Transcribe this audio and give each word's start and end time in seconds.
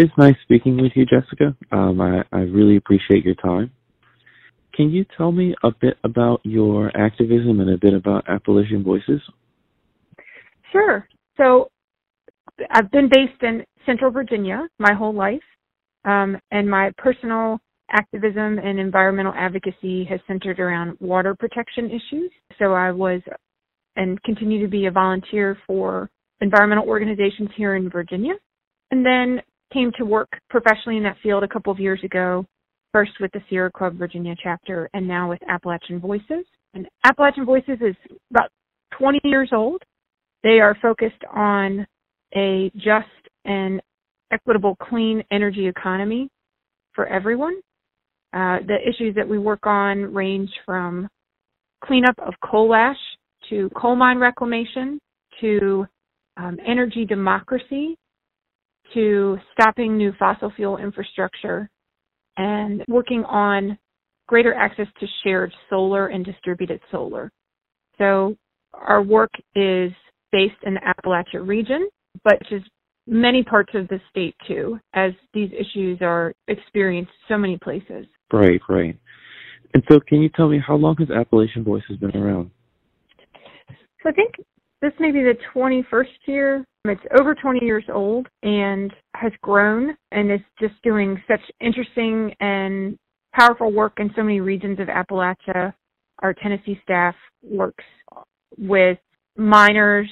It's 0.00 0.16
nice 0.16 0.36
speaking 0.44 0.80
with 0.80 0.92
you, 0.94 1.04
Jessica. 1.04 1.56
Um, 1.72 2.00
I, 2.00 2.22
I 2.30 2.42
really 2.42 2.76
appreciate 2.76 3.24
your 3.24 3.34
time. 3.34 3.72
Can 4.72 4.90
you 4.92 5.04
tell 5.16 5.32
me 5.32 5.56
a 5.64 5.72
bit 5.72 5.98
about 6.04 6.40
your 6.44 6.96
activism 6.96 7.58
and 7.58 7.70
a 7.70 7.76
bit 7.76 7.94
about 7.94 8.28
Appalachian 8.28 8.84
Voices? 8.84 9.20
Sure. 10.70 11.08
So 11.36 11.68
I've 12.70 12.92
been 12.92 13.08
based 13.12 13.42
in 13.42 13.64
Central 13.86 14.12
Virginia 14.12 14.68
my 14.78 14.94
whole 14.94 15.12
life, 15.12 15.42
um, 16.04 16.38
and 16.52 16.70
my 16.70 16.92
personal 16.96 17.58
activism 17.90 18.60
and 18.60 18.78
environmental 18.78 19.34
advocacy 19.36 20.04
has 20.04 20.20
centered 20.28 20.60
around 20.60 20.96
water 21.00 21.34
protection 21.34 21.86
issues. 21.86 22.30
So 22.60 22.72
I 22.72 22.92
was 22.92 23.20
and 23.96 24.22
continue 24.22 24.62
to 24.62 24.70
be 24.70 24.86
a 24.86 24.92
volunteer 24.92 25.58
for 25.66 26.08
environmental 26.40 26.86
organizations 26.86 27.48
here 27.56 27.74
in 27.74 27.90
Virginia, 27.90 28.34
and 28.92 29.04
then 29.04 29.42
came 29.72 29.92
to 29.98 30.04
work 30.04 30.28
professionally 30.50 30.96
in 30.96 31.02
that 31.04 31.16
field 31.22 31.44
a 31.44 31.48
couple 31.48 31.72
of 31.72 31.78
years 31.78 32.00
ago, 32.04 32.44
first 32.92 33.12
with 33.20 33.30
the 33.32 33.40
Sierra 33.48 33.70
Club 33.70 33.96
Virginia 33.96 34.34
chapter, 34.42 34.88
and 34.94 35.06
now 35.06 35.28
with 35.28 35.40
Appalachian 35.48 36.00
Voices. 36.00 36.44
And 36.74 36.86
Appalachian 37.04 37.44
Voices 37.44 37.78
is 37.80 37.96
about 38.30 38.50
20 38.98 39.20
years 39.24 39.50
old. 39.52 39.82
They 40.42 40.60
are 40.60 40.76
focused 40.80 41.22
on 41.34 41.86
a 42.34 42.70
just 42.76 43.06
and 43.44 43.80
equitable 44.30 44.76
clean 44.76 45.22
energy 45.30 45.66
economy 45.66 46.28
for 46.94 47.06
everyone. 47.06 47.56
Uh, 48.34 48.58
the 48.66 48.76
issues 48.86 49.14
that 49.14 49.26
we 49.26 49.38
work 49.38 49.66
on 49.66 50.12
range 50.12 50.50
from 50.66 51.08
cleanup 51.82 52.18
of 52.18 52.34
coal 52.44 52.74
ash 52.74 52.96
to 53.48 53.70
coal 53.74 53.96
mine 53.96 54.18
reclamation 54.18 54.98
to 55.40 55.86
um, 56.36 56.58
energy 56.66 57.04
democracy 57.06 57.96
to 58.94 59.38
stopping 59.52 59.96
new 59.96 60.12
fossil 60.18 60.52
fuel 60.54 60.76
infrastructure 60.78 61.68
and 62.36 62.84
working 62.88 63.24
on 63.24 63.78
greater 64.26 64.54
access 64.54 64.86
to 65.00 65.06
shared 65.24 65.52
solar 65.70 66.08
and 66.08 66.24
distributed 66.24 66.80
solar. 66.90 67.30
So 67.98 68.36
our 68.72 69.02
work 69.02 69.30
is 69.54 69.90
based 70.30 70.54
in 70.64 70.74
the 70.74 70.80
Appalachia 70.80 71.46
region, 71.46 71.88
but 72.24 72.38
just 72.48 72.68
many 73.06 73.42
parts 73.42 73.72
of 73.74 73.88
the 73.88 74.00
state 74.10 74.36
too, 74.46 74.78
as 74.94 75.12
these 75.32 75.50
issues 75.52 75.98
are 76.02 76.34
experienced 76.46 77.10
so 77.28 77.38
many 77.38 77.58
places. 77.58 78.06
Right, 78.32 78.60
right. 78.68 78.96
And 79.74 79.82
so, 79.90 80.00
can 80.00 80.22
you 80.22 80.30
tell 80.30 80.48
me 80.48 80.58
how 80.64 80.76
long 80.76 80.96
has 80.98 81.10
Appalachian 81.10 81.64
Voices 81.64 81.96
been 81.98 82.16
around? 82.16 82.50
So 84.02 84.08
I 84.08 84.12
think 84.12 84.34
this 84.80 84.92
may 85.00 85.10
be 85.10 85.22
the 85.22 85.34
21st 85.54 86.06
year. 86.26 86.64
It's 86.84 87.00
over 87.18 87.34
20 87.34 87.64
years 87.64 87.84
old 87.92 88.28
and 88.42 88.92
has 89.14 89.32
grown 89.42 89.96
and 90.12 90.32
is 90.32 90.40
just 90.60 90.74
doing 90.82 91.20
such 91.28 91.40
interesting 91.60 92.32
and 92.40 92.96
powerful 93.34 93.72
work 93.72 93.94
in 93.98 94.10
so 94.16 94.22
many 94.22 94.40
regions 94.40 94.78
of 94.80 94.86
Appalachia. 94.86 95.74
Our 96.20 96.34
Tennessee 96.34 96.80
staff 96.82 97.14
works 97.42 97.84
with 98.56 98.98
miners, 99.36 100.08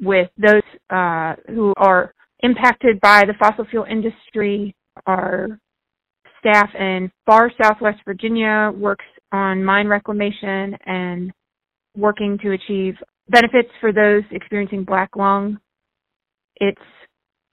with 0.00 0.28
those 0.38 0.62
uh, 0.90 1.34
who 1.48 1.72
are 1.76 2.14
impacted 2.42 3.00
by 3.00 3.24
the 3.26 3.34
fossil 3.38 3.66
fuel 3.70 3.84
industry. 3.84 4.74
Our 5.06 5.58
staff 6.38 6.70
in 6.78 7.10
far 7.26 7.50
southwest 7.60 7.98
Virginia 8.04 8.72
works 8.74 9.04
on 9.32 9.64
mine 9.64 9.88
reclamation 9.88 10.76
and 10.86 11.32
working 11.96 12.38
to 12.42 12.52
achieve 12.52 12.94
benefits 13.30 13.70
for 13.80 13.92
those 13.92 14.22
experiencing 14.30 14.84
black 14.84 15.16
lung. 15.16 15.58
It's 16.56 16.80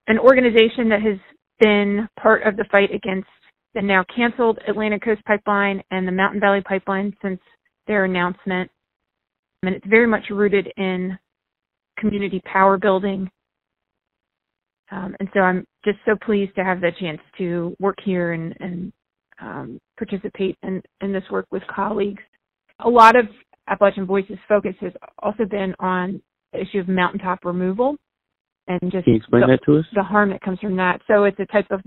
an 0.07 0.19
organization 0.19 0.89
that 0.89 1.01
has 1.01 1.17
been 1.59 2.07
part 2.19 2.43
of 2.43 2.57
the 2.57 2.65
fight 2.71 2.93
against 2.93 3.27
the 3.73 3.81
now 3.81 4.03
canceled 4.15 4.59
Atlantic 4.67 5.03
Coast 5.03 5.23
Pipeline 5.25 5.81
and 5.91 6.07
the 6.07 6.11
Mountain 6.11 6.39
Valley 6.39 6.61
Pipeline 6.61 7.15
since 7.21 7.39
their 7.85 8.05
announcement. 8.05 8.69
And 9.63 9.75
it's 9.75 9.85
very 9.87 10.07
much 10.07 10.23
rooted 10.29 10.71
in 10.77 11.17
community 11.99 12.41
power 12.45 12.77
building. 12.77 13.29
Um, 14.91 15.15
and 15.19 15.29
so 15.33 15.41
I'm 15.41 15.65
just 15.83 15.97
so 16.05 16.15
pleased 16.23 16.55
to 16.55 16.63
have 16.63 16.79
the 16.79 16.91
chance 16.99 17.19
to 17.37 17.75
work 17.79 17.97
here 18.03 18.33
and, 18.33 18.55
and 18.59 18.93
um, 19.41 19.79
participate 19.97 20.57
in, 20.63 20.81
in 21.01 21.11
this 21.11 21.23
work 21.29 21.45
with 21.51 21.63
colleagues. 21.73 22.23
A 22.79 22.89
lot 22.89 23.15
of 23.15 23.25
Appalachian 23.67 24.05
Voices 24.05 24.37
focus 24.47 24.75
has 24.81 24.93
also 25.19 25.45
been 25.45 25.75
on 25.79 26.21
the 26.53 26.61
issue 26.61 26.79
of 26.79 26.87
mountaintop 26.87 27.43
removal 27.43 27.95
and 28.67 28.79
just 28.91 29.05
Can 29.05 29.13
you 29.13 29.17
explain 29.17 29.41
the, 29.41 29.47
that 29.47 29.59
to 29.65 29.79
us? 29.79 29.85
the 29.93 30.03
harm 30.03 30.29
that 30.31 30.41
comes 30.41 30.59
from 30.59 30.75
that. 30.77 31.01
So 31.07 31.23
it's 31.23 31.39
a 31.39 31.45
type 31.45 31.67
of 31.71 31.81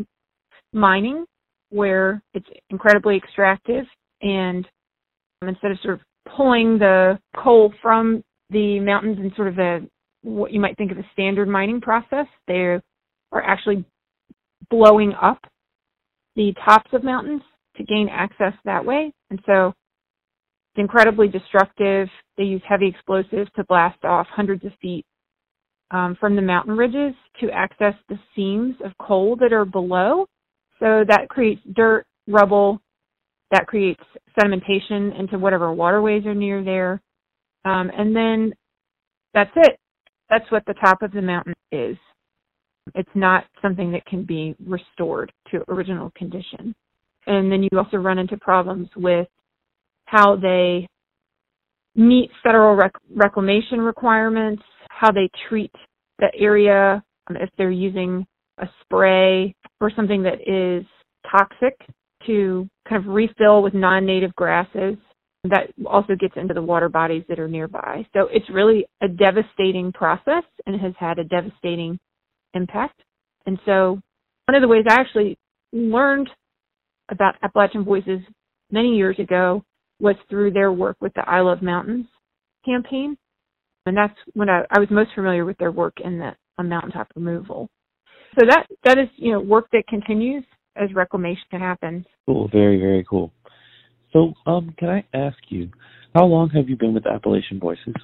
mining 0.73 1.25
where 1.71 2.23
it's 2.35 2.47
incredibly 2.71 3.17
extractive 3.17 3.85
and 4.23 4.67
instead 5.47 5.71
of 5.71 5.79
sort 5.83 5.95
of 5.95 6.01
pulling 6.37 6.79
the 6.79 7.19
coal 7.37 7.73
from 7.81 8.23
the 8.51 8.81
mountains 8.81 9.19
in 9.19 9.33
sort 9.37 9.49
of 9.49 9.59
a 9.59 9.81
what 10.23 10.53
you 10.53 10.61
might 10.61 10.77
think 10.77 10.93
of 10.93 10.99
a 10.99 11.07
standard 11.13 11.49
mining 11.49 11.81
process, 11.81 12.27
they 12.47 12.79
are 13.33 13.43
actually 13.43 13.85
blowing 14.69 15.15
up 15.21 15.39
the 16.37 16.53
tops 16.65 16.91
of 16.93 17.03
mountains 17.03 17.43
to 17.77 17.85
gain 17.85 18.09
access 18.11 18.53
that 18.65 18.85
way. 18.85 19.13
And 19.31 19.41
so 19.47 19.73
it's 20.71 20.81
incredibly 20.81 21.29
destructive. 21.29 22.09
They 22.37 22.45
use 22.45 22.63
heavy 22.69 22.89
explosives 22.89 23.51
to 23.57 23.65
blast 23.65 24.05
off 24.05 24.27
hundreds 24.31 24.65
of 24.65 24.73
feet 24.81 25.05
um, 25.91 26.17
from 26.21 26.37
the 26.37 26.43
mountain 26.43 26.77
ridges 26.77 27.15
to 27.41 27.51
access 27.51 27.95
the 28.09 28.19
seams 28.37 28.77
of 28.85 28.93
coal 28.99 29.37
that 29.41 29.53
are 29.53 29.65
below. 29.65 30.27
So 30.79 31.05
that 31.09 31.29
creates 31.29 31.61
dirt, 31.75 32.07
rubble, 32.29 32.81
that 33.51 33.67
creates 33.67 34.03
sedimentation 34.39 35.19
into 35.19 35.39
whatever 35.39 35.73
waterways 35.73 36.25
are 36.25 36.35
near 36.35 36.63
there. 36.63 37.03
Um, 37.65 37.91
and 37.97 38.15
then 38.15 38.53
that's 39.35 39.51
it. 39.57 39.79
That's 40.29 40.51
what 40.53 40.65
the 40.67 40.75
top 40.75 41.03
of 41.03 41.11
the 41.11 41.21
mountain 41.21 41.55
is. 41.73 41.97
It's 42.95 43.11
not 43.15 43.45
something 43.61 43.91
that 43.93 44.07
can 44.07 44.25
be 44.25 44.55
restored 44.65 45.33
to 45.51 45.65
original 45.69 46.13
condition. 46.17 46.75
And 47.27 47.51
then 47.51 47.63
you 47.63 47.69
also 47.77 47.97
run 47.97 48.19
into 48.19 48.37
problems 48.39 48.89
with 48.97 49.27
how 50.11 50.35
they 50.35 50.89
meet 51.95 52.31
federal 52.43 52.75
rec- 52.75 53.01
reclamation 53.15 53.81
requirements, 53.81 54.63
how 54.89 55.13
they 55.13 55.31
treat 55.49 55.73
the 56.19 56.29
area, 56.37 57.03
um, 57.29 57.37
if 57.37 57.49
they're 57.57 57.71
using 57.71 58.27
a 58.59 58.69
spray 58.83 59.55
or 59.81 59.91
something 59.95 60.25
that 60.25 60.41
is 60.47 60.85
toxic 61.31 61.75
to 62.27 62.69
kind 62.89 63.03
of 63.03 63.13
refill 63.13 63.63
with 63.63 63.73
non-native 63.73 64.35
grasses. 64.35 64.97
That 65.45 65.73
also 65.87 66.17
gets 66.17 66.35
into 66.37 66.53
the 66.53 66.61
water 66.61 66.91
bodies 66.91 67.23
that 67.29 67.39
are 67.39 67.49
nearby. 67.49 68.05
So 68.13 68.29
it's 68.31 68.51
really 68.51 68.85
a 69.01 69.09
devastating 69.09 69.91
process 69.91 70.43
and 70.67 70.79
has 70.79 70.93
had 70.99 71.19
a 71.19 71.25
devastating 71.25 71.99
impact. 72.53 73.01
And 73.47 73.59
so 73.65 73.99
one 74.47 74.55
of 74.57 74.61
the 74.61 74.69
ways 74.69 74.85
I 74.87 75.01
actually 75.01 75.39
learned 75.73 76.29
about 77.11 77.37
Appalachian 77.43 77.85
Voices 77.85 78.21
many 78.71 78.97
years 78.97 79.19
ago 79.19 79.63
was 80.01 80.17
through 80.29 80.53
their 80.53 80.73
work 80.73 80.97
with 81.01 81.13
the 81.15 81.29
I 81.29 81.41
Love 81.41 81.63
Mountains 81.63 82.07
campaign. 82.65 83.17
And 83.87 83.97
that's 83.97 84.15
when 84.35 84.49
I, 84.49 84.63
I 84.71 84.79
was 84.79 84.89
most 84.91 85.11
familiar 85.15 85.45
with 85.45 85.59
their 85.59 85.73
work 85.73 85.95
in 86.03 86.19
the 86.19 86.33
on 86.59 86.69
mountaintop 86.69 87.09
removal. 87.15 87.69
So 88.39 88.47
that 88.49 88.67
that 88.85 88.99
is, 88.99 89.09
you 89.17 89.33
know, 89.33 89.41
work 89.41 89.67
that 89.73 89.87
continues 89.89 90.45
as 90.77 90.95
reclamation 90.95 91.43
happens. 91.53 92.05
Cool, 92.27 92.49
very, 92.53 92.79
very 92.79 93.05
cool. 93.09 93.33
So, 94.13 94.35
um, 94.47 94.75
can 94.79 94.89
I 94.89 95.05
ask 95.15 95.39
you, 95.49 95.71
how 96.15 96.25
long 96.25 96.51
have 96.51 96.69
you 96.69 96.77
been 96.77 96.95
with 96.95 97.07
Appalachian 97.07 97.61
Voices? 97.61 97.95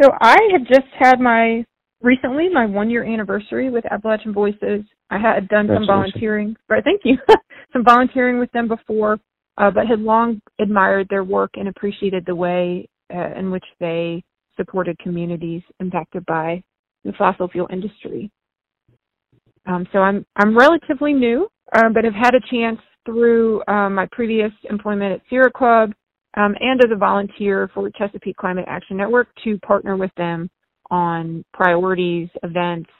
So 0.00 0.10
I 0.20 0.36
have 0.52 0.66
just 0.66 0.88
had 0.98 1.20
my 1.20 1.64
recently 2.00 2.48
my 2.48 2.66
one 2.66 2.90
year 2.90 3.04
anniversary 3.04 3.70
with 3.70 3.84
Appalachian 3.90 4.32
Voices. 4.32 4.82
I 5.10 5.18
had 5.18 5.48
done 5.48 5.68
some 5.72 5.86
volunteering, 5.86 6.56
right? 6.68 6.82
thank 6.82 7.02
you, 7.04 7.16
some 7.72 7.84
volunteering 7.84 8.38
with 8.38 8.50
them 8.52 8.68
before, 8.68 9.18
uh, 9.58 9.70
but 9.70 9.86
had 9.86 10.00
long 10.00 10.40
admired 10.60 11.06
their 11.08 11.24
work 11.24 11.50
and 11.54 11.68
appreciated 11.68 12.24
the 12.26 12.34
way 12.34 12.88
uh, 13.14 13.34
in 13.36 13.50
which 13.50 13.64
they 13.80 14.22
supported 14.56 14.98
communities 14.98 15.62
impacted 15.80 16.24
by 16.26 16.62
the 17.04 17.12
fossil 17.18 17.48
fuel 17.48 17.68
industry. 17.70 18.30
Um, 19.66 19.86
so 19.92 20.00
I'm 20.00 20.24
I'm 20.36 20.56
relatively 20.56 21.12
new, 21.12 21.48
uh, 21.74 21.88
but 21.94 22.04
have 22.04 22.14
had 22.14 22.34
a 22.34 22.40
chance 22.50 22.78
through 23.04 23.62
um, 23.68 23.94
my 23.94 24.08
previous 24.12 24.52
employment 24.68 25.12
at 25.12 25.20
Sierra 25.28 25.50
Club 25.50 25.92
um, 26.36 26.54
and 26.60 26.80
as 26.84 26.90
a 26.92 26.96
volunteer 26.96 27.70
for 27.74 27.90
Chesapeake 27.90 28.36
Climate 28.36 28.64
Action 28.68 28.96
Network 28.96 29.28
to 29.44 29.58
partner 29.58 29.96
with 29.96 30.10
them 30.16 30.50
on 30.90 31.44
priorities, 31.52 32.28
events, 32.42 32.90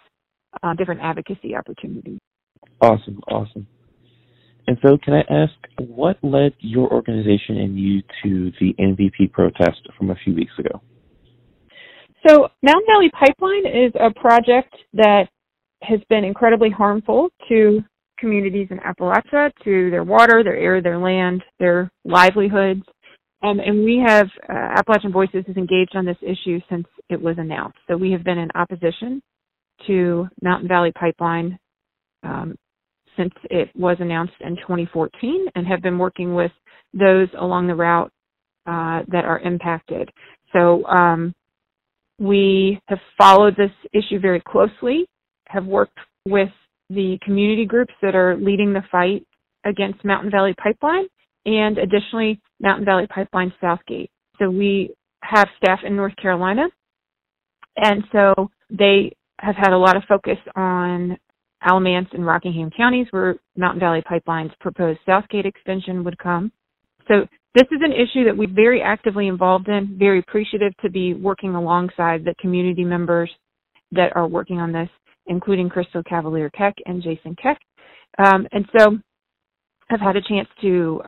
uh, 0.63 0.75
different 0.75 1.01
advocacy 1.03 1.55
opportunities. 1.57 2.19
Awesome, 2.81 3.21
awesome. 3.29 3.67
And 4.67 4.79
so, 4.85 4.97
can 5.03 5.15
I 5.15 5.23
ask 5.29 5.53
what 5.79 6.19
led 6.23 6.53
your 6.61 6.93
organization 6.93 7.59
and 7.59 7.79
you 7.79 8.03
to 8.23 8.53
the 8.61 8.75
MVP 8.79 9.33
protest 9.33 9.89
from 9.99 10.11
a 10.11 10.15
few 10.25 10.35
weeks 10.35 10.53
ago? 10.59 10.81
So, 12.27 12.49
Mountain 12.63 12.87
Valley 12.87 13.11
Pipeline 13.11 13.67
is 13.67 13.93
a 13.99 14.13
project 14.19 14.75
that 14.95 15.27
has 15.83 15.99
been 16.09 16.25
incredibly 16.25 16.71
harmful 16.71 17.31
to 17.49 17.81
communities 18.19 18.69
in 18.71 18.79
Appalachia, 18.79 19.51
to 19.65 19.91
their 19.91 20.05
water, 20.05 20.45
their 20.45 20.57
air, 20.57 20.81
their 20.81 20.99
land, 20.99 21.43
their 21.59 21.91
livelihoods. 22.05 22.83
Um, 23.43 23.59
and 23.59 23.85
we 23.85 24.01
have, 24.07 24.29
uh, 24.49 24.79
Appalachian 24.79 25.11
Voices 25.11 25.45
has 25.49 25.57
engaged 25.57 25.97
on 25.97 26.05
this 26.05 26.17
issue 26.23 26.61
since 26.71 26.87
it 27.09 27.21
was 27.21 27.35
announced. 27.39 27.79
So 27.89 27.97
we 27.97 28.13
have 28.13 28.23
been 28.23 28.39
in 28.39 28.49
opposition 28.55 29.21
to 29.89 30.29
Mountain 30.41 30.69
Valley 30.69 30.93
Pipeline 30.93 31.59
um, 32.23 32.55
since 33.17 33.33
it 33.45 33.71
was 33.75 33.97
announced 34.01 34.35
in 34.41 34.57
2014 34.57 35.47
and 35.55 35.67
have 35.67 35.83
been 35.83 35.99
working 35.99 36.35
with 36.35 36.53
those 36.93 37.29
along 37.39 37.67
the 37.67 37.75
route 37.75 38.11
uh, 38.67 39.03
that 39.09 39.25
are 39.25 39.41
impacted. 39.41 40.09
So 40.53 40.85
um, 40.87 41.35
we 42.19 42.81
have 42.87 42.99
followed 43.19 43.57
this 43.57 43.71
issue 43.93 44.21
very 44.21 44.41
closely, 44.47 45.07
have 45.49 45.67
worked 45.67 45.99
with 46.27 46.51
the 46.91 47.19
community 47.23 47.65
groups 47.65 47.95
that 48.03 48.15
are 48.15 48.37
leading 48.37 48.73
the 48.73 48.83
fight 48.91 49.27
against 49.65 50.05
Mountain 50.05 50.31
Valley 50.31 50.55
Pipeline 50.63 51.07
and 51.47 51.79
additionally 51.79 52.41
Mountain 52.61 52.85
Valley 52.85 53.07
Pipeline 53.09 53.53
Southgate. 53.61 54.11
So 54.39 54.51
we 54.51 54.95
have 55.23 55.49
staff 55.57 55.81
in 55.85 55.97
North 55.97 56.15
Carolina 56.17 56.69
and 57.77 58.05
so 58.13 58.51
they 58.71 59.13
have 59.41 59.57
had 59.57 59.73
a 59.73 59.79
lot 59.79 59.97
of 59.97 60.03
focus 60.09 60.39
on 60.55 61.17
Alamance 61.65 62.09
and 62.13 62.27
Rockingham 62.27 62.71
counties 62.77 63.07
where 63.11 63.37
Mountain 63.57 63.81
Valley 63.81 64.03
Pipeline's 64.07 64.53
proposed 64.61 65.01
Southgate 65.07 65.47
extension 65.47 66.05
would 66.05 66.19
come. 66.19 66.53
So 67.09 67.27
this 67.55 67.67
is 67.71 67.81
an 67.83 67.93
issue 67.93 68.25
that 68.25 68.37
we're 68.37 68.53
very 68.53 68.81
actively 68.83 69.29
involved 69.29 69.69
in, 69.69 69.97
very 69.99 70.21
appreciative 70.21 70.73
to 70.83 70.91
be 70.91 71.15
working 71.15 71.55
alongside 71.55 72.25
the 72.25 72.35
community 72.41 72.85
members 72.85 73.31
that 73.93 74.17
are 74.17 74.27
working 74.27 74.59
on 74.59 74.73
this, 74.73 74.89
including 75.27 75.69
Crystal 75.69 76.03
Cavalier 76.03 76.51
Keck 76.51 76.75
and 76.87 77.03
Jason 77.03 77.37
Keck. 77.41 77.59
Um, 78.19 78.47
and 78.53 78.67
so 78.77 78.99
I've 79.91 80.01
had 80.01 80.17
a 80.17 80.23
chance 80.23 80.49
to 80.63 81.03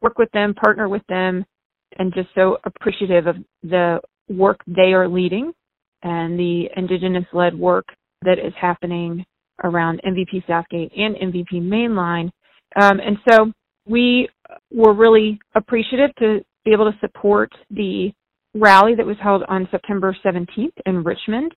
work 0.00 0.18
with 0.18 0.30
them, 0.32 0.54
partner 0.54 0.88
with 0.88 1.02
them, 1.08 1.44
and 1.98 2.14
just 2.14 2.28
so 2.34 2.56
appreciative 2.64 3.26
of 3.26 3.36
the 3.62 4.00
work 4.28 4.60
they 4.66 4.92
are 4.92 5.08
leading 5.08 5.52
and 6.02 6.38
the 6.38 6.68
indigenous 6.76 7.26
led 7.32 7.58
work 7.58 7.86
that 8.22 8.38
is 8.38 8.52
happening 8.58 9.24
around 9.64 10.00
MVP 10.06 10.46
Southgate 10.46 10.92
and 10.96 11.16
MVP 11.16 11.54
Mainline. 11.54 12.30
Um, 12.80 13.00
and 13.00 13.16
so 13.28 13.52
we 13.86 14.28
were 14.70 14.94
really 14.94 15.38
appreciative 15.54 16.14
to 16.18 16.40
be 16.64 16.72
able 16.72 16.90
to 16.90 16.98
support 17.00 17.50
the 17.70 18.12
rally 18.54 18.94
that 18.94 19.06
was 19.06 19.16
held 19.22 19.42
on 19.48 19.68
September 19.70 20.16
17th 20.24 20.72
in 20.86 21.02
Richmond 21.04 21.54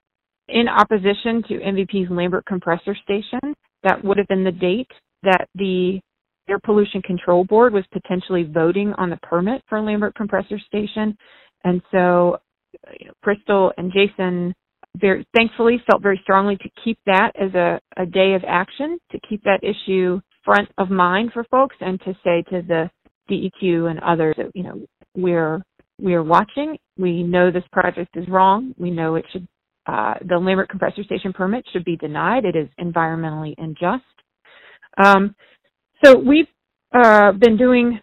in 0.50 0.68
opposition 0.68 1.44
to 1.48 1.60
MVP's 1.60 2.10
Lambert 2.10 2.46
Compressor 2.46 2.96
Station. 3.04 3.56
That 3.84 4.04
would 4.04 4.18
have 4.18 4.28
been 4.28 4.44
the 4.44 4.52
date 4.52 4.92
that 5.24 5.48
the 5.56 6.00
Air 6.50 6.60
Pollution 6.64 7.02
Control 7.02 7.46
Board 7.46 7.74
was 7.74 7.86
potentially 7.92 8.44
voting 8.44 8.94
on 8.98 9.10
the 9.10 9.18
permit 9.18 9.62
for 9.70 9.80
Lambert 9.82 10.16
Compressor 10.16 10.60
Station. 10.68 11.18
And 11.64 11.82
so 11.92 12.38
you 13.00 13.08
know, 13.08 13.14
Crystal 13.24 13.72
and 13.78 13.92
Jason 13.92 14.54
very 14.98 15.28
thankfully 15.36 15.82
felt 15.90 16.02
very 16.02 16.20
strongly 16.24 16.56
to 16.58 16.70
keep 16.84 16.98
that 17.06 17.32
as 17.40 17.54
a, 17.56 17.80
a 17.98 18.06
day 18.06 18.34
of 18.34 18.44
action, 18.48 19.00
to 19.12 19.20
keep 19.28 19.44
that 19.44 19.62
issue 19.64 20.20
front 20.46 20.70
of 20.78 20.90
mind 20.90 21.32
for 21.34 21.44
folks 21.46 21.76
and 21.80 22.00
to 22.02 22.14
say 22.24 22.44
to 22.50 22.62
the 22.62 22.90
DEQ 23.30 23.90
and 23.90 24.00
others 24.00 24.36
that, 24.38 24.52
you 24.54 24.64
know, 24.64 24.86
we're 25.16 25.62
we're 26.00 26.24
watching. 26.24 26.78
We 26.98 27.24
know 27.24 27.52
this 27.52 27.64
project 27.72 28.18
is 28.18 28.28
wrong. 28.28 28.74
We 28.78 28.92
know 28.92 29.16
it 29.16 29.26
should 29.32 29.48
uh, 29.86 30.16
the 30.28 30.38
Lambert 30.38 30.70
compressor 30.70 31.04
station 31.04 31.34
permit 31.34 31.66
should 31.72 31.86
be 31.86 31.98
denied. 31.98 32.46
It 32.46 32.56
is 32.56 32.70
environmentally 32.80 33.54
unjust. 33.58 34.04
Um, 34.98 35.36
so 36.04 36.18
we've 36.18 36.48
uh, 36.94 37.34
been 37.34 37.58
doing 37.58 38.00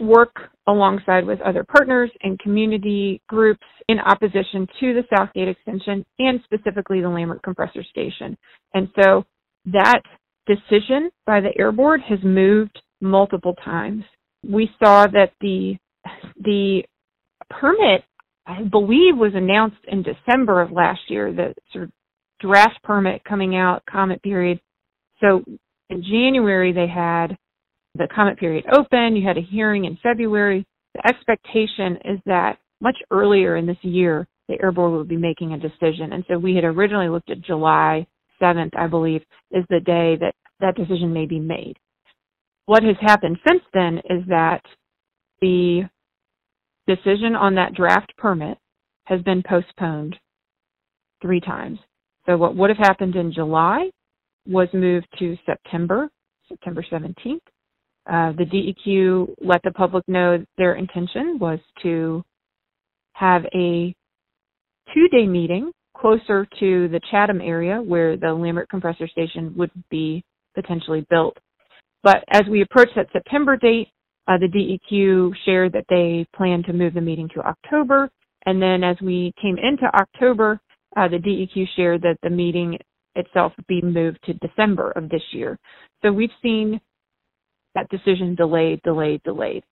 work 0.00 0.34
alongside 0.66 1.24
with 1.26 1.40
other 1.40 1.64
partners 1.64 2.10
and 2.22 2.38
community 2.38 3.20
groups 3.28 3.64
in 3.88 3.98
opposition 3.98 4.66
to 4.80 4.94
the 4.94 5.02
Southgate 5.14 5.48
extension 5.48 6.04
and 6.18 6.40
specifically 6.44 7.00
the 7.00 7.08
Lambert 7.08 7.42
compressor 7.42 7.82
station. 7.82 8.36
And 8.74 8.88
so 9.00 9.24
that 9.66 10.02
decision 10.46 11.10
by 11.26 11.40
the 11.40 11.50
Air 11.58 11.72
Board 11.72 12.00
has 12.08 12.18
moved 12.22 12.80
multiple 13.00 13.54
times. 13.64 14.04
We 14.48 14.70
saw 14.82 15.06
that 15.08 15.32
the 15.40 15.76
the 16.40 16.82
permit, 17.50 18.04
I 18.46 18.62
believe, 18.62 19.16
was 19.16 19.32
announced 19.34 19.84
in 19.86 20.02
December 20.02 20.60
of 20.60 20.72
last 20.72 21.00
year. 21.08 21.32
The 21.32 21.54
sort 21.72 21.84
of 21.84 21.90
draft 22.40 22.82
permit 22.82 23.24
coming 23.24 23.56
out, 23.56 23.82
comment 23.88 24.22
period. 24.22 24.60
So 25.20 25.44
in 25.90 26.02
January 26.02 26.72
they 26.72 26.88
had 26.88 27.36
the 27.94 28.08
comment 28.14 28.38
period 28.38 28.64
open. 28.72 29.16
You 29.16 29.26
had 29.26 29.38
a 29.38 29.42
hearing 29.42 29.84
in 29.84 29.98
February. 30.02 30.66
The 30.94 31.06
expectation 31.06 31.98
is 32.04 32.18
that 32.26 32.58
much 32.80 32.96
earlier 33.10 33.56
in 33.56 33.66
this 33.66 33.82
year, 33.82 34.26
the 34.48 34.60
Air 34.62 34.72
Board 34.72 34.92
will 34.92 35.04
be 35.04 35.16
making 35.16 35.52
a 35.52 35.58
decision. 35.58 36.12
And 36.12 36.24
so 36.28 36.38
we 36.38 36.54
had 36.54 36.64
originally 36.64 37.08
looked 37.08 37.30
at 37.30 37.42
July 37.42 38.06
7th, 38.40 38.76
I 38.76 38.86
believe, 38.86 39.22
is 39.50 39.64
the 39.70 39.80
day 39.80 40.16
that 40.20 40.34
that 40.60 40.76
decision 40.76 41.12
may 41.12 41.26
be 41.26 41.38
made. 41.38 41.76
What 42.66 42.82
has 42.82 42.96
happened 43.00 43.38
since 43.46 43.62
then 43.72 43.98
is 43.98 44.24
that 44.28 44.62
the 45.40 45.82
decision 46.86 47.34
on 47.34 47.54
that 47.56 47.74
draft 47.74 48.12
permit 48.16 48.58
has 49.04 49.20
been 49.22 49.42
postponed 49.42 50.16
three 51.20 51.40
times. 51.40 51.78
So 52.26 52.36
what 52.36 52.56
would 52.56 52.70
have 52.70 52.78
happened 52.78 53.16
in 53.16 53.32
July 53.32 53.90
was 54.46 54.68
moved 54.72 55.06
to 55.18 55.36
September, 55.46 56.08
September 56.48 56.84
17th. 56.90 57.40
Uh, 58.06 58.32
the 58.32 58.44
DEQ 58.44 59.34
let 59.40 59.62
the 59.62 59.70
public 59.70 60.06
know 60.08 60.44
their 60.58 60.74
intention 60.74 61.38
was 61.38 61.58
to 61.82 62.22
have 63.12 63.44
a 63.54 63.94
two 64.92 65.08
day 65.08 65.26
meeting 65.26 65.70
closer 65.96 66.46
to 66.58 66.88
the 66.88 67.00
Chatham 67.10 67.40
area 67.40 67.80
where 67.80 68.16
the 68.16 68.32
Lambert 68.32 68.68
compressor 68.68 69.06
station 69.06 69.54
would 69.56 69.70
be 69.90 70.24
potentially 70.54 71.06
built. 71.10 71.36
But 72.02 72.24
as 72.30 72.42
we 72.50 72.62
approached 72.62 72.96
that 72.96 73.06
September 73.12 73.56
date, 73.56 73.88
uh, 74.26 74.38
the 74.38 74.48
DEQ 74.48 75.32
shared 75.44 75.72
that 75.72 75.84
they 75.88 76.26
plan 76.36 76.62
to 76.64 76.72
move 76.72 76.94
the 76.94 77.00
meeting 77.00 77.28
to 77.34 77.40
October. 77.40 78.10
And 78.46 78.60
then 78.60 78.82
as 78.82 78.96
we 79.00 79.32
came 79.40 79.56
into 79.58 79.84
October, 79.94 80.60
uh, 80.96 81.08
the 81.08 81.18
DEQ 81.18 81.66
shared 81.76 82.02
that 82.02 82.18
the 82.22 82.30
meeting 82.30 82.78
itself 83.14 83.52
would 83.56 83.66
be 83.66 83.82
moved 83.82 84.18
to 84.24 84.34
December 84.34 84.90
of 84.92 85.08
this 85.08 85.22
year. 85.32 85.58
So 86.02 86.12
we've 86.12 86.30
seen 86.42 86.80
that 87.74 87.88
decision 87.88 88.34
delayed, 88.34 88.80
delayed, 88.82 89.22
delayed. 89.22 89.64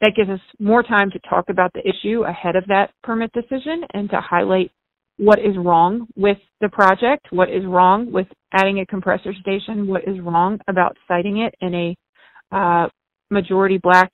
That 0.00 0.12
gives 0.16 0.30
us 0.30 0.40
more 0.58 0.82
time 0.82 1.10
to 1.10 1.18
talk 1.28 1.48
about 1.48 1.72
the 1.72 1.82
issue 1.88 2.24
ahead 2.24 2.56
of 2.56 2.64
that 2.66 2.90
permit 3.02 3.32
decision 3.32 3.82
and 3.94 4.10
to 4.10 4.20
highlight 4.20 4.70
what 5.16 5.38
is 5.38 5.56
wrong 5.56 6.06
with 6.16 6.38
the 6.60 6.68
project, 6.68 7.28
what 7.30 7.48
is 7.48 7.64
wrong 7.64 8.10
with 8.10 8.26
adding 8.52 8.80
a 8.80 8.86
compressor 8.86 9.32
station, 9.40 9.86
what 9.86 10.02
is 10.06 10.20
wrong 10.20 10.58
about 10.68 10.96
siting 11.06 11.38
it 11.38 11.54
in 11.60 11.74
a 11.74 11.96
uh, 12.54 12.88
majority 13.30 13.78
black 13.78 14.10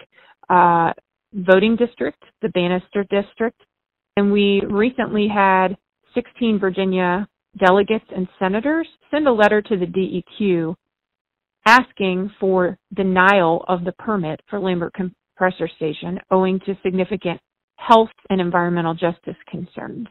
uh, 0.50 0.92
voting 1.32 1.76
district, 1.76 2.22
the 2.42 2.48
Banister 2.50 3.04
district. 3.10 3.60
And 4.16 4.30
we 4.30 4.62
recently 4.68 5.28
had 5.28 5.76
16 6.14 6.58
Virginia 6.58 7.26
delegates 7.58 8.04
and 8.14 8.28
senators 8.38 8.86
send 9.10 9.26
a 9.26 9.32
letter 9.32 9.62
to 9.62 9.76
the 9.76 9.86
DEQ 9.86 10.74
asking 11.70 12.32
for 12.40 12.76
denial 12.94 13.64
of 13.68 13.84
the 13.84 13.92
permit 13.92 14.40
for 14.50 14.58
Lambert 14.58 14.92
Compressor 14.94 15.68
Station 15.76 16.18
owing 16.30 16.58
to 16.66 16.76
significant 16.82 17.40
health 17.76 18.10
and 18.28 18.40
environmental 18.40 18.94
justice 18.94 19.36
concerns. 19.48 20.08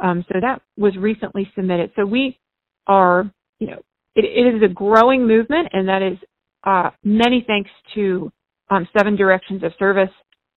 Um, 0.00 0.24
so 0.28 0.40
that 0.40 0.60
was 0.76 0.96
recently 0.98 1.50
submitted. 1.54 1.92
So 1.96 2.04
we 2.04 2.38
are, 2.88 3.30
you 3.60 3.68
know, 3.68 3.82
it, 4.16 4.24
it 4.24 4.56
is 4.56 4.62
a 4.62 4.72
growing 4.72 5.26
movement, 5.26 5.68
and 5.72 5.88
that 5.88 6.02
is 6.02 6.18
uh, 6.64 6.90
many 7.04 7.44
thanks 7.46 7.70
to 7.94 8.30
um, 8.70 8.88
Seven 8.98 9.14
Directions 9.16 9.62
of 9.62 9.72
Service 9.78 10.10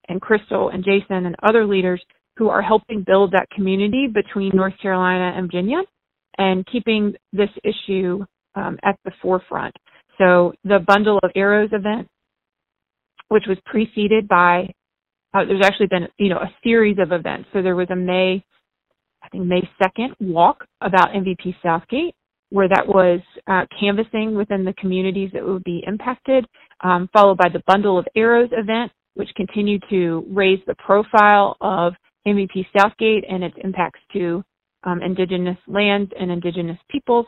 and 0.07 0.19
Crystal 0.19 0.69
and 0.69 0.83
Jason 0.83 1.27
and 1.27 1.35
other 1.43 1.65
leaders 1.65 2.01
who 2.37 2.49
are 2.49 2.61
helping 2.61 3.03
build 3.05 3.31
that 3.33 3.49
community 3.55 4.07
between 4.07 4.51
North 4.55 4.73
Carolina 4.81 5.33
and 5.37 5.45
Virginia 5.45 5.81
and 6.37 6.65
keeping 6.71 7.13
this 7.31 7.49
issue 7.63 8.25
um, 8.55 8.79
at 8.83 8.97
the 9.05 9.11
forefront. 9.21 9.75
So 10.19 10.53
the 10.63 10.79
Bundle 10.85 11.19
of 11.23 11.31
Arrows 11.35 11.69
event, 11.71 12.07
which 13.29 13.45
was 13.47 13.57
preceded 13.65 14.27
by, 14.27 14.71
uh, 15.33 15.45
there's 15.45 15.63
actually 15.63 15.87
been, 15.87 16.07
you 16.17 16.29
know, 16.29 16.37
a 16.37 16.53
series 16.63 16.97
of 16.99 17.11
events. 17.11 17.49
So 17.53 17.61
there 17.61 17.75
was 17.75 17.87
a 17.89 17.95
May, 17.95 18.43
I 19.23 19.29
think 19.29 19.45
May 19.45 19.67
2nd 19.81 20.15
walk 20.19 20.65
about 20.81 21.13
MVP 21.13 21.55
Southgate, 21.63 22.13
where 22.49 22.67
that 22.67 22.87
was 22.87 23.21
uh, 23.47 23.65
canvassing 23.79 24.35
within 24.35 24.65
the 24.65 24.73
communities 24.73 25.29
that 25.33 25.45
would 25.45 25.63
be 25.63 25.83
impacted, 25.87 26.45
um, 26.83 27.09
followed 27.13 27.37
by 27.37 27.49
the 27.49 27.63
Bundle 27.67 27.97
of 27.97 28.07
Arrows 28.15 28.49
event, 28.51 28.91
which 29.13 29.29
continued 29.35 29.83
to 29.89 30.25
raise 30.29 30.59
the 30.65 30.75
profile 30.75 31.55
of 31.61 31.93
MVP 32.27 32.65
Southgate 32.77 33.23
and 33.29 33.43
its 33.43 33.55
impacts 33.63 33.99
to 34.13 34.43
um, 34.83 35.01
indigenous 35.01 35.57
lands 35.67 36.11
and 36.19 36.31
indigenous 36.31 36.77
peoples 36.89 37.25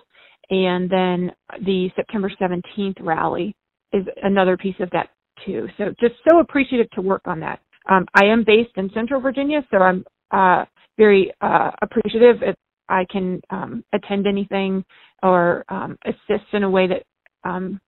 and 0.51 0.89
then 0.89 1.31
the 1.65 1.89
September 1.95 2.31
17th 2.39 2.97
rally 2.99 3.55
is 3.93 4.05
another 4.21 4.57
piece 4.57 4.75
of 4.79 4.89
that 4.91 5.09
too. 5.45 5.67
So 5.77 5.93
just 5.99 6.15
so 6.29 6.39
appreciative 6.39 6.89
to 6.91 7.01
work 7.01 7.21
on 7.25 7.39
that. 7.39 7.59
Um, 7.89 8.05
I 8.13 8.25
am 8.25 8.43
based 8.43 8.71
in 8.75 8.91
Central 8.93 9.19
Virginia, 9.21 9.65
so 9.71 9.77
I'm 9.77 10.05
uh, 10.31 10.65
very 10.97 11.31
uh, 11.41 11.71
appreciative 11.81 12.43
if 12.43 12.55
I 12.89 13.05
can 13.09 13.41
um, 13.49 13.83
attend 13.93 14.27
anything 14.27 14.83
or 15.23 15.63
um, 15.69 15.97
assist 16.05 16.45
in 16.53 16.63
a 16.63 16.69
way 16.69 16.87
that 16.87 17.49
um, 17.49 17.79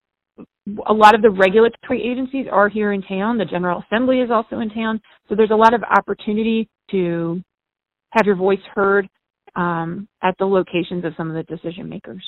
a 0.88 0.94
lot 0.94 1.14
of 1.14 1.22
the 1.22 1.30
regulatory 1.30 2.02
agencies 2.10 2.48
are 2.52 2.70
here 2.70 2.94
in 2.94 3.02
town. 3.04 3.38
The 3.38 3.46
General 3.46 3.84
Assembly 3.86 4.22
is 4.22 4.32
also 4.32 4.60
in 4.60 4.70
town. 4.70 5.02
So 5.28 5.36
there's 5.36 5.52
a 5.52 5.56
lot 5.56 5.74
of 5.74 5.84
opportunity 5.84 6.70
to 6.92 7.42
have 8.12 8.26
your 8.26 8.36
voice 8.36 8.60
heard 8.74 9.08
um, 9.56 10.08
at 10.24 10.36
the 10.40 10.46
locations 10.46 11.04
of 11.06 11.14
some 11.18 11.30
of 11.30 11.36
the 11.36 11.44
decision 11.56 11.90
makers. 11.90 12.24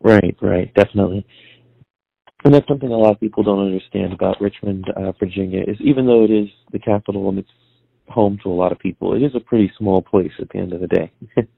Right, 0.00 0.36
right, 0.40 0.72
definitely. 0.74 1.26
And 2.44 2.52
that's 2.52 2.68
something 2.68 2.90
a 2.90 2.96
lot 2.96 3.12
of 3.12 3.20
people 3.20 3.42
don't 3.42 3.64
understand 3.64 4.12
about 4.12 4.40
Richmond, 4.40 4.86
uh, 4.96 5.12
Virginia, 5.18 5.62
is 5.66 5.78
even 5.80 6.06
though 6.06 6.24
it 6.24 6.30
is 6.30 6.48
the 6.72 6.78
capital 6.78 7.28
and 7.30 7.38
it's 7.38 7.48
home 8.08 8.38
to 8.42 8.50
a 8.50 8.52
lot 8.52 8.70
of 8.70 8.78
people, 8.78 9.14
it 9.14 9.22
is 9.22 9.34
a 9.34 9.40
pretty 9.40 9.72
small 9.78 10.02
place 10.02 10.32
at 10.38 10.50
the 10.50 10.58
end 10.58 10.72
of 10.74 10.80
the 10.80 10.86
day. 10.86 11.12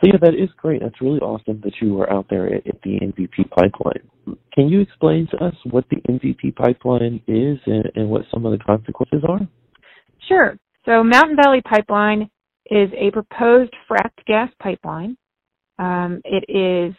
So 0.00 0.06
yeah, 0.06 0.18
that 0.22 0.34
is 0.34 0.48
great. 0.56 0.80
That's 0.80 1.00
really 1.02 1.18
awesome 1.18 1.60
that 1.62 1.74
you 1.82 2.00
are 2.00 2.10
out 2.10 2.26
there 2.30 2.46
at, 2.46 2.66
at, 2.66 2.80
the 2.82 3.00
MVP 3.00 3.50
pipeline. 3.50 4.38
Can 4.54 4.68
you 4.68 4.80
explain 4.80 5.28
to 5.30 5.44
us 5.44 5.54
what 5.70 5.84
the 5.90 5.96
MVP 5.96 6.56
pipeline 6.56 7.20
is 7.26 7.58
and, 7.66 7.84
and 7.94 8.08
what 8.08 8.22
some 8.32 8.46
of 8.46 8.52
the 8.52 8.64
consequences 8.64 9.22
are? 9.28 9.40
Sure. 10.26 10.56
So 10.86 11.04
Mountain 11.04 11.36
Valley 11.36 11.60
Pipeline 11.60 12.30
is 12.70 12.88
a 12.96 13.10
proposed 13.10 13.74
fracked 13.90 14.24
gas 14.26 14.48
pipeline. 14.62 15.18
Um, 15.78 16.22
it 16.24 16.44
is 16.48 16.94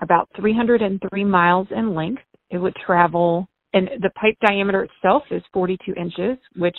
about 0.00 0.28
303 0.36 1.24
miles 1.24 1.68
in 1.70 1.94
length. 1.94 2.22
It 2.50 2.58
would 2.58 2.74
travel, 2.84 3.48
and 3.72 3.88
the 4.00 4.10
pipe 4.10 4.36
diameter 4.46 4.84
itself 4.84 5.24
is 5.30 5.42
42 5.52 5.94
inches, 5.94 6.38
which 6.56 6.76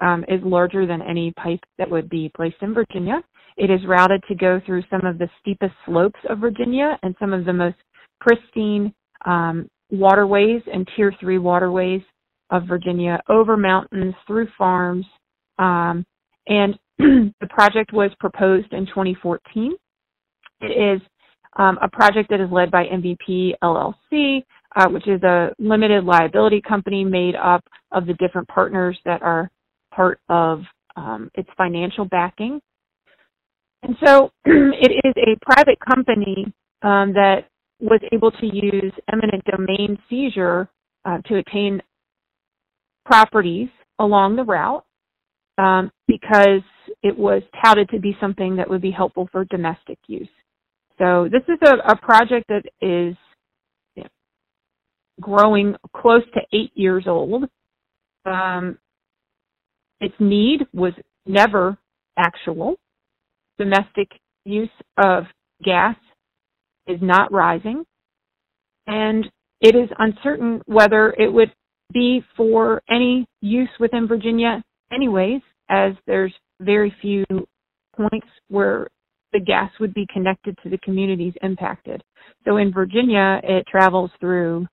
um, 0.00 0.24
is 0.28 0.40
larger 0.44 0.86
than 0.86 1.02
any 1.02 1.32
pipe 1.32 1.60
that 1.78 1.90
would 1.90 2.08
be 2.08 2.30
placed 2.36 2.56
in 2.62 2.74
Virginia. 2.74 3.22
It 3.56 3.70
is 3.70 3.80
routed 3.86 4.22
to 4.28 4.34
go 4.34 4.60
through 4.64 4.82
some 4.90 5.04
of 5.04 5.18
the 5.18 5.28
steepest 5.40 5.74
slopes 5.84 6.20
of 6.28 6.38
Virginia 6.38 6.98
and 7.02 7.14
some 7.18 7.32
of 7.32 7.44
the 7.44 7.52
most 7.52 7.76
pristine 8.20 8.92
um, 9.26 9.68
waterways 9.90 10.62
and 10.72 10.88
Tier 10.94 11.12
3 11.20 11.38
waterways 11.38 12.02
of 12.50 12.64
Virginia, 12.66 13.20
over 13.28 13.56
mountains, 13.56 14.14
through 14.26 14.48
farms. 14.56 15.04
Um, 15.58 16.04
and 16.46 16.78
the 16.98 17.48
project 17.50 17.92
was 17.92 18.10
proposed 18.20 18.72
in 18.72 18.86
2014. 18.86 19.74
It 20.60 20.66
is 20.66 21.00
um, 21.58 21.78
a 21.82 21.88
project 21.88 22.30
that 22.30 22.40
is 22.40 22.50
led 22.50 22.70
by 22.70 22.84
MVP 22.84 23.52
LLC, 23.62 24.44
uh, 24.76 24.88
which 24.88 25.06
is 25.08 25.22
a 25.22 25.50
limited 25.58 26.04
liability 26.04 26.62
company 26.66 27.04
made 27.04 27.34
up 27.34 27.64
of 27.92 28.06
the 28.06 28.14
different 28.14 28.48
partners 28.48 28.98
that 29.04 29.22
are 29.22 29.50
part 29.94 30.20
of 30.28 30.62
um, 30.96 31.30
its 31.34 31.48
financial 31.56 32.04
backing. 32.04 32.60
And 33.82 33.96
so 34.04 34.30
it 34.44 34.92
is 35.04 35.14
a 35.16 35.44
private 35.44 35.78
company 35.80 36.52
um, 36.82 37.12
that 37.14 37.48
was 37.80 38.00
able 38.12 38.30
to 38.30 38.46
use 38.46 38.92
eminent 39.12 39.44
domain 39.44 39.98
seizure 40.08 40.68
uh, 41.04 41.18
to 41.26 41.36
attain 41.38 41.80
properties 43.04 43.68
along 43.98 44.36
the 44.36 44.44
route 44.44 44.84
um, 45.58 45.90
because 46.06 46.62
it 47.02 47.16
was 47.16 47.42
touted 47.64 47.88
to 47.90 48.00
be 48.00 48.16
something 48.20 48.56
that 48.56 48.68
would 48.68 48.82
be 48.82 48.90
helpful 48.90 49.28
for 49.30 49.44
domestic 49.46 49.98
use. 50.06 50.28
So 50.98 51.28
this 51.30 51.42
is 51.48 51.58
a, 51.62 51.92
a 51.92 51.96
project 51.96 52.46
that 52.48 52.64
is 52.80 53.16
growing 55.20 55.74
close 55.96 56.22
to 56.34 56.40
eight 56.52 56.70
years 56.74 57.04
old. 57.06 57.44
Um, 58.24 58.78
its 60.00 60.14
need 60.20 60.60
was 60.72 60.92
never 61.26 61.76
actual 62.16 62.76
domestic 63.58 64.08
use 64.44 64.68
of 64.96 65.24
gas 65.64 65.96
is 66.86 66.98
not 67.02 67.32
rising, 67.32 67.84
and 68.86 69.26
it 69.60 69.74
is 69.74 69.88
uncertain 69.98 70.62
whether 70.66 71.14
it 71.18 71.32
would 71.32 71.52
be 71.92 72.22
for 72.36 72.82
any 72.88 73.26
use 73.40 73.68
within 73.80 74.06
Virginia 74.06 74.62
anyways, 74.92 75.40
as 75.68 75.92
there's 76.06 76.32
very 76.60 76.94
few 77.00 77.24
points 77.96 78.28
where 78.48 78.88
the 79.32 79.40
gas 79.40 79.70
would 79.80 79.94
be 79.94 80.06
connected 80.12 80.56
to 80.62 80.70
the 80.70 80.78
communities 80.78 81.34
impacted. 81.42 82.02
So 82.44 82.56
in 82.56 82.72
Virginia, 82.72 83.40
it 83.42 83.66
travels 83.66 84.10
through 84.20 84.66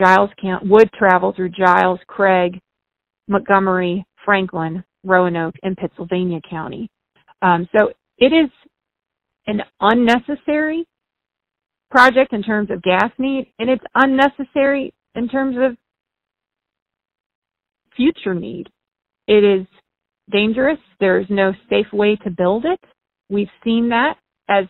Giles 0.00 0.30
County, 0.40 0.68
would 0.68 0.90
travel 0.92 1.32
through 1.34 1.50
Giles, 1.50 2.00
Craig, 2.06 2.60
Montgomery, 3.28 4.04
Franklin, 4.24 4.82
Roanoke, 5.04 5.54
and 5.62 5.76
Pittsylvania 5.76 6.40
County. 6.48 6.88
Um, 7.42 7.68
so 7.76 7.90
it 8.18 8.32
is 8.32 8.50
an 9.46 9.60
unnecessary 9.80 10.86
project 11.90 12.32
in 12.32 12.42
terms 12.42 12.70
of 12.70 12.82
gas 12.82 13.10
need, 13.18 13.52
and 13.58 13.68
it's 13.68 13.84
unnecessary 13.94 14.92
in 15.14 15.28
terms 15.28 15.56
of 15.58 15.76
future 17.96 18.34
need. 18.34 18.68
It 19.26 19.44
is 19.44 19.66
dangerous. 20.30 20.78
There 21.00 21.18
is 21.20 21.26
no 21.28 21.52
safe 21.68 21.92
way 21.92 22.16
to 22.24 22.30
build 22.30 22.64
it. 22.64 22.80
We've 23.30 23.48
seen 23.62 23.90
that 23.90 24.16
as 24.48 24.64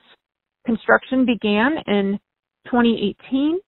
construction 0.67 1.25
began 1.25 1.73
in 1.87 2.19
2018 2.67 3.59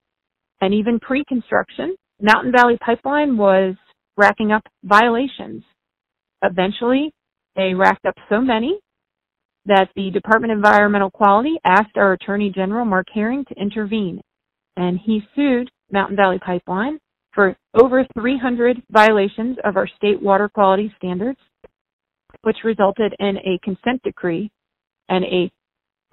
and 0.61 0.75
even 0.75 1.01
pre-construction. 1.01 1.97
Mountain 2.21 2.53
Valley 2.53 2.79
Pipeline 2.85 3.37
was 3.39 3.75
racking 4.19 4.53
up 4.53 4.63
violations. 4.85 5.65
Eventually, 6.43 7.13
they 7.57 7.73
racked 7.73 8.05
up 8.05 8.15
so 8.29 8.41
many 8.41 8.79
that 9.65 9.89
the 9.97 10.11
Department 10.11 10.53
of 10.53 10.59
Environmental 10.59 11.11
Quality 11.11 11.55
asked 11.65 11.97
our 11.97 12.13
Attorney 12.13 12.53
General, 12.55 12.85
Mark 12.85 13.07
Herring, 13.15 13.45
to 13.49 13.61
intervene. 13.61 14.21
And 14.77 14.99
he 15.03 15.23
sued 15.35 15.71
Mountain 15.91 16.17
Valley 16.17 16.39
Pipeline 16.45 16.99
for 17.33 17.57
over 17.75 18.05
300 18.19 18.83
violations 18.91 19.57
of 19.65 19.77
our 19.77 19.89
state 19.97 20.21
water 20.21 20.49
quality 20.49 20.93
standards, 20.97 21.39
which 22.43 22.59
resulted 22.65 23.15
in 23.19 23.39
a 23.39 23.59
consent 23.63 24.03
decree 24.03 24.51
and 25.09 25.25
a 25.25 25.50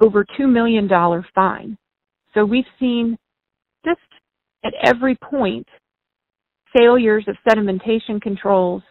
over 0.01 0.25
$2 0.39 0.51
million 0.51 0.89
fine. 1.35 1.77
So 2.33 2.45
we've 2.45 2.65
seen 2.79 3.17
just 3.85 3.99
at 4.63 4.73
every 4.83 5.15
point 5.15 5.67
failures 6.75 7.25
of 7.27 7.35
sedimentation 7.47 8.21
controls, 8.21 8.83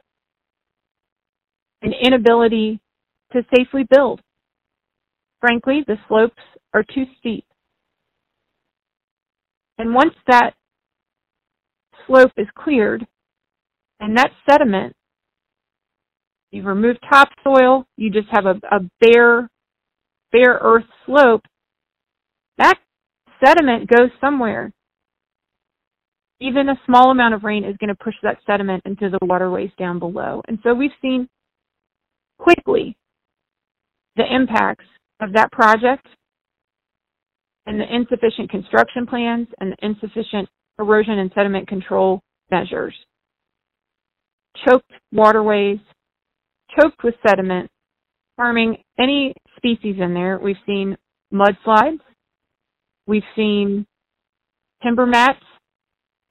an 1.83 1.93
inability 2.03 2.81
to 3.33 3.43
safely 3.55 3.87
build. 3.91 4.21
Frankly, 5.41 5.85
the 5.87 5.97
slopes 6.09 6.43
are 6.75 6.83
too 6.83 7.05
steep. 7.19 7.45
And 9.79 9.95
once 9.95 10.15
that 10.27 10.55
slope 12.07 12.33
is 12.37 12.49
cleared 12.57 13.07
and 14.01 14.17
that 14.17 14.31
sediment, 14.49 14.95
you've 16.51 16.67
removed 16.67 16.99
topsoil, 17.09 17.87
you 17.97 18.11
just 18.11 18.29
have 18.31 18.47
a, 18.47 18.61
a 18.73 18.81
bare, 19.01 19.49
bare 20.33 20.59
earth 20.61 20.85
slope, 21.07 21.43
that 22.59 22.79
sediment 23.45 23.89
goes 23.89 24.11
somewhere. 24.21 24.73
Even 26.41 26.69
a 26.69 26.81
small 26.87 27.11
amount 27.11 27.35
of 27.35 27.43
rain 27.43 27.65
is 27.65 27.77
going 27.79 27.89
to 27.89 28.05
push 28.05 28.15
that 28.23 28.39
sediment 28.47 28.83
into 28.85 29.11
the 29.11 29.19
waterways 29.23 29.71
down 29.79 29.99
below. 29.99 30.41
And 30.47 30.59
so 30.63 30.73
we've 30.75 30.91
seen 31.03 31.29
quickly 32.39 32.97
the 34.17 34.25
impacts 34.33 34.85
of 35.21 35.33
that 35.33 35.51
project 35.51 36.07
and 37.67 37.81
the 37.81 37.95
insufficient 37.95 38.51
construction 38.51 39.07
plans 39.07 39.49
and 39.61 39.73
the 39.73 39.87
insufficient 39.87 40.49
erosion 40.79 41.19
and 41.19 41.31
sediment 41.35 41.69
control 41.69 42.21
measures. 42.51 42.95
Choked 44.67 44.91
waterways, 45.13 45.79
choked 46.79 47.03
with 47.05 47.15
sediment, 47.27 47.69
harming 48.39 48.79
any 48.99 49.35
species 49.59 49.97
in 50.01 50.15
there. 50.15 50.39
We've 50.39 50.57
seen 50.65 50.97
mudslides. 51.33 52.01
We've 53.07 53.23
seen 53.37 53.87
timber 54.83 55.07
mats, 55.07 55.43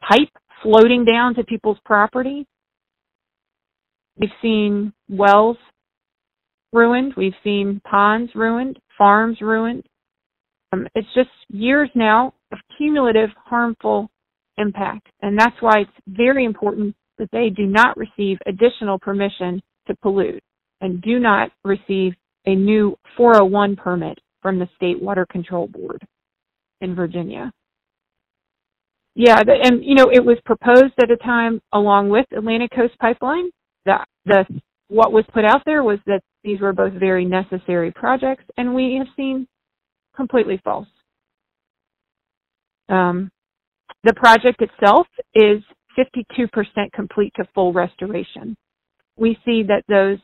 pipe 0.08 0.30
floating 0.64 1.06
down 1.06 1.36
to 1.36 1.44
people's 1.44 1.80
property. 1.86 2.48
We've 4.20 4.30
seen 4.42 4.94
wells 5.10 5.58
ruined. 6.74 7.14
We've 7.16 7.34
seen 7.44 7.82
ponds 7.90 8.32
ruined, 8.36 8.80
farms 8.98 9.38
ruined. 9.42 9.84
Um, 10.74 10.88
it's 10.96 11.08
just 11.16 11.30
years 11.50 11.90
now 11.96 12.34
of 12.52 12.60
cumulative 12.78 13.30
harmful 13.46 14.10
impact. 14.58 15.08
And 15.22 15.40
that's 15.40 15.56
why 15.62 15.82
it's 15.82 15.92
very 16.08 16.46
important 16.46 16.96
that 17.18 17.30
they 17.32 17.50
do 17.50 17.66
not 17.66 17.98
receive 17.98 18.38
additional 18.46 19.00
permission 19.00 19.62
to 19.88 19.96
pollute 20.02 20.44
and 20.82 21.02
do 21.02 21.20
not 21.20 21.52
receive 21.64 22.14
a 22.48 22.56
new 22.56 22.98
401 23.16 23.76
permit 23.76 24.18
from 24.42 24.58
the 24.58 24.70
State 24.76 25.02
Water 25.02 25.28
Control 25.30 25.68
Board 25.68 26.02
in 26.82 26.96
Virginia. 26.96 27.52
Yeah, 29.14 29.42
and 29.64 29.84
you 29.84 29.96
know, 29.96 30.10
it 30.12 30.24
was 30.24 30.38
proposed 30.46 30.94
at 31.02 31.12
a 31.12 31.18
time 31.18 31.60
along 31.74 32.10
with 32.10 32.26
Atlantic 32.36 32.72
Coast 32.72 32.98
Pipeline. 33.00 33.50
That 33.86 34.08
the 34.26 34.46
what 34.90 35.12
was 35.12 35.26
put 35.34 35.44
out 35.44 35.64
there 35.66 35.84
was 35.84 36.00
that 36.06 36.22
these 36.44 36.62
were 36.62 36.74
both 36.74 36.94
very 36.94 37.26
necessary 37.26 37.92
projects, 37.92 38.46
and 38.58 38.74
we 38.74 38.96
have 38.98 39.08
seen 39.16 39.48
completely 40.16 40.62
false. 40.64 40.88
Um, 42.90 43.30
the 44.04 44.14
project 44.14 44.62
itself 44.62 45.08
is 45.34 45.62
52% 45.98 46.92
complete 46.94 47.34
to 47.36 47.48
full 47.54 47.74
restoration. 47.74 48.56
We 49.18 49.38
see 49.44 49.64
that 49.64 49.84
those 49.90 50.20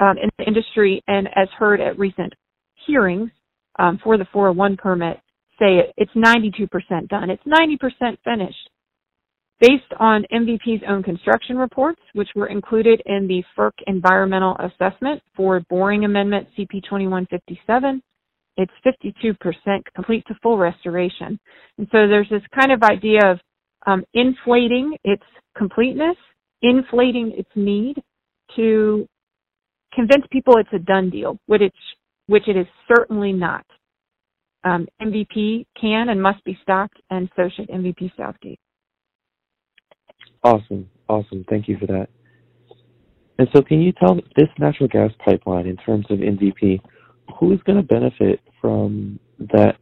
um, 0.00 0.16
in 0.18 0.30
the 0.38 0.44
industry 0.44 1.02
and 1.06 1.28
as 1.36 1.48
heard 1.58 1.80
at 1.80 1.98
recent 1.98 2.32
hearings 2.86 3.30
um, 3.78 4.00
for 4.02 4.18
the 4.18 4.26
401 4.32 4.76
permit 4.76 5.18
say 5.58 5.78
it, 5.78 5.92
it's 5.96 6.12
92% 6.12 7.08
done. 7.08 7.30
It's 7.30 7.42
90% 7.44 8.16
finished. 8.24 8.70
Based 9.60 9.92
on 9.98 10.24
MVP's 10.32 10.82
own 10.88 11.02
construction 11.02 11.56
reports, 11.58 12.00
which 12.14 12.30
were 12.34 12.46
included 12.46 13.02
in 13.04 13.28
the 13.28 13.44
FERC 13.56 13.72
environmental 13.86 14.56
assessment 14.58 15.22
for 15.36 15.60
boring 15.68 16.06
amendment 16.06 16.48
CP 16.56 16.82
2157, 16.82 18.02
it's 18.56 18.72
52% 18.86 19.82
complete 19.94 20.24
to 20.28 20.34
full 20.42 20.56
restoration. 20.56 21.38
And 21.76 21.86
so 21.92 22.08
there's 22.08 22.28
this 22.30 22.42
kind 22.58 22.72
of 22.72 22.82
idea 22.82 23.20
of 23.24 23.38
um, 23.86 24.02
inflating 24.14 24.96
its 25.04 25.22
completeness, 25.56 26.16
inflating 26.62 27.32
its 27.36 27.50
need 27.54 28.02
to 28.56 29.06
convince 29.92 30.24
people 30.30 30.54
it's 30.56 30.68
a 30.72 30.78
done 30.78 31.10
deal, 31.10 31.38
which 31.46 31.62
it, 31.62 31.72
which 32.26 32.48
it 32.48 32.56
is 32.56 32.66
certainly 32.88 33.32
not. 33.32 33.64
Um, 34.62 34.86
MVP 35.00 35.66
can 35.80 36.10
and 36.10 36.22
must 36.22 36.44
be 36.44 36.58
stopped, 36.62 36.98
and 37.08 37.30
so 37.34 37.48
should 37.54 37.68
MVP 37.68 38.12
Southgate. 38.16 38.60
Awesome, 40.42 40.88
awesome. 41.08 41.44
Thank 41.48 41.68
you 41.68 41.78
for 41.78 41.86
that. 41.86 42.08
And 43.38 43.48
so, 43.54 43.62
can 43.62 43.80
you 43.80 43.92
tell 43.92 44.16
this 44.36 44.48
natural 44.58 44.88
gas 44.88 45.10
pipeline, 45.24 45.66
in 45.66 45.76
terms 45.78 46.04
of 46.10 46.18
MVP, 46.18 46.78
who 47.38 47.52
is 47.52 47.60
going 47.64 47.78
to 47.78 47.82
benefit 47.82 48.40
from 48.60 49.18
that 49.38 49.78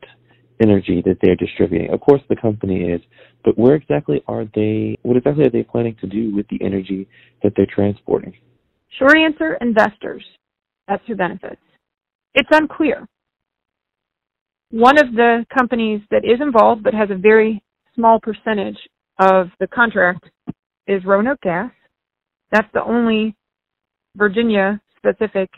energy 0.63 1.03
that 1.05 1.17
they're 1.23 1.35
distributing? 1.35 1.91
Of 1.93 2.01
course, 2.01 2.23
the 2.29 2.37
company 2.37 2.83
is, 2.83 3.01
but 3.45 3.59
where 3.59 3.75
exactly 3.75 4.23
are 4.29 4.45
they? 4.55 4.97
What 5.03 5.17
exactly 5.17 5.45
are 5.45 5.51
they 5.51 5.65
planning 5.65 5.97
to 6.01 6.07
do 6.07 6.33
with 6.35 6.47
the 6.49 6.65
energy 6.65 7.09
that 7.43 7.53
they're 7.57 7.67
transporting? 7.67 8.35
Short 8.99 9.17
answer: 9.17 9.59
investors. 9.61 10.25
That's 10.87 11.03
who 11.07 11.15
benefits. 11.15 11.61
It's 12.35 12.49
unclear. 12.53 13.07
One 14.71 14.99
of 14.99 15.13
the 15.13 15.47
companies 15.57 16.01
that 16.11 16.25
is 16.25 16.41
involved 16.41 16.83
but 16.83 16.95
has 16.95 17.11
a 17.11 17.17
very 17.17 17.63
small 17.95 18.21
percentage 18.21 18.79
of 19.19 19.49
the 19.61 19.67
contract 19.67 20.25
is 20.87 21.05
Roanoke 21.05 21.41
Gas. 21.43 21.71
That's 22.53 22.69
the 22.73 22.83
only 22.83 23.35
Virginia 24.17 24.81
specific 24.97 25.51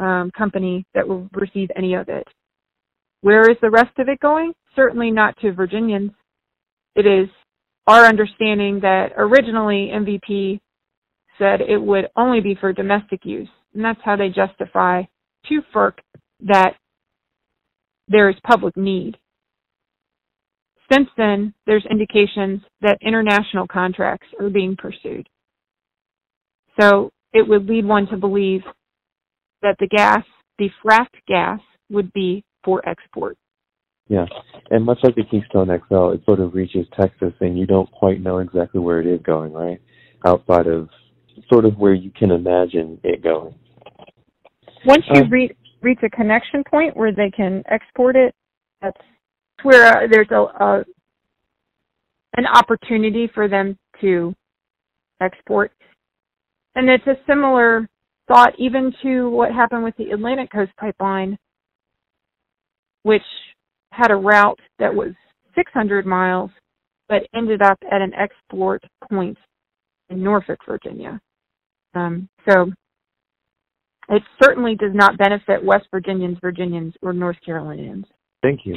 um, 0.00 0.30
company 0.36 0.84
that 0.94 1.06
will 1.06 1.28
receive 1.32 1.70
any 1.76 1.94
of 1.94 2.08
it. 2.08 2.26
Where 3.22 3.50
is 3.50 3.56
the 3.60 3.70
rest 3.70 3.98
of 3.98 4.08
it 4.08 4.20
going? 4.20 4.52
Certainly 4.74 5.10
not 5.10 5.36
to 5.40 5.52
Virginians. 5.52 6.10
It 6.94 7.06
is 7.06 7.28
our 7.86 8.04
understanding 8.04 8.80
that 8.80 9.12
originally 9.16 9.90
MVP 9.92 10.60
said 11.38 11.60
it 11.60 11.80
would 11.80 12.06
only 12.16 12.40
be 12.40 12.56
for 12.58 12.72
domestic 12.72 13.20
use. 13.24 13.48
And 13.74 13.84
that's 13.84 14.00
how 14.04 14.16
they 14.16 14.28
justify 14.28 15.02
to 15.48 15.60
FERC 15.74 15.92
that 16.40 16.74
there 18.08 18.30
is 18.30 18.36
public 18.44 18.76
need. 18.76 19.16
Since 20.92 21.08
then, 21.16 21.52
there's 21.66 21.84
indications 21.90 22.62
that 22.80 22.98
international 23.02 23.66
contracts 23.66 24.28
are 24.40 24.48
being 24.48 24.76
pursued. 24.76 25.28
So 26.80 27.10
it 27.32 27.46
would 27.46 27.66
lead 27.66 27.84
one 27.84 28.06
to 28.08 28.16
believe 28.16 28.62
that 29.62 29.76
the 29.80 29.88
gas, 29.88 30.24
the 30.58 30.70
fracked 30.84 31.24
gas, 31.26 31.60
would 31.90 32.12
be 32.12 32.44
for 32.64 32.86
export. 32.88 33.36
Yeah, 34.08 34.26
and 34.70 34.84
much 34.84 34.98
like 35.02 35.16
the 35.16 35.24
Keystone 35.24 35.66
XL, 35.66 36.10
it 36.10 36.24
sort 36.24 36.38
of 36.38 36.54
reaches 36.54 36.86
Texas, 36.98 37.32
and 37.40 37.58
you 37.58 37.66
don't 37.66 37.90
quite 37.90 38.20
know 38.20 38.38
exactly 38.38 38.80
where 38.80 39.00
it 39.00 39.06
is 39.06 39.20
going, 39.22 39.52
right? 39.52 39.80
Outside 40.24 40.68
of 40.68 40.88
sort 41.52 41.64
of 41.64 41.76
where 41.76 41.94
you 41.94 42.10
can 42.10 42.30
imagine 42.30 42.98
it 43.04 43.22
going. 43.22 43.54
Once 44.84 45.04
you 45.12 45.22
um, 45.22 45.30
reach 45.30 45.56
reach 45.82 45.98
a 46.02 46.10
connection 46.10 46.64
point 46.68 46.96
where 46.96 47.12
they 47.12 47.30
can 47.30 47.62
export 47.70 48.16
it, 48.16 48.34
that's 48.80 48.96
where 49.62 50.04
uh, 50.04 50.06
there's 50.10 50.30
a, 50.30 50.64
a 50.64 50.84
an 52.36 52.46
opportunity 52.46 53.30
for 53.34 53.48
them 53.48 53.76
to 54.00 54.34
export. 55.20 55.72
And 56.74 56.90
it's 56.90 57.06
a 57.06 57.16
similar 57.26 57.88
thought 58.28 58.52
even 58.58 58.92
to 59.02 59.30
what 59.30 59.52
happened 59.52 59.84
with 59.84 59.96
the 59.96 60.10
Atlantic 60.10 60.50
Coast 60.52 60.72
Pipeline, 60.78 61.38
which 63.02 63.22
had 63.92 64.10
a 64.10 64.16
route 64.16 64.60
that 64.78 64.94
was 64.94 65.12
600 65.54 66.04
miles, 66.04 66.50
but 67.08 67.22
ended 67.34 67.62
up 67.62 67.78
at 67.90 68.02
an 68.02 68.12
export 68.14 68.82
point 69.10 69.38
in 70.10 70.22
Norfolk, 70.22 70.58
Virginia. 70.66 71.20
Um, 71.96 72.28
so 72.48 72.70
it 74.08 74.22
certainly 74.42 74.74
does 74.76 74.92
not 74.94 75.18
benefit 75.18 75.64
West 75.64 75.86
Virginians, 75.90 76.38
Virginians, 76.40 76.94
or 77.02 77.12
North 77.12 77.36
Carolinians. 77.44 78.04
Thank 78.42 78.60
you. 78.64 78.76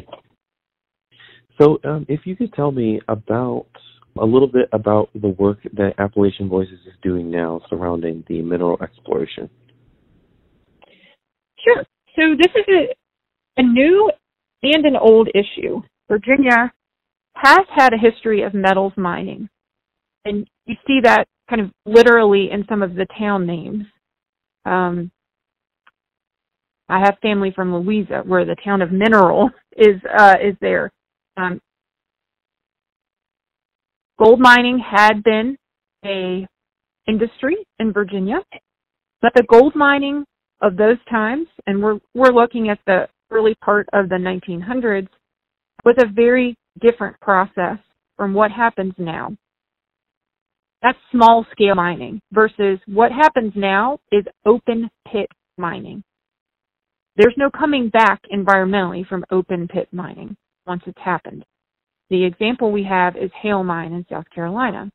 So, 1.62 1.80
um, 1.84 2.06
if 2.08 2.22
you 2.26 2.36
could 2.36 2.54
tell 2.54 2.72
me 2.72 3.02
about 3.08 3.68
a 4.18 4.26
little 4.26 4.48
bit 4.48 4.70
about 4.72 5.10
the 5.14 5.28
work 5.28 5.60
that 5.74 5.94
Appalachian 5.98 6.50
Voices 6.50 6.80
is 6.86 6.94
doing 7.02 7.30
now 7.30 7.62
surrounding 7.70 8.24
the 8.28 8.42
mineral 8.42 8.78
exploration. 8.82 9.50
Sure. 11.64 11.84
So 12.16 12.36
this 12.38 12.52
is 12.56 12.66
a, 12.68 13.62
a 13.62 13.64
new 13.64 14.12
and 14.64 14.86
an 14.86 14.96
old 14.96 15.30
issue. 15.30 15.82
Virginia 16.10 16.72
has 17.36 17.66
had 17.74 17.94
a 17.94 17.98
history 17.98 18.44
of 18.44 18.54
metals 18.54 18.94
mining, 18.98 19.48
and 20.26 20.50
you 20.66 20.76
see 20.88 21.00
that 21.04 21.28
kind 21.50 21.62
of 21.62 21.72
literally 21.86 22.50
in 22.52 22.66
some 22.70 22.82
of 22.82 22.96
the 22.96 23.08
town 23.18 23.48
names. 23.48 23.86
Um, 24.66 25.12
I 26.88 27.00
have 27.00 27.18
family 27.22 27.52
from 27.56 27.74
Louisa, 27.74 28.24
where 28.26 28.46
the 28.46 28.56
town 28.64 28.82
of 28.82 28.92
Mineral 28.92 29.50
is 29.78 30.02
uh, 30.18 30.36
is 30.44 30.56
there. 30.62 30.92
Um, 31.38 31.60
gold 34.20 34.40
mining 34.40 34.80
had 34.80 35.24
been 35.24 35.58
a 36.06 36.48
industry 37.08 37.58
in 37.80 37.94
Virginia, 37.94 38.38
but 39.22 39.32
the 39.36 39.46
gold 39.50 39.76
mining 39.76 40.26
of 40.62 40.76
those 40.76 40.98
times, 41.10 41.48
and 41.68 41.82
we're 41.82 42.00
we're 42.14 42.34
looking 42.34 42.70
at 42.70 42.80
the 42.86 43.08
early 43.32 43.56
part 43.64 43.88
of 43.94 44.10
the 44.10 44.16
1900s, 44.16 45.08
was 45.86 45.96
a 46.00 46.08
very 46.08 46.56
different 46.82 47.20
process 47.22 47.78
from 48.18 48.34
what 48.34 48.52
happens 48.52 48.94
now. 48.98 49.30
That's 50.82 50.98
small 51.12 51.46
scale 51.52 51.76
mining 51.76 52.22
versus 52.32 52.80
what 52.88 53.12
happens 53.12 53.52
now 53.56 54.00
is 54.12 54.24
open 54.46 54.90
pit 55.12 55.30
mining. 55.58 56.04
There's 57.18 57.36
no 57.38 57.50
coming 57.50 57.90
back 57.90 58.22
environmentally 58.34 59.06
from 59.06 59.26
open 59.30 59.68
pit 59.68 59.90
mining 59.92 60.38
once 60.66 60.84
it's 60.86 61.02
happened. 61.04 61.44
The 62.10 62.24
example 62.24 62.72
we 62.72 62.84
have 62.86 63.18
is 63.18 63.30
Haile 63.42 63.64
Mine 63.64 63.92
in 63.92 64.06
South 64.10 64.26
Carolina. 64.34 64.90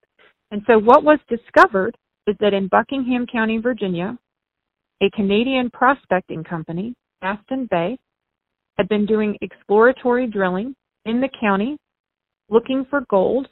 And 0.51 0.62
so 0.66 0.79
what 0.79 1.05
was 1.05 1.18
discovered 1.29 1.97
is 2.27 2.35
that 2.40 2.55
in 2.55 2.68
Buckingham 2.68 3.27
County, 3.27 3.59
Virginia, 3.59 4.16
a 5.03 5.11
Canadian 5.11 5.70
prospecting 5.70 6.42
company, 6.44 6.94
Aston 7.20 7.68
Bay, 7.70 7.99
had 8.79 8.88
been 8.88 9.05
doing 9.05 9.37
exploratory 9.42 10.27
drilling 10.27 10.75
in 11.05 11.20
the 11.20 11.29
county 11.40 11.77
looking 12.49 12.87
for 12.88 13.03
gold 13.11 13.49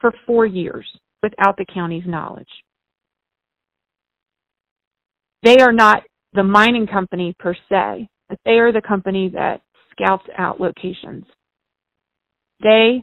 for 0.00 0.12
four 0.26 0.44
years 0.44 0.86
without 1.24 1.56
the 1.56 1.64
county's 1.72 2.06
knowledge. 2.06 2.48
They 5.42 5.58
are 5.60 5.72
not 5.72 6.02
the 6.34 6.42
mining 6.44 6.86
company 6.86 7.34
per 7.38 7.54
se, 7.68 8.08
but 8.28 8.38
they 8.44 8.58
are 8.58 8.72
the 8.72 8.82
company 8.82 9.30
that 9.30 9.62
scouts 9.90 10.24
out 10.36 10.60
locations. 10.60 11.24
They 12.62 13.02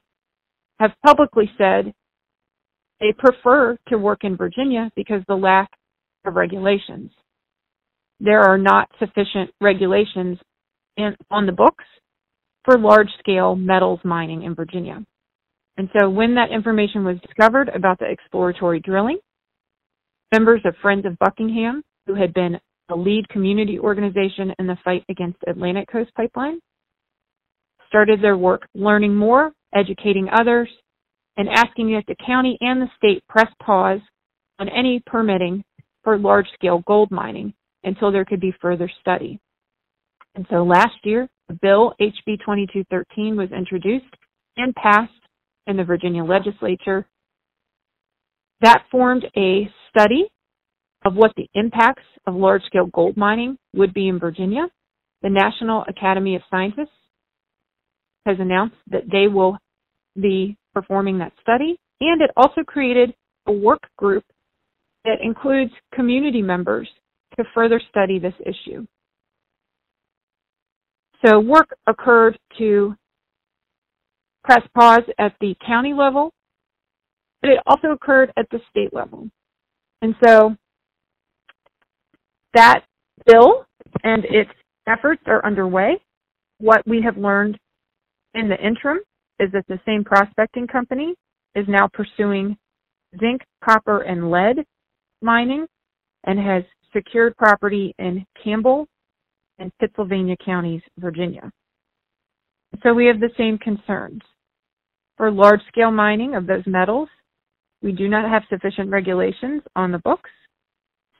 have 0.80 0.92
publicly 1.04 1.50
said 1.58 1.94
they 3.00 3.14
prefer 3.18 3.76
to 3.88 3.98
work 3.98 4.20
in 4.24 4.38
Virginia 4.38 4.92
because 4.96 5.24
the 5.28 5.36
lack 5.36 5.70
of 6.26 6.36
regulations. 6.36 7.12
There 8.20 8.42
are 8.42 8.60
not 8.60 8.88
sufficient 9.00 9.50
regulations 9.60 10.38
in, 10.98 11.16
on 11.32 11.48
the 11.48 11.52
books 11.52 11.86
for 12.66 12.78
large 12.78 13.10
scale 13.18 13.56
metals 13.56 14.00
mining 14.04 14.44
in 14.44 14.54
Virginia. 14.54 15.04
And 15.78 15.90
so 15.98 16.10
when 16.10 16.36
that 16.36 16.52
information 16.52 17.06
was 17.06 17.18
discovered 17.22 17.70
about 17.70 18.00
the 18.00 18.10
exploratory 18.10 18.80
drilling, 18.80 19.20
members 20.32 20.62
of 20.66 20.76
Friends 20.82 21.06
of 21.06 21.18
Buckingham 21.20 21.84
who 22.06 22.16
had 22.16 22.34
been 22.34 22.60
a 22.90 22.96
lead 22.96 23.28
community 23.30 23.80
organization 23.80 24.54
in 24.60 24.68
the 24.68 24.78
fight 24.84 25.04
against 25.10 25.38
Atlantic 25.48 25.88
Coast 25.92 26.12
Pipeline, 26.16 26.60
started 27.88 28.22
their 28.22 28.38
work 28.38 28.68
learning 28.74 29.16
more, 29.16 29.52
educating 29.74 30.28
others, 30.32 30.70
and 31.38 31.48
asking 31.50 31.92
that 31.94 32.04
the 32.08 32.16
county 32.26 32.58
and 32.62 32.82
the 32.82 32.90
state 32.98 33.24
press 33.28 33.48
pause 33.64 34.00
on 34.60 34.68
any 34.70 35.02
permitting 35.06 35.64
for 36.04 36.18
large 36.18 36.48
scale 36.54 36.84
gold 36.86 37.12
mining 37.12 37.54
until 37.84 38.12
there 38.12 38.26
could 38.26 38.40
be 38.40 38.54
further 38.62 38.90
study. 39.00 39.40
And 40.36 40.46
so 40.50 40.64
last 40.64 40.96
year, 41.04 41.28
the 41.48 41.58
bill 41.62 41.94
HB 42.00 42.40
2213 42.40 43.36
was 43.36 43.52
introduced 43.52 44.14
and 44.58 44.74
passed 44.76 45.12
in 45.68 45.78
the 45.78 45.84
Virginia 45.84 46.24
legislature. 46.24 47.08
That 48.62 48.84
formed 48.92 49.26
a 49.36 49.70
study 49.90 50.26
of 51.06 51.16
what 51.16 51.32
the 51.36 51.48
impacts 51.54 52.04
of 52.28 52.36
large 52.36 52.64
scale 52.64 52.88
gold 52.88 53.18
mining 53.18 53.58
would 53.74 53.94
be 53.94 54.08
in 54.08 54.20
Virginia. 54.20 54.68
The 55.22 55.30
National 55.30 55.84
Academy 55.88 56.36
of 56.36 56.42
Scientists 56.50 56.90
has 58.26 58.38
announced 58.40 58.76
that 58.90 59.04
they 59.12 59.28
will 59.28 59.58
be 60.20 60.58
performing 60.74 61.18
that 61.20 61.34
study, 61.42 61.80
and 62.00 62.22
it 62.22 62.30
also 62.38 62.62
created 62.64 63.14
a 63.48 63.52
work 63.52 63.82
group 63.98 64.24
that 65.06 65.18
includes 65.24 65.72
community 65.94 66.42
members 66.42 66.88
to 67.38 67.44
further 67.56 67.82
study 67.90 68.20
this 68.20 68.34
issue. 68.42 68.86
So 71.26 71.40
work 71.40 71.76
occurred 71.88 72.38
to 72.58 72.96
press 74.44 74.62
pause 74.76 75.04
at 75.20 75.34
the 75.40 75.56
county 75.66 75.94
level, 75.94 76.32
but 77.42 77.52
it 77.52 77.60
also 77.66 77.90
occurred 77.90 78.32
at 78.38 78.48
the 78.52 78.60
state 78.70 78.94
level. 78.94 79.30
And 80.02 80.16
so 80.24 80.56
that 82.54 82.84
bill 83.26 83.66
and 84.04 84.26
its 84.26 84.50
efforts 84.88 85.22
are 85.28 85.46
underway. 85.46 86.02
What 86.60 86.88
we 86.88 87.02
have 87.02 87.18
learned 87.18 87.58
in 88.34 88.50
the 88.50 88.58
interim 88.58 89.00
is 89.40 89.52
that 89.54 89.66
the 89.68 89.80
same 89.86 90.04
prospecting 90.04 90.68
company 90.68 91.16
is 91.56 91.66
now 91.68 91.90
pursuing 91.92 92.58
zinc, 93.20 93.42
copper, 93.64 94.02
and 94.02 94.32
lead 94.32 94.66
mining 95.22 95.66
and 96.26 96.40
has 96.40 96.64
secured 96.94 97.36
property 97.38 97.94
in 98.00 98.26
Campbell 98.44 98.88
and 99.60 99.72
Pittsylvania 99.80 100.36
counties, 100.44 100.82
Virginia. 100.98 101.52
So 102.84 102.94
we 102.94 103.06
have 103.06 103.20
the 103.20 103.32
same 103.38 103.58
concerns. 103.58 104.22
For 105.18 105.32
large 105.32 105.62
scale 105.68 105.92
mining 105.92 106.36
of 106.36 106.48
those 106.48 106.66
metals, 106.66 107.10
we 107.82 107.92
do 107.92 108.08
not 108.08 108.30
have 108.30 108.44
sufficient 108.50 108.90
regulations 108.90 109.62
on 109.76 109.92
the 109.92 110.00
books, 110.00 110.30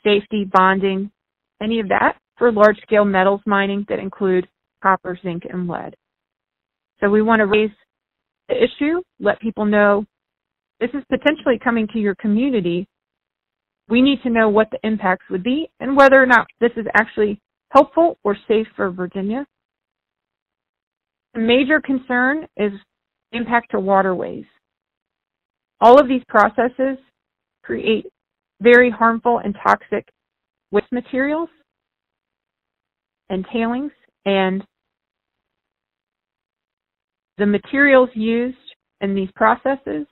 safety, 0.04 0.46
bonding, 0.52 1.12
any 1.62 1.80
of 1.80 1.90
that 1.90 2.18
for 2.38 2.52
large 2.52 2.78
scale 2.82 3.06
metals 3.06 3.42
mining 3.46 3.86
that 3.90 4.00
include 4.00 4.48
copper, 4.82 5.18
zinc, 5.22 5.44
and 5.50 5.68
lead. 5.68 5.96
So 7.00 7.10
we 7.10 7.22
want 7.22 7.40
to 7.40 7.46
raise 7.46 7.72
the 8.50 8.56
issue, 8.56 9.02
let 9.20 9.40
people 9.40 9.66
know 9.66 10.06
this 10.80 10.90
is 10.94 11.04
potentially 11.10 11.60
coming 11.64 11.88
to 11.94 12.00
your 12.00 12.16
community. 12.16 12.88
We 13.88 14.02
need 14.02 14.22
to 14.24 14.30
know 14.30 14.50
what 14.50 14.70
the 14.72 14.80
impacts 14.84 15.26
would 15.30 15.44
be 15.44 15.70
and 15.80 15.96
whether 15.96 16.22
or 16.22 16.26
not 16.26 16.48
this 16.60 16.72
is 16.76 16.86
actually 16.96 17.40
helpful 17.70 18.18
or 18.24 18.36
safe 18.48 18.68
for 18.76 18.90
Virginia. 18.90 19.46
The 21.34 21.42
major 21.42 21.80
concern 21.80 22.48
is 22.58 22.72
impact 23.32 23.72
to 23.72 23.80
waterways. 23.80 24.46
All 25.80 26.00
of 26.00 26.08
these 26.08 26.24
processes 26.28 26.98
create 27.64 28.06
very 28.62 28.90
harmful 28.90 29.40
and 29.44 29.56
toxic 29.64 30.08
waste 30.72 30.92
materials 30.92 31.50
and 33.30 33.46
tailings 33.52 33.92
and 34.26 34.64
the 37.38 37.46
materials 37.46 38.10
used 38.14 38.58
in 39.02 39.16
these 39.16 39.30
processes 39.36 40.06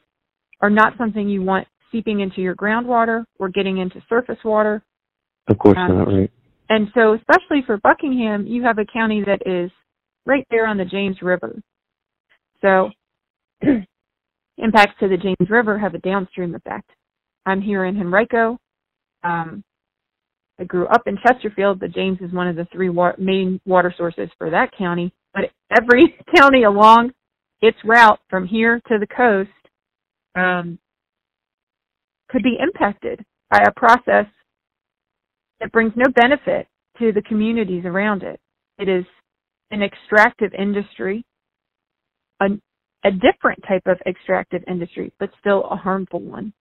are 0.61 0.69
not 0.69 0.97
something 0.97 1.29
you 1.29 1.41
want 1.41 1.67
seeping 1.91 2.21
into 2.21 2.41
your 2.41 2.55
groundwater 2.55 3.23
or 3.37 3.49
getting 3.49 3.77
into 3.77 4.01
surface 4.09 4.37
water. 4.43 4.83
Of 5.47 5.57
course 5.59 5.77
um, 5.77 5.97
not, 5.97 6.07
right. 6.07 6.31
And 6.69 6.87
so, 6.93 7.13
especially 7.13 7.63
for 7.65 7.77
Buckingham, 7.77 8.45
you 8.45 8.63
have 8.63 8.77
a 8.77 8.85
county 8.85 9.23
that 9.25 9.41
is 9.45 9.71
right 10.25 10.45
there 10.51 10.67
on 10.67 10.77
the 10.77 10.85
James 10.85 11.17
River. 11.21 11.59
So, 12.61 12.89
impacts 14.57 14.99
to 14.99 15.07
the 15.07 15.17
James 15.17 15.49
River 15.49 15.77
have 15.77 15.95
a 15.95 15.99
downstream 15.99 16.55
effect. 16.55 16.89
I'm 17.45 17.61
here 17.61 17.85
in 17.85 17.99
Henrico. 17.99 18.57
Um, 19.23 19.63
I 20.59 20.65
grew 20.65 20.87
up 20.87 21.03
in 21.07 21.17
Chesterfield. 21.25 21.79
The 21.79 21.87
James 21.87 22.19
is 22.21 22.33
one 22.33 22.47
of 22.47 22.55
the 22.55 22.67
three 22.71 22.89
wa- 22.89 23.13
main 23.17 23.59
water 23.65 23.93
sources 23.97 24.29
for 24.37 24.49
that 24.49 24.71
county. 24.77 25.13
But 25.33 25.51
every 25.77 26.17
county 26.35 26.63
along 26.63 27.11
its 27.61 27.77
route 27.85 28.19
from 28.29 28.45
here 28.45 28.81
to 28.87 28.97
the 28.99 29.07
coast 29.07 29.49
um, 30.35 30.79
could 32.29 32.43
be 32.43 32.57
impacted 32.59 33.23
by 33.49 33.63
a 33.67 33.79
process 33.79 34.25
that 35.59 35.71
brings 35.71 35.93
no 35.95 36.05
benefit 36.15 36.67
to 36.99 37.11
the 37.11 37.21
communities 37.23 37.85
around 37.85 38.23
it. 38.23 38.39
It 38.77 38.87
is 38.87 39.05
an 39.71 39.81
extractive 39.81 40.53
industry, 40.53 41.23
a, 42.41 42.47
a 43.05 43.11
different 43.11 43.59
type 43.67 43.83
of 43.85 43.97
extractive 44.05 44.63
industry, 44.67 45.11
but 45.19 45.29
still 45.39 45.63
a 45.65 45.75
harmful 45.75 46.19
one. 46.19 46.53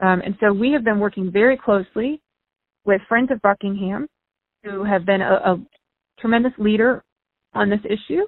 Um, 0.00 0.22
and 0.24 0.34
so 0.40 0.52
we 0.52 0.72
have 0.72 0.84
been 0.84 0.98
working 0.98 1.30
very 1.30 1.56
closely 1.56 2.20
with 2.84 3.00
Friends 3.08 3.30
of 3.30 3.40
Buckingham, 3.42 4.06
who 4.64 4.84
have 4.84 5.04
been 5.04 5.20
a, 5.20 5.34
a 5.34 5.62
tremendous 6.18 6.52
leader 6.58 7.02
on 7.54 7.70
this 7.70 7.80
issue 7.84 8.26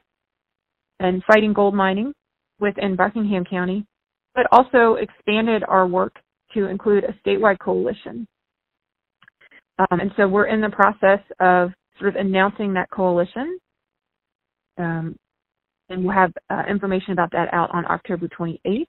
and 1.01 1.23
fighting 1.25 1.53
gold 1.53 1.75
mining 1.75 2.13
within 2.61 2.97
Buckingham 2.97 3.45
County, 3.45 3.85
but 4.35 4.47
also 4.53 4.95
expanded 4.95 5.63
our 5.67 5.87
work 5.87 6.15
to 6.55 6.67
include 6.67 7.05
a 7.05 7.15
statewide 7.27 7.59
coalition. 7.59 8.27
Um, 9.79 10.01
and 10.01 10.11
so 10.17 10.29
we're 10.29 10.47
in 10.47 10.61
the 10.61 10.69
process 10.71 11.21
of 11.41 11.71
sort 11.99 12.15
of 12.15 12.17
announcing 12.17 12.75
that 12.75 12.91
coalition. 12.91 13.59
Um, 14.79 15.17
and 15.93 16.05
we'll 16.05 16.15
have 16.15 16.33
uh, 16.51 16.63
information 16.69 17.13
about 17.13 17.31
that 17.33 17.53
out 17.53 17.71
on 17.73 17.85
October 17.87 18.29
28th. 18.29 18.87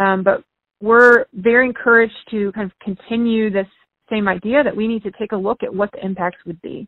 Um, 0.00 0.22
but 0.22 0.42
we're 0.80 1.24
very 1.32 1.66
encouraged 1.66 2.14
to 2.30 2.52
kind 2.52 2.70
of 2.70 2.78
continue 2.80 3.50
this 3.50 3.66
same 4.10 4.28
idea 4.28 4.62
that 4.62 4.76
we 4.76 4.86
need 4.86 5.02
to 5.04 5.10
take 5.12 5.32
a 5.32 5.36
look 5.36 5.62
at 5.62 5.74
what 5.74 5.90
the 5.92 6.04
impacts 6.04 6.38
would 6.46 6.60
be. 6.62 6.86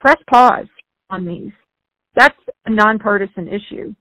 Press 0.00 0.16
pause 0.28 0.66
on 1.10 1.26
these. 1.26 1.52
That's 2.14 2.36
a 2.66 2.70
nonpartisan 2.70 3.48
issue. 3.48 3.94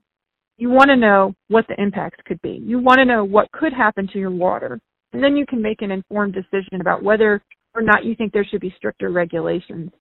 You 0.57 0.69
want 0.69 0.89
to 0.89 0.95
know 0.95 1.33
what 1.47 1.65
the 1.67 1.81
impacts 1.81 2.19
could 2.25 2.41
be. 2.41 2.61
You 2.63 2.79
want 2.79 2.99
to 2.99 3.05
know 3.05 3.23
what 3.23 3.51
could 3.51 3.73
happen 3.73 4.07
to 4.13 4.19
your 4.19 4.31
water. 4.31 4.79
And 5.13 5.23
then 5.23 5.35
you 5.35 5.45
can 5.45 5.61
make 5.61 5.81
an 5.81 5.91
informed 5.91 6.33
decision 6.33 6.81
about 6.81 7.03
whether 7.03 7.41
or 7.75 7.81
not 7.81 8.05
you 8.05 8.15
think 8.15 8.33
there 8.33 8.45
should 8.45 8.61
be 8.61 8.73
stricter 8.77 9.09
regulations 9.09 9.91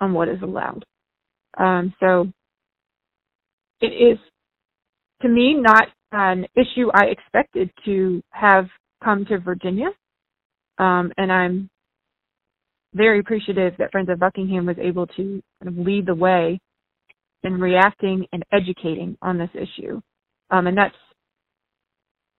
on 0.00 0.12
what 0.12 0.28
is 0.28 0.42
allowed. 0.42 0.84
Um, 1.58 1.94
so 2.00 2.30
it 3.80 3.86
is, 3.86 4.18
to 5.22 5.28
me, 5.28 5.54
not 5.54 5.88
an 6.12 6.46
issue 6.56 6.90
I 6.94 7.06
expected 7.06 7.70
to 7.84 8.22
have 8.30 8.66
come 9.02 9.24
to 9.26 9.38
Virginia. 9.38 9.88
Um, 10.78 11.12
and 11.16 11.30
I'm 11.30 11.70
very 12.94 13.20
appreciative 13.20 13.74
that 13.78 13.92
Friends 13.92 14.08
of 14.10 14.18
Buckingham 14.18 14.66
was 14.66 14.76
able 14.80 15.06
to 15.06 15.42
kind 15.62 15.78
of 15.78 15.86
lead 15.86 16.06
the 16.06 16.14
way 16.14 16.58
in 17.42 17.60
reacting 17.60 18.26
and 18.32 18.44
educating 18.52 19.16
on 19.22 19.38
this 19.38 19.50
issue. 19.54 20.00
Um, 20.50 20.66
and 20.66 20.76
that's 20.76 20.94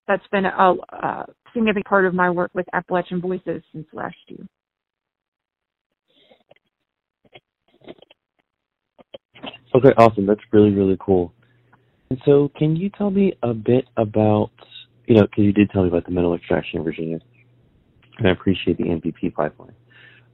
that's 0.08 0.28
been 0.32 0.46
a, 0.46 0.74
a, 0.90 1.26
significant 1.54 1.86
part 1.86 2.06
of 2.06 2.14
my 2.14 2.30
work 2.30 2.52
with 2.54 2.66
Appalachian 2.74 3.22
Voices 3.22 3.62
since 3.72 3.86
last 3.94 4.16
year. 4.28 4.46
Okay, 9.76 9.94
awesome. 9.98 10.26
That's 10.26 10.42
really, 10.52 10.72
really 10.72 10.98
cool. 11.00 11.34
And 12.10 12.20
so, 12.26 12.52
can 12.58 12.76
you 12.76 12.90
tell 12.90 13.10
me 13.10 13.34
a 13.42 13.54
bit 13.54 13.86
about, 13.96 14.52
you 15.06 15.16
know, 15.16 15.22
because 15.22 15.46
you 15.46 15.54
did 15.54 15.70
tell 15.72 15.84
me 15.84 15.88
about 15.88 16.06
the 16.06 16.12
metal 16.12 16.36
extraction 16.36 16.80
in 16.80 16.84
Virginia 16.84 17.20
and 18.22 18.28
I 18.28 18.32
appreciate 18.32 18.78
the 18.78 18.84
MVP 18.84 19.34
pipeline. 19.34 19.74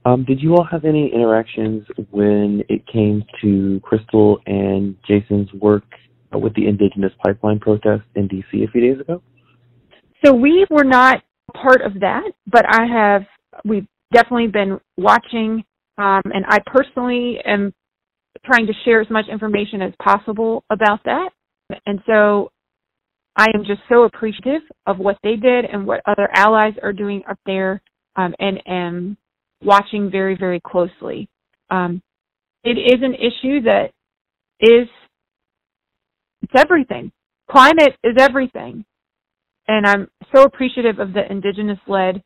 Um, 0.04 0.24
did 0.24 0.40
you 0.40 0.54
all 0.54 0.64
have 0.64 0.84
any 0.84 1.12
interactions 1.12 1.86
when 2.10 2.62
it 2.68 2.86
came 2.86 3.24
to 3.42 3.80
Crystal 3.82 4.40
and 4.46 4.96
Jason's 5.06 5.52
work 5.54 5.84
with 6.32 6.54
the 6.54 6.66
Indigenous 6.66 7.12
Pipeline 7.24 7.58
protest 7.58 8.02
in 8.14 8.28
DC 8.28 8.64
a 8.66 8.70
few 8.70 8.80
days 8.80 9.00
ago? 9.00 9.22
So 10.24 10.32
we 10.32 10.66
were 10.70 10.84
not 10.84 11.22
part 11.54 11.82
of 11.82 12.00
that, 12.00 12.30
but 12.46 12.64
I 12.68 12.86
have. 12.86 13.22
We've 13.64 13.86
definitely 14.12 14.48
been 14.48 14.78
watching, 14.96 15.64
um, 15.96 16.22
and 16.24 16.44
I 16.48 16.58
personally 16.66 17.38
am 17.44 17.74
trying 18.48 18.66
to 18.66 18.72
share 18.84 19.00
as 19.00 19.10
much 19.10 19.26
information 19.30 19.82
as 19.82 19.92
possible 20.02 20.64
about 20.70 21.00
that. 21.04 21.30
And 21.86 22.00
so 22.06 22.50
I 23.36 23.46
am 23.54 23.64
just 23.64 23.80
so 23.88 24.04
appreciative 24.04 24.62
of 24.86 24.98
what 24.98 25.18
they 25.22 25.36
did 25.36 25.64
and 25.64 25.86
what 25.86 26.00
other 26.06 26.28
allies 26.34 26.74
are 26.82 26.92
doing 26.92 27.22
up 27.30 27.38
there, 27.46 27.80
um, 28.16 28.34
and 28.40 28.60
am 28.66 29.16
watching 29.62 30.10
very, 30.10 30.36
very 30.36 30.60
closely. 30.60 31.28
Um, 31.70 32.02
it 32.64 32.78
is 32.78 33.00
an 33.02 33.14
issue 33.14 33.62
that 33.62 33.90
is 34.60 34.88
it's 36.42 36.52
everything. 36.56 37.12
Climate 37.50 37.96
is 38.02 38.16
everything. 38.18 38.84
And 39.68 39.86
I'm 39.86 40.08
so 40.34 40.42
appreciative 40.42 40.98
of 40.98 41.12
the 41.12 41.30
indigenous 41.30 41.78
led 41.86 42.22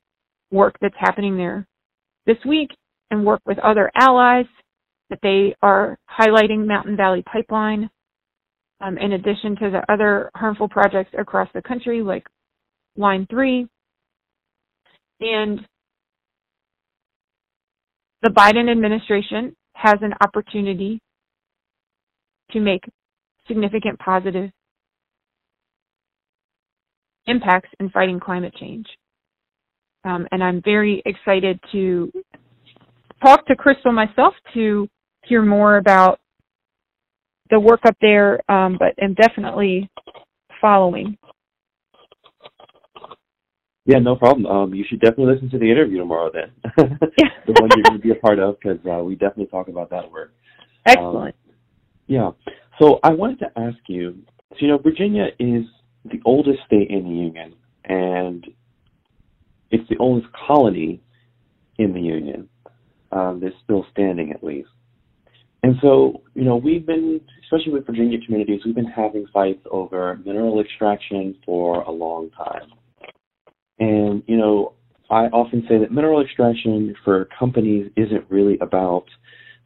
work 0.50 0.76
that's 0.80 0.94
happening 0.98 1.36
there 1.36 1.66
this 2.26 2.36
week 2.46 2.70
and 3.10 3.26
work 3.26 3.40
with 3.44 3.58
other 3.58 3.90
allies 3.94 4.46
that 5.12 5.18
they 5.22 5.54
are 5.60 5.98
highlighting 6.10 6.66
Mountain 6.66 6.96
Valley 6.96 7.22
Pipeline 7.30 7.90
um, 8.80 8.96
in 8.96 9.12
addition 9.12 9.54
to 9.56 9.70
the 9.70 9.92
other 9.92 10.30
harmful 10.34 10.70
projects 10.70 11.10
across 11.18 11.50
the 11.52 11.60
country 11.60 12.02
like 12.02 12.26
Line 12.96 13.26
3. 13.28 13.68
And 15.20 15.60
the 18.22 18.30
Biden 18.30 18.70
administration 18.70 19.54
has 19.74 19.96
an 20.00 20.14
opportunity 20.22 20.98
to 22.52 22.60
make 22.60 22.82
significant 23.46 23.98
positive 23.98 24.50
impacts 27.26 27.68
in 27.80 27.90
fighting 27.90 28.18
climate 28.18 28.54
change. 28.58 28.86
Um, 30.04 30.26
and 30.32 30.42
I'm 30.42 30.62
very 30.64 31.02
excited 31.04 31.60
to 31.72 32.10
talk 33.22 33.46
to 33.46 33.54
Crystal 33.54 33.92
myself 33.92 34.32
to 34.54 34.88
hear 35.24 35.42
more 35.42 35.76
about 35.76 36.20
the 37.50 37.60
work 37.60 37.80
up 37.84 37.96
there, 38.00 38.40
um, 38.50 38.76
but 38.78 38.94
am 39.02 39.14
definitely 39.14 39.88
following. 40.60 41.16
Yeah, 43.84 43.98
no 43.98 44.14
problem. 44.14 44.46
Um, 44.46 44.74
you 44.74 44.84
should 44.88 45.00
definitely 45.00 45.34
listen 45.34 45.50
to 45.50 45.58
the 45.58 45.70
interview 45.70 45.98
tomorrow 45.98 46.30
then. 46.32 46.52
yeah. 47.18 47.28
the 47.46 47.52
one 47.60 47.68
you're 47.74 47.82
going 47.82 47.96
to 47.96 48.02
be 48.02 48.10
a 48.10 48.14
part 48.14 48.38
of 48.38 48.56
because 48.60 48.78
uh, 48.86 49.02
we 49.02 49.14
definitely 49.14 49.46
talk 49.46 49.68
about 49.68 49.90
that 49.90 50.10
work. 50.10 50.32
Excellent. 50.86 51.34
Um, 51.34 51.54
yeah. 52.06 52.30
So 52.80 53.00
I 53.02 53.10
wanted 53.10 53.40
to 53.40 53.46
ask 53.56 53.78
you, 53.88 54.18
so, 54.50 54.56
you 54.60 54.68
know, 54.68 54.78
Virginia 54.78 55.26
is 55.38 55.64
the 56.04 56.20
oldest 56.24 56.60
state 56.66 56.90
in 56.90 57.04
the 57.04 57.10
Union, 57.10 57.54
and 57.84 58.46
it's 59.70 59.88
the 59.88 59.96
oldest 59.98 60.28
colony 60.46 61.00
in 61.78 61.92
the 61.92 62.00
Union 62.00 62.48
um, 63.10 63.40
that's 63.42 63.54
still 63.64 63.84
standing, 63.90 64.32
at 64.32 64.44
least. 64.44 64.68
And 65.62 65.76
so, 65.80 66.22
you 66.34 66.42
know, 66.42 66.56
we've 66.56 66.84
been, 66.84 67.20
especially 67.44 67.72
with 67.72 67.86
Virginia 67.86 68.18
communities, 68.24 68.60
we've 68.64 68.74
been 68.74 68.84
having 68.84 69.26
fights 69.32 69.64
over 69.70 70.18
mineral 70.24 70.60
extraction 70.60 71.36
for 71.46 71.82
a 71.82 71.90
long 71.90 72.30
time. 72.30 72.72
And, 73.78 74.22
you 74.26 74.36
know, 74.36 74.74
I 75.10 75.26
often 75.26 75.64
say 75.68 75.78
that 75.78 75.92
mineral 75.92 76.22
extraction 76.22 76.94
for 77.04 77.28
companies 77.38 77.90
isn't 77.96 78.24
really 78.28 78.58
about 78.60 79.04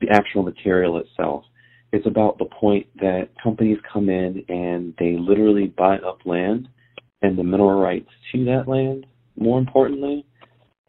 the 0.01 0.09
actual 0.11 0.43
material 0.43 0.99
itself. 0.99 1.45
It's 1.93 2.07
about 2.07 2.39
the 2.39 2.47
point 2.47 2.87
that 2.97 3.29
companies 3.43 3.79
come 3.91 4.11
in 4.11 4.45
and 4.49 4.93
they 4.99 5.17
literally 5.19 5.67
buy 5.67 5.97
up 5.99 6.19
land 6.27 6.69
and 7.23 7.39
the 7.39 7.45
mineral 7.45 7.81
rights 7.81 8.11
to 8.33 8.45
that 8.47 8.69
land, 8.69 9.07
more 9.39 9.59
importantly, 9.59 10.27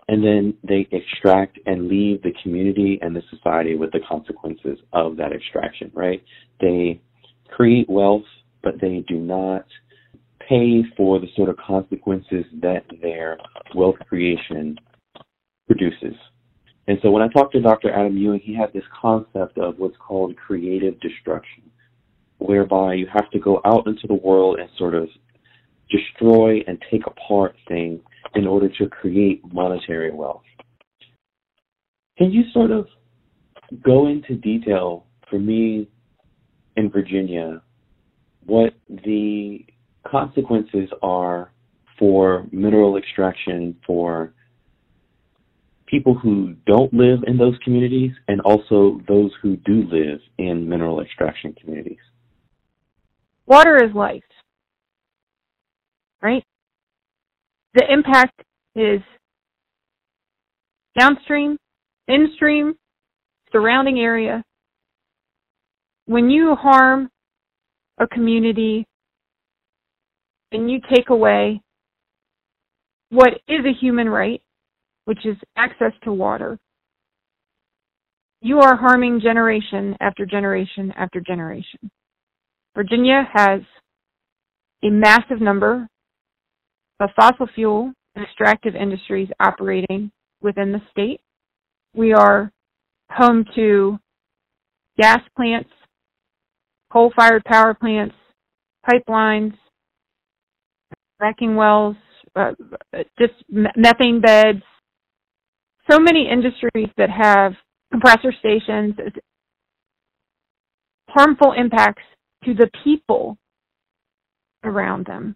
and 0.08 0.24
then 0.24 0.54
they 0.64 0.88
extract 0.92 1.60
and 1.66 1.88
leave 1.88 2.22
the 2.22 2.34
community 2.42 2.98
and 3.02 3.16
the 3.16 3.24
society 3.30 3.76
with 3.76 3.92
the 3.92 4.00
consequences 4.08 4.80
of 4.94 5.18
that 5.18 5.34
extraction, 5.34 5.92
right? 5.94 6.24
They 6.62 7.02
create 7.50 7.90
wealth, 7.90 8.24
but 8.64 8.80
they 8.80 9.04
do 9.08 9.16
not 9.18 9.66
pay 10.48 10.84
for 10.96 11.20
the 11.20 11.28
sort 11.36 11.50
of 11.50 11.58
consequences 11.58 12.46
that 12.62 12.84
their 13.02 13.38
wealth 13.76 13.98
creation 14.08 14.78
produces. 15.68 16.16
And 16.88 16.98
so 17.02 17.12
when 17.12 17.22
I 17.22 17.28
talked 17.28 17.52
to 17.54 17.62
Dr. 17.62 17.92
Adam 17.92 18.18
Ewing, 18.18 18.40
he 18.40 18.56
had 18.56 18.72
this 18.72 18.84
concept 19.02 19.58
of 19.58 19.78
what's 19.78 19.98
called 19.98 20.38
creative 20.38 20.98
destruction, 21.02 21.64
whereby 22.38 22.94
you 22.94 23.08
have 23.14 23.30
to 23.32 23.40
go 23.40 23.60
out 23.66 23.88
into 23.88 24.08
the 24.08 24.14
world 24.14 24.58
and 24.58 24.70
sort 24.78 24.94
of 24.94 25.10
destroy 25.90 26.62
and 26.68 26.82
take 26.92 27.06
apart 27.08 27.56
things 27.68 28.02
in 28.36 28.48
order 28.48 28.70
to 28.70 28.88
create 28.90 29.42
monetary 29.54 30.12
wealth. 30.12 30.44
Can 32.18 32.32
you 32.32 32.44
sort 32.52 32.72
of 32.72 32.88
go 33.84 34.08
into 34.08 34.36
detail 34.36 35.06
for 35.30 35.40
me 35.40 35.88
in 36.76 36.90
Virginia 36.90 37.62
what 38.46 38.74
the 38.88 39.66
consequences 40.10 40.90
are 41.02 41.52
for 42.00 42.48
mineral 42.52 42.98
extraction 42.98 43.76
for 43.86 44.34
people 45.86 46.14
who 46.14 46.56
don't 46.66 46.94
live 46.94 47.20
in 47.28 47.38
those 47.38 47.56
communities 47.64 48.12
and 48.28 48.42
also 48.42 49.02
those 49.08 49.32
who 49.42 49.56
do 49.58 49.84
live 49.92 50.20
in 50.38 50.68
mineral 50.68 51.02
extraction 51.02 51.54
communities. 51.54 51.98
Water 53.46 53.84
is 53.84 53.94
life, 53.96 54.24
right? 56.22 56.44
The 57.74 57.84
impact 57.92 58.42
is 58.76 59.02
downstream, 60.98 61.58
instream, 62.10 62.74
surrounding 63.52 64.00
area. 64.00 64.44
When 66.06 66.30
you 66.30 66.56
harm 66.56 67.10
a 68.00 68.08
community 68.08 68.86
and 70.52 70.72
you 70.72 70.80
take 70.94 71.10
away 71.10 71.62
what 73.10 73.34
is 73.48 73.66
a 73.66 73.74
human 73.80 74.10
right, 74.10 74.42
which 75.06 75.26
is 75.26 75.38
access 75.56 75.94
to 76.04 76.12
water, 76.12 76.58
you 78.42 78.60
are 78.60 78.76
harming 78.76 79.20
generation 79.22 79.96
after 80.00 80.26
generation 80.26 80.94
after 80.96 81.20
generation. 81.20 81.90
Virginia 82.76 83.28
has 83.34 83.62
a 84.84 84.90
massive 84.90 85.42
number 85.42 85.88
fossil 87.16 87.48
fuel 87.54 87.92
and 88.16 88.26
extractive 88.26 88.76
industries 88.76 89.30
operating 89.40 90.12
within 90.42 90.72
the 90.72 90.82
state. 90.92 91.22
We 91.94 92.14
are 92.14 92.52
home 93.12 93.46
to 93.56 93.98
gas 94.98 95.20
plants, 95.36 95.70
coal 96.92 97.12
fired 97.16 97.44
power 97.46 97.74
plants, 97.74 98.16
pipelines, 98.90 99.54
fracking 101.22 101.56
wells, 101.56 101.96
uh, 102.36 102.52
just 103.20 103.34
methane 103.50 104.22
beds, 104.22 104.62
so 105.90 106.00
many 106.00 106.28
industries 106.30 106.90
that 106.98 107.10
have 107.10 107.54
compressor 107.92 108.34
stations, 108.40 108.96
harmful 111.10 111.54
impacts 111.54 112.04
to 112.44 112.54
the 112.54 112.70
people 112.84 113.38
around 114.64 115.06
them. 115.06 115.36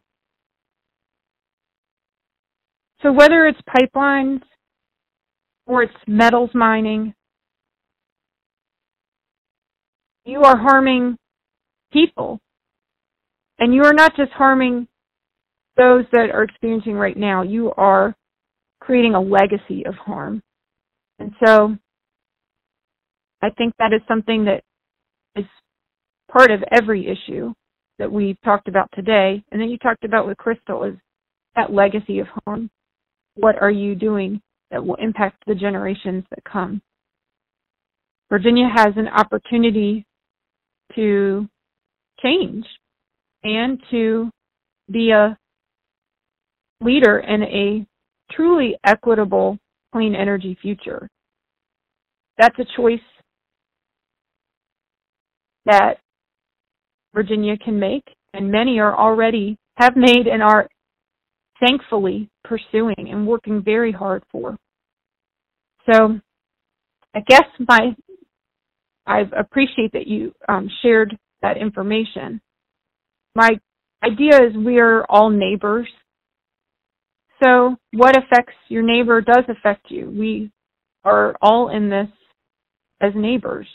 So 3.02 3.12
whether 3.12 3.48
it's 3.48 3.60
pipelines 3.68 4.42
or 5.66 5.84
it's 5.84 5.94
metals 6.08 6.52
mining, 6.54 7.14
you 10.26 10.42
are 10.44 10.58
harming 10.58 11.18
people. 11.92 12.40
And 13.60 13.74
you 13.74 13.84
are 13.84 13.94
not 13.94 14.16
just 14.16 14.32
harming 14.32 14.88
those 15.78 16.06
that 16.12 16.30
are 16.32 16.44
experiencing 16.44 16.94
right 16.94 17.18
now, 17.18 17.44
you 17.44 17.72
are 17.78 18.16
creating 18.80 19.16
a 19.16 19.22
legacy 19.22 19.86
of 19.86 19.96
harm. 19.96 20.42
And 21.20 21.32
so 21.44 21.76
I 23.42 23.50
think 23.52 23.74
that 23.80 23.94
is 23.94 24.02
something 24.08 24.46
that 24.46 24.64
is 25.36 25.46
part 26.32 26.52
of 26.52 26.64
every 26.72 27.08
issue 27.08 27.54
that 28.00 28.12
we've 28.12 28.40
talked 28.44 28.68
about 28.68 28.90
today. 28.94 29.44
And 29.52 29.62
then 29.62 29.70
you 29.70 29.78
talked 29.78 30.04
about 30.04 30.28
with 30.28 30.38
Crystal 30.38 30.84
is 30.84 30.96
that 31.56 31.72
legacy 31.72 32.20
of 32.20 32.28
harm. 32.46 32.70
What 33.36 33.62
are 33.62 33.72
you 33.72 33.96
doing 33.96 34.42
that 34.72 34.86
will 34.86 34.96
impact 34.96 35.44
the 35.48 35.56
generations 35.56 36.24
that 36.30 36.44
come? 36.44 36.82
Virginia 38.30 38.70
has 38.74 38.94
an 38.96 39.08
opportunity 39.08 40.06
to 40.96 41.48
change 42.22 42.66
and 43.44 43.82
to 43.92 44.30
be 44.90 45.12
a 45.12 45.38
leader 46.82 47.20
in 47.20 47.44
a 47.44 47.86
truly 48.32 48.78
equitable 48.86 49.58
clean 49.92 50.16
energy 50.16 50.58
future. 50.62 51.10
That's 52.38 52.58
a 52.60 52.66
choice 52.78 53.00
that 55.66 55.98
Virginia 57.14 57.58
can 57.58 57.80
make, 57.80 58.04
and 58.34 58.52
many 58.52 58.80
are 58.80 58.98
already 58.98 59.58
have 59.76 59.96
made 59.96 60.28
and 60.28 60.42
are 60.42 60.68
thankfully 61.62 62.30
pursuing 62.44 62.96
and 62.98 63.28
working 63.28 63.62
very 63.64 63.92
hard 63.92 64.24
for. 64.32 64.58
So, 65.92 66.20
I 67.16 67.20
guess 67.28 67.46
my 67.60 67.96
I 69.06 69.24
appreciate 69.38 69.94
that 69.94 70.08
you 70.08 70.34
um, 70.48 70.70
shared 70.82 71.18
that 71.42 71.58
information. 71.58 72.42
My 73.36 73.52
idea 74.04 74.38
is 74.44 74.56
we 74.56 74.80
are 74.80 75.06
all 75.10 75.30
neighbors 75.30 75.88
so 77.44 77.76
what 77.94 78.18
affects 78.18 78.54
your 78.68 78.84
neighbor 78.84 79.22
does 79.22 79.44
affect 79.48 79.90
you. 79.90 80.10
We 80.10 80.52
are 81.04 81.36
all 81.42 81.70
in 81.70 81.90
this 81.90 82.08
as 83.02 83.14
neighbors. 83.16 83.68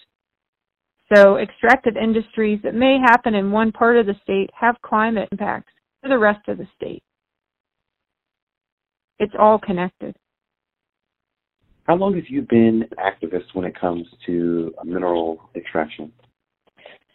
So 1.15 1.37
extractive 1.37 1.97
industries 1.97 2.61
that 2.63 2.75
may 2.75 2.99
happen 3.01 3.35
in 3.35 3.51
one 3.51 3.73
part 3.73 3.97
of 3.97 4.07
the 4.07 4.15
state 4.23 4.51
have 4.59 4.77
climate 4.83 5.29
impacts 5.33 5.73
to 6.03 6.09
the 6.09 6.19
rest 6.19 6.49
of 6.49 6.59
the 6.59 6.67
state. 6.77 7.03
It's 9.19 9.35
all 9.39 9.59
connected. 9.59 10.15
How 11.85 11.95
long 11.95 12.15
have 12.17 12.29
you 12.29 12.43
been 12.43 12.85
an 12.91 12.99
activist 12.99 13.55
when 13.55 13.65
it 13.65 13.79
comes 13.79 14.07
to 14.27 14.75
mineral 14.85 15.49
extraction? 15.55 16.13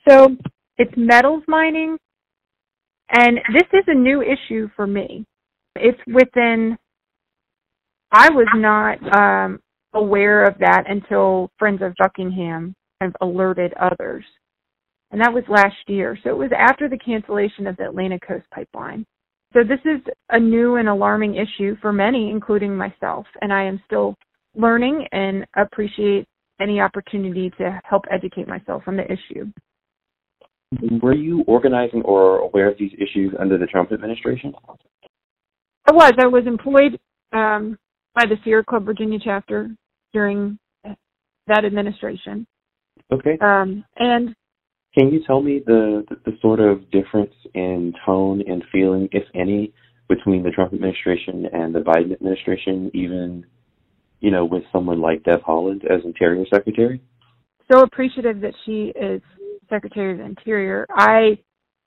So 0.08 0.36
it's 0.78 0.94
metals 0.96 1.44
mining, 1.48 1.98
and 3.12 3.38
this 3.54 3.68
is 3.74 3.84
a 3.88 3.94
new 3.94 4.22
issue 4.22 4.70
for 4.76 4.88
me. 4.88 5.26
It's 5.76 6.00
within, 6.08 6.78
I 8.12 8.30
was 8.30 8.48
not 8.56 8.98
um, 9.16 9.60
aware 9.94 10.46
of 10.46 10.58
that 10.60 10.86
until 10.88 11.52
Friends 11.60 11.82
of 11.82 11.94
Buckingham 12.00 12.74
have 13.02 13.14
alerted 13.22 13.74
others. 13.74 14.24
And 15.12 15.20
that 15.20 15.34
was 15.34 15.44
last 15.50 15.76
year. 15.88 16.18
So 16.24 16.30
it 16.30 16.38
was 16.38 16.52
after 16.58 16.88
the 16.88 16.98
cancellation 16.98 17.68
of 17.68 17.76
the 17.76 17.90
Atlantic 17.90 18.26
Coast 18.26 18.46
Pipeline. 18.54 19.06
So 19.54 19.64
this 19.64 19.80
is 19.84 20.02
a 20.30 20.40
new 20.40 20.76
and 20.78 20.88
alarming 20.88 21.36
issue 21.36 21.76
for 21.82 21.92
many, 21.92 22.30
including 22.30 22.76
myself. 22.76 23.26
And 23.42 23.52
I 23.52 23.64
am 23.64 23.82
still 23.86 24.16
learning 24.56 25.06
and 25.12 25.46
appreciate 25.58 26.26
any 26.62 26.80
opportunity 26.80 27.50
to 27.58 27.80
help 27.84 28.04
educate 28.12 28.48
myself 28.48 28.84
on 28.88 28.96
the 28.96 29.04
issue. 29.06 29.52
Were 31.02 31.16
you 31.16 31.44
organizing 31.48 32.02
or 32.04 32.38
aware 32.38 32.70
of 32.70 32.78
these 32.78 32.92
issues 32.94 33.34
under 33.38 33.58
the 33.58 33.66
Trump 33.66 33.92
administration? 33.92 34.54
I 35.86 35.92
was. 35.92 36.14
I 36.18 36.28
was 36.28 36.44
employed 36.48 36.98
um, 37.34 37.78
by 38.16 38.26
the 38.26 38.36
Sierra 38.44 38.64
Club 38.64 38.86
Virginia 38.86 39.20
chapter 39.22 39.70
during 40.14 40.58
that 41.48 41.66
administration. 41.66 42.48
Okay. 43.12 43.38
Um, 43.42 43.84
and 43.98 44.34
can 44.94 45.12
you 45.12 45.22
tell 45.26 45.42
me 45.42 45.62
the, 45.66 46.04
the, 46.26 46.32
sort 46.42 46.60
of 46.60 46.90
difference 46.92 47.34
in 47.54 47.94
tone 48.06 48.44
and 48.46 48.64
feeling, 48.72 49.08
if 49.12 49.24
any, 49.34 49.74
between 50.10 50.44
the 50.44 50.50
Trump 50.50 50.74
administration 50.74 51.46
and 51.54 51.74
the 51.74 51.80
Biden 51.80 52.14
administration, 52.14 52.92
even 52.94 53.46
you 54.22 54.32
know, 54.32 54.46
with 54.46 54.64
someone 54.72 55.02
like 55.02 55.24
Deb 55.24 55.42
Haaland 55.42 55.84
as 55.86 56.06
Interior 56.06 56.46
Secretary? 56.54 57.02
So 57.72 57.82
appreciative 57.82 58.40
that 58.42 58.54
she 58.66 58.94
is 58.96 59.22
Secretary 59.70 60.14
of 60.14 60.20
Interior. 60.20 60.86
I 60.90 61.40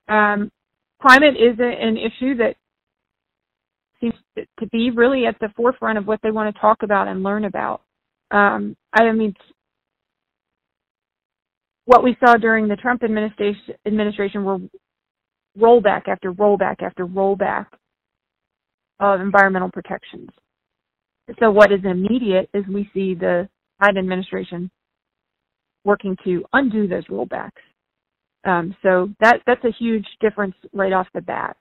um, 0.07 0.51
climate 1.01 1.35
is 1.35 1.57
a, 1.59 1.63
an 1.63 1.97
issue 1.97 2.35
that 2.37 2.55
seems 4.01 4.13
to 4.59 4.67
be 4.67 4.91
really 4.91 5.25
at 5.25 5.39
the 5.39 5.49
forefront 5.55 5.97
of 5.97 6.05
what 6.05 6.19
they 6.21 6.31
want 6.31 6.53
to 6.53 6.61
talk 6.61 6.83
about 6.83 7.07
and 7.07 7.23
learn 7.23 7.45
about. 7.45 7.81
Um, 8.31 8.75
I 8.93 9.09
mean, 9.11 9.33
what 11.85 12.03
we 12.03 12.17
saw 12.19 12.35
during 12.35 12.67
the 12.67 12.75
Trump 12.75 13.03
administration 13.03 13.75
administration 13.85 14.43
were 14.43 14.59
rollback 15.57 16.07
after 16.07 16.33
rollback 16.33 16.81
after 16.81 17.05
rollback 17.05 17.67
of 18.99 19.21
environmental 19.21 19.71
protections. 19.71 20.29
So 21.39 21.51
what 21.51 21.71
is 21.71 21.79
immediate 21.83 22.49
is 22.53 22.63
we 22.67 22.89
see 22.93 23.15
the 23.15 23.49
Biden 23.81 23.99
administration 23.99 24.69
working 25.83 26.17
to 26.23 26.43
undo 26.53 26.87
those 26.87 27.05
rollbacks. 27.07 27.51
Um, 28.45 28.75
so 28.83 29.09
that 29.21 29.39
that's 29.47 29.63
a 29.63 29.71
huge 29.71 30.05
difference 30.21 30.55
right 30.73 30.93
off 30.93 31.07
the 31.13 31.21
bat. 31.21 31.57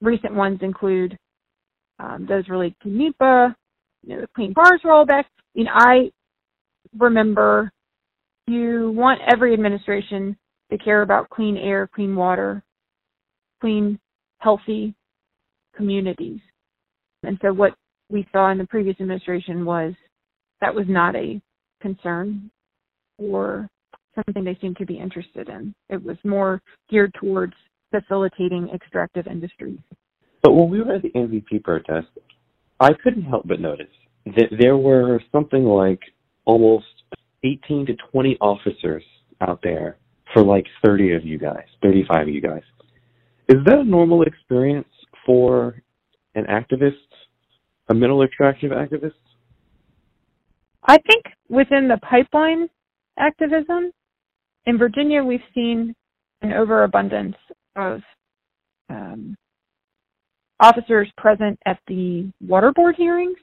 Recent 0.00 0.34
ones 0.34 0.58
include 0.62 1.16
um, 1.98 2.26
those 2.28 2.48
related 2.48 2.76
to 2.82 2.88
NEPA, 2.88 3.56
you 4.02 4.14
know, 4.14 4.20
the 4.22 4.28
Clean 4.34 4.54
Cars 4.54 4.80
rollback. 4.84 5.24
I 5.24 5.56
mean, 5.56 5.68
I 5.72 6.10
remember 6.96 7.72
you 8.46 8.92
want 8.94 9.20
every 9.32 9.52
administration 9.52 10.36
to 10.70 10.78
care 10.78 11.02
about 11.02 11.30
clean 11.30 11.56
air, 11.56 11.88
clean 11.92 12.14
water, 12.14 12.62
clean, 13.60 13.98
healthy 14.38 14.94
communities. 15.76 16.40
And 17.22 17.38
so 17.42 17.52
what 17.52 17.74
we 18.10 18.26
saw 18.32 18.50
in 18.50 18.58
the 18.58 18.66
previous 18.66 18.96
administration 19.00 19.64
was 19.64 19.94
that 20.60 20.74
was 20.74 20.84
not 20.88 21.16
a 21.16 21.40
concern 21.80 22.50
or 23.18 23.68
something 24.14 24.44
they 24.44 24.58
seemed 24.60 24.76
to 24.76 24.86
be 24.86 24.98
interested 24.98 25.48
in. 25.48 25.74
It 25.88 26.02
was 26.02 26.16
more 26.24 26.62
geared 26.90 27.14
towards 27.20 27.54
facilitating 27.90 28.68
extractive 28.74 29.26
industries. 29.26 29.78
But 30.42 30.52
when 30.52 30.68
we 30.68 30.82
were 30.82 30.94
at 30.94 31.02
the 31.02 31.10
MVP 31.10 31.64
protest, 31.64 32.08
I 32.80 32.90
couldn't 33.02 33.22
help 33.22 33.46
but 33.46 33.60
notice 33.60 33.86
that 34.26 34.48
there 34.58 34.76
were 34.76 35.20
something 35.32 35.64
like 35.64 36.00
almost 36.44 36.86
18 37.44 37.86
to 37.86 37.96
20 38.12 38.38
officers 38.40 39.02
out 39.40 39.60
there 39.62 39.98
for 40.32 40.42
like 40.42 40.66
30 40.84 41.14
of 41.14 41.24
you 41.24 41.38
guys, 41.38 41.64
35 41.82 42.22
of 42.22 42.34
you 42.34 42.40
guys. 42.40 42.62
Is 43.48 43.58
that 43.66 43.78
a 43.78 43.84
normal 43.84 44.22
experience 44.22 44.88
for 45.26 45.82
an 46.34 46.46
activist 46.46 46.92
a 47.88 47.94
mineral 47.94 48.22
extraction 48.22 48.70
activist? 48.70 49.12
I 50.84 50.98
think 50.98 51.24
within 51.48 51.88
the 51.88 51.98
pipeline 51.98 52.68
activism 53.18 53.92
in 54.66 54.78
Virginia, 54.78 55.22
we've 55.22 55.40
seen 55.54 55.94
an 56.42 56.52
overabundance 56.52 57.36
of 57.76 58.00
um, 58.90 59.36
officers 60.60 61.10
present 61.16 61.58
at 61.66 61.78
the 61.88 62.30
water 62.46 62.72
board 62.74 62.96
hearings. 62.96 63.38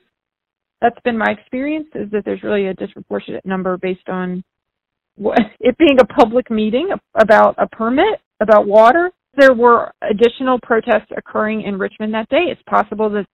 That's 0.81 0.99
been 1.03 1.17
my 1.17 1.31
experience 1.31 1.87
is 1.93 2.09
that 2.11 2.25
there's 2.25 2.43
really 2.43 2.67
a 2.67 2.73
disproportionate 2.73 3.45
number 3.45 3.77
based 3.77 4.09
on 4.09 4.43
what, 5.15 5.39
it 5.59 5.77
being 5.77 5.97
a 5.99 6.05
public 6.05 6.49
meeting 6.49 6.89
about 7.15 7.55
a 7.57 7.67
permit 7.67 8.19
about 8.41 8.67
water. 8.67 9.11
There 9.37 9.53
were 9.53 9.93
additional 10.01 10.59
protests 10.61 11.11
occurring 11.15 11.61
in 11.61 11.79
Richmond 11.79 12.13
that 12.13 12.29
day. 12.29 12.45
It's 12.49 12.61
possible 12.67 13.09
that 13.11 13.25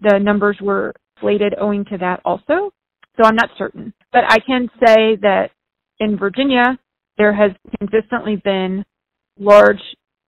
the 0.00 0.18
numbers 0.18 0.58
were 0.60 0.92
inflated 1.16 1.54
owing 1.58 1.84
to 1.86 1.98
that 1.98 2.20
also. 2.24 2.72
So 3.16 3.24
I'm 3.24 3.36
not 3.36 3.48
certain. 3.56 3.94
But 4.12 4.24
I 4.28 4.38
can 4.46 4.68
say 4.84 5.16
that 5.22 5.50
in 6.00 6.18
Virginia, 6.18 6.78
there 7.16 7.34
has 7.34 7.52
consistently 7.78 8.36
been 8.44 8.84
large 9.38 9.80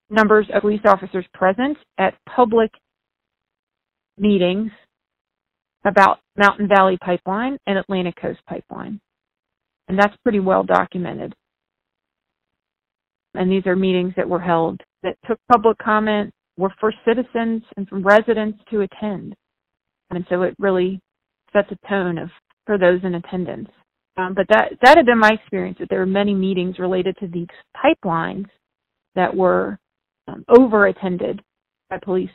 numbers 0.08 0.46
of 0.54 0.62
police 0.62 0.80
officers 0.86 1.26
present 1.34 1.76
at 1.98 2.14
public 2.34 2.70
meetings 4.16 4.70
about 5.88 6.20
Mountain 6.37 6.68
Valley 6.68 6.98
Pipeline 7.05 7.59
and 7.66 7.79
Atlantic 7.79 8.14
Coast 8.20 8.40
Pipeline. 8.48 9.01
And 9.88 9.98
that's 9.98 10.16
pretty 10.22 10.40
well 10.40 10.62
documented. 10.62 11.35
And 13.35 13.51
these 13.51 13.66
are 13.66 13.77
meetings 13.77 14.12
that 14.16 14.29
were 14.29 14.40
held 14.40 14.81
that 15.03 15.16
took 15.27 15.38
public 15.51 15.79
comment, 15.79 16.33
were 16.57 16.72
for 16.81 16.92
citizens 17.07 17.62
and 17.77 17.88
from 17.88 18.03
residents 18.03 18.59
to 18.70 18.81
attend. 18.81 19.35
And 20.11 20.24
so 20.29 20.42
it 20.42 20.55
really 20.59 21.01
sets 21.53 21.68
a 21.70 21.88
tone 21.88 22.18
of 22.18 22.31
for 22.66 22.79
those 22.79 23.01
in 23.05 23.14
attendance. 23.14 23.68
Um, 24.16 24.35
but 24.35 24.46
that 24.48 24.72
that 24.83 24.96
had 24.96 25.07
been 25.07 25.18
my 25.18 25.31
experience 25.31 25.79
that 25.79 25.88
there 25.88 26.01
were 26.01 26.07
many 26.07 26.35
meetings 26.35 26.79
related 26.79 27.16
to 27.18 27.29
these 27.29 27.46
pipelines 27.77 28.46
that 29.14 29.35
were 29.35 29.79
um, 30.27 30.44
over 30.48 30.87
attended 30.87 31.40
by 31.88 31.99
police. 32.03 32.30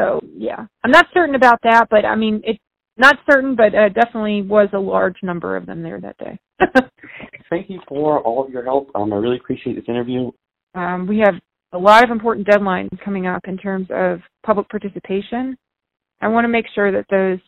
So 0.00 0.20
yeah, 0.36 0.66
I'm 0.82 0.90
not 0.90 1.06
certain 1.14 1.36
about 1.36 1.60
that, 1.62 1.86
but 1.90 2.04
I 2.04 2.16
mean 2.16 2.42
it 2.44 2.58
not 2.96 3.16
certain, 3.30 3.56
but 3.56 3.74
uh, 3.74 3.88
definitely 3.88 4.42
was 4.42 4.68
a 4.72 4.78
large 4.78 5.16
number 5.22 5.56
of 5.56 5.66
them 5.66 5.82
there 5.82 6.00
that 6.00 6.16
day. 6.18 6.38
Thank 7.50 7.70
you 7.70 7.80
for 7.88 8.20
all 8.20 8.44
of 8.44 8.50
your 8.50 8.64
help. 8.64 8.90
Um, 8.94 9.12
I 9.12 9.16
really 9.16 9.36
appreciate 9.36 9.74
this 9.74 9.84
interview. 9.88 10.30
Um, 10.74 11.06
we 11.06 11.18
have 11.18 11.34
a 11.72 11.78
lot 11.78 12.04
of 12.04 12.10
important 12.10 12.46
deadlines 12.46 12.88
coming 13.04 13.26
up 13.26 13.42
in 13.46 13.58
terms 13.58 13.88
of 13.90 14.20
public 14.44 14.68
participation 14.68 15.56
I 16.20 16.28
want 16.28 16.44
to 16.44 16.48
make 16.48 16.66
sure 16.74 16.92
that 16.92 17.06
those 17.10 17.38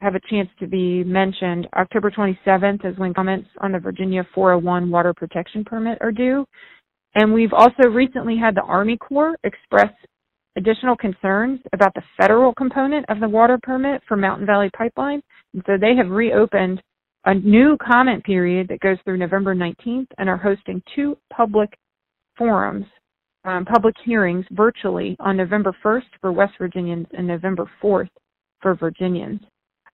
have 0.00 0.14
a 0.14 0.20
chance 0.28 0.48
to 0.60 0.66
be 0.66 1.04
mentioned. 1.04 1.68
October 1.74 2.10
27th 2.10 2.84
is 2.84 2.98
when 2.98 3.14
comments 3.14 3.48
on 3.60 3.72
the 3.72 3.78
Virginia 3.78 4.26
401 4.34 4.90
water 4.90 5.14
protection 5.14 5.64
permit 5.64 5.98
are 6.00 6.12
due. 6.12 6.44
And 7.14 7.32
we've 7.32 7.52
also 7.52 7.88
recently 7.88 8.36
had 8.36 8.54
the 8.54 8.62
Army 8.62 8.98
Corps 8.98 9.36
express 9.44 9.92
additional 10.56 10.96
concerns 10.96 11.60
about 11.72 11.94
the 11.94 12.02
federal 12.20 12.54
component 12.54 13.04
of 13.08 13.20
the 13.20 13.28
water 13.28 13.58
permit 13.62 14.02
for 14.08 14.16
Mountain 14.16 14.46
Valley 14.46 14.70
Pipeline. 14.76 15.22
And 15.54 15.62
so 15.66 15.72
they 15.80 15.94
have 15.96 16.10
reopened 16.10 16.82
a 17.24 17.34
new 17.34 17.76
comment 17.86 18.24
period 18.24 18.68
that 18.68 18.80
goes 18.80 18.98
through 19.04 19.18
November 19.18 19.54
19th 19.54 20.06
and 20.18 20.28
are 20.28 20.36
hosting 20.36 20.82
two 20.94 21.16
public 21.34 21.70
forums 22.38 22.86
um, 23.46 23.64
public 23.64 23.94
hearings 24.04 24.44
virtually 24.50 25.16
on 25.20 25.36
November 25.36 25.74
1st 25.84 26.02
for 26.20 26.32
West 26.32 26.54
Virginians 26.58 27.06
and 27.16 27.26
November 27.26 27.70
4th 27.82 28.08
for 28.60 28.74
Virginians. 28.74 29.40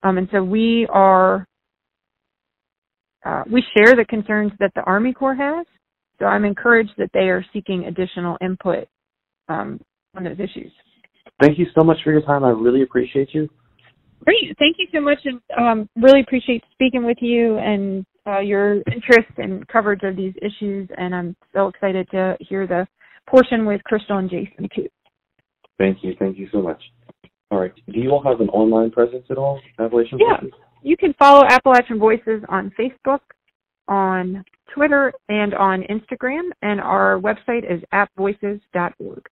Um, 0.02 0.18
and 0.18 0.26
so 0.32 0.42
we 0.42 0.86
are, 0.90 1.46
uh, 3.24 3.42
we 3.50 3.62
share 3.76 3.94
the 3.94 4.06
concerns 4.08 4.52
that 4.58 4.72
the 4.74 4.80
Army 4.82 5.12
Corps 5.12 5.34
has. 5.34 5.66
So 6.18 6.24
I'm 6.24 6.44
encouraged 6.44 6.92
that 6.96 7.10
they 7.12 7.28
are 7.28 7.44
seeking 7.52 7.84
additional 7.84 8.38
input 8.40 8.88
um, 9.48 9.80
on 10.14 10.24
those 10.24 10.38
issues. 10.38 10.72
Thank 11.40 11.58
you 11.58 11.66
so 11.78 11.84
much 11.84 11.98
for 12.04 12.12
your 12.12 12.22
time. 12.22 12.44
I 12.44 12.50
really 12.50 12.82
appreciate 12.82 13.30
you. 13.32 13.48
Great. 14.24 14.56
Thank 14.58 14.76
you 14.78 14.86
so 14.92 15.00
much, 15.00 15.18
and 15.24 15.40
um, 15.58 15.88
really 15.96 16.20
appreciate 16.20 16.62
speaking 16.72 17.04
with 17.04 17.16
you 17.20 17.58
and 17.58 18.06
uh, 18.26 18.38
your 18.38 18.74
interest 18.92 19.30
and 19.38 19.66
coverage 19.66 20.02
of 20.04 20.16
these 20.16 20.34
issues. 20.40 20.88
And 20.96 21.14
I'm 21.14 21.36
so 21.52 21.68
excited 21.68 22.08
to 22.12 22.36
hear 22.40 22.66
the 22.66 22.86
portion 23.28 23.66
with 23.66 23.82
Crystal 23.84 24.18
and 24.18 24.30
Jason 24.30 24.68
too. 24.74 24.86
Thank 25.78 25.98
you. 26.02 26.14
Thank 26.18 26.38
you 26.38 26.48
so 26.52 26.62
much. 26.62 26.80
All 27.50 27.58
right. 27.58 27.72
Do 27.92 27.98
you 27.98 28.10
all 28.10 28.22
have 28.22 28.40
an 28.40 28.48
online 28.50 28.90
presence 28.90 29.24
at 29.28 29.38
all, 29.38 29.60
Appalachian 29.78 30.18
Yeah. 30.20 30.40
Voices? 30.40 30.52
You 30.82 30.96
can 30.96 31.14
follow 31.18 31.44
Appalachian 31.44 31.98
Voices 31.98 32.42
on 32.48 32.72
Facebook, 32.78 33.20
on 33.88 34.44
Twitter, 34.72 35.12
and 35.28 35.54
on 35.54 35.82
Instagram. 35.82 36.50
And 36.62 36.80
our 36.80 37.18
website 37.18 37.70
is 37.70 37.82
appvoices.org. 37.92 39.26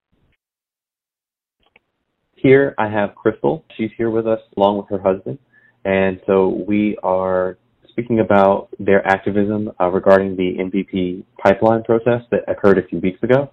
Here 2.41 2.73
I 2.79 2.87
have 2.87 3.13
Crystal. 3.13 3.63
She's 3.77 3.91
here 3.97 4.09
with 4.09 4.25
us 4.25 4.39
along 4.57 4.77
with 4.77 4.89
her 4.89 4.99
husband. 4.99 5.37
And 5.85 6.19
so 6.25 6.63
we 6.67 6.97
are 7.03 7.57
speaking 7.89 8.19
about 8.19 8.69
their 8.79 9.05
activism 9.05 9.71
uh, 9.79 9.87
regarding 9.89 10.35
the 10.35 10.57
MVP 10.59 11.23
pipeline 11.37 11.83
process 11.83 12.21
that 12.31 12.41
occurred 12.47 12.79
a 12.79 12.87
few 12.87 12.99
weeks 12.99 13.21
ago. 13.21 13.51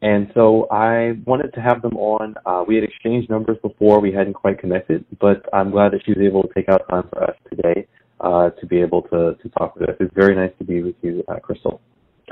And 0.00 0.30
so 0.34 0.66
I 0.70 1.12
wanted 1.26 1.52
to 1.54 1.60
have 1.60 1.82
them 1.82 1.96
on. 1.96 2.34
Uh, 2.46 2.64
we 2.66 2.74
had 2.74 2.84
exchanged 2.84 3.28
numbers 3.28 3.58
before. 3.62 4.00
We 4.00 4.12
hadn't 4.12 4.34
quite 4.34 4.58
connected, 4.58 5.04
but 5.20 5.44
I'm 5.52 5.70
glad 5.70 5.92
that 5.92 6.00
she 6.04 6.12
was 6.12 6.26
able 6.26 6.42
to 6.42 6.54
take 6.54 6.70
out 6.70 6.88
time 6.88 7.08
for 7.10 7.22
us 7.22 7.36
today 7.50 7.86
uh, 8.20 8.50
to 8.50 8.66
be 8.66 8.80
able 8.80 9.02
to, 9.02 9.36
to 9.42 9.48
talk 9.58 9.76
with 9.76 9.90
us. 9.90 9.96
It's 10.00 10.12
very 10.14 10.34
nice 10.34 10.52
to 10.58 10.64
be 10.64 10.82
with 10.82 10.96
you, 11.02 11.22
uh, 11.28 11.38
Crystal. 11.38 11.82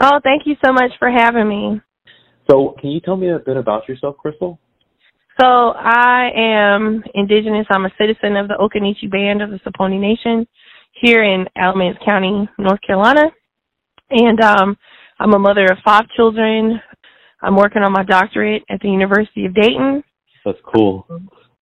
Oh, 0.00 0.18
thank 0.24 0.46
you 0.46 0.56
so 0.64 0.72
much 0.72 0.92
for 0.98 1.10
having 1.10 1.46
me. 1.46 1.80
So 2.50 2.74
can 2.80 2.90
you 2.90 3.00
tell 3.00 3.16
me 3.16 3.30
a 3.30 3.38
bit 3.38 3.58
about 3.58 3.86
yourself, 3.86 4.16
Crystal? 4.16 4.58
So 5.40 5.46
I 5.46 6.30
am 6.36 7.02
indigenous. 7.14 7.66
I'm 7.70 7.86
a 7.86 7.92
citizen 7.98 8.36
of 8.36 8.48
the 8.48 8.56
Occaneechi 8.60 9.10
Band 9.10 9.40
of 9.40 9.48
the 9.48 9.58
Saponi 9.60 9.98
Nation 9.98 10.46
here 10.92 11.22
in 11.22 11.46
Alamance 11.56 11.96
County, 12.04 12.46
North 12.58 12.80
Carolina. 12.86 13.22
And 14.10 14.38
um, 14.42 14.76
I'm 15.18 15.32
a 15.32 15.38
mother 15.38 15.64
of 15.64 15.78
five 15.82 16.04
children. 16.14 16.80
I'm 17.40 17.56
working 17.56 17.82
on 17.82 17.92
my 17.92 18.04
doctorate 18.04 18.64
at 18.68 18.80
the 18.80 18.90
University 18.90 19.46
of 19.46 19.54
Dayton. 19.54 20.04
That's 20.44 20.58
cool. 20.74 21.06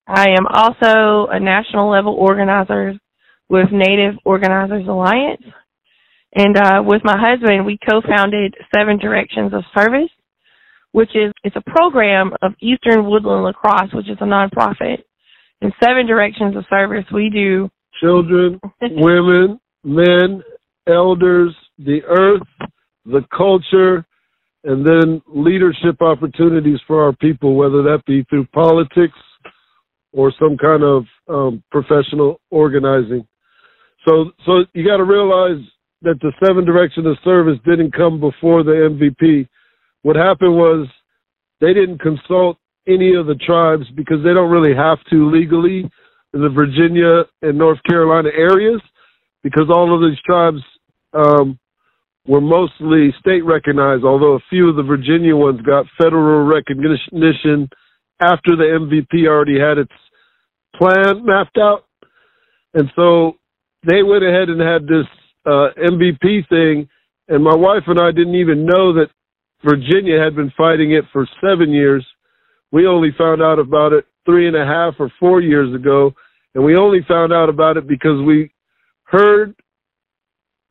I 0.08 0.30
am 0.30 0.46
also 0.52 1.30
a 1.30 1.38
national 1.38 1.88
level 1.88 2.14
organizer 2.14 2.98
with 3.48 3.68
Native 3.70 4.14
Organizers 4.24 4.88
Alliance. 4.88 5.42
And 6.34 6.56
uh, 6.56 6.82
with 6.84 7.02
my 7.04 7.16
husband, 7.16 7.64
we 7.64 7.78
co-founded 7.88 8.56
Seven 8.74 8.98
Directions 8.98 9.52
of 9.54 9.62
Service, 9.76 10.10
which 10.92 11.10
is 11.14 11.32
it's 11.44 11.56
a 11.56 11.70
program 11.70 12.32
of 12.42 12.52
Eastern 12.60 13.06
Woodland 13.06 13.44
Lacrosse, 13.44 13.92
which 13.92 14.08
is 14.08 14.18
a 14.20 14.24
nonprofit. 14.24 15.02
In 15.60 15.72
Seven 15.82 16.06
Directions 16.06 16.56
of 16.56 16.64
Service, 16.70 17.04
we 17.12 17.30
do 17.30 17.68
children, 18.00 18.60
women, 18.80 19.60
men, 19.84 20.42
elders, 20.86 21.54
the 21.78 22.00
earth, 22.06 22.70
the 23.04 23.24
culture, 23.36 24.04
and 24.64 24.86
then 24.86 25.22
leadership 25.26 26.00
opportunities 26.00 26.78
for 26.86 27.04
our 27.04 27.12
people, 27.14 27.54
whether 27.54 27.82
that 27.82 28.02
be 28.06 28.24
through 28.24 28.46
politics 28.46 29.18
or 30.12 30.32
some 30.38 30.56
kind 30.56 30.82
of 30.82 31.04
um, 31.28 31.62
professional 31.70 32.40
organizing. 32.50 33.26
So, 34.06 34.32
so 34.46 34.64
you 34.74 34.86
got 34.86 34.96
to 34.96 35.04
realize 35.04 35.62
that 36.02 36.18
the 36.20 36.32
seven 36.44 36.64
direction 36.64 37.06
of 37.06 37.16
service 37.24 37.58
didn't 37.64 37.92
come 37.92 38.20
before 38.20 38.62
the 38.62 38.70
MVP. 38.72 39.48
What 40.08 40.16
happened 40.16 40.54
was 40.54 40.88
they 41.60 41.74
didn't 41.74 42.00
consult 42.00 42.56
any 42.88 43.14
of 43.14 43.26
the 43.26 43.34
tribes 43.34 43.84
because 43.94 44.24
they 44.24 44.32
don't 44.32 44.48
really 44.48 44.74
have 44.74 44.96
to 45.10 45.30
legally 45.30 45.80
in 46.32 46.40
the 46.40 46.48
Virginia 46.48 47.24
and 47.42 47.58
North 47.58 47.78
Carolina 47.86 48.30
areas 48.34 48.80
because 49.42 49.66
all 49.68 49.94
of 49.94 50.00
these 50.00 50.18
tribes 50.24 50.62
um, 51.12 51.58
were 52.26 52.40
mostly 52.40 53.12
state 53.20 53.44
recognized, 53.44 54.02
although 54.02 54.32
a 54.32 54.44
few 54.48 54.70
of 54.70 54.76
the 54.76 54.82
Virginia 54.82 55.36
ones 55.36 55.60
got 55.60 55.84
federal 56.00 56.46
recognition 56.46 57.68
after 58.18 58.56
the 58.56 58.80
MVP 58.80 59.26
already 59.26 59.60
had 59.60 59.76
its 59.76 59.92
plan 60.74 61.22
mapped 61.26 61.58
out. 61.58 61.84
And 62.72 62.90
so 62.96 63.32
they 63.86 64.02
went 64.02 64.24
ahead 64.24 64.48
and 64.48 64.58
had 64.62 64.84
this 64.84 65.04
uh, 65.44 65.68
MVP 65.76 66.48
thing, 66.48 66.88
and 67.28 67.44
my 67.44 67.54
wife 67.54 67.82
and 67.88 68.00
I 68.00 68.10
didn't 68.10 68.36
even 68.36 68.64
know 68.64 68.94
that 68.94 69.10
Virginia 69.64 70.22
had 70.22 70.36
been 70.36 70.52
fighting 70.56 70.92
it 70.92 71.04
for 71.12 71.26
seven 71.40 71.70
years. 71.70 72.06
We 72.70 72.86
only 72.86 73.10
found 73.16 73.42
out 73.42 73.58
about 73.58 73.92
it 73.92 74.04
three 74.24 74.46
and 74.46 74.56
a 74.56 74.64
half 74.64 74.94
or 74.98 75.10
four 75.18 75.40
years 75.40 75.74
ago, 75.74 76.12
and 76.54 76.64
we 76.64 76.76
only 76.76 77.00
found 77.08 77.32
out 77.32 77.48
about 77.48 77.76
it 77.76 77.88
because 77.88 78.24
we 78.24 78.52
heard 79.04 79.54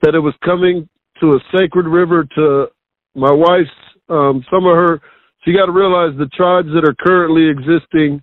that 0.02 0.16
it 0.16 0.20
was 0.20 0.34
coming 0.46 0.88
to 1.20 1.32
a 1.32 1.40
sacred 1.58 1.88
river 1.88 2.28
to 2.36 2.68
my 3.16 3.32
wife's 3.32 3.70
um 4.10 4.46
some 4.52 4.66
of 4.66 4.76
her 4.76 5.02
so 5.02 5.52
you 5.52 5.58
got 5.58 5.66
to 5.66 5.72
realize 5.72 6.16
the 6.18 6.30
tribes 6.38 6.68
that 6.70 6.88
are 6.88 6.96
currently 7.00 7.50
existing 7.50 8.22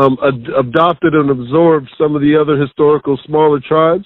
um 0.00 0.16
ad- 0.22 0.66
adopted 0.66 1.14
and 1.14 1.30
absorbed 1.30 1.90
some 1.98 2.14
of 2.14 2.22
the 2.22 2.38
other 2.40 2.56
historical 2.56 3.18
smaller 3.26 3.60
tribes 3.60 4.04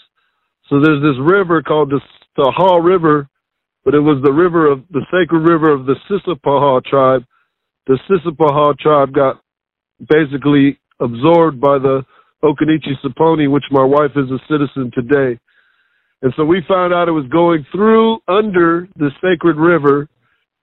so 0.68 0.80
there's 0.80 1.03
this 1.03 1.20
river 1.20 1.62
called 1.62 1.91
the 1.91 2.53
Haw 2.57 2.78
River 2.78 3.28
but 3.87 3.95
it 3.95 4.01
was 4.01 4.20
the 4.22 4.32
river 4.32 4.70
of 4.70 4.82
the 4.91 5.07
sacred 5.09 5.49
river 5.49 5.72
of 5.72 5.87
the 5.87 5.97
Sissipahaw 6.11 6.84
tribe 6.84 7.24
the 7.87 7.99
Sissipahaw 8.11 8.76
tribe 8.78 9.14
got 9.14 9.41
basically 10.11 10.78
absorbed 11.01 11.61
by 11.61 11.78
the 11.78 12.05
Occaneechi 12.45 13.01
Saponi 13.03 13.51
which 13.51 13.64
my 13.70 13.84
wife 13.84 14.12
is 14.16 14.30
a 14.30 14.43
citizen 14.51 14.91
today 14.93 15.41
and 16.22 16.32
so 16.37 16.45
we 16.45 16.62
found 16.66 16.95
out 16.95 17.09
it 17.09 17.12
was 17.12 17.28
going 17.30 17.66
through 17.72 18.18
under 18.26 18.89
the 18.97 19.11
sacred 19.20 19.57
river, 19.57 20.09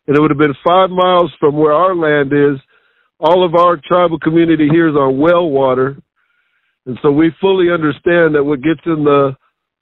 and 0.07 0.17
it 0.17 0.21
would 0.21 0.31
have 0.31 0.37
been 0.37 0.55
five 0.67 0.89
miles 0.89 1.31
from 1.39 1.55
where 1.55 1.73
our 1.73 1.95
land 1.95 2.33
is. 2.33 2.59
All 3.19 3.45
of 3.45 3.55
our 3.55 3.79
tribal 3.87 4.19
community 4.19 4.67
here 4.69 4.89
is 4.89 4.95
on 4.95 5.19
well 5.19 5.49
water. 5.49 5.95
And 6.85 6.97
so 7.01 7.11
we 7.11 7.31
fully 7.39 7.71
understand 7.71 8.35
that 8.35 8.43
what 8.43 8.61
gets 8.61 8.81
in 8.85 9.05
the 9.05 9.37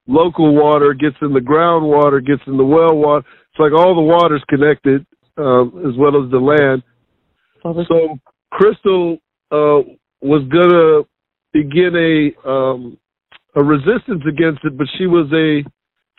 local 0.08 0.56
water 0.56 0.93
gets 0.93 1.16
in 1.22 1.34
the 1.34 1.39
groundwater, 1.39 2.26
gets 2.26 2.41
in 2.47 2.58
the 2.58 2.66
well 2.66 2.95
water. 2.95 3.26
It's 3.52 3.60
like 3.60 3.74
all 3.74 3.95
the 3.95 4.02
water's 4.02 4.43
connected, 4.49 5.06
um, 5.38 5.84
as 5.88 5.97
well 5.97 6.24
as 6.24 6.32
the 6.32 6.39
land. 6.39 6.84
So 7.88 8.18
Crystal 8.52 9.18
uh, 9.52 9.82
was 10.22 10.43
gonna 10.52 11.04
begin 11.54 11.95
a 11.95 12.49
um, 12.49 12.97
a 13.56 13.64
resistance 13.64 14.24
against 14.28 14.64
it, 14.64 14.78
but 14.78 14.88
she 14.97 15.08
was 15.08 15.28
a 15.34 15.64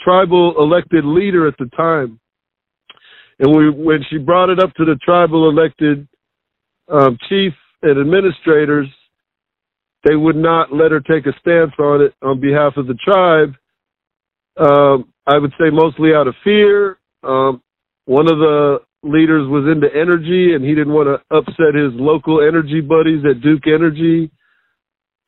tribal 0.03 0.55
elected 0.59 1.05
leader 1.05 1.47
at 1.47 1.55
the 1.59 1.67
time. 1.77 2.21
And 3.39 3.57
we, 3.57 3.71
when 3.71 4.01
she 4.11 4.19
brought 4.19 4.51
it 4.51 4.63
up 4.63 4.73
to 4.75 4.85
the 4.85 4.97
tribal 5.03 5.49
elected 5.49 6.07
um, 6.89 7.17
chief 7.29 7.53
and 7.83 7.99
administrators, 7.99 8.87
they 10.05 10.17
would 10.17 10.37
not 10.37 10.73
let 10.73 10.91
her 10.91 11.01
take 11.01 11.27
a 11.27 11.33
stance 11.41 11.73
on 11.79 12.03
it 12.03 12.15
on 12.23 12.41
behalf 12.41 12.75
of 12.77 12.87
the 12.87 12.97
tribe. 13.05 13.55
Um, 14.59 15.13
I 15.27 15.39
would 15.39 15.53
say 15.53 15.71
mostly 15.71 16.15
out 16.15 16.29
of 16.29 16.35
fear. 16.45 16.99
Um, 17.23 17.63
one 18.07 18.31
of 18.31 18.39
the 18.39 18.79
leaders 19.05 19.49
was 19.49 19.71
into 19.71 19.89
energy, 19.95 20.55
and 20.55 20.65
he 20.65 20.75
didn't 20.75 20.93
want 20.93 21.09
to 21.09 21.37
upset 21.37 21.75
his 21.75 21.93
local 21.95 22.41
energy 22.47 22.81
buddies 22.81 23.25
at 23.29 23.43
Duke 23.43 23.67
Energy 23.67 24.31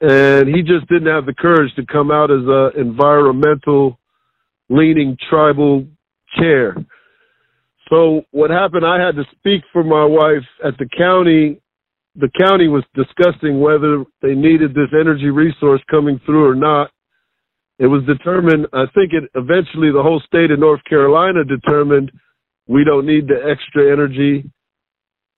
and 0.01 0.49
he 0.55 0.63
just 0.63 0.87
didn't 0.89 1.09
have 1.09 1.27
the 1.27 1.35
courage 1.35 1.75
to 1.77 1.87
come 1.87 2.11
out 2.11 2.31
as 2.31 2.47
a 2.47 2.71
environmental 2.81 3.99
leaning 4.69 5.17
tribal 5.31 5.87
chair. 6.39 6.77
So 7.91 8.23
what 8.31 8.51
happened, 8.51 8.87
I 8.87 9.05
had 9.05 9.17
to 9.17 9.25
speak 9.39 9.63
for 9.73 9.85
my 9.85 10.05
wife 10.05 10.47
at 10.65 10.77
the 10.79 10.89
county. 10.97 11.61
The 12.17 12.31
county 12.39 12.69
was 12.69 12.85
discussing 12.95 13.61
whether 13.61 14.05
they 14.23 14.35
needed 14.35 14.75
this 14.75 14.91
energy 14.99 15.31
resource 15.31 15.83
coming 15.91 16.21
through 16.27 16.49
or 16.51 16.55
not. 16.55 16.91
It 17.79 17.87
was 17.87 18.05
determined, 18.07 18.67
I 18.73 18.85
think 18.95 19.13
it 19.13 19.31
eventually 19.35 19.91
the 19.91 20.03
whole 20.03 20.23
state 20.27 20.51
of 20.51 20.61
North 20.61 20.83
Carolina 20.89 21.45
determined 21.45 22.13
we 22.69 22.85
don't 22.85 23.07
need 23.07 23.27
the 23.27 23.41
extra 23.51 23.93
energy 23.93 24.45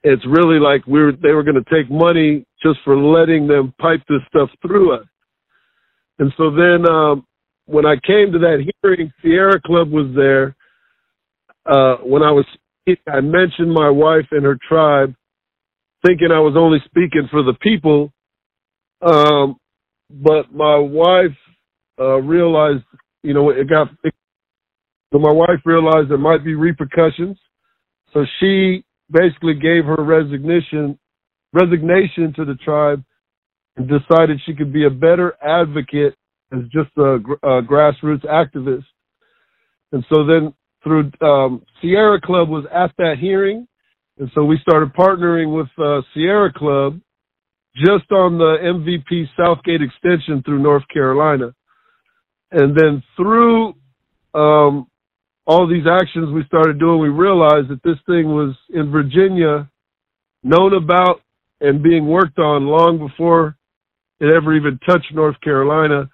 it's 0.09 0.25
really 0.25 0.61
like 0.61 0.87
we 0.87 1.01
were 1.01 1.13
they 1.21 1.33
were 1.33 1.43
going 1.43 1.63
to 1.63 1.71
take 1.75 1.91
money 1.91 2.47
just 2.63 2.79
for 2.85 2.97
letting 2.97 3.49
them 3.49 3.75
pipe 3.81 4.01
this 4.09 4.21
stuff 4.29 4.49
through 4.63 4.95
us. 4.95 5.07
And 6.21 6.33
so 6.37 6.51
then 6.53 6.89
um, 6.89 7.27
when 7.67 7.85
I 7.85 7.95
came 8.07 8.31
to 8.33 8.39
that 8.39 8.65
hearing, 8.83 9.13
Sierra 9.21 9.61
Club 9.61 9.91
was 9.91 10.13
there. 10.15 10.55
Uh, 11.67 11.97
when 12.05 12.23
I 12.23 12.31
was 12.31 12.45
I 13.09 13.21
mentioned 13.21 13.73
my 13.73 13.91
wife 13.91 14.27
and 14.31 14.45
her 14.45 14.57
tribe, 14.69 15.13
thinking 16.07 16.29
I 16.33 16.39
was 16.39 16.55
only 16.57 16.79
speaking 16.85 17.27
for 17.29 17.43
the 17.43 17.55
people. 17.55 18.13
Um, 19.03 19.57
but 20.09 20.55
my 20.55 20.79
wife 20.79 21.37
uh, 21.99 22.21
realized, 22.21 22.85
you 23.23 23.35
know, 23.35 23.51
it 23.51 23.69
got. 23.69 23.89
So 25.13 25.19
my 25.19 25.33
wife 25.33 25.61
realized 25.65 26.11
there 26.11 26.19
might 26.19 26.45
be 26.45 26.55
repercussions. 26.55 27.39
So 28.13 28.25
she 28.41 28.85
basically 29.11 29.55
gave 29.55 29.85
her 29.85 30.03
resignation 30.03 30.99
resignation 31.53 32.35
to 32.35 32.45
the 32.45 32.57
tribe 32.65 33.03
and 33.77 33.89
decided 33.89 34.41
she 34.45 34.55
could 34.55 34.73
be 34.73 34.85
a 34.85 34.91
better 34.91 35.37
advocate 35.43 36.15
as 36.53 36.61
just 36.73 36.91
a, 36.97 37.17
a 37.43 37.63
grassroots 37.63 38.25
activist. 38.27 38.85
And 39.93 40.05
so 40.13 40.27
then 40.27 40.55
through 40.83 41.11
um, 41.21 41.63
Sierra 41.81 42.21
Club 42.21 42.49
was 42.49 42.65
at 42.73 42.93
that 42.99 43.17
hearing, 43.21 43.67
and 44.19 44.31
so 44.35 44.45
we 44.45 44.59
started 44.61 44.93
partnering 44.95 45.55
with 45.57 45.69
uh, 45.79 46.03
Sierra 46.15 46.53
Club 46.53 47.01
just 47.75 48.11
on 48.11 48.39
the 48.39 48.57
MVP 48.63 49.27
Southgate 49.37 49.83
extension 49.83 50.43
through 50.43 50.63
North 50.63 50.85
Carolina. 50.93 51.55
And 52.53 52.77
then 52.77 53.03
through 53.17 53.75
um, 54.35 54.87
all 55.47 55.67
these 55.69 55.87
actions 55.87 56.33
we 56.35 56.45
started 56.47 56.79
doing, 56.79 57.01
we 57.01 57.09
realized 57.09 57.69
that 57.69 57.83
this 57.83 57.99
thing 58.07 58.29
was 58.29 58.55
in 58.71 58.91
Virginia, 58.91 59.69
known 60.43 60.75
about 60.75 61.21
and 61.61 61.83
being 61.83 62.07
worked 62.07 62.39
on 62.39 62.67
long 62.67 62.99
before 62.99 63.57
it 64.21 64.27
ever 64.27 64.55
even 64.55 64.79
touched 64.87 65.15
North 65.15 65.41
Carolina. 65.41 66.09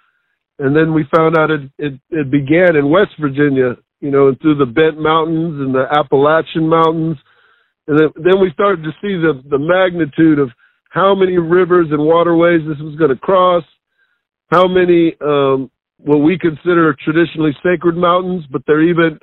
And 0.58 0.76
then 0.76 0.94
we 0.94 1.04
found 1.16 1.36
out 1.36 1.50
it, 1.50 1.62
it, 1.78 1.94
it 2.10 2.30
began 2.30 2.76
in 2.76 2.90
West 2.90 3.12
Virginia, 3.20 3.76
you 4.00 4.10
know, 4.10 4.28
and 4.28 4.40
through 4.40 4.56
the 4.56 4.66
Bent 4.66 5.00
Mountains 5.00 5.60
and 5.60 5.74
the 5.74 5.86
Appalachian 5.98 6.68
Mountains. 6.68 7.16
And 7.88 7.98
then, 7.98 8.08
then 8.14 8.40
we 8.40 8.50
started 8.52 8.84
to 8.84 8.90
see 9.02 9.16
the, 9.16 9.42
the 9.48 9.58
magnitude 9.58 10.38
of 10.38 10.50
how 10.90 11.14
many 11.14 11.38
rivers 11.38 11.88
and 11.90 12.04
waterways 12.04 12.60
this 12.68 12.78
was 12.78 12.96
going 12.96 13.10
to 13.10 13.16
cross, 13.16 13.64
how 14.50 14.68
many 14.68 15.16
um, 15.20 15.70
what 16.04 16.18
we 16.18 16.38
consider 16.38 16.94
traditionally 17.04 17.52
sacred 17.62 17.96
mountains, 17.96 18.44
but 18.50 18.62
they're 18.66 18.82
even 18.82 19.18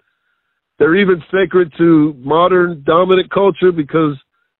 they're 0.77 0.95
even 0.95 1.21
sacred 1.31 1.73
to 1.77 2.13
modern 2.17 2.83
dominant 2.85 3.29
culture 3.31 3.71
because 3.71 4.15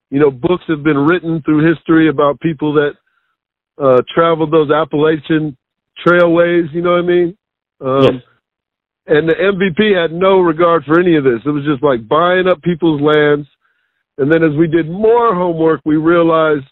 you 0.09 0.19
know 0.19 0.29
books 0.29 0.63
have 0.67 0.83
been 0.83 0.97
written 0.97 1.41
through 1.43 1.73
history 1.73 2.09
about 2.09 2.39
people 2.41 2.73
that 2.73 2.91
uh, 3.81 4.01
traveled 4.13 4.51
those 4.51 4.69
Appalachian 4.69 5.57
trailways. 6.05 6.73
You 6.73 6.81
know 6.81 6.91
what 6.91 7.03
I 7.03 7.07
mean? 7.07 7.37
Um, 7.81 8.03
yes. 8.03 8.23
And 9.07 9.27
the 9.27 9.33
MVP 9.33 9.99
had 9.99 10.11
no 10.11 10.39
regard 10.39 10.83
for 10.85 10.99
any 10.99 11.15
of 11.15 11.23
this. 11.23 11.39
It 11.43 11.49
was 11.49 11.65
just 11.65 11.81
like 11.81 12.07
buying 12.07 12.47
up 12.47 12.61
people's 12.61 13.01
lands. 13.01 13.47
And 14.19 14.31
then 14.31 14.43
as 14.43 14.55
we 14.55 14.67
did 14.67 14.87
more 14.87 15.33
homework, 15.33 15.81
we 15.83 15.95
realized 15.95 16.65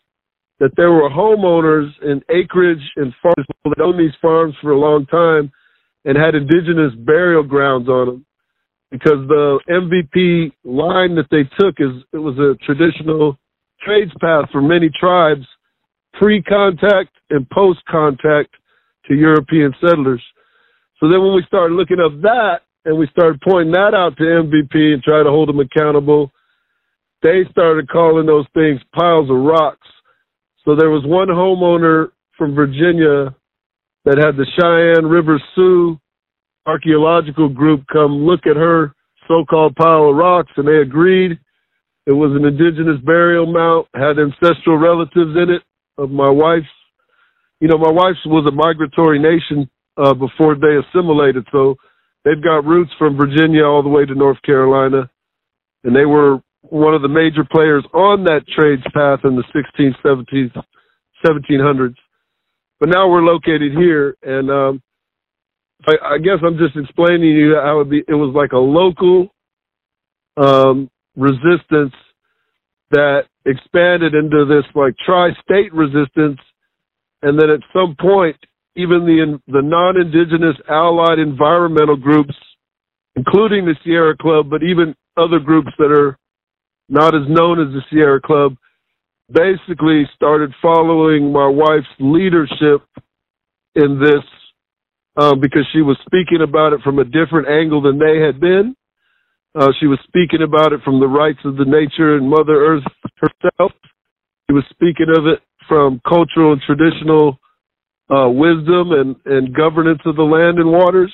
that 0.60 0.72
there 0.76 0.91
were 0.91 1.10
homeowners 1.10 1.89
in 2.01 2.22
acreage 2.30 2.84
and 2.95 3.14
farms 3.22 3.47
that 3.66 3.82
owned 3.82 3.99
these 3.99 4.16
farms 4.22 4.55
for 4.62 4.72
a 4.72 4.80
long 4.80 5.05
time 5.05 5.51
and 6.05 6.18
had 6.18 6.36
indigenous 6.36 6.93
burial 7.05 7.43
grounds 7.43 7.88
on 7.88 8.08
them 8.08 8.26
because 8.91 9.28
the 9.28 9.60
MVP 9.70 10.51
line 10.64 11.16
that 11.16 11.28
they 11.30 11.43
took 11.60 11.76
is 11.80 12.03
it 12.14 12.18
was 12.18 12.38
a 12.39 12.55
traditional 12.66 13.38
trades 13.82 14.12
path 14.20 14.45
for 14.51 14.62
many 14.62 14.89
tribes 14.99 15.45
pre-contact 16.14 17.12
and 17.30 17.47
post-contact 17.49 18.49
to 19.08 19.14
European 19.14 19.74
settlers. 19.80 20.24
So 20.99 21.08
then 21.10 21.22
when 21.22 21.36
we 21.36 21.43
started 21.45 21.76
looking 21.76 21.99
up 21.99 22.20
that 22.22 22.62
and 22.86 22.97
we 22.97 23.08
started 23.12 23.39
pointing 23.41 23.74
that 23.74 23.93
out 23.93 24.18
to 24.18 24.24
MVP 24.24 24.93
and 24.93 25.03
try 25.03 25.22
to 25.22 25.30
hold 25.30 25.49
them 25.49 25.60
accountable, 25.60 26.32
they 27.22 27.43
started 27.51 27.89
calling 27.89 28.26
those 28.26 28.45
things 28.53 28.82
piles 28.97 29.30
of 29.30 29.38
rocks 29.38 29.88
so 30.68 30.76
there 30.76 30.89
was 30.89 31.03
one 31.05 31.30
homeowner 31.30 32.11
from 32.38 32.53
Virginia 32.53 33.34
that 34.03 34.18
had 34.18 34.36
the 34.36 34.45
Cheyenne 34.59 35.09
River 35.09 35.41
Sioux 35.55 35.97
archaeological 36.65 37.47
group 37.47 37.86
come 37.91 38.26
look 38.28 38.41
at 38.45 38.57
her 38.57 38.93
so-called 39.30 39.78
pile 39.78 40.09
of 40.09 40.15
rocks, 40.18 40.51
and 40.57 40.68
they 40.68 40.82
agreed 40.82 41.39
it 42.05 42.11
was 42.11 42.36
an 42.36 42.43
indigenous 42.43 42.99
burial 43.05 43.45
mount, 43.45 43.88
had 43.95 44.20
ancestral 44.20 44.78
relatives 44.78 45.36
in 45.38 45.49
it 45.49 45.61
of 45.97 46.11
my 46.11 46.30
wife's. 46.30 46.68
You 47.61 47.70
know, 47.70 47.78
my 47.78 47.89
wife's 47.89 48.20
was 48.26 48.45
a 48.47 48.51
migratory 48.51 49.20
nation 49.20 49.70
uh, 49.95 50.13
before 50.13 50.55
they 50.55 50.76
assimilated, 50.84 51.47
so 51.49 51.76
they've 52.26 52.43
got 52.43 52.65
roots 52.65 52.91
from 52.99 53.15
Virginia 53.15 53.63
all 53.63 53.84
the 53.84 53.89
way 53.89 54.05
to 54.05 54.13
North 54.13 54.41
Carolina, 54.41 55.09
and 55.86 55.95
they 55.95 56.05
were 56.05 56.41
one 56.70 56.93
of 56.93 57.01
the 57.01 57.07
major 57.07 57.43
players 57.49 57.86
on 57.93 58.24
that 58.26 58.47
trades 58.47 58.84
path 58.93 59.20
in 59.24 59.36
the 59.36 59.43
16th, 59.55 59.95
17th, 60.03 60.63
1700s. 61.26 61.95
But 62.80 62.89
now 62.89 63.09
we're 63.09 63.22
located 63.22 63.74
here, 63.74 64.15
and 64.22 64.51
um, 64.51 64.82
I, 65.88 66.15
I 66.15 66.18
guess 66.20 66.38
I'm 66.45 66.57
just 66.57 66.76
explaining 66.76 67.22
to 67.22 67.39
you 67.39 67.55
how 67.55 67.82
it, 67.82 67.89
be, 67.89 68.03
it 68.07 68.13
was 68.13 68.34
like 68.36 68.51
a 68.51 68.57
local 68.57 69.30
um, 70.38 70.89
resistance 71.15 71.93
that 72.91 73.24
expanded 73.45 74.13
into 74.13 74.45
this 74.45 74.63
like 74.76 74.93
tri-state 75.05 75.74
resistance, 75.74 76.39
and 77.24 77.39
then 77.39 77.49
at 77.49 77.61
some 77.74 77.95
point, 77.99 78.38
even 78.76 79.05
the 79.05 79.39
the 79.47 79.61
non-indigenous 79.61 80.55
allied 80.70 81.20
environmental 81.20 81.97
groups, 81.97 82.36
including 83.15 83.65
the 83.65 83.76
Sierra 83.84 84.15
Club, 84.15 84.49
but 84.49 84.61
even 84.61 84.95
other 85.18 85.39
groups 85.39 85.72
that 85.80 85.91
are 85.91 86.18
not 86.90 87.16
as 87.16 87.28
known 87.28 87.60
as 87.60 87.74
the 87.74 87.82
Sierra 87.90 88.22
Club, 88.22 88.56
basically 89.32 90.04
started 90.16 90.54
following 90.62 91.32
my 91.32 91.48
wife's 91.48 91.88
leadership 92.00 92.82
in 93.76 94.00
this 94.00 94.24
um, 95.18 95.40
because 95.42 95.68
she 95.74 95.82
was 95.82 95.98
speaking 96.06 96.42
about 96.42 96.74
it 96.74 96.82
from 96.82 97.00
a 97.00 97.04
different 97.04 97.48
angle 97.50 97.82
than 97.82 98.00
they 98.00 98.20
had 98.24 98.40
been. 98.40 98.76
Uh, 99.56 99.70
she 99.80 99.88
was 99.88 100.00
speaking 100.08 100.44
about 100.44 100.72
it 100.72 100.82
from 100.84 101.00
the 101.00 101.08
rights 101.08 101.40
of 101.44 101.58
the 101.58 101.66
nature 101.66 102.16
and 102.16 102.30
Mother 102.30 102.54
Earth 102.54 102.84
herself. 103.18 103.72
She 104.48 104.54
was 104.54 104.64
speaking 104.70 105.08
of 105.18 105.26
it 105.26 105.40
from 105.68 106.00
cultural 106.08 106.54
and 106.54 106.62
traditional 106.62 107.40
uh, 108.10 108.30
wisdom 108.30 108.92
and, 108.92 109.16
and 109.26 109.54
governance 109.54 110.00
of 110.06 110.16
the 110.16 110.24
land 110.24 110.60
and 110.60 110.72
waters. 110.72 111.12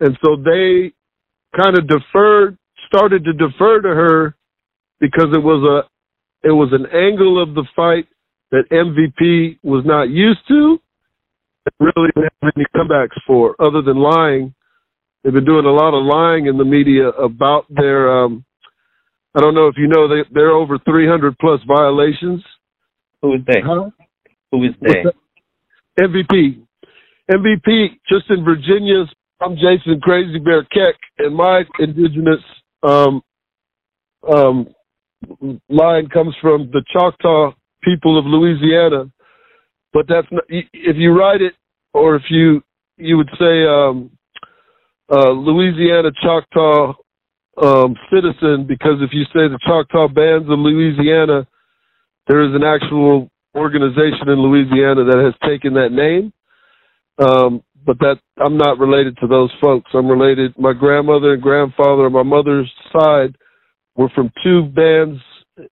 And 0.00 0.18
so 0.22 0.36
they 0.36 0.92
kind 1.56 1.78
of 1.78 1.86
deferred, 1.86 2.58
started 2.86 3.24
to 3.24 3.32
defer 3.32 3.80
to 3.80 3.88
her 3.88 4.34
because 5.00 5.28
it 5.32 5.42
was 5.42 5.62
a 5.64 6.48
it 6.48 6.52
was 6.52 6.70
an 6.72 6.86
angle 6.94 7.42
of 7.42 7.54
the 7.54 7.64
fight 7.74 8.06
that 8.50 8.64
MVP 8.70 9.58
was 9.62 9.84
not 9.86 10.10
used 10.10 10.40
to 10.48 10.78
really 11.80 12.10
didn't 12.14 12.32
have 12.42 12.52
any 12.56 12.66
comebacks 12.76 13.18
for 13.26 13.56
other 13.60 13.82
than 13.82 13.96
lying. 13.96 14.54
They've 15.22 15.32
been 15.32 15.44
doing 15.44 15.64
a 15.64 15.72
lot 15.72 15.98
of 15.98 16.04
lying 16.04 16.46
in 16.46 16.58
the 16.58 16.64
media 16.64 17.08
about 17.08 17.64
their 17.70 18.24
um 18.24 18.44
I 19.34 19.40
don't 19.40 19.54
know 19.54 19.68
if 19.68 19.74
you 19.76 19.88
know 19.88 20.08
they 20.08 20.28
they're 20.32 20.52
over 20.52 20.78
300 20.78 21.38
plus 21.38 21.60
violations. 21.66 22.42
Who 23.22 23.34
is 23.34 23.40
they? 23.46 23.60
Huh? 23.64 23.90
Who 24.52 24.64
is 24.64 24.74
they? 24.80 25.04
MVP. 25.98 26.62
MVP 27.30 27.98
just 28.08 28.28
in 28.30 28.44
Virginia's 28.44 29.08
I'm 29.40 29.56
Jason 29.56 30.00
Crazy 30.00 30.38
Bear 30.38 30.64
Keck 30.64 30.94
and 31.18 31.34
my 31.34 31.62
indigenous 31.78 32.40
um 32.82 33.22
um 34.28 34.68
line 35.68 36.08
comes 36.08 36.34
from 36.40 36.70
the 36.72 36.82
Choctaw 36.92 37.52
people 37.82 38.18
of 38.18 38.24
Louisiana, 38.26 39.10
but 39.92 40.06
that's 40.08 40.26
not, 40.30 40.44
if 40.48 40.96
you 40.96 41.12
write 41.16 41.42
it 41.42 41.54
or 41.92 42.16
if 42.16 42.22
you 42.30 42.62
you 42.96 43.16
would 43.16 43.30
say 43.38 43.66
um, 43.66 44.10
uh, 45.10 45.30
Louisiana 45.30 46.10
Choctaw 46.22 46.94
um, 47.62 47.96
citizen 48.12 48.66
because 48.66 49.00
if 49.00 49.10
you 49.12 49.24
say 49.24 49.48
the 49.48 49.58
Choctaw 49.66 50.08
Bands 50.08 50.48
of 50.48 50.58
Louisiana, 50.58 51.46
there 52.28 52.42
is 52.42 52.54
an 52.54 52.62
actual 52.62 53.30
organization 53.54 54.28
in 54.28 54.40
Louisiana 54.40 55.04
that 55.04 55.18
has 55.18 55.34
taken 55.48 55.74
that 55.74 55.92
name. 55.92 56.32
Um, 57.18 57.62
but 57.86 57.98
that 57.98 58.16
I'm 58.38 58.56
not 58.56 58.78
related 58.78 59.16
to 59.18 59.26
those 59.26 59.50
folks. 59.60 59.90
I'm 59.94 60.08
related. 60.08 60.54
My 60.58 60.72
grandmother 60.72 61.34
and 61.34 61.42
grandfather 61.42 62.06
on 62.06 62.12
my 62.12 62.22
mother's 62.22 62.70
side 62.92 63.36
were 63.96 64.08
from 64.14 64.32
two 64.42 64.64
bands 64.64 65.20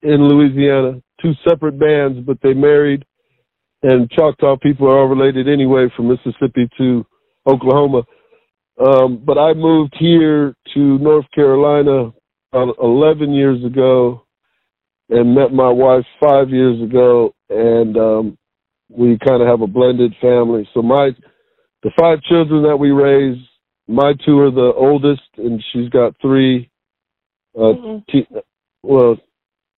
in 0.03 0.29
Louisiana, 0.29 1.03
two 1.21 1.33
separate 1.49 1.79
bands, 1.79 2.21
but 2.27 2.39
they 2.43 2.55
married. 2.55 3.05
And 3.83 4.11
Choctaw 4.11 4.57
people 4.59 4.87
are 4.87 5.01
all 5.01 5.09
related 5.09 5.49
anyway 5.49 5.89
from 5.97 6.09
Mississippi 6.09 6.69
to 6.79 7.05
Oklahoma. 7.47 8.03
Um, 8.79 9.23
but 9.25 9.39
I 9.39 9.55
moved 9.55 9.95
here 9.99 10.55
to 10.75 10.99
North 10.99 11.27
Carolina 11.35 12.13
about 12.53 12.77
11 12.81 13.33
years 13.33 13.65
ago 13.65 14.25
and 15.09 15.35
met 15.35 15.53
my 15.53 15.69
wife 15.69 16.05
five 16.23 16.51
years 16.51 16.81
ago. 16.83 17.35
And 17.51 17.97
um, 17.97 18.39
we 18.89 19.19
kind 19.27 19.43
of 19.43 19.49
have 19.49 19.63
a 19.63 19.67
blended 19.67 20.15
family. 20.21 20.69
So 20.75 20.83
my 20.83 21.11
the 21.83 21.91
five 21.99 22.23
children 22.23 22.63
that 22.63 22.77
we 22.77 22.93
raise, 22.93 23.37
my 23.89 24.13
two 24.25 24.39
are 24.39 24.53
the 24.53 24.73
oldest, 24.77 25.23
and 25.37 25.63
she's 25.73 25.89
got 25.89 26.15
three 26.23 26.71
uh, 27.57 27.59
mm-hmm. 27.59 27.99
T- 28.11 28.27
well, 28.83 29.17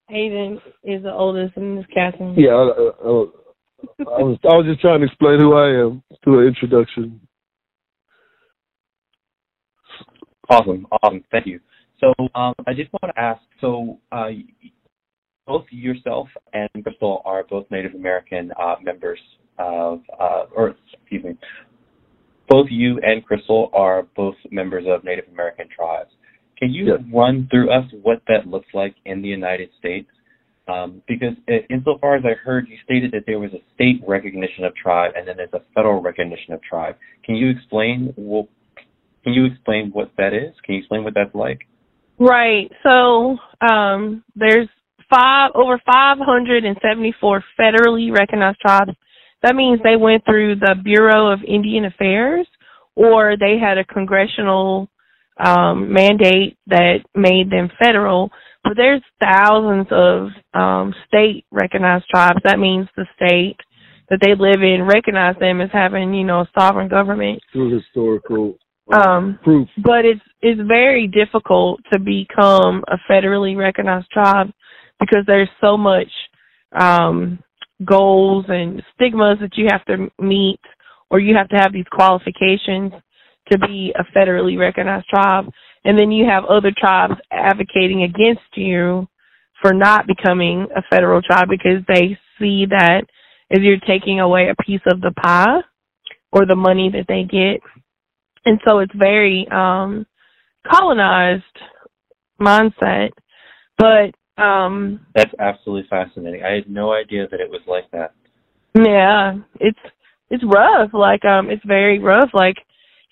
Hayden 0.09 0.61
is 0.83 1.03
the 1.03 1.11
oldest, 1.11 1.57
and 1.57 1.75
Miss 1.75 1.85
Catherine. 1.93 2.35
Yeah, 2.37 2.51
I, 2.51 2.53
I, 2.53 3.25
I, 3.99 4.21
was 4.21 4.37
I 4.43 4.55
was 4.55 4.65
just 4.67 4.81
trying 4.81 4.99
to 4.99 5.05
explain 5.05 5.39
who 5.39 5.53
I 5.55 5.85
am 5.85 6.03
through 6.23 6.41
an 6.41 6.47
introduction. 6.47 7.21
Awesome, 10.49 10.85
awesome, 10.91 11.23
thank 11.31 11.47
you. 11.47 11.59
So 11.99 12.13
um, 12.35 12.53
I 12.67 12.73
just 12.73 12.91
want 12.93 13.15
to 13.15 13.19
ask, 13.19 13.41
so 13.61 13.99
uh, 14.11 14.27
both 15.47 15.65
yourself 15.71 16.27
and 16.53 16.69
Crystal 16.83 17.21
are 17.25 17.43
both 17.43 17.65
Native 17.71 17.95
American 17.95 18.51
uh, 18.59 18.75
members 18.83 19.19
of, 19.57 20.01
uh, 20.19 20.43
or 20.55 20.75
excuse 21.01 21.23
me, 21.23 21.37
both 22.49 22.67
you 22.69 22.99
and 23.01 23.25
Crystal 23.25 23.71
are 23.73 24.07
both 24.15 24.35
members 24.51 24.85
of 24.87 25.03
Native 25.03 25.25
American 25.31 25.67
tribes. 25.75 26.11
Can 26.57 26.71
you 26.71 26.85
Yes. 26.87 27.01
run 27.11 27.47
through 27.47 27.69
us 27.69 27.91
what 28.01 28.21
that 28.27 28.47
looks 28.47 28.73
like 28.73 28.95
in 29.05 29.21
the 29.21 29.27
United 29.27 29.69
States? 29.73 30.09
Um, 30.67 31.01
because 31.07 31.35
i- 31.47 31.63
insofar 31.69 32.15
as 32.15 32.25
I 32.25 32.33
heard, 32.33 32.67
you 32.67 32.77
stated 32.77 33.11
that 33.11 33.25
there 33.27 33.39
was 33.39 33.53
a 33.53 33.61
state 33.75 34.01
recognition 34.07 34.63
of 34.63 34.73
tribe 34.75 35.13
and 35.15 35.27
then 35.27 35.37
there's 35.37 35.53
a 35.53 35.61
federal 35.75 36.01
recognition 36.01 36.53
of 36.53 36.61
tribe. 36.63 36.95
Can 37.23 37.35
you 37.35 37.49
explain? 37.49 38.13
Well, 38.17 38.47
can 39.23 39.33
you 39.33 39.45
explain 39.45 39.91
what 39.91 40.11
that 40.17 40.33
is? 40.33 40.59
Can 40.61 40.75
you 40.75 40.79
explain 40.79 41.03
what 41.03 41.13
that's 41.13 41.35
like? 41.35 41.67
Right. 42.17 42.71
So 42.83 43.37
um, 43.61 44.23
there's 44.35 44.69
five 45.09 45.51
over 45.53 45.79
574 45.85 47.43
federally 47.59 48.11
recognized 48.11 48.59
tribes. 48.59 48.91
That 49.43 49.55
means 49.55 49.79
they 49.83 49.97
went 49.97 50.25
through 50.25 50.55
the 50.55 50.75
Bureau 50.83 51.27
of 51.31 51.39
Indian 51.43 51.85
Affairs, 51.85 52.47
or 52.95 53.35
they 53.37 53.57
had 53.59 53.77
a 53.77 53.83
congressional 53.83 54.89
um, 55.37 55.91
mandate 55.91 56.57
that 56.67 56.99
made 57.13 57.49
them 57.49 57.69
federal. 57.79 58.31
But 58.63 58.73
there's 58.77 59.01
thousands 59.21 59.87
of 59.91 60.29
um, 60.53 60.93
state 61.07 61.45
recognized 61.51 62.05
tribes. 62.09 62.39
That 62.43 62.59
means 62.59 62.87
the 62.95 63.05
state 63.15 63.57
that 64.09 64.19
they 64.21 64.35
live 64.35 64.61
in 64.61 64.83
recognize 64.87 65.35
them 65.39 65.61
as 65.61 65.69
having, 65.71 66.13
you 66.13 66.23
know, 66.23 66.41
a 66.41 66.49
sovereign 66.57 66.87
government. 66.87 67.41
Through 67.51 67.75
historical 67.77 68.57
Um, 68.93 69.39
proof. 69.43 69.67
but 69.83 70.05
it's 70.05 70.21
it's 70.41 70.61
very 70.67 71.07
difficult 71.07 71.79
to 71.91 71.99
become 71.99 72.83
a 72.87 72.97
federally 73.09 73.57
recognized 73.57 74.09
tribe 74.11 74.51
because 74.99 75.23
there's 75.25 75.49
so 75.59 75.75
much 75.75 76.11
um 76.71 77.39
goals 77.83 78.45
and 78.47 78.81
stigmas 78.93 79.39
that 79.41 79.57
you 79.57 79.67
have 79.71 79.83
to 79.85 80.09
meet 80.21 80.59
or 81.09 81.19
you 81.19 81.35
have 81.35 81.49
to 81.49 81.55
have 81.57 81.73
these 81.73 81.87
qualifications 81.91 82.93
to 83.51 83.59
be 83.59 83.93
a 83.97 84.03
federally 84.17 84.57
recognized 84.57 85.07
tribe. 85.07 85.45
And 85.83 85.97
then 85.99 86.11
you 86.11 86.25
have 86.25 86.45
other 86.45 86.71
tribes 86.75 87.13
advocating 87.31 88.03
against 88.03 88.41
you 88.55 89.07
for 89.61 89.73
not 89.73 90.07
becoming 90.07 90.67
a 90.75 90.81
federal 90.89 91.21
tribe 91.21 91.47
because 91.49 91.83
they 91.87 92.17
see 92.39 92.65
that 92.69 93.03
as 93.51 93.59
you're 93.61 93.77
taking 93.87 94.19
away 94.19 94.49
a 94.49 94.63
piece 94.63 94.81
of 94.91 95.01
the 95.01 95.11
pie 95.11 95.59
or 96.31 96.45
the 96.45 96.55
money 96.55 96.89
that 96.91 97.05
they 97.07 97.23
get. 97.23 97.61
And 98.45 98.59
so 98.65 98.79
it's 98.79 98.93
very 98.95 99.47
um 99.51 100.05
colonized 100.69 101.43
mindset. 102.41 103.09
But 103.77 104.15
um 104.41 105.05
That's 105.13 105.33
absolutely 105.39 105.87
fascinating. 105.89 106.43
I 106.43 106.53
had 106.55 106.69
no 106.69 106.93
idea 106.93 107.27
that 107.29 107.39
it 107.39 107.49
was 107.49 107.61
like 107.67 107.89
that. 107.91 108.13
yeah 108.75 109.35
it's 109.59 109.79
it's 110.29 110.43
rough. 110.43 110.89
Like 110.93 111.23
um 111.25 111.49
it's 111.49 111.65
very 111.65 111.99
rough. 111.99 112.29
Like 112.33 112.57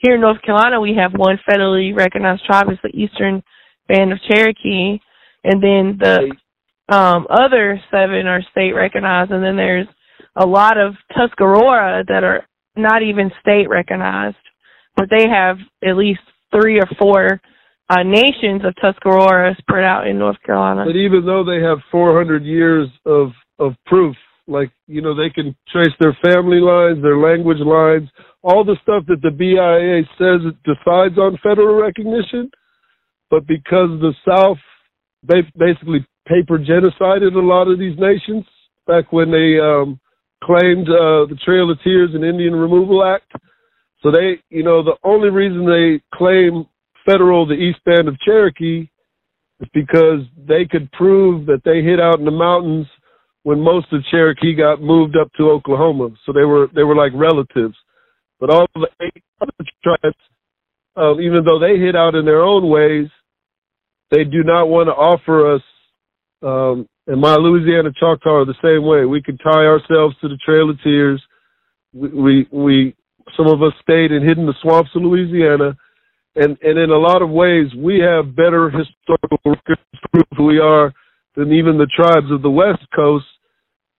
here 0.03 0.15
in 0.15 0.21
north 0.21 0.41
carolina 0.43 0.79
we 0.79 0.95
have 0.95 1.13
one 1.15 1.39
federally 1.49 1.95
recognized 1.95 2.45
tribe. 2.45 2.67
It's 2.69 2.81
the 2.83 2.89
eastern 2.89 3.41
band 3.87 4.11
of 4.11 4.19
cherokee. 4.29 4.99
And 5.43 5.63
then 5.63 5.97
the 5.99 6.35
um 6.93 7.25
other 7.29 7.81
seven 7.89 8.27
are 8.27 8.43
state 8.51 8.73
recognized. 8.73 9.31
And 9.31 9.43
then 9.43 9.55
there's 9.55 9.87
a 10.35 10.45
lot 10.45 10.77
of 10.77 10.93
tuscarora 11.15 12.03
that 12.07 12.23
are 12.23 12.45
not 12.75 13.01
even 13.01 13.31
state 13.41 13.69
recognized. 13.69 14.37
But 14.95 15.09
they 15.09 15.27
have 15.27 15.57
at 15.83 15.97
least 15.97 16.21
three 16.51 16.79
or 16.79 16.87
four 16.99 17.41
uh, 17.89 18.03
nations 18.03 18.61
of 18.65 18.75
Tuscarora 18.75 19.55
spread 19.57 19.83
out 19.83 20.07
in 20.07 20.17
North 20.17 20.37
Carolina. 20.45 20.85
But 20.85 20.95
even 20.95 21.25
though 21.25 21.43
they 21.43 21.61
have 21.61 21.79
400 21.91 22.43
years 22.43 22.87
of 23.05 23.31
of 23.59 23.73
proof, 23.85 24.15
like 24.47 24.71
you 24.87 25.01
know, 25.01 25.15
they 25.15 25.29
can 25.29 25.55
trace 25.71 25.93
their 25.99 26.17
family 26.23 26.59
lines, 26.59 27.01
their 27.01 27.17
language 27.17 27.59
lines, 27.59 28.09
all 28.41 28.63
the 28.63 28.77
stuff 28.83 29.03
that 29.07 29.21
the 29.21 29.31
BIA 29.31 30.03
says 30.17 30.41
it 30.45 30.57
decides 30.63 31.17
on 31.17 31.39
federal 31.41 31.81
recognition. 31.81 32.51
But 33.29 33.47
because 33.47 33.89
the 33.99 34.13
South 34.27 34.57
they 35.27 35.41
basically 35.57 36.05
paper 36.27 36.57
genocided 36.57 37.33
a 37.35 37.39
lot 37.39 37.67
of 37.67 37.79
these 37.79 37.97
nations 37.97 38.45
back 38.87 39.11
when 39.11 39.31
they 39.31 39.59
um, 39.59 39.99
claimed 40.43 40.87
uh, 40.89 41.25
the 41.27 41.37
Trail 41.43 41.71
of 41.71 41.77
Tears 41.83 42.11
and 42.13 42.23
Indian 42.23 42.53
Removal 42.53 43.03
Act. 43.03 43.31
So 44.01 44.11
they, 44.11 44.39
you 44.49 44.63
know, 44.63 44.83
the 44.83 44.97
only 45.03 45.29
reason 45.29 45.65
they 45.65 46.01
claim 46.13 46.65
federal 47.05 47.45
the 47.45 47.53
East 47.53 47.79
Band 47.85 48.07
of 48.07 48.19
Cherokee 48.19 48.89
is 49.61 49.69
because 49.73 50.21
they 50.37 50.65
could 50.69 50.91
prove 50.91 51.45
that 51.45 51.61
they 51.63 51.81
hid 51.81 51.99
out 51.99 52.19
in 52.19 52.25
the 52.25 52.31
mountains 52.31 52.87
when 53.43 53.59
most 53.59 53.87
of 53.91 54.03
Cherokee 54.09 54.55
got 54.55 54.81
moved 54.81 55.15
up 55.17 55.31
to 55.37 55.49
Oklahoma. 55.49 56.09
So 56.25 56.33
they 56.33 56.43
were 56.43 56.67
they 56.73 56.83
were 56.83 56.95
like 56.95 57.11
relatives. 57.13 57.75
But 58.39 58.49
all 58.49 58.63
of 58.75 58.81
the 58.81 58.89
eight 59.01 59.23
other 59.41 59.69
tribes, 59.83 60.17
uh, 60.97 61.19
even 61.19 61.43
though 61.45 61.59
they 61.59 61.77
hid 61.77 61.95
out 61.95 62.15
in 62.15 62.25
their 62.25 62.41
own 62.41 62.69
ways, 62.69 63.07
they 64.11 64.23
do 64.23 64.43
not 64.43 64.65
want 64.65 64.87
to 64.87 64.93
offer 64.93 65.55
us. 65.55 65.61
Um, 66.41 66.87
and 67.07 67.19
my 67.19 67.35
Louisiana 67.35 67.89
Choctaw 67.99 68.41
are 68.41 68.45
the 68.45 68.55
same 68.63 68.85
way. 68.85 69.05
We 69.05 69.21
could 69.21 69.39
tie 69.43 69.65
ourselves 69.65 70.15
to 70.21 70.29
the 70.29 70.37
Trail 70.45 70.69
of 70.69 70.81
Tears. 70.83 71.21
We 71.93 72.09
we, 72.09 72.47
we 72.51 72.95
some 73.37 73.47
of 73.47 73.61
us 73.61 73.73
stayed 73.81 74.11
and 74.11 74.27
hid 74.27 74.37
in 74.37 74.45
the 74.45 74.55
swamps 74.61 74.91
of 74.95 75.03
Louisiana 75.03 75.75
and 76.35 76.57
and 76.61 76.79
in 76.79 76.89
a 76.89 76.97
lot 76.97 77.21
of 77.21 77.29
ways 77.29 77.67
we 77.77 77.99
have 77.99 78.35
better 78.35 78.69
historical 78.69 79.37
records 79.45 79.81
to 79.93 80.09
prove 80.11 80.25
who 80.35 80.45
we 80.45 80.59
are 80.59 80.93
than 81.35 81.53
even 81.53 81.77
the 81.77 81.89
tribes 81.95 82.31
of 82.31 82.41
the 82.41 82.49
west 82.49 82.85
coast 82.95 83.25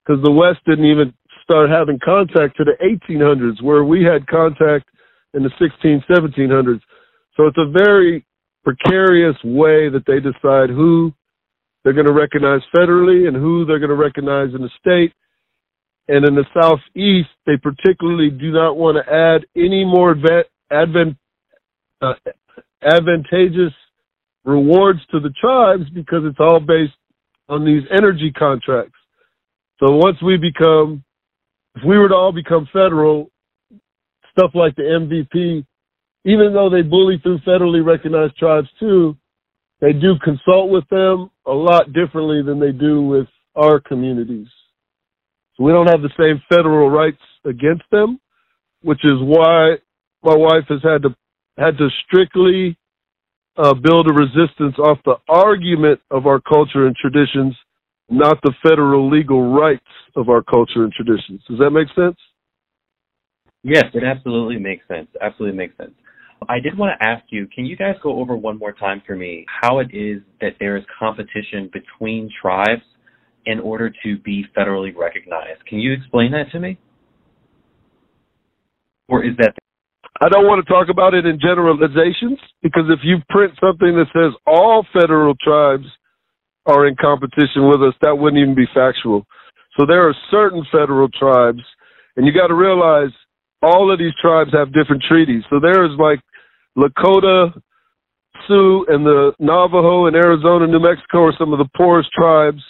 because 0.04 0.22
the 0.22 0.30
west 0.30 0.58
didn't 0.66 0.84
even 0.86 1.12
start 1.42 1.70
having 1.70 1.98
contact 2.04 2.56
to 2.56 2.64
the 2.64 2.76
1800s 2.82 3.62
where 3.62 3.84
we 3.84 4.02
had 4.02 4.26
contact 4.26 4.88
in 5.34 5.42
the 5.42 5.50
16 5.58 6.04
1700s 6.10 6.80
so 7.36 7.46
it's 7.46 7.58
a 7.58 7.70
very 7.70 8.24
precarious 8.64 9.36
way 9.44 9.88
that 9.88 10.04
they 10.06 10.20
decide 10.20 10.70
who 10.70 11.12
they're 11.82 11.92
going 11.92 12.06
to 12.06 12.12
recognize 12.12 12.60
federally 12.74 13.28
and 13.28 13.36
who 13.36 13.64
they're 13.66 13.78
going 13.78 13.90
to 13.90 13.94
recognize 13.94 14.54
in 14.54 14.62
the 14.62 14.70
state 14.80 15.12
and 16.08 16.24
in 16.26 16.34
the 16.34 16.44
southeast 16.54 17.28
they 17.46 17.56
particularly 17.56 18.30
do 18.30 18.52
not 18.52 18.76
want 18.76 18.96
to 18.96 19.12
add 19.12 19.46
any 19.56 19.84
more 19.84 20.12
advent, 20.12 20.46
advent 20.70 21.16
uh, 22.00 22.14
advantageous 22.82 23.72
rewards 24.44 25.00
to 25.10 25.20
the 25.20 25.32
tribes 25.40 25.88
because 25.94 26.22
it's 26.24 26.40
all 26.40 26.60
based 26.60 26.92
on 27.48 27.64
these 27.64 27.82
energy 27.94 28.32
contracts. 28.36 28.93
So 29.80 29.96
once 29.96 30.16
we 30.22 30.36
become, 30.36 31.04
if 31.74 31.82
we 31.86 31.98
were 31.98 32.08
to 32.08 32.14
all 32.14 32.32
become 32.32 32.68
federal, 32.72 33.30
stuff 34.36 34.50
like 34.54 34.74
the 34.76 34.82
MVP, 34.82 35.64
even 36.24 36.54
though 36.54 36.70
they 36.70 36.82
bully 36.82 37.18
through 37.22 37.38
federally 37.40 37.84
recognized 37.84 38.36
tribes 38.36 38.68
too, 38.78 39.16
they 39.80 39.92
do 39.92 40.14
consult 40.22 40.70
with 40.70 40.88
them 40.88 41.30
a 41.46 41.52
lot 41.52 41.92
differently 41.92 42.42
than 42.42 42.58
they 42.58 42.72
do 42.72 43.02
with 43.02 43.26
our 43.56 43.80
communities. 43.80 44.46
So 45.56 45.64
we 45.64 45.72
don't 45.72 45.88
have 45.88 46.02
the 46.02 46.10
same 46.18 46.42
federal 46.48 46.90
rights 46.90 47.20
against 47.44 47.84
them, 47.90 48.18
which 48.82 49.04
is 49.04 49.18
why 49.20 49.76
my 50.22 50.34
wife 50.34 50.64
has 50.68 50.82
had 50.82 51.02
to 51.02 51.14
had 51.56 51.78
to 51.78 51.88
strictly 52.06 52.76
uh, 53.56 53.74
build 53.74 54.10
a 54.10 54.12
resistance 54.12 54.76
off 54.78 54.98
the 55.04 55.14
argument 55.28 56.00
of 56.10 56.26
our 56.26 56.40
culture 56.40 56.86
and 56.86 56.96
traditions, 56.96 57.54
not 58.10 58.38
the 58.42 58.52
federal 58.62 59.10
legal 59.10 59.52
rights 59.52 59.82
of 60.16 60.28
our 60.28 60.42
culture 60.42 60.84
and 60.84 60.92
traditions. 60.92 61.40
Does 61.48 61.58
that 61.58 61.70
make 61.70 61.88
sense? 61.94 62.16
Yes, 63.62 63.84
it 63.94 64.04
absolutely 64.04 64.58
makes 64.58 64.86
sense. 64.88 65.08
Absolutely 65.20 65.56
makes 65.56 65.76
sense. 65.76 65.92
I 66.48 66.60
did 66.60 66.76
want 66.76 66.98
to 67.00 67.08
ask 67.08 67.24
you, 67.30 67.46
can 67.46 67.64
you 67.64 67.76
guys 67.76 67.94
go 68.02 68.20
over 68.20 68.36
one 68.36 68.58
more 68.58 68.72
time 68.72 69.02
for 69.06 69.16
me 69.16 69.46
how 69.62 69.78
it 69.78 69.88
is 69.94 70.20
that 70.40 70.56
there 70.60 70.76
is 70.76 70.84
competition 70.98 71.70
between 71.72 72.28
tribes 72.40 72.82
in 73.46 73.60
order 73.60 73.90
to 74.04 74.18
be 74.18 74.44
federally 74.56 74.94
recognized? 74.94 75.64
Can 75.66 75.78
you 75.78 75.92
explain 75.92 76.32
that 76.32 76.50
to 76.52 76.60
me? 76.60 76.78
Or 79.08 79.24
is 79.24 79.36
that 79.38 79.54
I 80.20 80.28
don't 80.28 80.46
want 80.46 80.64
to 80.64 80.72
talk 80.72 80.88
about 80.90 81.14
it 81.14 81.26
in 81.26 81.40
generalizations 81.40 82.38
because 82.62 82.84
if 82.88 83.00
you 83.02 83.18
print 83.30 83.52
something 83.60 83.96
that 83.96 84.06
says 84.12 84.32
all 84.46 84.86
federal 84.92 85.34
tribes 85.42 85.86
are 86.66 86.86
in 86.86 86.96
competition 86.96 87.68
with 87.68 87.82
us, 87.82 87.94
that 88.02 88.16
wouldn't 88.16 88.40
even 88.40 88.54
be 88.54 88.66
factual. 88.74 89.26
So 89.78 89.86
there 89.86 90.08
are 90.08 90.14
certain 90.30 90.64
federal 90.70 91.08
tribes, 91.08 91.62
and 92.16 92.26
you 92.26 92.32
got 92.32 92.48
to 92.48 92.54
realize 92.54 93.10
all 93.62 93.92
of 93.92 93.98
these 93.98 94.14
tribes 94.20 94.50
have 94.52 94.72
different 94.72 95.02
treaties. 95.08 95.42
So 95.50 95.58
there 95.60 95.84
is 95.84 95.92
like 95.98 96.20
Lakota, 96.76 97.52
Sioux, 98.46 98.86
and 98.88 99.04
the 99.04 99.32
Navajo 99.38 100.06
in 100.06 100.14
Arizona, 100.14 100.66
New 100.66 100.80
Mexico 100.80 101.24
are 101.24 101.34
some 101.38 101.52
of 101.52 101.58
the 101.58 101.68
poorest 101.76 102.10
tribes 102.12 102.62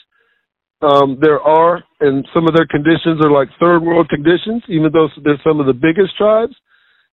um, 0.84 1.18
there 1.20 1.40
are, 1.40 1.82
and 2.00 2.26
some 2.34 2.46
of 2.46 2.54
their 2.54 2.66
conditions 2.66 3.24
are 3.24 3.30
like 3.30 3.48
third 3.58 3.82
world 3.82 4.08
conditions, 4.08 4.62
even 4.68 4.90
though 4.92 5.08
they're 5.22 5.40
some 5.46 5.60
of 5.60 5.66
the 5.66 5.72
biggest 5.72 6.16
tribes. 6.16 6.54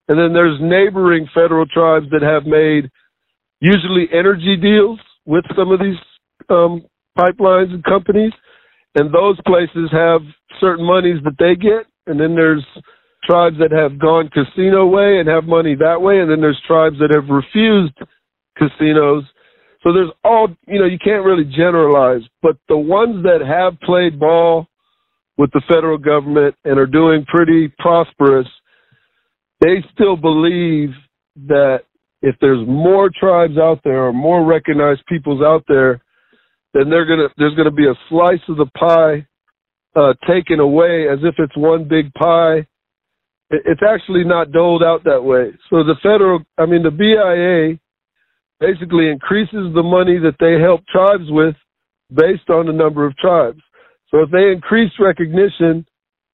And 0.10 0.20
then 0.20 0.34
there's 0.34 0.60
neighboring 0.60 1.28
federal 1.34 1.66
tribes 1.66 2.08
that 2.12 2.22
have 2.22 2.46
made 2.46 2.92
usually 3.62 4.08
energy 4.12 4.58
deals 4.58 5.00
with 5.26 5.46
some 5.56 5.72
of 5.72 5.80
these 5.80 5.96
um, 6.50 6.84
pipelines 7.18 7.74
and 7.74 7.84
companies. 7.84 8.32
And 8.96 9.14
those 9.14 9.40
places 9.46 9.90
have 9.92 10.22
certain 10.60 10.86
monies 10.86 11.22
that 11.24 11.38
they 11.40 11.56
get, 11.56 11.86
and 12.08 12.20
then 12.20 12.36
there's 12.36 12.66
tribes 13.24 13.56
that 13.60 13.72
have 13.72 14.00
gone 14.00 14.30
casino 14.30 14.86
way 14.86 15.20
and 15.20 15.30
have 15.30 15.46
money 15.46 15.76
that 15.76 16.02
way, 16.02 16.20
and 16.20 16.30
then 16.30 16.42
there's 16.42 16.62
tribes 16.68 16.98
that 17.00 17.14
have 17.14 17.30
refused 17.30 17.98
casinos. 18.58 19.24
So 19.84 19.94
there's 19.94 20.12
all, 20.24 20.50
you 20.68 20.80
know, 20.80 20.86
you 20.86 21.00
can't 21.04 21.24
really 21.26 21.46
generalize, 21.46 22.22
but 22.42 22.58
the 22.68 22.78
ones 22.78 23.24
that 23.24 23.42
have 23.42 23.80
played 23.82 24.20
ball 24.20 24.68
with 25.38 25.52
the 25.54 25.62
federal 25.68 25.98
government 25.98 26.56
and 26.66 26.78
are 26.78 26.86
doing 26.86 27.26
pretty 27.26 27.74
prosperous, 27.80 28.48
they 29.62 29.84
still 29.94 30.16
believe 30.18 30.90
that 31.48 31.80
if 32.22 32.36
there's 32.42 32.68
more 32.68 33.10
tribes 33.10 33.58
out 33.58 33.80
there 33.84 34.04
or 34.06 34.14
more 34.14 34.46
recognized 34.46 35.02
peoples 35.08 35.42
out 35.42 35.64
there, 35.68 36.02
then 36.74 36.90
they're 36.90 37.06
gonna 37.06 37.28
there's 37.38 37.56
gonna 37.56 37.72
be 37.72 37.88
a 37.88 37.96
slice 38.10 38.42
of 38.48 38.58
the 38.58 38.70
pie 38.78 39.26
uh, 39.96 40.14
taken 40.28 40.60
away 40.60 41.08
as 41.12 41.20
if 41.24 41.36
it's 41.38 41.56
one 41.58 41.88
big 41.88 42.14
pie. 42.14 42.68
It's 43.50 43.82
actually 43.88 44.24
not 44.24 44.52
doled 44.54 44.82
out 44.82 45.04
that 45.04 45.22
way. 45.22 45.52
So 45.70 45.84
the 45.84 45.96
federal, 46.02 46.40
I 46.58 46.66
mean, 46.66 46.84
the 46.84 46.92
BIA 46.92 47.78
basically 48.62 49.10
increases 49.10 49.74
the 49.74 49.84
money 49.84 50.18
that 50.20 50.38
they 50.40 50.62
help 50.62 50.86
tribes 50.88 51.26
with 51.28 51.56
based 52.16 52.50
on 52.50 52.68
the 52.68 52.74
number 52.74 53.06
of 53.06 53.18
tribes. 53.18 53.60
So 54.10 54.20
if 54.22 54.32
they 54.32 54.52
increase 54.52 54.92
recognition, 55.00 55.86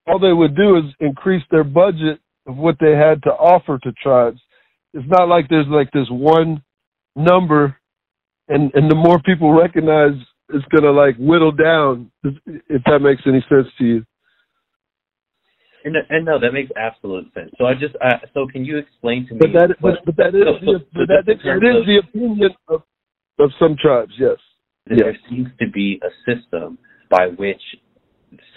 all 0.05 0.19
they 0.19 0.33
would 0.33 0.55
do 0.55 0.77
is 0.77 0.83
increase 0.99 1.43
their 1.49 1.63
budget 1.63 2.19
of 2.47 2.57
what 2.57 2.75
they 2.79 2.91
had 2.91 3.23
to 3.23 3.29
offer 3.29 3.79
to 3.79 3.91
tribes. 3.93 4.39
It's 4.93 5.07
not 5.07 5.27
like 5.27 5.47
there's 5.49 5.67
like 5.67 5.91
this 5.91 6.07
one 6.09 6.61
number 7.15 7.75
and 8.49 8.71
and 8.73 8.89
the 8.89 8.95
more 8.95 9.19
people 9.19 9.51
recognize 9.53 10.13
it's 10.49 10.65
gonna 10.73 10.91
like 10.91 11.15
whittle 11.17 11.51
down 11.51 12.11
if 12.23 12.83
that 12.85 12.99
makes 12.99 13.21
any 13.25 13.43
sense 13.49 13.67
to 13.77 13.83
you. 13.83 14.05
And, 15.83 15.95
and 16.09 16.25
no, 16.25 16.37
that 16.39 16.51
makes 16.51 16.69
absolute 16.75 17.33
sense. 17.33 17.51
So 17.57 17.65
I 17.65 17.73
just, 17.73 17.95
uh, 18.03 18.17
so 18.33 18.45
can 18.51 18.65
you 18.65 18.77
explain 18.77 19.25
to 19.27 19.35
me? 19.35 19.39
But 19.39 19.53
that, 19.53 19.75
but, 19.81 19.93
but 20.05 20.17
that 20.17 20.35
is, 20.35 20.43
so, 20.43 20.65
the, 20.65 20.79
so 20.93 20.99
that, 21.07 21.23
that 21.25 21.33
is 21.33 21.85
the 21.85 22.01
opinion 22.03 22.49
of, 22.67 22.81
of 23.39 23.51
some 23.57 23.77
tribes. 23.81 24.11
Yes. 24.19 24.35
There 24.87 25.11
yes. 25.11 25.15
seems 25.29 25.47
to 25.59 25.69
be 25.69 26.01
a 26.03 26.09
system 26.25 26.77
by 27.09 27.27
which 27.37 27.61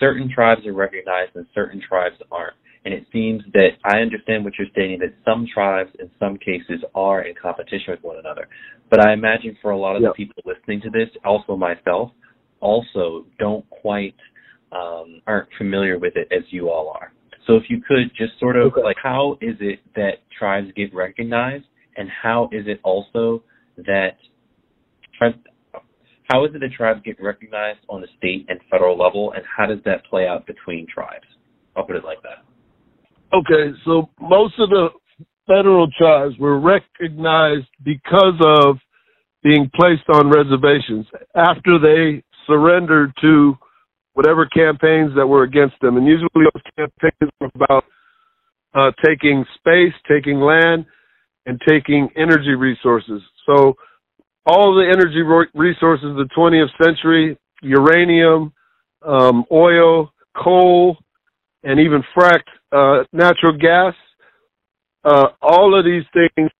certain 0.00 0.30
tribes 0.32 0.66
are 0.66 0.72
recognized 0.72 1.36
and 1.36 1.46
certain 1.54 1.80
tribes 1.86 2.16
aren't. 2.32 2.56
And 2.84 2.94
it 2.94 3.06
seems 3.12 3.42
that 3.52 3.76
I 3.84 3.98
understand 3.98 4.42
what 4.42 4.54
you're 4.58 4.68
stating 4.72 4.98
that 5.00 5.14
some 5.24 5.46
tribes 5.52 5.90
in 6.00 6.10
some 6.18 6.38
cases 6.38 6.82
are 6.94 7.22
in 7.22 7.34
competition 7.40 7.88
with 7.88 8.02
one 8.02 8.18
another. 8.18 8.48
But 8.90 9.06
I 9.06 9.12
imagine 9.12 9.56
for 9.62 9.70
a 9.70 9.78
lot 9.78 9.96
of 9.96 10.02
yep. 10.02 10.12
the 10.12 10.26
people 10.26 10.42
listening 10.44 10.80
to 10.82 10.90
this, 10.90 11.08
also 11.24 11.56
myself, 11.56 12.10
also 12.60 13.24
don't 13.38 13.68
quite 13.70 14.16
um, 14.72 15.22
aren't 15.26 15.48
familiar 15.56 15.98
with 15.98 16.14
it 16.16 16.28
as 16.32 16.42
you 16.50 16.70
all 16.70 16.92
are. 16.94 17.12
So 17.46 17.56
if 17.56 17.64
you 17.68 17.80
could 17.86 18.10
just 18.16 18.38
sort 18.38 18.56
of 18.56 18.72
okay. 18.72 18.82
like 18.82 18.96
how 19.02 19.38
is 19.40 19.56
it 19.60 19.80
that 19.96 20.18
tribes 20.36 20.68
get 20.76 20.94
recognized 20.94 21.64
and 21.96 22.08
how 22.22 22.48
is 22.52 22.66
it 22.66 22.80
also 22.84 23.42
that 23.76 24.16
tribes, 25.18 25.36
how 26.30 26.44
is 26.44 26.54
it 26.54 26.60
that 26.60 26.72
tribes 26.76 27.00
get 27.04 27.20
recognized 27.20 27.80
on 27.88 28.00
the 28.00 28.08
state 28.18 28.46
and 28.48 28.60
federal 28.70 28.96
level 28.96 29.32
and 29.32 29.42
how 29.56 29.66
does 29.66 29.78
that 29.84 30.04
play 30.06 30.26
out 30.26 30.46
between 30.46 30.86
tribes? 30.92 31.26
I'll 31.76 31.84
put 31.84 31.96
it 31.96 32.04
like 32.04 32.22
that. 32.22 32.44
Okay, 33.32 33.76
so 33.84 34.10
most 34.20 34.54
of 34.58 34.70
the 34.70 34.88
federal 35.50 35.88
tribes 35.98 36.34
were 36.38 36.60
recognized 36.60 37.66
because 37.84 38.38
of 38.40 38.76
being 39.42 39.70
placed 39.74 40.08
on 40.12 40.30
reservations 40.30 41.06
after 41.34 41.78
they 41.78 42.22
surrendered 42.46 43.12
to 43.20 43.54
whatever 44.14 44.46
campaigns 44.46 45.12
that 45.16 45.26
were 45.26 45.44
against 45.44 45.74
them. 45.80 45.96
And 45.96 46.06
usually 46.06 46.28
those 46.34 46.62
campaigns 46.76 47.32
were 47.40 47.50
about 47.54 47.84
uh, 48.74 48.92
taking 49.04 49.44
space, 49.56 49.94
taking 50.08 50.40
land, 50.40 50.86
and 51.46 51.60
taking 51.66 52.08
energy 52.16 52.54
resources. 52.54 53.22
So 53.46 53.74
all 54.46 54.74
the 54.74 54.86
energy 54.86 55.22
resources 55.54 56.10
of 56.10 56.16
the 56.16 56.28
20th 56.36 56.84
century, 56.84 57.38
uranium, 57.62 58.52
um, 59.02 59.44
oil, 59.50 60.12
coal, 60.36 60.96
and 61.62 61.80
even 61.80 62.02
fracked 62.16 62.50
uh, 62.72 63.04
natural 63.12 63.56
gas. 63.58 63.94
Uh, 65.04 65.28
all 65.40 65.78
of 65.78 65.84
these 65.84 66.04
things 66.12 66.50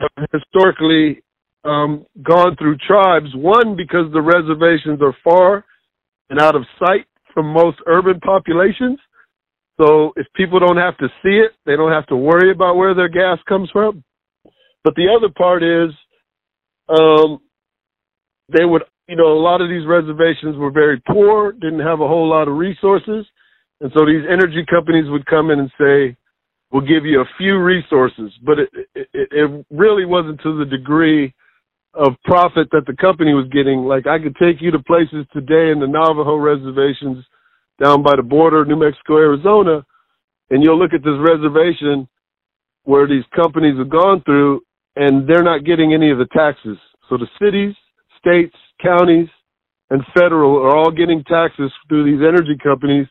have 0.00 0.28
historically 0.32 1.22
um, 1.64 2.04
gone 2.22 2.56
through 2.56 2.76
tribes. 2.78 3.28
One, 3.34 3.76
because 3.76 4.12
the 4.12 4.20
reservations 4.20 5.00
are 5.00 5.16
far 5.24 5.64
and 6.30 6.40
out 6.40 6.56
of 6.56 6.64
sight 6.78 7.06
from 7.32 7.46
most 7.46 7.78
urban 7.86 8.20
populations. 8.20 8.98
So 9.80 10.12
if 10.16 10.26
people 10.34 10.60
don't 10.60 10.76
have 10.76 10.96
to 10.98 11.08
see 11.22 11.38
it, 11.38 11.52
they 11.64 11.76
don't 11.76 11.92
have 11.92 12.06
to 12.08 12.16
worry 12.16 12.52
about 12.52 12.76
where 12.76 12.94
their 12.94 13.08
gas 13.08 13.38
comes 13.48 13.70
from. 13.70 14.04
But 14.84 14.94
the 14.96 15.08
other 15.16 15.32
part 15.32 15.62
is, 15.62 15.90
um, 16.88 17.40
they 18.48 18.64
would, 18.64 18.82
you 19.08 19.16
know, 19.16 19.32
a 19.32 19.40
lot 19.40 19.60
of 19.60 19.68
these 19.68 19.86
reservations 19.86 20.56
were 20.56 20.70
very 20.70 21.00
poor, 21.08 21.52
didn't 21.52 21.80
have 21.80 22.00
a 22.00 22.08
whole 22.08 22.28
lot 22.28 22.48
of 22.48 22.56
resources. 22.56 23.24
And 23.80 23.90
so 23.96 24.04
these 24.04 24.22
energy 24.30 24.64
companies 24.68 25.08
would 25.08 25.26
come 25.26 25.50
in 25.50 25.60
and 25.60 25.70
say, 25.78 26.16
we'll 26.72 26.82
give 26.86 27.04
you 27.04 27.20
a 27.20 27.30
few 27.38 27.58
resources, 27.58 28.32
but 28.44 28.58
it, 28.58 28.70
it, 28.94 29.08
it 29.14 29.66
really 29.70 30.06
wasn't 30.06 30.40
to 30.42 30.58
the 30.58 30.64
degree 30.64 31.34
of 31.94 32.14
profit 32.24 32.68
that 32.72 32.86
the 32.86 32.96
company 32.96 33.34
was 33.34 33.48
getting. 33.52 33.80
Like 33.84 34.06
I 34.06 34.18
could 34.18 34.36
take 34.36 34.60
you 34.60 34.70
to 34.70 34.78
places 34.80 35.26
today 35.32 35.70
in 35.70 35.80
the 35.80 35.86
Navajo 35.86 36.36
reservations 36.36 37.24
down 37.82 38.02
by 38.02 38.16
the 38.16 38.22
border 38.22 38.64
New 38.64 38.76
Mexico, 38.76 39.18
Arizona, 39.18 39.84
and 40.50 40.62
you'll 40.62 40.78
look 40.78 40.94
at 40.94 41.04
this 41.04 41.18
reservation 41.20 42.08
where 42.84 43.06
these 43.06 43.24
companies 43.36 43.78
have 43.78 43.90
gone 43.90 44.22
through 44.24 44.60
and 44.96 45.28
they're 45.28 45.44
not 45.44 45.64
getting 45.64 45.94
any 45.94 46.10
of 46.10 46.18
the 46.18 46.28
taxes. 46.32 46.78
So 47.08 47.16
the 47.16 47.28
cities, 47.40 47.74
states, 48.18 48.56
counties, 48.82 49.28
and 49.90 50.02
federal 50.14 50.56
are 50.56 50.76
all 50.76 50.90
getting 50.90 51.22
taxes 51.24 51.70
through 51.88 52.04
these 52.04 52.26
energy 52.26 52.56
companies 52.62 53.06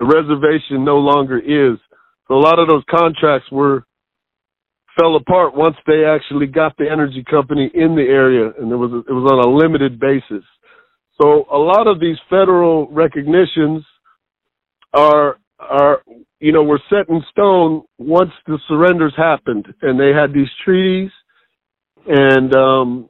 the 0.00 0.06
reservation 0.06 0.84
no 0.84 0.96
longer 0.96 1.38
is. 1.38 1.78
So 2.30 2.36
a 2.36 2.38
lot 2.38 2.60
of 2.60 2.68
those 2.68 2.84
contracts 2.88 3.50
were 3.50 3.84
fell 4.98 5.16
apart 5.16 5.56
once 5.56 5.76
they 5.86 6.04
actually 6.04 6.46
got 6.46 6.76
the 6.78 6.88
energy 6.88 7.24
company 7.28 7.70
in 7.74 7.96
the 7.96 8.02
area, 8.02 8.52
and 8.60 8.70
it 8.70 8.76
was 8.76 9.04
it 9.08 9.12
was 9.12 9.32
on 9.32 9.44
a 9.44 9.56
limited 9.56 9.98
basis. 9.98 10.44
So 11.20 11.44
a 11.52 11.58
lot 11.58 11.88
of 11.88 11.98
these 11.98 12.16
federal 12.30 12.88
recognitions 12.92 13.84
are 14.94 15.38
are 15.58 16.02
you 16.38 16.52
know 16.52 16.62
were 16.62 16.80
set 16.88 17.08
in 17.08 17.20
stone 17.32 17.82
once 17.98 18.30
the 18.46 18.60
surrenders 18.68 19.14
happened, 19.16 19.66
and 19.82 19.98
they 19.98 20.12
had 20.12 20.32
these 20.32 20.48
treaties, 20.64 21.10
and 22.06 22.54
um, 22.54 23.08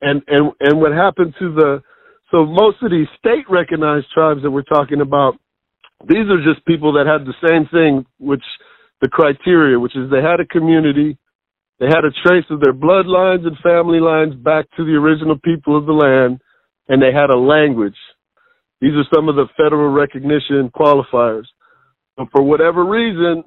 and 0.00 0.22
and 0.28 0.52
and 0.60 0.80
what 0.80 0.92
happened 0.92 1.34
to 1.40 1.52
the 1.52 1.82
so 2.30 2.46
most 2.46 2.78
of 2.82 2.92
these 2.92 3.08
state 3.18 3.44
recognized 3.50 4.06
tribes 4.14 4.42
that 4.42 4.50
we're 4.52 4.62
talking 4.62 5.00
about, 5.00 5.34
these 6.08 6.26
are 6.30 6.42
just 6.42 6.64
people 6.66 6.92
that 6.94 7.06
had 7.06 7.26
the 7.26 7.34
same 7.46 7.66
thing, 7.72 8.06
which 8.18 8.44
the 9.00 9.08
criteria, 9.08 9.78
which 9.78 9.96
is 9.96 10.10
they 10.10 10.22
had 10.22 10.40
a 10.40 10.46
community, 10.46 11.18
they 11.80 11.86
had 11.86 12.04
a 12.04 12.14
trace 12.24 12.44
of 12.50 12.60
their 12.60 12.72
bloodlines 12.72 13.46
and 13.46 13.56
family 13.58 14.00
lines 14.00 14.34
back 14.34 14.66
to 14.76 14.84
the 14.84 14.92
original 14.92 15.38
people 15.38 15.76
of 15.76 15.86
the 15.86 15.92
land, 15.92 16.40
and 16.88 17.02
they 17.02 17.12
had 17.12 17.30
a 17.30 17.38
language. 17.38 17.96
These 18.80 18.92
are 18.94 19.06
some 19.14 19.28
of 19.28 19.36
the 19.36 19.46
federal 19.56 19.92
recognition 19.92 20.70
qualifiers. 20.74 21.46
But 22.16 22.28
for 22.32 22.42
whatever 22.42 22.84
reason, 22.84 23.44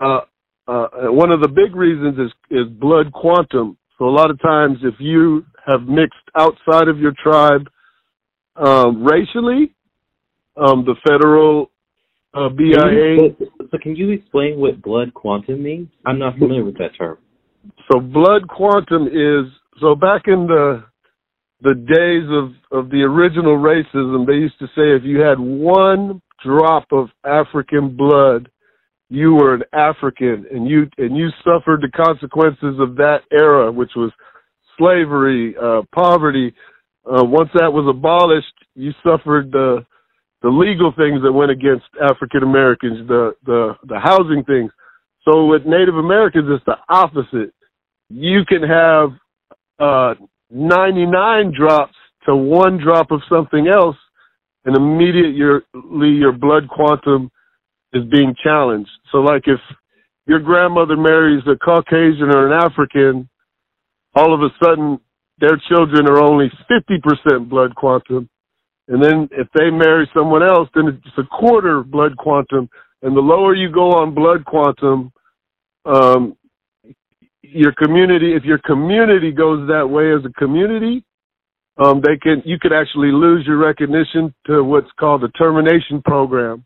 uh, 0.00 0.20
uh, 0.68 0.88
one 1.10 1.32
of 1.32 1.40
the 1.40 1.48
big 1.48 1.74
reasons 1.74 2.18
is, 2.18 2.32
is 2.50 2.66
blood 2.68 3.12
quantum. 3.12 3.76
So 3.98 4.04
a 4.04 4.10
lot 4.10 4.30
of 4.30 4.40
times, 4.40 4.78
if 4.82 4.94
you 4.98 5.44
have 5.66 5.82
mixed 5.82 6.16
outside 6.36 6.88
of 6.88 6.98
your 6.98 7.12
tribe 7.22 7.68
um, 8.56 9.04
racially, 9.04 9.74
um, 10.56 10.84
the 10.84 10.94
federal 11.06 11.69
uh, 12.34 12.48
BIA. 12.48 13.34
So, 13.70 13.78
can 13.82 13.96
you 13.96 14.10
explain 14.10 14.58
what 14.58 14.80
blood 14.82 15.14
quantum 15.14 15.62
means? 15.62 15.88
I'm 16.06 16.18
not 16.18 16.38
familiar 16.38 16.64
with 16.64 16.78
that 16.78 16.90
term. 16.96 17.18
So 17.90 18.00
blood 18.00 18.48
quantum 18.48 19.06
is 19.08 19.52
so 19.80 19.94
back 19.94 20.22
in 20.26 20.46
the 20.46 20.84
the 21.62 21.74
days 21.74 22.28
of 22.30 22.84
of 22.84 22.90
the 22.90 23.02
original 23.02 23.56
racism, 23.56 24.26
they 24.26 24.34
used 24.34 24.58
to 24.60 24.66
say 24.68 24.96
if 24.96 25.02
you 25.04 25.20
had 25.20 25.38
one 25.38 26.22
drop 26.44 26.86
of 26.92 27.08
African 27.24 27.96
blood, 27.96 28.50
you 29.08 29.34
were 29.34 29.54
an 29.54 29.62
African, 29.72 30.46
and 30.50 30.68
you 30.68 30.88
and 30.98 31.16
you 31.16 31.28
suffered 31.44 31.82
the 31.82 31.90
consequences 31.90 32.78
of 32.78 32.96
that 32.96 33.20
era, 33.32 33.70
which 33.70 33.90
was 33.96 34.12
slavery, 34.78 35.54
uh, 35.62 35.82
poverty, 35.94 36.54
uh, 37.04 37.24
once 37.24 37.50
that 37.54 37.72
was 37.72 37.86
abolished, 37.88 38.54
you 38.74 38.92
suffered 39.02 39.52
the 39.52 39.84
the 40.42 40.48
legal 40.48 40.92
things 40.96 41.22
that 41.22 41.32
went 41.32 41.50
against 41.50 41.86
African 42.02 42.42
Americans, 42.42 43.06
the 43.08 43.34
the 43.44 43.74
the 43.84 43.98
housing 43.98 44.44
things. 44.44 44.70
So 45.24 45.46
with 45.46 45.66
Native 45.66 45.96
Americans, 45.96 46.48
it's 46.50 46.64
the 46.64 46.76
opposite. 46.88 47.52
You 48.08 48.44
can 48.46 48.62
have 48.62 49.10
uh, 49.78 50.14
99 50.50 51.52
drops 51.56 51.94
to 52.26 52.34
one 52.34 52.78
drop 52.78 53.10
of 53.10 53.20
something 53.28 53.68
else, 53.68 53.96
and 54.64 54.76
immediately 54.76 56.08
your 56.08 56.32
blood 56.32 56.68
quantum 56.68 57.30
is 57.92 58.04
being 58.10 58.34
challenged. 58.42 58.90
So 59.12 59.18
like 59.18 59.42
if 59.46 59.60
your 60.26 60.40
grandmother 60.40 60.96
marries 60.96 61.42
a 61.46 61.56
Caucasian 61.56 62.34
or 62.34 62.46
an 62.46 62.62
African, 62.64 63.28
all 64.14 64.34
of 64.34 64.40
a 64.40 64.48
sudden 64.62 64.98
their 65.38 65.60
children 65.68 66.06
are 66.08 66.18
only 66.18 66.50
50% 66.70 67.48
blood 67.48 67.74
quantum. 67.74 68.28
And 68.90 69.00
then 69.02 69.28
if 69.30 69.46
they 69.54 69.70
marry 69.70 70.10
someone 70.12 70.42
else, 70.42 70.68
then 70.74 70.88
it's 70.88 71.16
a 71.16 71.22
quarter 71.22 71.84
blood 71.84 72.16
quantum. 72.16 72.68
And 73.02 73.16
the 73.16 73.20
lower 73.20 73.54
you 73.54 73.70
go 73.70 73.92
on 73.92 74.14
blood 74.16 74.44
quantum, 74.44 75.12
um, 75.84 76.36
your 77.42 77.72
community, 77.72 78.34
if 78.34 78.42
your 78.42 78.58
community 78.58 79.30
goes 79.30 79.68
that 79.68 79.88
way 79.88 80.12
as 80.12 80.28
a 80.28 80.32
community, 80.38 81.04
um, 81.78 82.02
they 82.04 82.16
can, 82.20 82.42
you 82.44 82.58
could 82.58 82.72
actually 82.72 83.12
lose 83.12 83.46
your 83.46 83.58
recognition 83.58 84.34
to 84.46 84.64
what's 84.64 84.90
called 84.98 85.22
a 85.22 85.28
termination 85.30 86.02
program. 86.04 86.64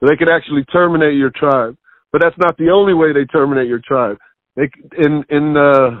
They 0.00 0.16
could 0.16 0.30
actually 0.30 0.64
terminate 0.66 1.16
your 1.16 1.30
tribe. 1.30 1.76
But 2.12 2.22
that's 2.22 2.38
not 2.38 2.56
the 2.58 2.70
only 2.70 2.94
way 2.94 3.12
they 3.12 3.24
terminate 3.24 3.66
your 3.66 3.82
tribe. 3.84 4.18
They, 4.54 4.70
in, 4.98 5.24
in, 5.30 5.56
uh, 5.56 6.00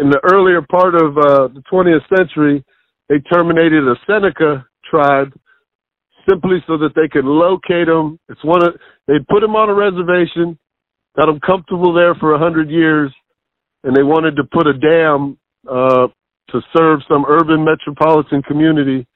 in 0.00 0.08
the 0.08 0.20
earlier 0.32 0.62
part 0.62 0.94
of 0.94 1.16
uh, 1.18 1.48
the 1.48 1.62
20th 1.70 2.08
century, 2.16 2.64
they 3.08 3.18
terminated 3.32 3.86
a 3.86 3.94
Seneca 4.06 4.66
tribe 4.90 5.32
simply 6.28 6.58
so 6.66 6.78
that 6.78 6.94
they 6.94 7.08
could 7.08 7.24
locate 7.24 7.86
them. 7.86 8.18
It's 8.28 8.42
one 8.44 8.64
of 8.64 8.74
they 9.06 9.18
put 9.28 9.40
them 9.40 9.56
on 9.56 9.68
a 9.68 9.74
reservation, 9.74 10.58
got 11.16 11.26
them 11.26 11.40
comfortable 11.40 11.92
there 11.92 12.14
for 12.14 12.34
a 12.34 12.38
hundred 12.38 12.70
years, 12.70 13.12
and 13.84 13.94
they 13.94 14.02
wanted 14.02 14.36
to 14.36 14.44
put 14.44 14.66
a 14.66 14.72
dam 14.72 15.38
uh, 15.70 16.08
to 16.50 16.60
serve 16.76 17.00
some 17.08 17.24
urban 17.28 17.64
metropolitan 17.64 18.42
community, 18.42 19.06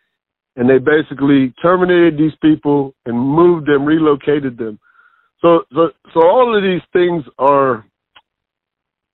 and 0.57 0.69
they 0.69 0.79
basically 0.79 1.55
terminated 1.63 2.19
these 2.19 2.37
people 2.43 2.95
and 3.07 3.19
moved 3.19 3.67
them, 3.67 3.85
relocated 3.85 4.59
them. 4.59 4.79
So, 5.41 5.63
so, 5.73 5.91
so 6.13 6.21
all 6.27 6.57
of 6.57 6.63
these 6.63 6.83
things 6.93 7.25
are 7.39 7.87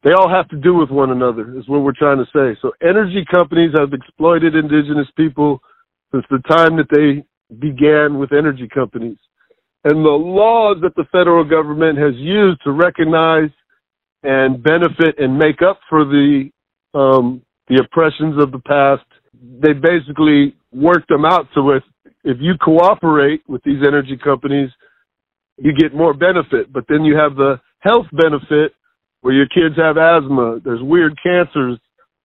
they 0.04 0.12
all 0.12 0.28
have 0.28 0.48
to 0.50 0.56
do 0.56 0.74
with 0.74 0.90
one 0.90 1.10
another 1.10 1.58
is 1.58 1.66
what 1.66 1.80
we're 1.80 1.92
trying 1.92 2.18
to 2.18 2.26
say. 2.26 2.58
So 2.60 2.72
energy 2.82 3.24
companies 3.32 3.72
have 3.76 3.92
exploited 3.94 4.54
indigenous 4.54 5.08
people 5.16 5.60
since 6.12 6.24
the 6.30 6.40
time 6.48 6.76
that 6.76 6.88
they 6.92 7.24
began 7.58 8.18
with 8.18 8.32
energy 8.32 8.68
companies. 8.72 9.16
And 9.84 10.04
the 10.04 10.10
laws 10.10 10.76
that 10.82 10.94
the 10.94 11.04
federal 11.10 11.44
government 11.44 11.98
has 11.98 12.14
used 12.16 12.62
to 12.64 12.72
recognize 12.72 13.50
and 14.22 14.62
benefit 14.62 15.18
and 15.18 15.38
make 15.38 15.62
up 15.62 15.80
for 15.88 16.04
the 16.04 16.50
um, 16.94 17.42
the 17.68 17.82
oppressions 17.82 18.40
of 18.42 18.52
the 18.52 18.60
past, 18.60 19.04
they 19.60 19.72
basically 19.72 20.54
worked 20.72 21.08
them 21.08 21.24
out 21.24 21.48
so 21.54 21.70
if 21.70 21.82
if 22.24 22.38
you 22.40 22.54
cooperate 22.62 23.42
with 23.48 23.62
these 23.64 23.82
energy 23.86 24.16
companies, 24.22 24.70
you 25.58 25.74
get 25.74 25.94
more 25.94 26.14
benefit. 26.14 26.72
But 26.72 26.84
then 26.88 27.04
you 27.04 27.16
have 27.16 27.36
the 27.36 27.60
health 27.80 28.06
benefit 28.12 28.72
where 29.24 29.32
your 29.32 29.46
kids 29.46 29.74
have 29.78 29.96
asthma, 29.96 30.60
there's 30.62 30.82
weird 30.82 31.18
cancers 31.22 31.78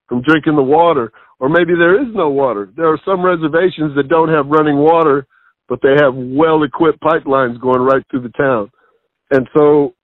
from 0.06 0.20
drinking 0.20 0.54
the 0.54 0.62
water, 0.62 1.10
or 1.38 1.48
maybe 1.48 1.72
there 1.72 1.98
is 1.98 2.14
no 2.14 2.28
water. 2.28 2.70
There 2.76 2.92
are 2.92 3.00
some 3.06 3.24
reservations 3.24 3.96
that 3.96 4.08
don't 4.10 4.28
have 4.28 4.48
running 4.48 4.76
water, 4.76 5.26
but 5.66 5.78
they 5.82 5.94
have 5.98 6.12
well 6.14 6.62
equipped 6.62 7.00
pipelines 7.00 7.58
going 7.58 7.80
right 7.80 8.02
through 8.10 8.20
the 8.20 8.36
town. 8.36 8.70
And 9.30 9.48
so 9.56 9.94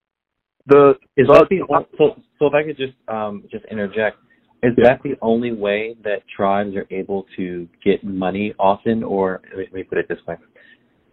the 0.69 0.95
is 1.19 1.27
that 1.27 1.49
the 1.51 1.61
so 1.99 2.17
so 2.39 2.47
if 2.47 2.55
I 2.55 2.63
could 2.63 2.79
just 2.79 2.95
um 3.09 3.45
just 3.53 3.67
interject, 3.71 4.17
is 4.63 4.73
yeah. 4.79 4.95
that 4.95 5.03
the 5.03 5.17
only 5.21 5.53
way 5.53 5.97
that 6.03 6.21
tribes 6.35 6.75
are 6.77 6.87
able 6.91 7.27
to 7.37 7.69
get 7.85 8.03
money 8.05 8.55
often 8.59 9.05
or 9.05 9.43
let 9.55 9.71
me 9.71 9.83
put 9.83 9.99
it 9.99 10.09
this 10.09 10.19
way. 10.27 10.37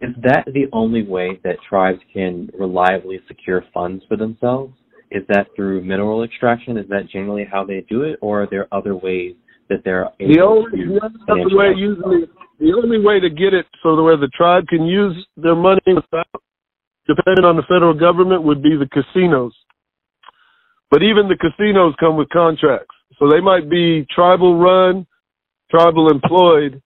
Is 0.00 0.14
that 0.22 0.44
the 0.46 0.64
only 0.72 1.02
way 1.02 1.38
that 1.44 1.56
tribes 1.68 2.00
can 2.10 2.48
reliably 2.58 3.20
secure 3.28 3.62
funds 3.74 4.02
for 4.08 4.16
themselves? 4.16 4.72
Is 5.10 5.22
that 5.28 5.46
through 5.54 5.82
mineral 5.84 6.24
extraction? 6.24 6.76
Is 6.76 6.88
that 6.88 7.08
generally 7.12 7.46
how 7.50 7.64
they 7.64 7.84
do 7.88 8.02
it, 8.02 8.18
or 8.20 8.42
are 8.42 8.48
there 8.50 8.66
other 8.72 8.96
ways 8.96 9.34
that 9.68 9.82
they're 9.84 10.08
able 10.20 10.34
the 10.34 10.40
only, 10.40 10.70
to? 10.70 11.00
The 11.26 11.32
only 11.32 11.54
way 11.54 11.72
usually 11.76 12.28
the 12.60 12.72
only 12.72 13.04
way 13.04 13.20
to 13.20 13.28
get 13.28 13.52
it 13.52 13.66
so 13.82 13.96
that 13.96 14.02
where 14.02 14.16
the 14.16 14.28
tribe 14.28 14.66
can 14.68 14.84
use 14.86 15.26
their 15.36 15.56
money 15.56 15.80
without 15.86 16.26
depending 17.06 17.44
on 17.44 17.56
the 17.56 17.62
federal 17.68 17.92
government 17.92 18.42
would 18.42 18.62
be 18.62 18.76
the 18.76 18.88
casinos. 18.88 19.52
But 20.90 21.02
even 21.02 21.28
the 21.28 21.36
casinos 21.36 21.94
come 22.00 22.16
with 22.16 22.28
contracts. 22.30 22.94
So 23.18 23.28
they 23.28 23.40
might 23.40 23.68
be 23.68 24.06
tribal 24.14 24.58
run, 24.58 25.06
tribal 25.70 26.10
employed, 26.10 26.80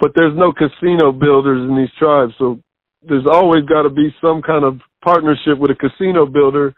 but 0.00 0.12
there's 0.14 0.36
no 0.36 0.52
casino 0.52 1.12
builders 1.12 1.68
in 1.68 1.76
these 1.76 1.92
tribes. 1.98 2.32
So 2.38 2.58
there's 3.06 3.26
always 3.30 3.64
got 3.64 3.82
to 3.82 3.90
be 3.90 4.14
some 4.20 4.40
kind 4.40 4.64
of 4.64 4.80
partnership 5.04 5.58
with 5.58 5.70
a 5.70 5.74
casino 5.74 6.26
builder 6.26 6.74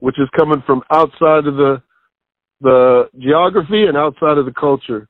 which 0.00 0.18
is 0.18 0.28
coming 0.36 0.62
from 0.66 0.82
outside 0.92 1.46
of 1.46 1.56
the 1.56 1.82
the 2.60 3.08
geography 3.18 3.84
and 3.84 3.96
outside 3.96 4.36
of 4.36 4.44
the 4.44 4.52
culture. 4.58 5.08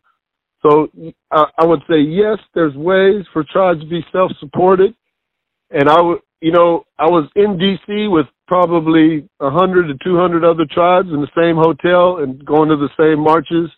So 0.62 0.88
I, 1.30 1.44
I 1.58 1.64
would 1.64 1.80
say 1.88 2.00
yes, 2.00 2.38
there's 2.54 2.74
ways 2.74 3.24
for 3.32 3.44
tribes 3.44 3.80
to 3.80 3.86
be 3.86 4.04
self-supported, 4.12 4.94
and 5.70 5.88
I 5.88 6.00
would, 6.00 6.18
you 6.40 6.52
know, 6.52 6.84
I 6.98 7.06
was 7.06 7.28
in 7.36 7.58
D.C. 7.58 8.08
with 8.08 8.26
probably 8.46 9.28
a 9.40 9.50
hundred 9.50 9.88
to 9.88 10.04
two 10.04 10.16
hundred 10.16 10.44
other 10.44 10.66
tribes 10.70 11.08
in 11.08 11.20
the 11.20 11.30
same 11.36 11.56
hotel 11.56 12.22
and 12.22 12.44
going 12.44 12.68
to 12.68 12.76
the 12.76 12.90
same 12.98 13.22
marches, 13.22 13.70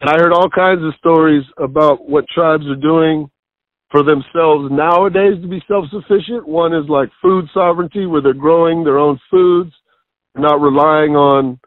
and 0.00 0.10
I 0.10 0.14
heard 0.14 0.32
all 0.32 0.48
kinds 0.48 0.82
of 0.82 0.94
stories 0.98 1.44
about 1.58 2.08
what 2.08 2.26
tribes 2.28 2.66
are 2.66 2.76
doing 2.76 3.28
for 3.90 4.02
themselves 4.02 4.70
nowadays 4.72 5.40
to 5.42 5.48
be 5.48 5.62
self-sufficient. 5.68 6.48
One 6.48 6.74
is 6.74 6.88
like 6.88 7.10
food 7.20 7.46
sovereignty, 7.52 8.06
where 8.06 8.22
they're 8.22 8.34
growing 8.34 8.82
their 8.82 8.98
own 8.98 9.20
foods 9.30 9.72
not 10.36 10.60
relying 10.60 11.16
on 11.16 11.58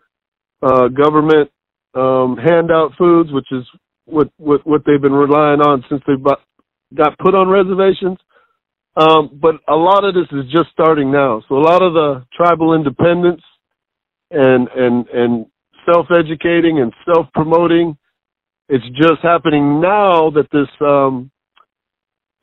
uh, 0.61 0.88
government 0.89 1.49
um, 1.93 2.38
handout 2.38 2.93
foods, 2.97 3.32
which 3.32 3.47
is 3.51 3.63
what, 4.05 4.30
what 4.38 4.65
what 4.65 4.82
they've 4.86 5.01
been 5.01 5.13
relying 5.13 5.61
on 5.61 5.84
since 5.89 6.01
they 6.07 6.13
got 6.95 7.18
put 7.20 7.36
on 7.36 7.49
reservations. 7.49 8.18
Um, 8.95 9.30
but 9.39 9.55
a 9.68 9.76
lot 9.76 10.05
of 10.05 10.15
this 10.15 10.28
is 10.32 10.51
just 10.51 10.70
starting 10.72 11.11
now. 11.11 11.43
So 11.47 11.55
a 11.55 11.61
lot 11.61 11.84
of 11.84 11.93
the 11.93 12.26
tribal 12.36 12.74
independence 12.74 13.41
and 14.32 14.68
and 14.76 15.07
and 15.09 15.45
self 15.86 16.07
educating 16.11 16.80
and 16.80 16.93
self 17.05 17.28
promoting, 17.34 17.97
it's 18.70 18.86
just 18.95 19.22
happening 19.22 19.80
now 19.80 20.30
that 20.32 20.47
this 20.51 20.68
um, 20.82 21.32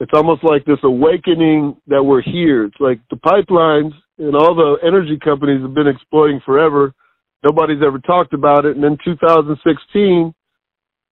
it's 0.01 0.13
almost 0.15 0.45
like 0.45 0.65
this 0.65 0.79
awakening 0.83 1.77
that 1.87 2.03
we're 2.03 2.23
here. 2.23 2.65
It's 2.65 2.81
like 2.81 3.01
the 3.11 3.17
pipelines 3.17 3.93
and 4.19 4.35
all 4.37 4.55
the 4.55 4.77
energy 4.87 5.19
companies 5.23 5.63
have 5.63 5.75
been 5.75 5.89
exploiting 5.89 6.41
forever. 6.45 6.95
Nobody's 7.43 7.83
ever 7.85 7.99
talked 7.99 8.33
about 8.33 8.65
it. 8.65 8.77
And 8.77 8.85
in 8.85 8.99
2016, 9.05 10.35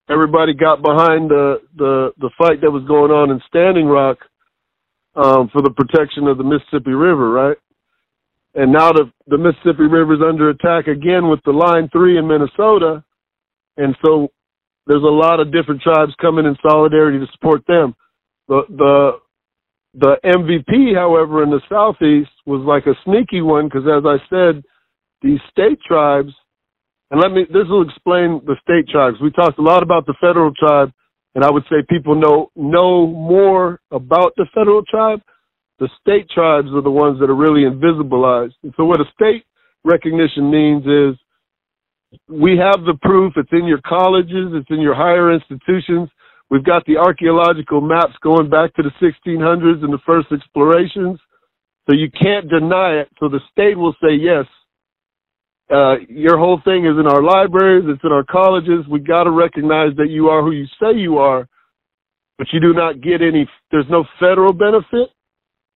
everybody 0.09 0.55
got 0.55 0.83
behind 0.83 1.31
the 1.31 1.61
the 1.77 2.13
the 2.19 2.31
fight 2.39 2.61
that 2.63 2.71
was 2.71 2.85
going 2.87 3.11
on 3.11 3.31
in 3.31 3.41
Standing 3.49 3.87
Rock 3.87 4.19
um, 5.15 5.49
for 5.53 5.63
the 5.63 5.71
protection 5.71 6.27
of 6.27 6.39
the 6.39 6.45
Mississippi 6.45 6.93
River, 6.93 7.31
right? 7.31 7.57
And 8.55 8.73
now 8.73 8.93
the 8.93 9.11
the 9.27 9.39
Mississippi 9.39 9.85
River 9.85 10.15
is 10.15 10.21
under 10.27 10.51
attack 10.51 10.87
again 10.87 11.29
with 11.29 11.41
the 11.45 11.53
Line 11.53 11.89
Three 11.93 12.19
in 12.19 12.27
Minnesota, 12.27 13.05
and 13.77 13.97
so 14.05 14.29
there's 14.87 15.03
a 15.03 15.07
lot 15.07 15.41
of 15.41 15.53
different 15.53 15.81
tribes 15.81 16.13
coming 16.21 16.47
in 16.47 16.57
solidarity 16.67 17.19
to 17.19 17.27
support 17.33 17.63
them. 17.67 17.95
The 18.49 18.63
the 18.69 19.13
the 19.95 20.17
MVP, 20.25 20.95
however, 20.95 21.43
in 21.43 21.51
the 21.51 21.61
southeast 21.69 22.31
was 22.47 22.63
like 22.67 22.87
a 22.87 22.99
sneaky 23.05 23.43
one 23.43 23.67
because, 23.67 23.85
as 23.87 24.05
I 24.07 24.17
said, 24.31 24.63
these 25.21 25.41
state 25.51 25.79
tribes, 25.87 26.33
and 27.11 27.21
let 27.21 27.31
me 27.33 27.45
this 27.49 27.69
will 27.69 27.87
explain 27.89 28.41
the 28.47 28.57
state 28.63 28.89
tribes. 28.91 29.19
We 29.23 29.31
talked 29.31 29.59
a 29.59 29.63
lot 29.63 29.83
about 29.83 30.07
the 30.07 30.15
federal 30.21 30.53
tribe, 30.55 30.93
and 31.35 31.45
I 31.45 31.51
would 31.51 31.65
say 31.65 31.77
people 31.89 32.15
know 32.15 32.51
know 32.57 33.07
more 33.07 33.81
about 33.91 34.33
the 34.37 34.47
federal 34.55 34.83
tribe. 34.85 35.21
The 35.79 35.89
state 36.01 36.29
tribes 36.31 36.69
are 36.73 36.83
the 36.83 36.91
ones 36.91 37.21
that 37.21 37.29
are 37.29 37.35
really 37.35 37.63
invisibilized. 37.63 38.55
And 38.63 38.73
so, 38.77 38.85
what 38.85 39.01
a 39.01 39.05
state 39.15 39.45
recognition 39.85 40.51
means 40.51 40.87
is 40.87 41.21
we 42.29 42.57
have 42.57 42.85
the 42.85 42.97
proof. 43.03 43.35
It's 43.37 43.53
in 43.53 43.67
your 43.67 43.81
colleges. 43.87 44.53
It's 44.55 44.71
in 44.71 44.81
your 44.81 44.95
higher 44.95 45.33
institutions. 45.33 46.09
We've 46.53 46.63
got 46.63 46.85
the 46.85 46.99
archaeological 46.99 47.81
maps 47.81 48.13
going 48.23 48.51
back 48.51 48.75
to 48.75 48.83
the 48.83 48.93
1600s 49.01 49.83
and 49.83 49.91
the 49.91 50.05
first 50.05 50.29
explorations. 50.31 51.19
So 51.89 51.97
you 51.97 52.11
can't 52.11 52.47
deny 52.47 53.01
it. 53.01 53.09
So 53.19 53.31
the 53.31 53.41
state 53.51 53.79
will 53.79 53.95
say, 54.03 54.13
yes, 54.21 54.45
uh, 55.73 55.95
your 56.11 56.37
whole 56.37 56.61
thing 56.63 56.85
is 56.85 57.01
in 57.01 57.07
our 57.07 57.23
libraries, 57.23 57.87
it's 57.89 58.05
in 58.05 58.13
our 58.13 58.25
colleges. 58.25 58.85
We've 58.87 59.07
got 59.07 59.25
to 59.25 59.31
recognize 59.31 59.97
that 59.97 60.11
you 60.11 60.29
are 60.29 60.43
who 60.43 60.51
you 60.51 60.67
say 60.79 60.93
you 60.95 61.17
are, 61.17 61.49
but 62.37 62.49
you 62.53 62.61
do 62.61 62.75
not 62.75 63.01
get 63.01 63.23
any, 63.23 63.49
there's 63.71 63.89
no 63.89 64.05
federal 64.21 64.53
benefit 64.53 65.09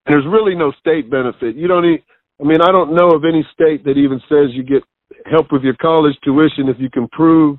and 0.05 0.13
there's 0.13 0.27
really 0.29 0.53
no 0.53 0.71
state 0.79 1.09
benefit. 1.09 1.55
You 1.55 1.67
don't 1.67 1.89
need, 1.89 2.03
I 2.39 2.43
mean, 2.43 2.61
I 2.61 2.71
don't 2.71 2.93
know 2.93 3.09
of 3.15 3.25
any 3.25 3.43
state 3.51 3.83
that 3.85 3.97
even 3.97 4.21
says 4.29 4.53
you 4.53 4.61
get 4.61 4.83
help 5.25 5.51
with 5.51 5.63
your 5.63 5.75
college 5.81 6.15
tuition 6.23 6.69
if 6.69 6.77
you 6.77 6.91
can 6.91 7.07
prove 7.07 7.57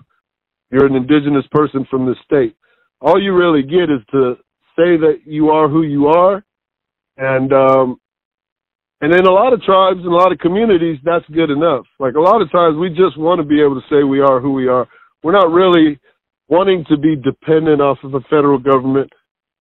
you're 0.70 0.86
an 0.86 0.94
indigenous 0.94 1.46
person 1.50 1.84
from 1.90 2.06
the 2.06 2.14
state 2.24 2.54
all 3.00 3.22
you 3.22 3.34
really 3.34 3.62
get 3.62 3.90
is 3.90 4.04
to 4.10 4.34
say 4.76 4.96
that 4.96 5.20
you 5.24 5.50
are 5.50 5.68
who 5.68 5.82
you 5.82 6.06
are, 6.08 6.44
and 7.16 7.52
um, 7.52 8.00
and 9.00 9.12
in 9.12 9.26
a 9.26 9.30
lot 9.30 9.52
of 9.52 9.62
tribes 9.62 10.00
and 10.00 10.12
a 10.12 10.16
lot 10.16 10.32
of 10.32 10.38
communities, 10.38 10.98
that's 11.04 11.26
good 11.32 11.50
enough. 11.50 11.84
Like 12.00 12.14
a 12.14 12.20
lot 12.20 12.42
of 12.42 12.50
times, 12.50 12.76
we 12.76 12.88
just 12.88 13.18
want 13.18 13.40
to 13.40 13.46
be 13.46 13.60
able 13.62 13.80
to 13.80 13.86
say 13.88 14.02
we 14.02 14.20
are 14.20 14.40
who 14.40 14.52
we 14.52 14.66
are. 14.68 14.88
We're 15.22 15.32
not 15.32 15.50
really 15.50 15.98
wanting 16.48 16.84
to 16.88 16.96
be 16.96 17.14
dependent 17.14 17.80
off 17.80 17.98
of 18.02 18.12
the 18.12 18.22
federal 18.30 18.58
government. 18.58 19.10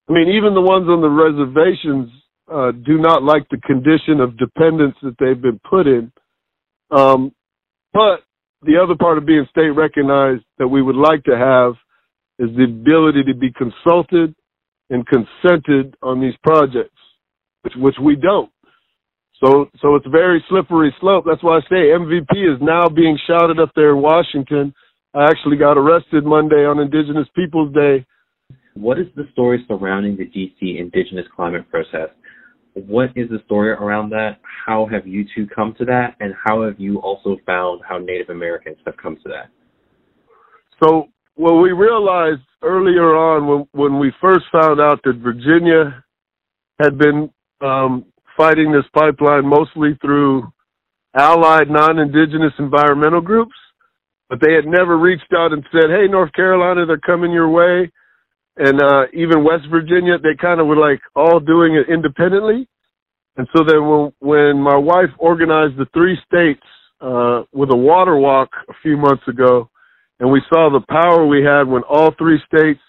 I 0.10 0.14
mean, 0.14 0.30
even 0.30 0.54
the 0.54 0.62
ones 0.62 0.88
on 0.88 1.02
the 1.02 1.10
reservations 1.10 2.10
uh, 2.52 2.72
do 2.72 2.98
not 2.98 3.24
like 3.24 3.48
the 3.50 3.58
condition 3.58 4.22
of 4.22 4.38
dependence 4.38 4.96
that 5.04 5.16
they've 5.20 5.42
been 5.42 5.60
put 5.70 5.86
in. 5.86 6.12
Um, 6.90 7.34
but 7.94 8.22
the 8.64 8.78
other 8.82 8.96
part 8.96 9.18
of 9.18 9.26
being 9.26 9.46
state 9.52 9.70
recognized 9.70 10.44
that 10.58 10.68
we 10.68 10.82
would 10.82 10.96
like 10.96 11.24
to 11.26 11.38
have 11.38 11.74
is 12.40 12.50
the 12.56 12.64
ability 12.64 13.24
to 13.24 13.34
be 13.34 13.52
consulted 13.52 14.36
and 14.90 15.06
consented 15.08 15.96
on 16.02 16.22
these 16.22 16.36
projects, 16.44 16.98
which, 17.64 17.74
which 17.78 17.96
we 18.02 18.16
don't. 18.16 18.52
So, 19.44 19.70
so 19.82 19.96
it's 19.96 20.06
a 20.06 20.10
very 20.10 20.44
slippery 20.50 20.96
slope. 21.00 21.26
That's 21.28 21.44
why 21.44 21.58
I 21.58 21.62
say 21.70 21.94
MVP 21.94 22.56
is 22.56 22.60
now 22.62 22.88
being 22.88 23.18
shouted 23.28 23.60
up 23.60 23.72
there 23.76 23.92
in 23.96 24.02
Washington. 24.02 24.74
I 25.14 25.26
actually 25.26 25.58
got 25.58 25.78
arrested 25.78 26.26
Monday 26.26 26.66
on 26.66 26.80
Indigenous 26.80 27.28
Peoples 27.36 27.74
Day. 27.74 28.06
What 28.74 29.00
is 29.00 29.08
the 29.16 29.28
story 29.32 29.64
surrounding 29.68 30.18
the 30.18 30.26
DC 30.26 30.80
Indigenous 30.80 31.26
climate 31.36 31.70
process? 31.70 32.10
What 32.74 33.10
is 33.16 33.30
the 33.30 33.40
story 33.46 33.72
around 33.72 34.12
that? 34.12 34.38
How 34.66 34.88
have 34.92 35.08
you 35.08 35.26
two 35.36 35.48
come 35.48 35.74
to 35.80 35.86
that? 35.86 36.16
And 36.20 36.34
how 36.46 36.64
have 36.64 36.80
you 36.80 37.00
also 37.00 37.38
found 37.46 37.82
how 37.88 37.98
Native 37.98 38.30
Americans 38.30 38.78
have 38.86 38.96
come 38.98 39.18
to 39.24 39.30
that? 39.30 39.50
So, 40.84 41.08
what 41.38 41.62
we 41.62 41.72
realized 41.72 42.42
earlier 42.64 43.16
on 43.16 43.48
when, 43.48 43.68
when 43.72 44.00
we 44.00 44.12
first 44.20 44.46
found 44.52 44.82
out 44.82 45.00
that 45.04 45.18
Virginia 45.18 46.04
had 46.82 46.98
been 46.98 47.30
um, 47.62 48.06
fighting 48.36 48.72
this 48.72 48.86
pipeline 48.94 49.46
mostly 49.46 49.98
through 50.02 50.44
allied 51.16 51.70
non-indigenous 51.70 52.54
environmental 52.60 53.22
groups, 53.22 53.56
but 54.30 54.40
they 54.42 54.54
had 54.54 54.66
never 54.66 54.98
reached 54.98 55.32
out 55.36 55.54
and 55.54 55.64
said, 55.72 55.90
"Hey, 55.90 56.08
North 56.08 56.34
Carolina, 56.34 56.86
they're 56.86 56.98
coming 56.98 57.32
your 57.32 57.50
way," 57.50 57.92
and 58.58 58.82
uh, 58.82 59.06
even 59.14 59.44
West 59.44 59.66
Virginia, 59.70 60.18
they 60.18 60.36
kind 60.40 60.60
of 60.60 60.68
were 60.68 60.76
like 60.76 61.00
all 61.16 61.40
doing 61.40 61.76
it 61.76 61.92
independently. 61.92 62.68
And 63.38 63.48
so 63.56 63.64
then 63.64 63.88
when, 63.88 64.12
when 64.20 64.62
my 64.62 64.76
wife 64.76 65.14
organized 65.20 65.78
the 65.78 65.86
three 65.94 66.18
states 66.26 66.66
uh, 67.00 67.44
with 67.54 67.70
a 67.72 67.78
water 67.78 68.18
walk 68.18 68.50
a 68.70 68.74
few 68.82 68.98
months 68.98 69.24
ago, 69.28 69.70
and 70.20 70.32
we 70.32 70.42
saw 70.50 70.70
the 70.70 70.86
power 70.90 71.26
we 71.26 71.44
had 71.44 71.64
when 71.68 71.84
all 71.84 72.12
three 72.18 72.40
states 72.46 72.80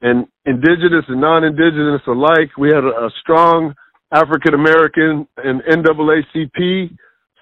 and 0.00 0.26
indigenous 0.44 1.04
and 1.08 1.20
non-indigenous 1.20 2.02
alike, 2.06 2.50
we 2.58 2.68
had 2.68 2.84
a, 2.84 3.06
a 3.06 3.10
strong 3.20 3.74
African 4.12 4.54
American 4.54 5.26
and 5.38 5.62
NAACP 5.62 6.90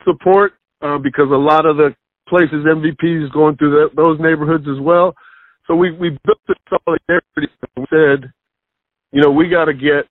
support 0.05 0.53
uh, 0.81 0.99
because 0.99 1.29
a 1.31 1.37
lot 1.37 1.67
of 1.67 1.77
the 1.77 1.95
places 2.29 2.65
MVP 2.65 3.25
is 3.25 3.31
going 3.31 3.57
through 3.57 3.71
the, 3.71 4.03
those 4.03 4.19
neighborhoods 4.21 4.65
as 4.69 4.81
well. 4.81 5.15
So 5.67 5.75
we 5.77 5.93
we 5.93 6.11
built 6.25 6.41
this 6.49 6.57
solidarity 6.69 7.53
and 7.77 7.87
said, 7.91 8.33
you 9.13 9.21
know, 9.23 9.31
we 9.31 9.49
got 9.49 9.67
to 9.67 9.75
get, 9.75 10.09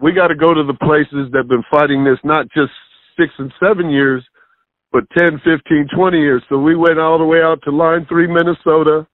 we 0.00 0.12
got 0.12 0.28
to 0.28 0.34
go 0.34 0.54
to 0.54 0.64
the 0.64 0.78
places 0.80 1.30
that 1.32 1.38
have 1.44 1.48
been 1.48 1.64
fighting 1.70 2.04
this 2.04 2.18
not 2.24 2.46
just 2.54 2.72
six 3.18 3.32
and 3.38 3.52
seven 3.62 3.90
years, 3.90 4.24
but 4.92 5.04
10, 5.16 5.40
15, 5.44 5.88
20 5.94 6.18
years. 6.18 6.42
So 6.48 6.58
we 6.58 6.74
went 6.74 6.98
all 6.98 7.18
the 7.18 7.24
way 7.24 7.42
out 7.42 7.60
to 7.64 7.70
Line 7.70 8.06
Three, 8.08 8.26
Minnesota, 8.26 9.06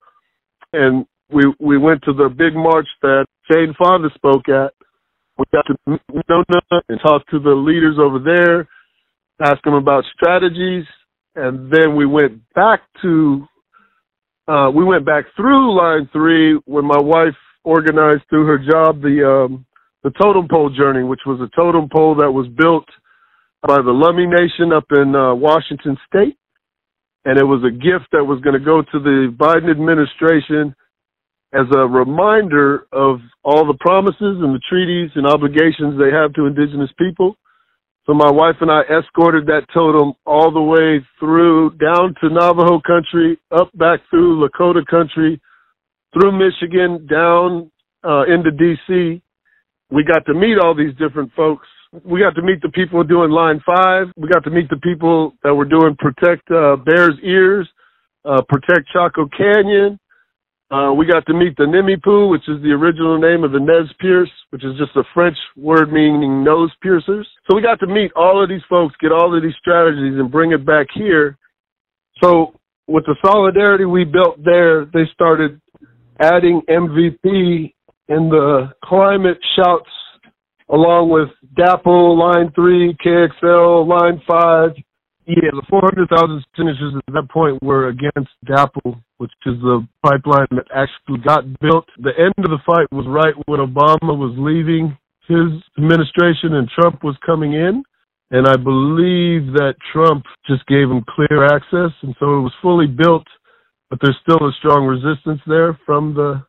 and 0.73 1.05
we 1.29 1.43
we 1.59 1.77
went 1.77 2.01
to 2.03 2.13
the 2.13 2.29
big 2.29 2.55
march 2.55 2.87
that 3.01 3.25
Jane 3.51 3.73
Fonda 3.77 4.09
spoke 4.15 4.49
at, 4.49 4.73
we 5.37 5.45
got 5.53 5.65
to 5.67 5.99
Winona 6.09 6.81
and 6.89 6.99
talk 7.01 7.27
to 7.27 7.39
the 7.39 7.51
leaders 7.51 7.97
over 7.99 8.19
there, 8.19 8.67
ask 9.41 9.63
them 9.63 9.75
about 9.75 10.03
strategies, 10.15 10.85
and 11.35 11.71
then 11.71 11.95
we 11.95 12.05
went 12.05 12.41
back 12.55 12.81
to 13.01 13.47
uh, 14.47 14.71
we 14.73 14.83
went 14.83 15.05
back 15.05 15.25
through 15.35 15.77
line 15.77 16.09
three 16.11 16.59
when 16.65 16.85
my 16.85 16.99
wife 16.99 17.35
organized 17.63 18.23
through 18.29 18.45
her 18.45 18.57
job 18.57 19.01
the 19.01 19.45
um, 19.45 19.65
the 20.03 20.11
totem 20.21 20.47
pole 20.49 20.69
journey, 20.69 21.03
which 21.03 21.21
was 21.25 21.39
a 21.41 21.55
totem 21.55 21.87
pole 21.89 22.15
that 22.15 22.31
was 22.31 22.47
built 22.57 22.85
by 23.61 23.77
the 23.77 23.93
Lummi 23.93 24.27
Nation 24.29 24.71
up 24.71 24.85
in 24.91 25.15
uh, 25.15 25.33
Washington 25.33 25.97
State, 26.07 26.37
and 27.25 27.37
it 27.37 27.43
was 27.43 27.63
a 27.63 27.71
gift 27.71 28.11
that 28.11 28.23
was 28.23 28.39
going 28.41 28.53
to 28.53 28.63
go 28.63 28.81
to 28.81 28.99
the 28.99 29.33
Biden 29.35 29.71
administration 29.71 30.75
as 31.53 31.65
a 31.75 31.87
reminder 31.87 32.87
of 32.91 33.19
all 33.43 33.65
the 33.65 33.77
promises 33.79 34.37
and 34.43 34.53
the 34.53 34.61
treaties 34.69 35.09
and 35.15 35.25
obligations 35.25 35.97
they 35.97 36.11
have 36.11 36.33
to 36.33 36.45
indigenous 36.45 36.91
people. 36.97 37.35
So 38.05 38.13
my 38.13 38.31
wife 38.31 38.55
and 38.61 38.71
I 38.71 38.81
escorted 38.83 39.47
that 39.47 39.67
totem 39.73 40.13
all 40.25 40.51
the 40.51 40.61
way 40.61 41.05
through 41.19 41.71
down 41.71 42.15
to 42.21 42.29
Navajo 42.29 42.79
country, 42.79 43.37
up 43.51 43.69
back 43.77 43.99
through 44.09 44.47
Lakota 44.47 44.85
country, 44.85 45.41
through 46.13 46.31
Michigan, 46.31 47.05
down 47.07 47.71
uh, 48.03 48.23
into 48.23 48.51
DC. 48.51 49.21
We 49.91 50.03
got 50.03 50.25
to 50.25 50.33
meet 50.33 50.57
all 50.57 50.75
these 50.75 50.95
different 50.97 51.31
folks. 51.33 51.67
We 52.03 52.19
got 52.19 52.35
to 52.35 52.41
meet 52.41 52.61
the 52.61 52.69
people 52.69 53.03
doing 53.03 53.31
line 53.31 53.61
five. 53.65 54.07
We 54.17 54.27
got 54.29 54.43
to 54.43 54.49
meet 54.49 54.69
the 54.69 54.77
people 54.77 55.33
that 55.43 55.53
were 55.53 55.65
doing 55.65 55.95
protect 55.97 56.49
uh, 56.51 56.75
Bears 56.77 57.15
Ears, 57.23 57.67
uh, 58.25 58.41
protect 58.49 58.87
Chaco 58.93 59.27
Canyon, 59.35 59.99
uh, 60.69 60.91
we 60.91 61.05
got 61.05 61.25
to 61.25 61.33
meet 61.33 61.55
the 61.55 61.63
Nimipu, 61.63 62.29
which 62.29 62.43
is 62.49 62.61
the 62.61 62.71
original 62.71 63.17
name 63.17 63.45
of 63.45 63.53
the 63.53 63.59
Nez 63.59 63.89
Perce, 63.99 64.29
which 64.49 64.65
is 64.65 64.77
just 64.77 64.91
a 64.97 65.03
French 65.13 65.37
word 65.55 65.93
meaning 65.93 66.43
nose 66.43 66.71
piercers. 66.81 67.25
So 67.49 67.55
we 67.55 67.61
got 67.61 67.79
to 67.79 67.87
meet 67.87 68.11
all 68.17 68.43
of 68.43 68.49
these 68.49 68.61
folks, 68.69 68.93
get 68.99 69.13
all 69.13 69.35
of 69.35 69.41
these 69.41 69.55
strategies, 69.59 70.19
and 70.19 70.29
bring 70.29 70.51
it 70.51 70.65
back 70.65 70.87
here. 70.93 71.37
So 72.21 72.53
with 72.85 73.05
the 73.05 73.15
solidarity 73.25 73.85
we 73.85 74.03
built 74.03 74.43
there, 74.43 74.83
they 74.83 75.05
started 75.13 75.61
adding 76.19 76.61
MVP 76.69 77.73
in 78.09 78.29
the 78.29 78.69
climate 78.83 79.37
shouts 79.55 79.89
along 80.69 81.09
with 81.09 81.29
DAPL, 81.57 82.17
Line 82.17 82.51
3, 82.53 82.97
KXL, 83.03 83.87
Line 83.87 84.21
5. 84.27 84.71
Yeah, 85.25 85.51
the 85.51 85.63
400,000 85.69 86.45
signatures 86.55 86.93
at 86.95 87.13
that 87.13 87.29
point 87.29 87.61
were 87.61 87.89
against 87.89 88.31
DAPL 88.45 89.01
which 89.17 89.31
is 89.45 89.59
the 89.61 89.85
pipeline 90.03 90.47
that 90.51 90.69
actually 90.73 91.19
got 91.25 91.43
built. 91.59 91.85
The 91.97 92.13
end 92.17 92.33
of 92.37 92.51
the 92.51 92.61
fight 92.65 92.87
was 92.91 93.05
right 93.07 93.33
when 93.45 93.59
Obama 93.59 94.13
was 94.13 94.35
leaving 94.37 94.97
his 95.27 95.61
administration 95.77 96.55
and 96.55 96.69
Trump 96.69 97.03
was 97.03 97.17
coming 97.25 97.53
in. 97.53 97.83
And 98.29 98.47
I 98.47 98.57
believe 98.57 99.53
that 99.55 99.75
Trump 99.93 100.25
just 100.47 100.65
gave 100.67 100.89
him 100.91 101.03
clear 101.07 101.45
access. 101.45 101.91
And 102.03 102.15
so 102.19 102.37
it 102.37 102.43
was 102.45 102.53
fully 102.61 102.87
built, 102.87 103.25
but 103.89 103.99
there's 104.01 104.17
still 104.21 104.47
a 104.47 104.51
strong 104.59 104.85
resistance 104.85 105.41
there 105.47 105.79
from 105.85 106.13
the 106.13 106.43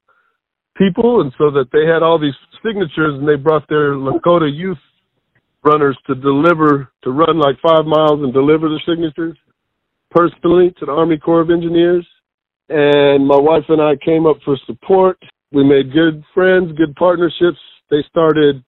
people. 0.79 1.21
And 1.21 1.33
so 1.37 1.51
that 1.51 1.67
they 1.73 1.85
had 1.85 2.03
all 2.03 2.19
these 2.19 2.39
signatures 2.65 3.19
and 3.19 3.29
they 3.29 3.37
brought 3.37 3.69
their 3.69 3.95
Lakota 3.95 4.49
youth 4.49 4.79
runners 5.65 5.99
to 6.07 6.15
deliver, 6.15 6.89
to 7.03 7.11
run 7.11 7.39
like 7.39 7.57
five 7.61 7.85
miles 7.85 8.23
and 8.23 8.33
deliver 8.33 8.69
the 8.69 8.81
signatures 8.89 9.37
personally 10.11 10.73
to 10.79 10.87
the 10.87 10.93
Army 10.93 11.19
Corps 11.19 11.43
of 11.43 11.51
Engineers 11.51 12.07
and 12.69 13.27
my 13.27 13.39
wife 13.39 13.65
and 13.69 13.81
I 13.81 13.97
came 14.05 14.27
up 14.27 14.37
for 14.45 14.57
support. 14.67 15.19
We 15.53 15.65
made 15.65 15.93
good 15.93 16.23
friends, 16.35 16.77
good 16.77 16.95
partnerships. 16.97 17.59
They 17.91 18.05
started 18.09 18.63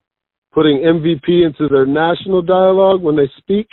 putting 0.52 0.78
MVP 0.78 1.46
into 1.46 1.68
their 1.68 1.86
national 1.86 2.42
dialogue 2.42 3.02
when 3.02 3.16
they 3.16 3.30
speak. 3.38 3.68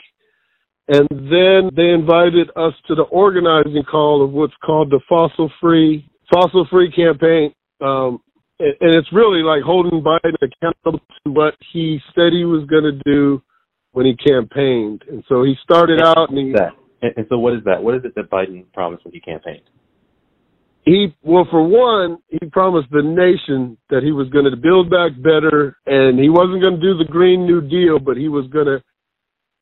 And 0.90 1.08
then 1.10 1.70
they 1.76 1.90
invited 1.90 2.50
us 2.56 2.74
to 2.88 2.96
the 2.96 3.04
organizing 3.04 3.84
call 3.90 4.24
of 4.24 4.32
what's 4.32 4.54
called 4.66 4.90
the 4.90 5.02
fossil 5.08 5.52
free, 5.62 6.10
fossil 6.32 6.68
free 6.70 6.92
campaign. 6.92 7.54
Um, 7.82 8.20
and, 8.60 8.74
and 8.82 8.95
it's 8.95 9.12
really 9.14 9.41
like 9.43 9.64
holding 9.64 10.01
Biden 10.01 10.36
accountable 10.41 10.99
to 11.24 11.32
what 11.32 11.55
he 11.74 11.99
said 12.16 12.34
he 12.34 12.45
was 12.45 12.68
going 12.70 12.84
to 12.84 12.99
do 13.05 13.41
when 13.91 14.05
he 14.05 14.16
campaigned. 14.16 15.03
And 15.10 15.24
so 15.28 15.43
he 15.43 15.55
started 15.64 16.01
out 16.01 16.30
and 16.30 16.38
he. 16.38 16.53
That. 16.53 16.74
And 17.01 17.28
so 17.30 17.38
what 17.38 17.53
is 17.53 17.64
that? 17.66 17.82
What 17.82 17.95
is 17.95 18.01
it 18.05 18.16
that 18.16 18.30
Biden 18.30 18.66
promised 18.74 19.05
when 19.05 19.14
he 19.14 19.20
campaigned? 19.20 19.70
he 20.88 21.14
well 21.22 21.45
for 21.51 21.68
one 21.68 22.18
he 22.30 22.39
promised 22.49 22.88
the 22.91 23.03
nation 23.03 23.78
that 23.89 24.03
he 24.03 24.12
was 24.12 24.30
going 24.30 24.49
to 24.49 24.55
build 24.55 24.89
back 24.89 25.12
better 25.18 25.78
and 25.86 26.18
he 26.18 26.30
wasn't 26.30 26.62
going 26.62 26.76
to 26.76 26.82
do 26.82 26.97
the 26.97 27.12
green 27.12 27.45
new 27.45 27.60
deal 27.62 27.99
but 27.99 28.16
he 28.16 28.30
was 28.30 28.47
going 28.47 28.66
to 28.66 28.82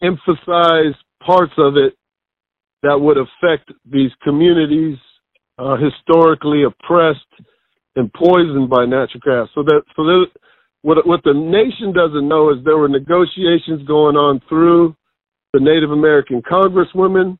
emphasize 0.03 0.93
parts 1.25 1.53
of 1.57 1.75
it 1.77 1.97
that 2.83 2.99
would 2.99 3.17
affect 3.17 3.71
these 3.91 4.11
communities 4.23 4.97
uh, 5.57 5.75
historically 5.77 6.63
oppressed 6.63 7.19
and 7.95 8.11
poisoned 8.13 8.69
by 8.69 8.85
natural 8.85 9.21
gas 9.23 9.47
so 9.55 9.63
that 9.63 9.81
so 9.95 10.03
that 10.03 10.25
what 10.81 11.05
what 11.07 11.23
the 11.23 11.33
nation 11.33 11.93
doesn't 11.93 12.27
know 12.27 12.51
is 12.51 12.57
there 12.63 12.77
were 12.77 12.89
negotiations 12.89 13.87
going 13.87 14.15
on 14.15 14.41
through 14.47 14.95
the 15.53 15.59
Native 15.59 15.91
American 15.91 16.41
congresswomen 16.41 17.37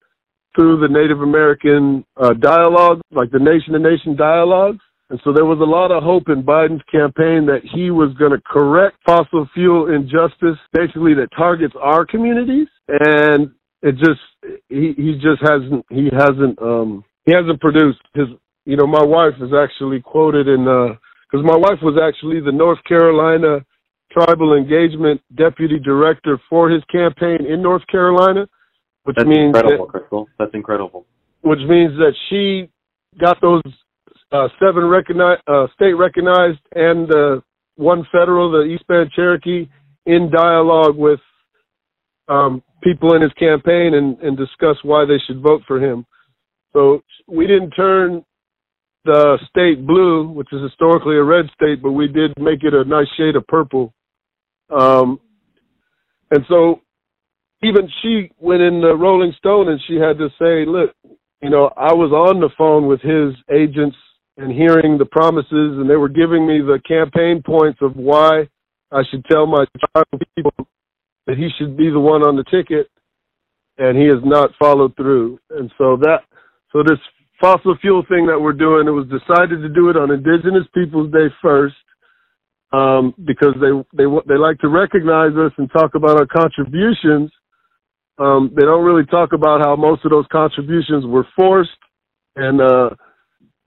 through 0.56 0.80
the 0.80 0.88
Native 0.88 1.22
American 1.22 2.06
uh, 2.18 2.34
dialogue, 2.34 3.02
like 3.12 3.30
the 3.32 3.40
nation 3.40 3.74
to 3.74 3.80
nation 3.80 4.16
dialogues. 4.16 4.80
And 5.10 5.20
so 5.24 5.32
there 5.34 5.46
was 5.46 5.60
a 5.60 5.64
lot 5.64 5.92
of 5.92 6.02
hope 6.02 6.30
in 6.30 6.42
Biden's 6.42 6.82
campaign 6.92 7.46
that 7.46 7.62
he 7.76 7.92
was 7.92 8.16
going 8.18 8.32
to 8.32 8.42
correct 8.44 8.98
fossil 9.06 9.48
fuel 9.54 9.94
injustice, 9.94 10.58
basically 10.74 11.14
that 11.16 11.28
targets 11.38 11.76
our 11.80 12.06
communities. 12.06 12.68
And 12.88 13.52
it 13.84 13.98
just, 13.98 14.22
he, 14.70 14.94
he 14.98 15.14
just 15.22 15.42
hasn't, 15.42 15.86
he 15.90 16.10
hasn't, 16.12 16.60
um, 16.60 17.04
he 17.26 17.34
hasn't 17.34 17.62
produced 17.62 18.02
his, 18.16 18.26
you 18.66 18.76
know, 18.76 18.88
my 18.88 19.04
wife 19.04 19.36
is 19.42 19.52
actually 19.54 20.02
quoted 20.02 20.48
in, 20.48 20.68
uh, 20.68 20.96
cause 21.32 21.44
my 21.44 21.56
wife 21.56 21.80
was 21.82 21.98
actually 22.02 22.42
the 22.42 22.52
North 22.52 22.80
Carolina 22.88 23.64
tribal 24.12 24.56
engagement 24.56 25.22
deputy 25.36 25.80
director 25.80 26.40
for 26.50 26.70
his 26.70 26.84
campaign 26.92 27.46
in 27.46 27.62
North 27.62 27.86
Carolina, 27.88 28.48
which 29.04 29.18
That's 29.18 29.28
means 29.28 29.56
incredible, 29.56 29.86
that, 29.86 29.92
Crystal. 29.92 30.30
That's 30.40 30.54
incredible. 30.54 31.06
which 31.42 31.60
means 31.68 31.94
that 31.98 32.14
she 32.30 32.70
got 33.20 33.40
those 33.42 33.62
uh, 34.32 34.48
seven 34.60 34.86
recognized, 34.86 35.42
uh, 35.48 35.68
state 35.76 35.94
recognized 35.94 36.60
and 36.74 37.14
uh, 37.14 37.42
one 37.76 38.06
federal, 38.12 38.52
the 38.52 38.64
East 38.64 38.88
Band 38.88 39.12
Cherokee, 39.16 39.70
in 40.06 40.32
dialogue 40.32 40.96
with 40.96 41.20
um, 42.28 42.64
people 42.84 43.16
in 43.16 43.22
his 43.22 43.34
campaign 43.34 43.94
and, 43.94 44.20
and 44.20 44.38
discuss 44.38 44.78
why 44.84 45.06
they 45.06 45.20
should 45.28 45.42
vote 45.42 45.62
for 45.68 45.84
him. 45.84 46.06
So 46.74 47.02
we 47.28 47.48
didn't 47.48 47.72
turn 47.72 48.24
the 49.06 49.38
state 49.50 49.86
blue, 49.86 50.28
which 50.30 50.50
is 50.52 50.62
historically 50.62 51.16
a 51.16 51.24
red 51.24 51.46
state, 51.54 51.82
but 51.82 51.92
we 51.92 52.08
did 52.08 52.34
make 52.40 52.64
it 52.64 52.74
a 52.74 52.84
nice 52.84 53.08
shade 53.18 53.36
of 53.36 53.46
purple. 53.48 53.94
Um, 54.70 55.20
and 56.32 56.44
so 56.50 56.82
even 57.64 57.88
she 58.02 58.32
went 58.40 58.62
in 58.62 58.82
the 58.82 58.96
Rolling 58.96 59.34
Stone 59.38 59.70
and 59.70 59.80
she 59.88 59.96
had 59.96 60.18
to 60.18 60.30
say, 60.40 60.66
look, 60.66 60.92
you 61.42 61.50
know, 61.50 61.72
I 61.78 61.94
was 61.94 62.12
on 62.12 62.40
the 62.40 62.50
phone 62.58 62.88
with 62.88 63.02
his 63.02 63.34
agents 63.54 63.96
and 64.38 64.52
hearing 64.52 64.98
the 64.98 65.06
promises 65.06 65.78
and 65.78 65.90
they 65.90 65.96
were 65.96 66.10
giving 66.10 66.48
me 66.48 66.60
the 66.60 66.80
campaign 66.88 67.42
points 67.46 67.80
of 67.82 67.96
why 67.96 68.48
I 68.92 69.04
should 69.10 69.24
tell 69.26 69.46
my 69.46 69.66
tribal 69.80 70.20
people 70.36 70.68
that 71.28 71.38
he 71.38 71.50
should 71.58 71.78
be 71.78 71.90
the 71.90 72.00
one 72.00 72.24
on 72.24 72.36
the 72.36 72.44
ticket 72.46 72.90
and 73.78 73.98
he 73.98 74.06
has 74.06 74.22
not 74.24 74.52
followed 74.60 74.96
through. 74.96 75.40
And 75.52 75.72
so 75.78 75.98
that, 75.98 76.20
so 76.72 76.84
this 76.84 77.00
fossil 77.40 77.76
fuel 77.82 78.04
thing 78.08 78.26
that 78.28 78.40
we're 78.40 78.54
doing, 78.54 78.88
it 78.88 78.92
was 78.92 79.08
decided 79.08 79.62
to 79.62 79.70
do 79.70 79.90
it 79.90 79.98
on 79.98 80.12
Indigenous 80.12 80.68
Peoples 80.74 81.12
Day 81.12 81.28
first. 81.42 81.76
Um, 82.74 83.14
because 83.26 83.54
they 83.62 83.72
they 83.96 84.10
they 84.28 84.38
like 84.38 84.60
to 84.60 84.68
recognize 84.68 85.32
us 85.38 85.52
and 85.58 85.72
talk 85.72 85.96
about 85.96 86.20
our 86.20 86.26
contributions, 86.26 87.32
um, 88.18 88.52
they 88.56 88.64
don't 88.64 88.84
really 88.84 89.06
talk 89.06 89.34
about 89.34 89.62
how 89.62 89.76
most 89.76 90.04
of 90.04 90.12
those 90.12 90.26
contributions 90.32 91.06
were 91.06 91.28
forced 91.36 91.70
and 92.36 92.62
uh, 92.62 92.90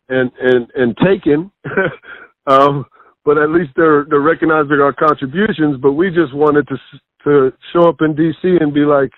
and 0.09 0.31
and 0.41 0.67
and 0.75 0.97
taken. 0.97 1.51
um, 2.47 2.85
but 3.25 3.39
at 3.39 3.51
least 3.51 3.71
they're 3.77 4.07
they're 4.09 4.21
recognizing 4.21 4.81
our 4.81 4.93
contributions. 4.93 5.79
But 5.81 5.93
we 5.93 6.09
just 6.09 6.35
wanted 6.35 6.67
to 6.69 6.77
to 7.25 7.53
show 7.73 7.89
up 7.89 7.97
in 8.01 8.15
D.C. 8.15 8.57
and 8.61 8.73
be 8.73 8.85
like, 8.85 9.11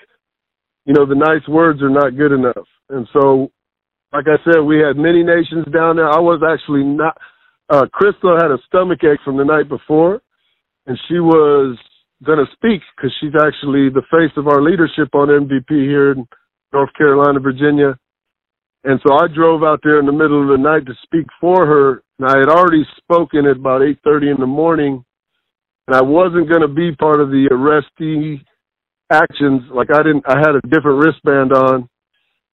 you 0.84 0.94
know, 0.94 1.06
the 1.06 1.14
nice 1.14 1.46
words 1.48 1.80
are 1.82 1.90
not 1.90 2.16
good 2.16 2.32
enough. 2.32 2.66
And 2.88 3.06
so, 3.12 3.52
like 4.12 4.26
I 4.26 4.42
said, 4.44 4.60
we 4.60 4.78
had 4.78 4.96
many 4.96 5.22
nations 5.22 5.66
down 5.72 5.96
there. 5.96 6.10
I 6.10 6.18
was 6.18 6.42
actually 6.42 6.84
not. 6.84 7.16
Uh, 7.68 7.86
Crystal 7.92 8.36
had 8.36 8.50
a 8.50 8.58
stomach 8.66 9.04
ache 9.04 9.20
from 9.24 9.36
the 9.36 9.44
night 9.44 9.68
before, 9.68 10.20
and 10.86 10.98
she 11.08 11.20
was 11.20 11.78
going 12.24 12.38
to 12.38 12.52
speak 12.52 12.82
because 12.96 13.14
she's 13.20 13.34
actually 13.38 13.88
the 13.88 14.02
face 14.10 14.32
of 14.36 14.48
our 14.48 14.60
leadership 14.62 15.14
on 15.14 15.28
MVP 15.28 15.70
here 15.70 16.12
in 16.12 16.26
North 16.72 16.90
Carolina, 16.96 17.40
Virginia. 17.40 17.98
And 18.84 19.00
so 19.06 19.14
I 19.14 19.26
drove 19.28 19.62
out 19.62 19.80
there 19.82 20.00
in 20.00 20.06
the 20.06 20.12
middle 20.12 20.42
of 20.42 20.48
the 20.48 20.62
night 20.62 20.86
to 20.86 20.94
speak 21.02 21.26
for 21.40 21.66
her. 21.66 22.02
And 22.18 22.28
I 22.28 22.38
had 22.38 22.48
already 22.48 22.84
spoken 22.96 23.46
at 23.46 23.56
about 23.56 23.82
8.30 23.82 24.34
in 24.34 24.40
the 24.40 24.46
morning. 24.46 25.04
And 25.86 25.96
I 25.96 26.02
wasn't 26.02 26.48
going 26.48 26.62
to 26.62 26.68
be 26.68 26.94
part 26.96 27.20
of 27.20 27.28
the 27.28 27.48
arrestee 27.52 28.42
actions. 29.10 29.62
Like 29.70 29.88
I 29.92 29.98
didn't, 29.98 30.24
I 30.26 30.38
had 30.38 30.54
a 30.54 30.66
different 30.68 31.04
wristband 31.04 31.52
on. 31.52 31.89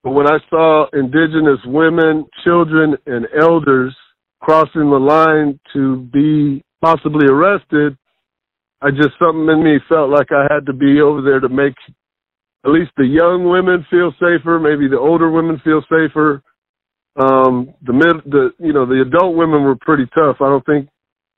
But 0.03 0.13
when 0.13 0.27
I 0.27 0.39
saw 0.51 0.87
indigenous 0.93 1.59
women, 1.67 2.27
children, 2.45 2.97
and 3.07 3.27
elders 3.41 3.95
crossing 4.41 4.91
the 4.91 5.01
line 5.01 5.59
to 5.73 5.97
be 6.13 6.63
possibly 6.81 7.27
arrested, 7.29 7.97
I 8.83 8.91
just 8.91 9.19
something 9.19 9.49
in 9.49 9.65
me 9.65 9.79
felt 9.89 10.11
like 10.11 10.29
I 10.31 10.47
had 10.53 10.67
to 10.67 10.73
be 10.73 11.01
over 11.01 11.23
there 11.23 11.41
to 11.41 11.49
make 11.49 11.75
at 12.65 12.73
least 12.73 12.91
the 12.97 13.07
young 13.07 13.49
women 13.49 13.87
feel 13.91 14.13
safer, 14.19 14.59
maybe 14.59 14.89
the 14.89 14.99
older 14.99 15.31
women 15.31 15.61
feel 15.65 15.83
safer. 15.83 16.43
Um, 17.17 17.73
the 17.87 17.93
mid, 17.93 18.23
the 18.27 18.51
you 18.59 18.73
know, 18.73 18.85
the 18.85 19.01
adult 19.01 19.37
women 19.37 19.63
were 19.63 19.77
pretty 19.81 20.05
tough. 20.17 20.37
I 20.41 20.51
don't 20.51 20.67
think 20.67 20.89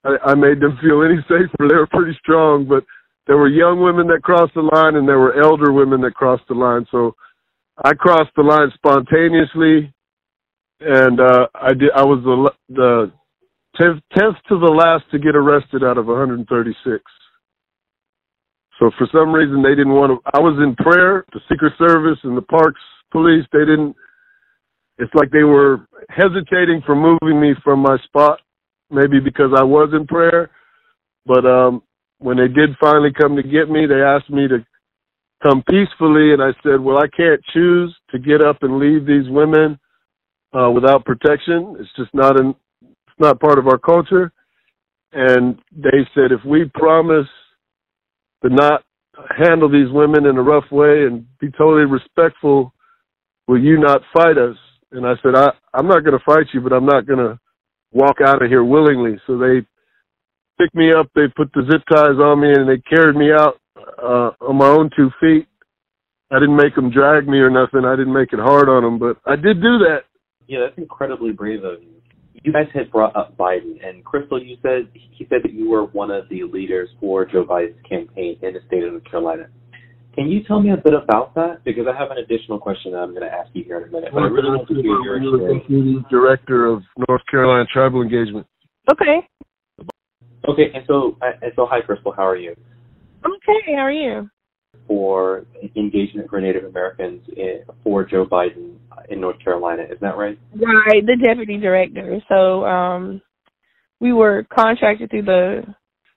I, 0.05 0.33
I 0.33 0.35
made 0.35 0.61
them 0.61 0.79
feel 0.83 1.05
any 1.05 1.21
safer. 1.29 1.69
They 1.69 1.77
were 1.77 1.87
pretty 1.87 2.17
strong, 2.19 2.67
but 2.67 2.83
there 3.27 3.37
were 3.37 3.49
young 3.49 3.81
women 3.81 4.09
that 4.09 4.23
crossed 4.23 4.55
the 4.55 4.69
line 4.75 4.97
and 4.97 5.07
there 5.07 5.19
were 5.19 5.41
elder 5.41 5.71
women 5.71 6.01
that 6.01 6.15
crossed 6.15 6.49
the 6.49 6.55
line. 6.55 6.87
So 6.91 7.15
I 7.85 7.95
crossed 7.95 8.31
the 8.37 8.43
line 8.43 8.71
spontaneously, 8.75 9.93
and 10.81 11.21
uh, 11.21 11.47
I 11.55 11.75
did. 11.75 11.91
I 11.95 12.05
was 12.05 12.23
the 12.25 12.75
the 12.75 13.13
tenth, 13.77 14.03
tenth 14.17 14.37
to 14.49 14.59
the 14.59 14.73
last 14.73 15.05
to 15.13 15.19
get 15.19 15.37
arrested 15.37 15.85
out 15.85 15.99
of 15.99 16.07
136. 16.07 17.03
So 18.79 18.91
for 18.97 19.09
some 19.13 19.33
reason 19.33 19.63
they 19.63 19.75
didn't 19.75 19.95
want 19.95 20.13
to. 20.13 20.31
I 20.35 20.41
was 20.41 20.59
in 20.63 20.75
prayer. 20.77 21.25
The 21.33 21.41
Secret 21.51 21.73
Service 21.79 22.19
and 22.25 22.37
the 22.37 22.43
Parks 22.43 22.81
Police 23.11 23.45
they 23.53 23.61
didn't. 23.61 23.95
It's 24.99 25.15
like 25.15 25.31
they 25.31 25.45
were 25.45 25.87
hesitating 26.11 26.83
for 26.85 26.97
moving 26.97 27.41
me 27.41 27.55
from 27.63 27.81
my 27.81 27.97
spot, 28.05 28.41
maybe 28.91 29.21
because 29.21 29.53
I 29.57 29.63
was 29.63 29.91
in 29.95 30.07
prayer. 30.07 30.51
But 31.27 31.47
um 31.47 31.83
when 32.19 32.37
they 32.37 32.49
did 32.49 32.71
finally 32.81 33.13
come 33.13 33.37
to 33.37 33.43
get 33.43 33.71
me, 33.71 33.87
they 33.87 34.03
asked 34.03 34.31
me 34.31 34.49
to 34.49 34.65
come 35.43 35.63
peacefully, 35.69 36.33
and 36.33 36.43
I 36.43 36.51
said, 36.63 36.81
"Well, 36.81 36.99
I 36.99 37.09
can't 37.17 37.41
choose 37.53 37.95
to 38.11 38.19
get 38.19 38.43
up 38.43 38.63
and 38.63 38.79
leave 38.79 39.07
these 39.07 39.29
women 39.31 39.79
uh, 40.53 40.71
without 40.71 41.05
protection. 41.05 41.77
It's 41.81 41.91
just 41.97 42.13
not 42.15 42.41
an. 42.41 42.55
It's 42.83 43.21
not 43.21 43.41
part 43.41 43.59
of 43.59 43.67
our 43.67 43.79
culture." 43.79 44.33
And 45.13 45.59
they 45.73 46.07
said, 46.15 46.33
"If 46.33 46.45
we 46.45 46.71
promise." 46.75 47.29
to 48.43 48.49
not 48.51 48.83
handle 49.37 49.69
these 49.71 49.91
women 49.93 50.27
in 50.27 50.37
a 50.37 50.43
rough 50.43 50.71
way 50.71 51.05
and 51.07 51.27
be 51.41 51.51
totally 51.59 51.85
respectful, 51.85 52.73
will 53.47 53.59
you 53.59 53.79
not 53.79 54.03
fight 54.15 54.39
us? 54.39 54.57
And 54.93 55.07
I 55.07 55.15
said, 55.23 55.35
I, 55.35 55.51
I'm 55.75 55.89
not 55.89 56.05
going 56.05 56.19
to 56.19 56.25
fight 56.25 56.47
you, 56.53 56.61
but 56.61 56.73
I'm 56.73 56.87
not 56.87 57.07
going 57.07 57.19
to 57.19 57.39
walk 57.93 58.17
out 58.25 58.43
of 58.43 58.49
here 58.49 58.65
willingly. 58.65 59.21
So 59.27 59.39
they 59.39 59.67
picked 60.59 60.75
me 60.75 60.93
up, 60.93 61.09
they 61.15 61.27
put 61.37 61.53
the 61.53 61.63
zip 61.71 61.83
ties 61.91 62.19
on 62.21 62.41
me, 62.41 62.53
and 62.53 62.69
they 62.69 62.79
carried 62.79 63.17
me 63.17 63.33
out 63.33 63.61
uh, 64.03 64.31
on 64.41 64.57
my 64.57 64.69
own 64.69 64.91
two 64.97 65.11
feet. 65.21 65.47
I 66.31 66.39
didn't 66.39 66.57
make 66.57 66.75
them 66.75 66.91
drag 66.91 67.27
me 67.27 67.39
or 67.39 67.51
nothing. 67.51 67.85
I 67.85 67.97
didn't 67.97 68.13
make 68.13 68.33
it 68.33 68.39
hard 68.39 68.69
on 68.69 68.83
them, 68.83 68.99
but 68.99 69.17
I 69.25 69.35
did 69.37 69.63
do 69.63 69.79
that. 69.79 70.01
Yeah, 70.47 70.61
that's 70.61 70.79
incredibly 70.79 71.33
brave 71.33 71.65
of 71.65 71.83
you. 71.83 71.95
You 72.45 72.53
guys 72.53 72.69
had 72.73 72.91
brought 72.91 73.17
up 73.17 73.37
Biden, 73.37 73.85
and 73.85 74.05
Crystal, 74.05 74.43
you 74.43 74.57
said 74.63 74.89
he 74.93 75.27
said 75.29 75.39
that 75.43 75.53
you 75.53 75.69
were 75.71 75.87
one 75.87 76.11
of 76.11 76.29
the 76.29 76.45
leaders 76.45 76.89
for 77.01 77.25
Joe 77.25 77.45
Biden's 77.45 77.81
campaign 77.89 78.39
in 78.43 78.55
the 78.55 78.61
state 78.67 78.85
of 78.85 78.93
North 78.93 79.05
Carolina. 79.11 79.49
Can 80.15 80.29
you 80.29 80.43
tell 80.45 80.61
me 80.61 80.71
a 80.73 80.77
bit 80.77 80.95
about 80.95 81.35
that? 81.35 81.65
Because 81.65 81.87
I 81.93 81.97
have 81.97 82.11
an 82.11 82.19
additional 82.19 82.59
question 82.59 82.93
that 82.93 82.99
I'm 82.99 83.11
going 83.11 83.23
to 83.23 83.33
ask 83.33 83.51
you 83.55 83.65
here 83.65 83.79
in 83.79 83.89
a 83.89 83.93
minute. 83.93 84.11
But 84.13 84.23
I 84.23 84.27
really 84.27 84.51
want 84.51 84.69
to 84.69 84.75
hear 84.75 84.83
your 84.83 85.57
experience. 85.57 86.05
Director 86.11 86.67
of 86.67 86.83
North 87.09 87.23
Carolina 87.31 87.65
Tribal 87.73 88.03
Engagement. 88.03 88.47
Okay. 88.91 89.27
Okay, 90.49 90.71
and 90.75 90.85
so 90.87 91.17
and 91.23 91.53
so, 91.55 91.67
hi, 91.71 91.81
Crystal. 91.81 92.13
How 92.13 92.27
are 92.27 92.37
you? 92.37 92.55
Okay. 93.25 93.75
How 93.75 93.83
are 93.83 93.93
you? 93.93 94.31
For 94.87 95.45
engagement 95.77 96.31
for 96.31 96.41
Native 96.41 96.65
Americans 96.65 97.23
in, 97.37 97.63
for 97.85 98.05
Joe 98.05 98.25
Biden 98.25 98.77
in 99.11 99.21
North 99.21 99.43
Carolina, 99.43 99.83
is 99.83 99.99
that 100.01 100.17
right? 100.17 100.39
Right, 100.55 101.05
the 101.05 101.17
deputy 101.23 101.59
director. 101.59 102.21
So 102.29 102.65
um 102.65 103.21
we 104.01 104.13
were 104.13 104.47
contracted 104.55 105.11
through 105.11 105.23
the 105.25 105.63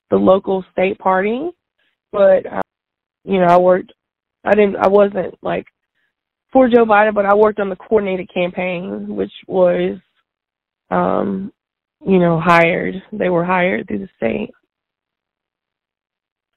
the 0.10 0.18
local 0.18 0.64
state 0.72 0.99
party, 0.99 1.49
but 2.11 2.45
um, 2.52 2.61
you 3.23 3.40
know 3.40 3.48
I 3.48 3.57
worked. 3.57 3.94
I 4.44 4.52
didn't. 4.52 4.76
I 4.76 4.88
wasn't 4.88 5.36
like 5.41 5.65
for 6.52 6.68
Joe 6.68 6.86
Biden, 6.86 7.14
but 7.14 7.26
I 7.26 7.34
worked 7.34 7.60
on 7.60 7.69
the 7.69 7.76
coordinated 7.76 8.30
campaign, 8.34 9.15
which 9.15 9.32
was, 9.48 9.98
um, 10.90 11.52
you 12.06 12.19
know, 12.19 12.40
hired. 12.40 12.95
They 13.14 13.30
were 13.30 13.45
hired 13.45 13.88
through 13.88 13.99
the 13.99 14.10
state, 14.18 14.52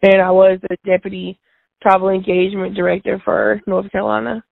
and 0.04 0.20
I 0.20 0.30
was 0.30 0.58
the 0.62 0.76
deputy 0.84 1.38
tribal 1.82 2.10
engagement 2.10 2.74
director 2.74 3.20
for 3.24 3.60
North 3.66 3.90
Carolina. 3.90 4.44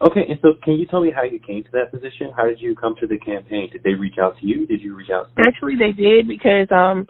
Okay, 0.00 0.22
and 0.28 0.38
so 0.42 0.54
can 0.64 0.74
you 0.74 0.86
tell 0.86 1.00
me 1.00 1.12
how 1.14 1.22
you 1.22 1.38
came 1.38 1.62
to 1.62 1.70
that 1.72 1.92
position? 1.92 2.32
How 2.36 2.44
did 2.44 2.60
you 2.60 2.74
come 2.74 2.96
to 3.00 3.06
the 3.06 3.18
campaign? 3.18 3.70
Did 3.70 3.84
they 3.84 3.94
reach 3.94 4.16
out 4.20 4.36
to 4.40 4.46
you? 4.46 4.66
Did 4.66 4.80
you 4.80 4.96
reach 4.96 5.10
out? 5.10 5.28
To 5.36 5.42
Actually, 5.46 5.76
they 5.76 5.92
did 5.92 6.26
because 6.26 6.66
um 6.72 7.06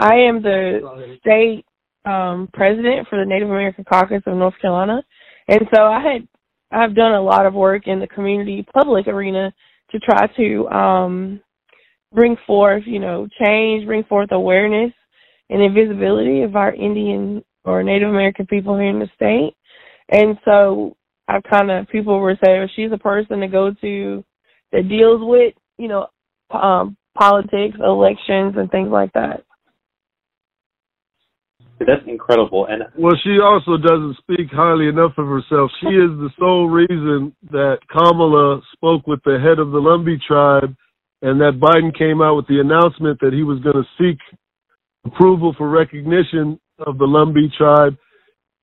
I 0.00 0.14
am 0.14 0.42
the 0.42 1.18
state 1.20 1.66
um 2.06 2.48
president 2.54 3.08
for 3.08 3.18
the 3.18 3.26
Native 3.26 3.50
American 3.50 3.84
Caucus 3.84 4.22
of 4.26 4.38
North 4.38 4.54
Carolina, 4.60 5.02
and 5.48 5.60
so 5.74 5.82
I 5.82 6.00
had 6.00 6.26
I've 6.70 6.96
done 6.96 7.12
a 7.12 7.22
lot 7.22 7.44
of 7.44 7.52
work 7.52 7.86
in 7.86 8.00
the 8.00 8.06
community 8.06 8.66
public 8.72 9.06
arena 9.06 9.52
to 9.90 9.98
try 9.98 10.26
to 10.38 10.68
um 10.68 11.40
bring 12.14 12.36
forth, 12.46 12.84
you 12.86 13.00
know, 13.00 13.28
change, 13.44 13.84
bring 13.84 14.04
forth 14.04 14.30
awareness 14.32 14.92
and 15.50 15.62
invisibility 15.62 16.42
of 16.42 16.56
our 16.56 16.74
Indian 16.74 17.44
or 17.64 17.82
Native 17.82 18.08
American 18.08 18.46
people 18.46 18.76
here 18.76 18.90
in 18.90 18.98
the 18.98 19.08
state. 19.14 19.54
And 20.10 20.38
so 20.44 20.96
I 21.28 21.40
kind 21.40 21.70
of 21.70 21.88
people 21.88 22.18
were 22.18 22.38
saying 22.44 22.60
well, 22.60 22.68
she's 22.76 22.92
a 22.92 22.98
person 22.98 23.40
to 23.40 23.48
go 23.48 23.72
to 23.80 24.24
that 24.72 24.88
deals 24.88 25.20
with, 25.22 25.54
you 25.78 25.88
know, 25.88 26.06
um, 26.50 26.96
politics, 27.16 27.76
elections, 27.82 28.54
and 28.56 28.70
things 28.70 28.90
like 28.90 29.12
that. 29.12 29.44
That's 31.80 32.06
incredible. 32.06 32.66
And 32.66 32.84
well, 32.96 33.14
she 33.24 33.38
also 33.42 33.76
doesn't 33.76 34.16
speak 34.18 34.48
highly 34.52 34.88
enough 34.88 35.12
of 35.18 35.26
herself. 35.26 35.70
She 35.80 35.88
is 35.88 36.10
the 36.18 36.30
sole 36.38 36.68
reason 36.68 37.34
that 37.50 37.78
Kamala 37.90 38.60
spoke 38.72 39.06
with 39.06 39.20
the 39.24 39.38
head 39.42 39.58
of 39.58 39.72
the 39.72 39.80
Lumbee 39.80 40.20
tribe, 40.26 40.74
and 41.22 41.40
that 41.40 41.60
Biden 41.60 41.96
came 41.96 42.22
out 42.22 42.36
with 42.36 42.46
the 42.46 42.60
announcement 42.60 43.18
that 43.20 43.32
he 43.32 43.42
was 43.42 43.58
going 43.60 43.76
to 43.76 43.84
seek 43.98 44.18
approval 45.04 45.54
for 45.56 45.68
recognition 45.68 46.58
of 46.86 46.98
the 46.98 47.06
Lumbee 47.06 47.52
tribe. 47.56 47.96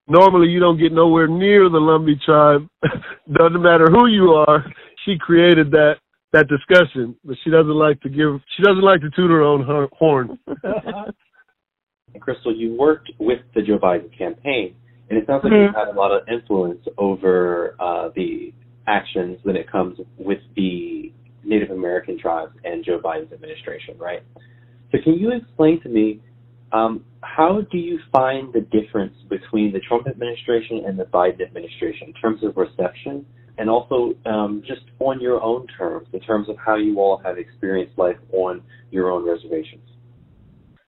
Normally, 0.07 0.47
you 0.47 0.59
don't 0.59 0.79
get 0.79 0.91
nowhere 0.91 1.27
near 1.27 1.69
the 1.69 1.79
Lumbee 1.79 2.21
tribe. 2.25 2.67
Doesn't 3.31 3.61
matter 3.61 3.87
who 3.89 4.07
you 4.07 4.31
are. 4.31 4.65
She 5.05 5.17
created 5.19 5.71
that 5.71 5.95
that 6.33 6.47
discussion, 6.47 7.15
but 7.25 7.35
she 7.43 7.49
doesn't 7.49 7.75
like 7.75 7.99
to 8.01 8.09
give. 8.09 8.39
She 8.55 8.63
doesn't 8.63 8.83
like 8.83 9.01
to 9.01 9.09
toot 9.09 9.29
her 9.29 9.41
own 9.41 9.65
horn. 9.91 10.39
Crystal, 12.19 12.55
you 12.55 12.75
worked 12.77 13.11
with 13.19 13.39
the 13.55 13.61
Joe 13.61 13.77
Biden 13.77 14.15
campaign, 14.17 14.75
and 15.09 15.17
it 15.17 15.25
sounds 15.27 15.43
like 15.43 15.53
mm-hmm. 15.53 15.65
you've 15.65 15.75
had 15.75 15.93
a 15.93 15.97
lot 15.97 16.11
of 16.11 16.27
influence 16.27 16.85
over 16.97 17.75
uh, 17.79 18.09
the 18.15 18.53
actions 18.87 19.39
when 19.43 19.55
it 19.55 19.69
comes 19.69 19.97
with 20.17 20.39
the 20.55 21.11
Native 21.43 21.71
American 21.71 22.17
tribes 22.19 22.53
and 22.63 22.85
Joe 22.85 22.99
Biden's 23.03 23.31
administration, 23.33 23.97
right? 23.97 24.23
So, 24.91 24.99
can 25.03 25.13
you 25.13 25.31
explain 25.31 25.81
to 25.81 25.89
me 25.89 26.21
um, 26.73 27.03
how 27.21 27.61
do 27.71 27.77
you 27.77 27.99
find 28.11 28.53
the 28.53 28.61
difference 28.61 29.13
between 29.29 29.71
the 29.71 29.79
Trump 29.79 30.07
administration 30.07 30.83
and 30.85 30.97
the 30.97 31.05
Biden 31.05 31.41
administration 31.41 32.07
in 32.07 32.13
terms 32.13 32.43
of 32.43 32.57
reception, 32.57 33.25
and 33.57 33.69
also 33.69 34.13
um, 34.25 34.63
just 34.65 34.81
on 34.99 35.19
your 35.21 35.41
own 35.41 35.67
terms, 35.77 36.07
in 36.13 36.19
terms 36.21 36.49
of 36.49 36.55
how 36.63 36.77
you 36.77 36.99
all 36.99 37.21
have 37.23 37.37
experienced 37.37 37.97
life 37.97 38.17
on 38.31 38.61
your 38.89 39.11
own 39.11 39.27
reservations? 39.27 39.83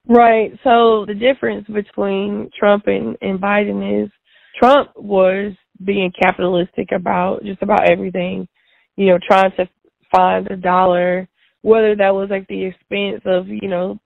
Right. 0.08 0.52
So 0.64 1.06
the 1.06 1.14
difference 1.14 1.66
between 1.68 2.50
Trump 2.58 2.88
and, 2.88 3.18
and 3.22 3.40
Biden 3.40 4.04
is 4.04 4.12
Trump 4.60 4.92
was 4.96 5.54
being 5.84 6.12
capitalistic 6.22 6.90
about 6.94 7.44
just 7.44 7.62
about 7.62 7.90
everything, 7.90 8.48
you 8.96 9.08
know, 9.08 9.18
trying 9.26 9.52
to 9.58 9.68
find 10.14 10.50
a 10.52 10.58
dollar, 10.58 11.28
whether 11.62 11.96
that 11.96 12.14
was 12.14 12.30
like 12.30 12.48
the 12.48 12.66
expense 12.66 13.22
of, 13.26 13.48
you 13.48 13.68
know, 13.68 14.00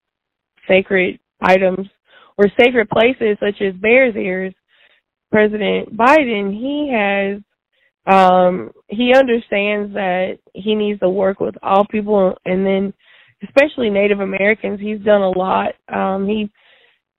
sacred 0.67 1.19
items 1.41 1.87
or 2.37 2.45
sacred 2.59 2.89
places 2.89 3.37
such 3.39 3.61
as 3.61 3.73
Bears 3.81 4.15
Ears, 4.15 4.53
President 5.31 5.95
Biden, 5.95 6.51
he 6.51 6.91
has 6.93 7.41
um 8.05 8.71
he 8.87 9.13
understands 9.13 9.93
that 9.93 10.37
he 10.53 10.75
needs 10.75 10.99
to 11.01 11.09
work 11.09 11.39
with 11.39 11.55
all 11.61 11.85
people 11.91 12.33
and 12.45 12.65
then 12.65 12.93
especially 13.43 13.89
Native 13.89 14.21
Americans. 14.21 14.79
He's 14.79 15.01
done 15.01 15.21
a 15.21 15.37
lot. 15.37 15.73
Um 15.93 16.27
he 16.27 16.49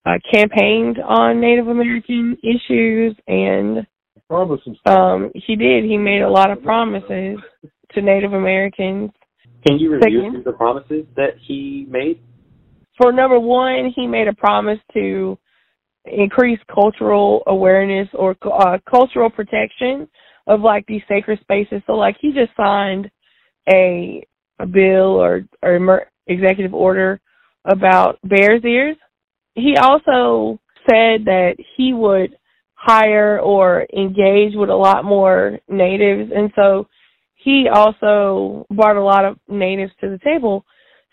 uh, 0.07 0.19
campaigned 0.32 0.99
on 0.99 1.40
Native 1.40 1.69
American 1.69 2.39
issues 2.43 3.15
and 3.27 3.86
promises. 4.28 4.78
Um 4.86 5.31
he 5.35 5.57
did. 5.57 5.85
He 5.85 5.99
made 5.99 6.23
a 6.23 6.31
lot 6.31 6.51
of 6.51 6.62
promises 6.62 7.39
to 7.93 8.03
Native 8.03 8.32
Americans. 8.32 9.11
Can 9.66 9.78
you 9.78 9.93
review 9.93 10.43
the 10.45 10.53
promises 10.53 11.05
that 11.16 11.32
he 11.47 11.86
made? 11.90 12.20
For 13.01 13.12
number 13.12 13.39
one, 13.39 13.93
he 13.95 14.07
made 14.07 14.29
a 14.29 14.35
promise 14.35 14.79
to 14.95 15.39
increase 16.05 16.59
cultural 16.73 17.43
awareness 17.47 18.09
or 18.15 18.37
uh, 18.43 18.79
cultural 18.89 19.31
protection 19.31 20.09
of 20.47 20.61
like 20.61 20.87
these 20.87 21.03
sacred 21.09 21.39
spaces. 21.41 21.83
So 21.87 21.93
like 21.93 22.16
he 22.20 22.33
just 22.33 22.57
signed 22.57 23.11
a 23.70 24.27
a 24.61 24.66
bill 24.66 25.20
or 25.20 25.45
or 25.62 26.07
executive 26.27 26.75
order 26.75 27.20
about 27.65 28.19
Bears 28.25 28.62
Ears. 28.65 28.97
He 29.55 29.77
also 29.77 30.59
said 30.89 31.25
that 31.27 31.57
he 31.77 31.93
would 31.93 32.37
hire 32.75 33.41
or 33.41 33.87
engage 33.97 34.55
with 34.55 34.70
a 34.70 34.75
lot 34.75 35.05
more 35.05 35.59
natives 35.69 36.31
and 36.35 36.51
so 36.55 36.87
he 37.35 37.66
also 37.73 38.66
brought 38.75 38.97
a 38.97 39.03
lot 39.03 39.25
of 39.25 39.39
natives 39.49 39.93
to 40.01 40.09
the 40.09 40.19
table. 40.19 40.65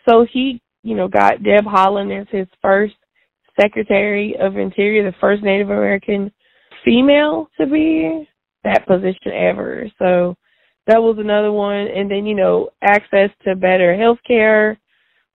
So 0.10 0.26
he 0.32 0.62
you 0.86 0.96
know, 0.96 1.08
got 1.08 1.42
Deb 1.42 1.66
Haaland 1.66 2.22
as 2.22 2.28
his 2.30 2.48
first 2.62 2.94
Secretary 3.60 4.36
of 4.40 4.56
Interior, 4.56 5.04
the 5.04 5.18
first 5.20 5.42
Native 5.42 5.70
American 5.70 6.32
female 6.86 7.48
to 7.60 7.66
be 7.66 8.30
that 8.64 8.86
position 8.86 9.32
ever. 9.34 9.88
So 9.98 10.36
that 10.86 11.02
was 11.02 11.18
another 11.18 11.52
one. 11.52 11.88
And 11.88 12.10
then, 12.10 12.28
you 12.28 12.36
know, 12.36 12.70
access 12.84 13.32
to 13.46 13.56
better 13.56 13.98
health 13.98 14.20
care 14.28 14.78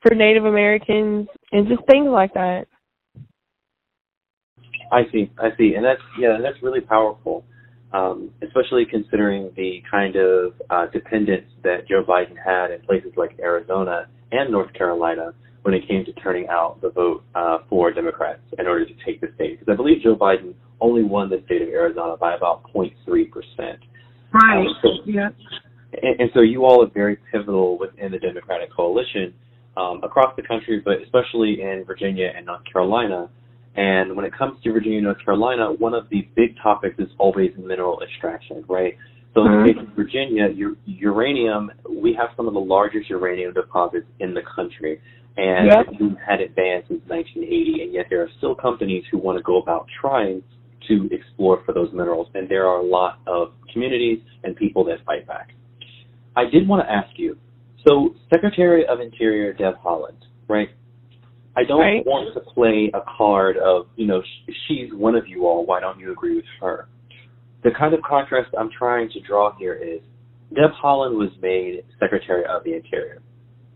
for 0.02 0.14
Native 0.14 0.44
Americans 0.44 1.26
and 1.50 1.66
just 1.66 1.82
things 1.90 2.08
like 2.08 2.32
that. 2.34 2.66
I 4.92 5.02
see, 5.12 5.32
I 5.38 5.48
see. 5.58 5.74
And 5.74 5.84
that's, 5.84 6.00
yeah, 6.16 6.38
that's 6.40 6.62
really 6.62 6.80
powerful. 6.80 7.44
Um, 7.92 8.30
especially 8.40 8.84
considering 8.88 9.50
the 9.56 9.82
kind 9.90 10.14
of 10.14 10.52
uh, 10.70 10.86
dependence 10.92 11.48
that 11.64 11.88
Joe 11.88 12.04
Biden 12.06 12.36
had 12.36 12.70
in 12.70 12.80
places 12.82 13.10
like 13.16 13.36
Arizona 13.40 14.06
and 14.32 14.50
North 14.50 14.72
Carolina 14.74 15.34
when 15.62 15.74
it 15.74 15.86
came 15.86 16.04
to 16.04 16.12
turning 16.14 16.48
out 16.48 16.80
the 16.80 16.90
vote 16.90 17.22
uh, 17.34 17.58
for 17.68 17.92
Democrats 17.92 18.40
in 18.58 18.66
order 18.66 18.86
to 18.86 18.94
take 19.04 19.20
the 19.20 19.28
state. 19.34 19.60
Because 19.60 19.72
I 19.72 19.76
believe 19.76 20.02
Joe 20.02 20.16
Biden 20.16 20.54
only 20.80 21.02
won 21.02 21.28
the 21.28 21.42
state 21.44 21.62
of 21.62 21.68
Arizona 21.68 22.16
by 22.16 22.34
about 22.34 22.62
0.3 22.74 22.94
percent. 23.30 23.80
Right. 24.32 24.60
Um, 24.60 24.74
so, 24.82 24.88
yeah. 25.04 25.28
And, 26.02 26.20
and, 26.20 26.30
so 26.34 26.40
you 26.40 26.64
all 26.64 26.84
are 26.84 26.90
very 26.90 27.18
pivotal 27.32 27.78
within 27.78 28.12
the 28.12 28.18
Democratic 28.18 28.72
coalition 28.72 29.34
um, 29.76 30.00
across 30.04 30.34
the 30.36 30.42
country, 30.42 30.80
but 30.84 31.02
especially 31.02 31.60
in 31.60 31.84
Virginia 31.86 32.30
and 32.34 32.46
North 32.46 32.62
Carolina. 32.72 33.28
And 33.76 34.16
when 34.16 34.24
it 34.24 34.32
comes 34.36 34.62
to 34.62 34.72
Virginia 34.72 34.98
and 34.98 35.06
North 35.06 35.24
Carolina, 35.24 35.72
one 35.72 35.94
of 35.94 36.08
the 36.10 36.28
big 36.36 36.56
topics 36.62 36.96
is 36.98 37.08
always 37.18 37.50
mineral 37.58 38.00
extraction, 38.02 38.64
right? 38.68 38.96
So 39.34 39.44
in 39.44 39.52
uh-huh. 39.52 39.84
Virginia, 39.94 40.48
uranium, 40.86 41.70
we 41.88 42.14
have 42.14 42.30
some 42.36 42.48
of 42.48 42.54
the 42.54 42.60
largest 42.60 43.08
uranium 43.08 43.52
deposits 43.52 44.06
in 44.18 44.34
the 44.34 44.42
country 44.54 45.00
and 45.36 45.68
yep. 45.68 45.86
we've 46.00 46.18
had 46.18 46.40
it 46.40 46.54
banned 46.56 46.84
since 46.88 47.00
1980, 47.06 47.82
and 47.82 47.94
yet 47.94 48.06
there 48.10 48.22
are 48.22 48.28
still 48.38 48.54
companies 48.54 49.04
who 49.10 49.18
want 49.18 49.38
to 49.38 49.42
go 49.42 49.60
about 49.60 49.86
trying 50.00 50.42
to 50.88 51.08
explore 51.12 51.62
for 51.64 51.72
those 51.72 51.88
minerals, 51.92 52.28
and 52.34 52.48
there 52.48 52.66
are 52.66 52.78
a 52.78 52.84
lot 52.84 53.20
of 53.26 53.52
communities 53.72 54.18
and 54.44 54.56
people 54.56 54.84
that 54.84 55.04
fight 55.06 55.26
back. 55.26 55.50
I 56.36 56.44
did 56.44 56.68
want 56.68 56.86
to 56.86 56.92
ask 56.92 57.10
you, 57.16 57.38
so 57.86 58.14
Secretary 58.32 58.84
of 58.86 59.00
Interior 59.00 59.52
Deb 59.52 59.74
Haaland, 59.84 60.18
right? 60.48 60.68
I 61.56 61.64
don't 61.64 61.80
right. 61.80 62.06
want 62.06 62.34
to 62.34 62.40
play 62.40 62.90
a 62.94 63.00
card 63.16 63.56
of, 63.56 63.86
you 63.96 64.06
know, 64.06 64.22
she's 64.68 64.92
one 64.92 65.14
of 65.14 65.26
you 65.26 65.46
all, 65.46 65.64
why 65.64 65.80
don't 65.80 65.98
you 65.98 66.12
agree 66.12 66.36
with 66.36 66.44
her? 66.60 66.88
The 67.62 67.70
kind 67.78 67.94
of 67.94 68.00
contrast 68.02 68.50
I'm 68.58 68.70
trying 68.76 69.10
to 69.10 69.20
draw 69.20 69.54
here 69.58 69.74
is 69.74 70.00
Deb 70.54 70.70
Haaland 70.82 71.16
was 71.16 71.30
made 71.42 71.84
Secretary 71.98 72.44
of 72.46 72.64
the 72.64 72.74
Interior 72.74 73.22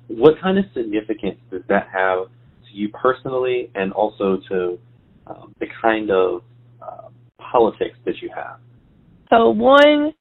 what 0.09 0.35
kind 0.40 0.59
of 0.59 0.65
significance 0.74 1.39
does 1.51 1.62
that 1.69 1.89
have 1.93 2.27
to 2.27 2.77
you 2.77 2.89
personally 2.90 3.70
and 3.74 3.93
also 3.93 4.39
to 4.48 4.78
um, 5.27 5.55
the 5.61 5.66
kind 5.81 6.11
of 6.11 6.43
uh, 6.82 7.09
politics 7.39 7.97
that 8.05 8.15
you 8.20 8.31
have? 8.35 8.59
So, 9.31 9.51
one 9.51 10.12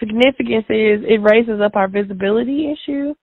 significance 0.00 0.64
is 0.68 1.04
it 1.06 1.20
raises 1.22 1.60
up 1.60 1.76
our 1.76 1.88
visibility 1.88 2.72
issue. 2.72 3.14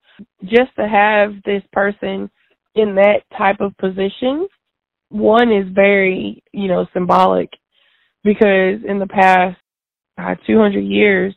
Just 0.43 0.75
to 0.77 0.87
have 0.87 1.31
this 1.43 1.63
person 1.71 2.29
in 2.75 2.95
that 2.95 3.21
type 3.35 3.59
of 3.59 3.75
position, 3.77 4.47
one 5.09 5.51
is 5.51 5.65
very, 5.73 6.43
you 6.51 6.67
know, 6.67 6.85
symbolic 6.93 7.49
because 8.23 8.79
in 8.87 8.99
the 8.99 9.07
past 9.09 9.57
uh, 10.17 10.35
200 10.45 10.79
years, 10.79 11.33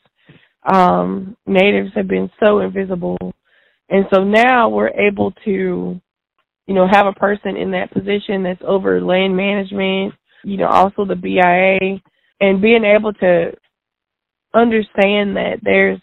um, 0.72 1.36
natives 1.46 1.90
have 1.94 2.08
been 2.08 2.30
so 2.42 2.60
invisible 2.60 3.18
and 3.88 4.06
so 4.12 4.24
now 4.24 4.68
we're 4.68 4.88
able 4.88 5.32
to, 5.44 6.00
you 6.66 6.74
know, 6.74 6.86
have 6.90 7.06
a 7.06 7.12
person 7.12 7.56
in 7.56 7.70
that 7.72 7.92
position 7.92 8.42
that's 8.42 8.62
over 8.66 9.00
land 9.00 9.36
management, 9.36 10.14
you 10.44 10.56
know, 10.56 10.66
also 10.66 11.04
the 11.04 11.14
BIA, 11.14 12.00
and 12.40 12.60
being 12.60 12.84
able 12.84 13.12
to 13.14 13.52
understand 14.54 15.36
that 15.36 15.58
there's 15.62 16.00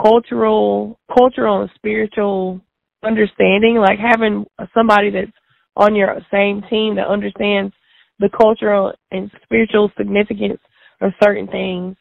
cultural, 0.00 0.98
cultural 1.16 1.62
and 1.62 1.70
spiritual 1.76 2.60
understanding, 3.02 3.76
like 3.76 3.98
having 3.98 4.44
somebody 4.74 5.10
that's 5.10 5.32
on 5.76 5.94
your 5.94 6.16
same 6.30 6.62
team 6.68 6.96
that 6.96 7.06
understands 7.08 7.72
the 8.18 8.28
cultural 8.28 8.92
and 9.10 9.30
spiritual 9.42 9.90
significance 9.96 10.60
of 11.00 11.12
certain 11.22 11.46
things. 11.46 11.96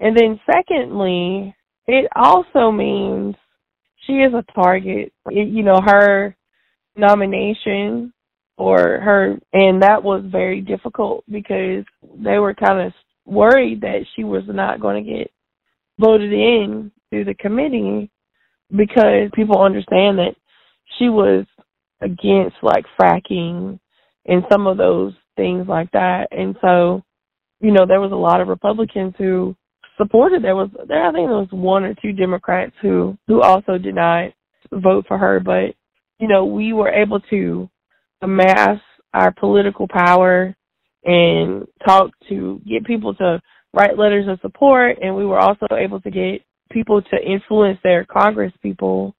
And 0.00 0.16
then 0.16 0.40
secondly, 0.50 1.54
it 1.86 2.10
also 2.16 2.72
means 2.72 3.34
she 4.06 4.14
is 4.14 4.32
a 4.32 4.44
target. 4.54 5.12
You 5.30 5.62
know, 5.62 5.80
her 5.84 6.34
nomination 6.96 8.12
or 8.56 8.78
her, 8.78 9.38
and 9.52 9.82
that 9.82 10.02
was 10.02 10.24
very 10.26 10.62
difficult 10.62 11.24
because 11.30 11.84
they 12.16 12.38
were 12.38 12.54
kind 12.54 12.80
of 12.80 12.92
worried 13.26 13.82
that 13.82 14.06
she 14.16 14.24
was 14.24 14.42
not 14.48 14.80
going 14.80 15.04
to 15.04 15.10
get 15.10 15.30
voted 15.98 16.32
in 16.32 16.90
through 17.10 17.24
the 17.24 17.34
committee 17.34 18.10
because 18.74 19.30
people 19.34 19.62
understand 19.62 20.18
that 20.18 20.34
she 20.98 21.08
was 21.08 21.44
against 22.00 22.56
like 22.62 22.84
fracking 22.98 23.78
and 24.26 24.44
some 24.50 24.66
of 24.66 24.78
those 24.78 25.12
things 25.36 25.66
like 25.68 25.90
that. 25.92 26.28
And 26.30 26.56
so, 26.62 27.02
you 27.60 27.70
know, 27.70 27.84
there 27.86 28.00
was 28.00 28.12
a 28.12 28.16
lot 28.16 28.40
of 28.40 28.48
Republicans 28.48 29.14
who 29.18 29.54
supported. 30.00 30.42
There 30.42 30.56
was 30.56 30.70
there 30.88 31.06
I 31.06 31.12
think 31.12 31.28
there 31.28 31.36
was 31.36 31.48
one 31.50 31.84
or 31.84 31.94
two 31.94 32.12
Democrats 32.12 32.72
who 32.80 33.16
who 33.26 33.42
also 33.42 33.78
did 33.78 33.94
not 33.94 34.30
vote 34.72 35.04
for 35.06 35.18
her, 35.18 35.40
but 35.40 35.74
you 36.18 36.28
know, 36.28 36.44
we 36.44 36.72
were 36.72 36.90
able 36.90 37.20
to 37.30 37.68
amass 38.22 38.78
our 39.14 39.32
political 39.32 39.88
power 39.88 40.54
and 41.04 41.66
talk 41.84 42.10
to 42.28 42.60
get 42.68 42.84
people 42.84 43.14
to 43.14 43.40
write 43.72 43.98
letters 43.98 44.26
of 44.28 44.38
support 44.40 44.98
and 45.00 45.14
we 45.16 45.24
were 45.24 45.38
also 45.38 45.66
able 45.78 46.00
to 46.00 46.10
get 46.10 46.42
people 46.70 47.00
to 47.00 47.16
influence 47.24 47.78
their 47.82 48.04
congress 48.04 48.52
people 48.62 49.14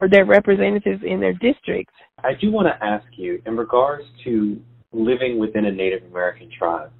or 0.00 0.08
their 0.08 0.24
representatives 0.24 1.02
in 1.06 1.20
their 1.20 1.34
districts. 1.34 1.94
I 2.18 2.32
do 2.40 2.50
want 2.50 2.66
to 2.66 2.84
ask 2.84 3.06
you 3.16 3.40
in 3.46 3.56
regards 3.56 4.04
to 4.24 4.60
living 4.92 5.38
within 5.38 5.66
a 5.66 5.72
Native 5.72 6.02
American 6.10 6.50
tribe. 6.58 6.90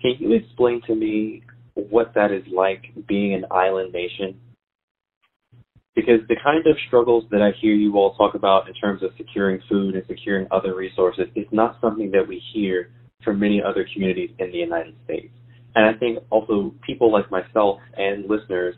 Can 0.00 0.16
you 0.18 0.32
explain 0.32 0.80
to 0.86 0.94
me 0.94 1.42
what 1.74 2.14
that 2.14 2.30
is 2.30 2.44
like 2.52 2.82
being 3.06 3.34
an 3.34 3.44
island 3.50 3.92
nation? 3.92 4.40
Because 5.94 6.20
the 6.28 6.36
kind 6.42 6.66
of 6.66 6.76
struggles 6.88 7.24
that 7.30 7.40
I 7.40 7.52
hear 7.60 7.74
you 7.74 7.96
all 7.96 8.14
talk 8.14 8.34
about 8.34 8.68
in 8.68 8.74
terms 8.74 9.02
of 9.02 9.10
securing 9.16 9.60
food 9.68 9.94
and 9.94 10.04
securing 10.08 10.48
other 10.50 10.74
resources 10.74 11.26
is 11.36 11.46
not 11.52 11.78
something 11.80 12.10
that 12.10 12.26
we 12.26 12.42
hear 12.52 12.90
from 13.24 13.38
many 13.38 13.62
other 13.62 13.86
communities 13.92 14.30
in 14.38 14.50
the 14.50 14.58
United 14.58 14.94
States. 15.04 15.32
And 15.76 15.84
I 15.84 15.98
think 15.98 16.18
also 16.30 16.74
people 16.84 17.12
like 17.12 17.30
myself 17.30 17.78
and 17.96 18.28
listeners 18.28 18.76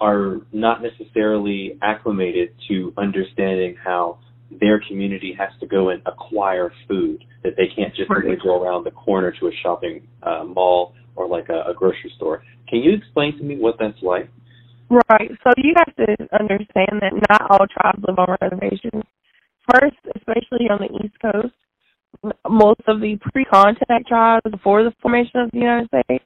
are 0.00 0.38
not 0.52 0.82
necessarily 0.82 1.78
acclimated 1.82 2.50
to 2.68 2.92
understanding 2.96 3.76
how 3.82 4.18
their 4.60 4.80
community 4.86 5.34
has 5.38 5.48
to 5.60 5.66
go 5.66 5.90
and 5.90 6.02
acquire 6.06 6.70
food 6.88 7.24
that 7.42 7.54
they 7.56 7.66
can't 7.74 7.94
just 7.94 8.08
simply 8.08 8.36
go 8.42 8.62
around 8.62 8.84
the 8.84 8.90
corner 8.90 9.32
to 9.40 9.46
a 9.46 9.50
shopping 9.62 10.06
uh, 10.22 10.44
mall 10.44 10.94
or 11.16 11.28
like 11.28 11.48
a, 11.48 11.70
a 11.70 11.74
grocery 11.74 12.12
store. 12.16 12.42
Can 12.68 12.80
you 12.80 12.94
explain 12.94 13.36
to 13.38 13.44
me 13.44 13.56
what 13.56 13.76
that's 13.78 14.02
like? 14.02 14.28
Right. 14.90 15.30
So 15.42 15.50
you 15.56 15.74
have 15.76 15.96
to 15.96 16.28
understand 16.38 17.00
that 17.00 17.12
not 17.28 17.50
all 17.50 17.66
tribes 17.66 18.04
live 18.06 18.18
on 18.18 18.36
reservations. 18.40 19.02
First, 19.72 19.96
especially 20.16 20.68
on 20.68 20.78
the 20.80 21.04
East 21.04 21.14
Coast, 21.20 21.54
most 22.48 22.80
of 22.86 23.00
the 23.00 23.18
pre-contact 23.32 24.06
tribes 24.06 24.42
before 24.50 24.84
the 24.84 24.92
formation 25.02 25.40
of 25.40 25.50
the 25.50 25.58
United 25.58 25.88
States, 25.88 26.24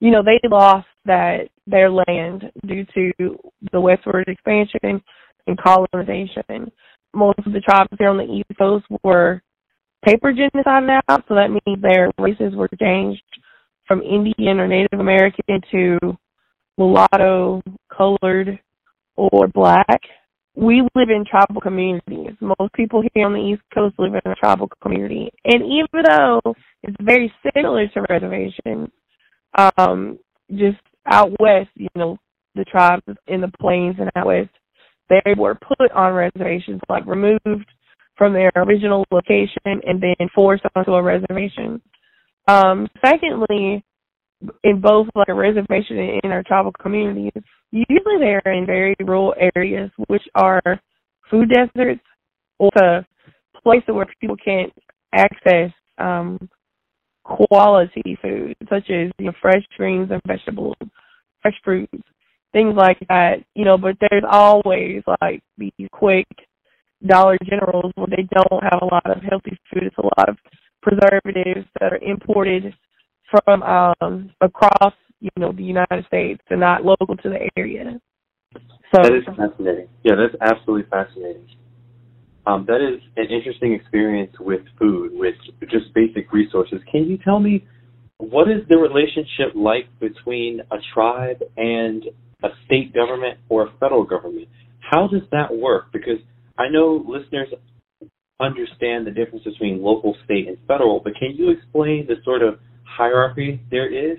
you 0.00 0.10
know, 0.10 0.22
they 0.22 0.40
lost 0.48 0.86
that 1.04 1.48
their 1.66 1.90
land 1.90 2.50
due 2.66 2.84
to 2.94 3.38
the 3.72 3.80
westward 3.80 4.28
expansion 4.28 5.02
and 5.46 5.58
colonization. 5.58 6.70
Most 7.14 7.38
of 7.44 7.52
the 7.52 7.60
tribes 7.60 7.90
here 7.98 8.08
on 8.08 8.18
the 8.18 8.24
East 8.24 8.58
Coast 8.58 8.86
were 9.02 9.42
paper 10.04 10.32
genocide 10.32 10.84
now, 10.84 11.16
so 11.28 11.34
that 11.34 11.50
means 11.50 11.82
their 11.82 12.10
races 12.18 12.54
were 12.54 12.68
changed 12.80 13.22
from 13.88 14.02
Indian 14.02 14.60
or 14.60 14.68
Native 14.68 15.00
American 15.00 15.60
to 15.72 15.98
mulatto, 16.76 17.62
colored, 17.90 18.60
or 19.16 19.48
black. 19.48 20.00
We 20.54 20.82
live 20.94 21.08
in 21.08 21.24
tribal 21.28 21.60
communities. 21.60 22.32
Most 22.40 22.72
people 22.74 23.02
here 23.14 23.26
on 23.26 23.32
the 23.32 23.40
East 23.40 23.62
Coast 23.74 23.94
live 23.98 24.14
in 24.14 24.30
a 24.30 24.34
tribal 24.34 24.68
community. 24.82 25.30
And 25.44 25.62
even 25.64 26.04
though 26.04 26.40
it's 26.82 26.96
very 27.00 27.32
similar 27.54 27.88
to 27.88 28.06
reservations, 28.08 28.88
um, 29.56 30.18
just 30.50 30.78
out 31.06 31.30
west, 31.40 31.70
you 31.74 31.88
know, 31.94 32.18
the 32.54 32.64
tribes 32.64 33.02
in 33.26 33.40
the 33.40 33.50
plains 33.60 33.96
and 33.98 34.10
out 34.16 34.26
west, 34.26 34.50
they 35.08 35.34
were 35.36 35.54
put 35.54 35.90
on 35.92 36.12
reservations, 36.12 36.80
like 36.88 37.06
removed 37.06 37.66
from 38.16 38.32
their 38.32 38.50
original 38.56 39.04
location 39.10 39.56
and 39.64 40.02
then 40.02 40.28
forced 40.34 40.64
onto 40.74 40.92
a 40.92 41.02
reservation. 41.02 41.80
Um, 42.48 42.88
secondly, 43.04 43.84
in 44.64 44.80
both 44.80 45.08
like 45.14 45.28
a 45.28 45.34
reservation 45.34 45.98
and 45.98 46.20
in 46.24 46.30
our 46.30 46.42
tribal 46.42 46.72
communities, 46.80 47.32
usually 47.70 48.18
they're 48.18 48.40
in 48.52 48.64
very 48.64 48.96
rural 49.00 49.34
areas, 49.54 49.90
which 50.06 50.22
are 50.34 50.62
food 51.30 51.50
deserts 51.50 52.00
or 52.58 52.70
a 52.80 53.06
place 53.62 53.82
where 53.86 54.06
people 54.20 54.36
can't 54.42 54.72
access 55.14 55.70
um, 55.98 56.48
quality 57.24 58.16
food, 58.22 58.56
such 58.70 58.88
as 58.90 59.10
you 59.18 59.26
know 59.26 59.32
fresh 59.42 59.62
greens 59.76 60.10
and 60.10 60.22
vegetables, 60.26 60.76
fresh 61.42 61.54
fruits, 61.62 61.92
things 62.52 62.74
like 62.76 62.98
that. 63.08 63.44
You 63.54 63.64
know, 63.66 63.76
but 63.76 63.96
there's 64.00 64.24
always 64.28 65.02
like 65.20 65.42
these 65.58 65.88
quick 65.92 66.26
Dollar 67.06 67.36
Generals 67.44 67.92
where 67.96 68.08
they 68.08 68.26
don't 68.32 68.62
have 68.62 68.80
a 68.80 68.86
lot 68.86 69.10
of 69.10 69.22
healthy 69.22 69.58
food. 69.70 69.82
It's 69.82 69.98
a 69.98 70.02
lot 70.02 70.28
of 70.28 70.36
preservatives 70.88 71.66
that 71.80 71.92
are 71.92 71.98
imported 71.98 72.74
from 73.30 73.62
um 73.62 74.30
across 74.40 74.94
you 75.20 75.30
know 75.36 75.52
the 75.52 75.62
United 75.62 76.06
States 76.06 76.40
and 76.50 76.60
not 76.60 76.84
local 76.84 77.16
to 77.16 77.28
the 77.28 77.50
area. 77.56 78.00
So 78.54 79.02
that 79.02 79.12
is 79.12 79.24
fascinating. 79.36 79.88
Yeah, 80.04 80.14
that's 80.16 80.34
absolutely 80.40 80.88
fascinating. 80.88 81.46
Um, 82.46 82.64
that 82.66 82.80
is 82.80 83.02
an 83.16 83.26
interesting 83.30 83.74
experience 83.74 84.32
with 84.40 84.62
food, 84.78 85.10
with 85.12 85.34
just 85.70 85.92
basic 85.94 86.32
resources. 86.32 86.80
Can 86.90 87.04
you 87.04 87.18
tell 87.18 87.40
me 87.40 87.66
what 88.16 88.48
is 88.48 88.66
the 88.68 88.78
relationship 88.78 89.54
like 89.54 89.86
between 90.00 90.60
a 90.70 90.76
tribe 90.94 91.42
and 91.58 92.04
a 92.42 92.48
state 92.64 92.94
government 92.94 93.38
or 93.50 93.66
a 93.66 93.72
federal 93.78 94.04
government? 94.04 94.48
How 94.80 95.06
does 95.08 95.28
that 95.32 95.54
work? 95.54 95.92
Because 95.92 96.18
I 96.56 96.68
know 96.70 97.04
listeners 97.06 97.48
understand 98.40 99.06
the 99.06 99.10
difference 99.10 99.44
between 99.44 99.82
local, 99.82 100.16
state, 100.24 100.48
and 100.48 100.56
federal, 100.66 101.00
but 101.00 101.14
can 101.18 101.34
you 101.34 101.50
explain 101.50 102.06
the 102.06 102.16
sort 102.24 102.42
of 102.42 102.58
hierarchy 102.84 103.60
there 103.70 103.92
is, 103.92 104.18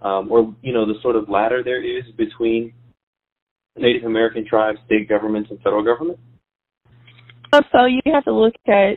um, 0.00 0.30
or 0.30 0.54
you 0.62 0.72
know, 0.72 0.86
the 0.86 1.00
sort 1.02 1.16
of 1.16 1.28
ladder 1.28 1.62
there 1.62 1.82
is 1.82 2.04
between 2.16 2.72
Native 3.76 4.04
American 4.04 4.46
tribes, 4.46 4.78
state 4.86 5.08
governments, 5.08 5.50
and 5.50 5.60
federal 5.60 5.84
government? 5.84 6.18
So 7.52 7.84
you 7.84 8.00
have 8.12 8.24
to 8.24 8.32
look 8.32 8.54
at 8.66 8.94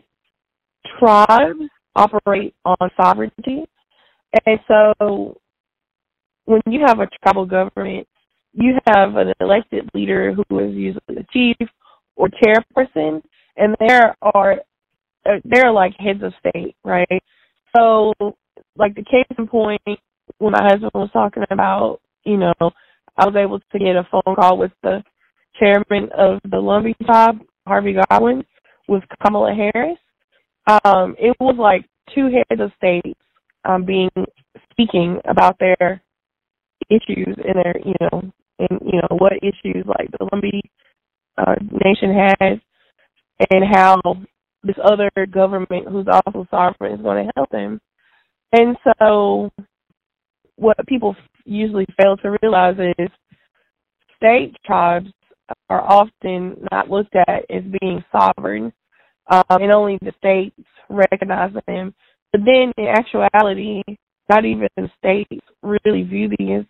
tribes 0.99 1.59
operate 1.95 2.55
on 2.65 2.77
sovereignty, 2.99 3.65
and 4.45 4.59
so 4.67 5.37
when 6.45 6.61
you 6.65 6.81
have 6.85 6.99
a 6.99 7.07
tribal 7.21 7.45
government, 7.45 8.07
you 8.53 8.75
have 8.87 9.15
an 9.15 9.33
elected 9.39 9.89
leader 9.93 10.33
who 10.33 10.59
is 10.59 10.73
usually 10.73 11.01
the 11.09 11.25
chief 11.31 11.69
or 12.15 12.29
chairperson, 12.29 13.21
and 13.57 13.75
there 13.79 14.15
are 14.21 14.53
uh, 15.25 15.39
they're 15.43 15.71
like 15.71 15.93
heads 15.99 16.23
of 16.23 16.33
state, 16.39 16.75
right? 16.83 17.23
So 17.75 18.13
like 18.77 18.95
the 18.95 19.03
case 19.03 19.25
in 19.37 19.47
point 19.47 19.81
when 20.37 20.53
my 20.53 20.63
husband 20.63 20.91
was 20.93 21.09
talking 21.11 21.43
about, 21.49 21.99
you 22.23 22.37
know, 22.37 22.53
I 22.59 23.25
was 23.25 23.35
able 23.35 23.59
to 23.59 23.79
get 23.79 23.95
a 23.95 24.07
phone 24.11 24.35
call 24.35 24.57
with 24.57 24.71
the 24.83 25.03
chairman 25.59 26.09
of 26.17 26.39
the 26.43 26.57
Lumbee 26.57 26.95
tribe, 27.05 27.39
Harvey 27.65 27.95
Godwin, 28.09 28.43
with 28.87 29.03
Kamala 29.23 29.53
Harris. 29.53 29.97
Um, 30.67 31.15
it 31.17 31.35
was 31.39 31.55
like 31.57 31.85
two 32.13 32.29
heads 32.29 32.61
of 32.61 32.71
state 32.77 33.17
um, 33.65 33.85
being 33.85 34.09
speaking 34.71 35.19
about 35.25 35.57
their 35.59 36.01
issues 36.89 37.35
and 37.37 37.55
their, 37.55 37.75
you 37.83 37.95
know, 37.99 38.31
and 38.59 38.79
you 38.81 38.99
know 38.99 39.17
what 39.17 39.33
issues 39.41 39.85
like 39.85 40.09
the 40.11 40.25
Lumbee 40.31 40.61
uh, 41.37 41.55
nation 41.83 42.13
has, 42.13 42.59
and 43.39 43.63
how 43.73 44.01
this 44.63 44.75
other 44.83 45.09
government, 45.31 45.87
who's 45.89 46.07
also 46.11 46.47
sovereign, 46.49 46.93
is 46.93 47.01
going 47.01 47.25
to 47.25 47.31
help 47.35 47.49
them. 47.49 47.79
And 48.53 48.77
so, 48.99 49.49
what 50.55 50.77
people 50.87 51.15
usually 51.45 51.85
fail 52.01 52.17
to 52.17 52.37
realize 52.41 52.75
is 52.97 53.09
state 54.15 54.55
tribes 54.65 55.09
are 55.69 55.81
often 55.81 56.57
not 56.71 56.89
looked 56.89 57.15
at 57.15 57.45
as 57.49 57.63
being 57.79 58.03
sovereign, 58.11 58.73
um, 59.29 59.43
and 59.49 59.71
only 59.71 59.97
the 60.01 60.13
states 60.17 60.67
recognize 60.89 61.51
them. 61.67 61.93
But 62.31 62.41
then, 62.45 62.73
in 62.77 62.87
actuality, 62.87 63.83
not 64.29 64.45
even 64.45 64.67
the 64.75 64.89
states 64.97 65.45
really 65.63 66.03
view 66.03 66.29
these 66.37 66.65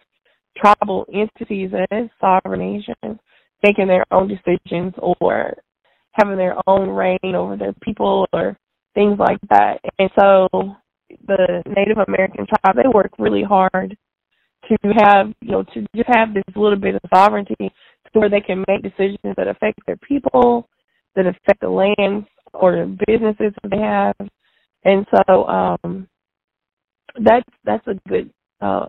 tribal 0.56 1.06
entities 1.14 1.72
as 1.91 2.10
sovereign 2.19 2.60
nations, 2.60 3.19
making 3.64 3.88
their 3.88 4.06
own 4.11 4.27
decisions 4.27 4.94
or 4.98 5.53
having 6.18 6.38
their 6.38 6.56
own 6.68 6.89
reign 6.89 7.35
over 7.35 7.56
their 7.56 7.73
people 7.81 8.27
or 8.34 8.57
things 8.94 9.18
like 9.19 9.39
that. 9.49 9.80
And 9.99 10.10
so 10.19 10.48
the 11.27 11.64
Native 11.65 11.98
American 12.07 12.45
tribe, 12.45 12.76
they 12.76 12.89
work 12.94 13.11
really 13.19 13.44
hard 13.44 13.98
to 14.68 14.77
have, 14.99 15.27
you 15.41 15.52
know, 15.52 15.64
to 15.64 15.85
just 15.95 16.10
have 16.10 16.34
this 16.34 16.44
little 16.56 16.80
bit 16.80 16.95
of 16.95 17.02
sovereignty 17.14 17.56
to 17.60 18.19
where 18.19 18.30
they 18.30 18.41
can 18.41 18.64
make 18.68 18.84
decisions 18.84 19.35
that 19.38 19.48
affect 19.48 19.80
their 19.85 19.98
people, 19.98 20.68
that 21.15 21.26
affect 21.26 21.61
the 21.61 21.69
lands 21.69 22.27
or 22.53 22.76
the 22.76 22.98
businesses 23.07 23.53
that 23.61 23.69
they 23.69 23.77
have, 23.77 24.15
and 24.84 25.06
so 25.11 25.45
um, 25.48 26.07
that's 27.23 27.49
that's 27.65 27.85
a 27.88 27.95
good 28.07 28.31
uh, 28.61 28.88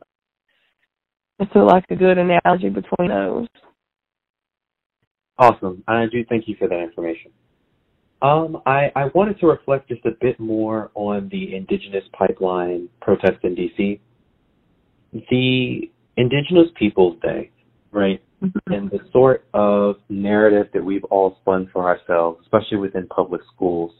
I 1.40 1.46
feel 1.52 1.66
like 1.66 1.84
a 1.90 1.96
good 1.96 2.18
analogy 2.18 2.68
between 2.68 3.08
those. 3.08 3.46
Awesome. 5.38 5.84
And 5.86 5.98
I 5.98 6.06
do 6.06 6.24
thank 6.28 6.48
you 6.48 6.56
for 6.58 6.68
that 6.68 6.80
information. 6.80 7.30
Um, 8.20 8.60
I, 8.66 8.90
I 8.96 9.04
wanted 9.14 9.38
to 9.40 9.46
reflect 9.46 9.88
just 9.88 10.04
a 10.04 10.10
bit 10.20 10.40
more 10.40 10.90
on 10.94 11.28
the 11.30 11.54
Indigenous 11.54 12.02
Pipeline 12.12 12.88
protest 13.00 13.38
in 13.44 13.54
D.C. 13.54 14.00
The 15.12 15.90
Indigenous 16.16 16.68
Peoples 16.76 17.16
Day, 17.22 17.50
right, 17.92 18.20
Mm-hmm. 18.42 18.72
and 18.72 18.88
the 18.88 19.00
sort 19.10 19.44
of 19.52 19.96
narrative 20.08 20.68
that 20.72 20.84
we've 20.84 21.02
all 21.04 21.36
spun 21.40 21.68
for 21.72 21.88
ourselves, 21.88 22.38
especially 22.42 22.76
within 22.76 23.08
public 23.08 23.40
schools, 23.52 23.90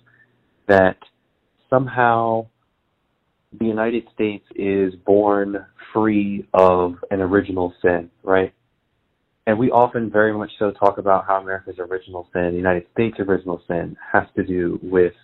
that 0.69 0.97
somehow 1.69 2.47
the 3.59 3.65
United 3.65 4.05
States 4.15 4.45
is 4.55 4.95
born 5.05 5.67
free 5.93 6.47
of 6.55 6.95
an 7.11 7.21
original 7.21 7.75
sin, 7.83 8.11
right? 8.23 8.53
And 9.49 9.59
we 9.59 9.71
often 9.71 10.11
very 10.11 10.35
much 10.35 10.51
so 10.59 10.73
talk 10.73 10.99
about 10.99 11.25
how 11.27 11.41
America's 11.41 11.77
original 11.79 12.29
sin, 12.35 12.51
the 12.51 12.59
United 12.59 12.85
States' 12.93 13.17
original 13.19 13.63
sin, 13.67 13.97
has 14.13 14.25
to 14.37 14.45
do 14.45 14.79
with 14.83 15.15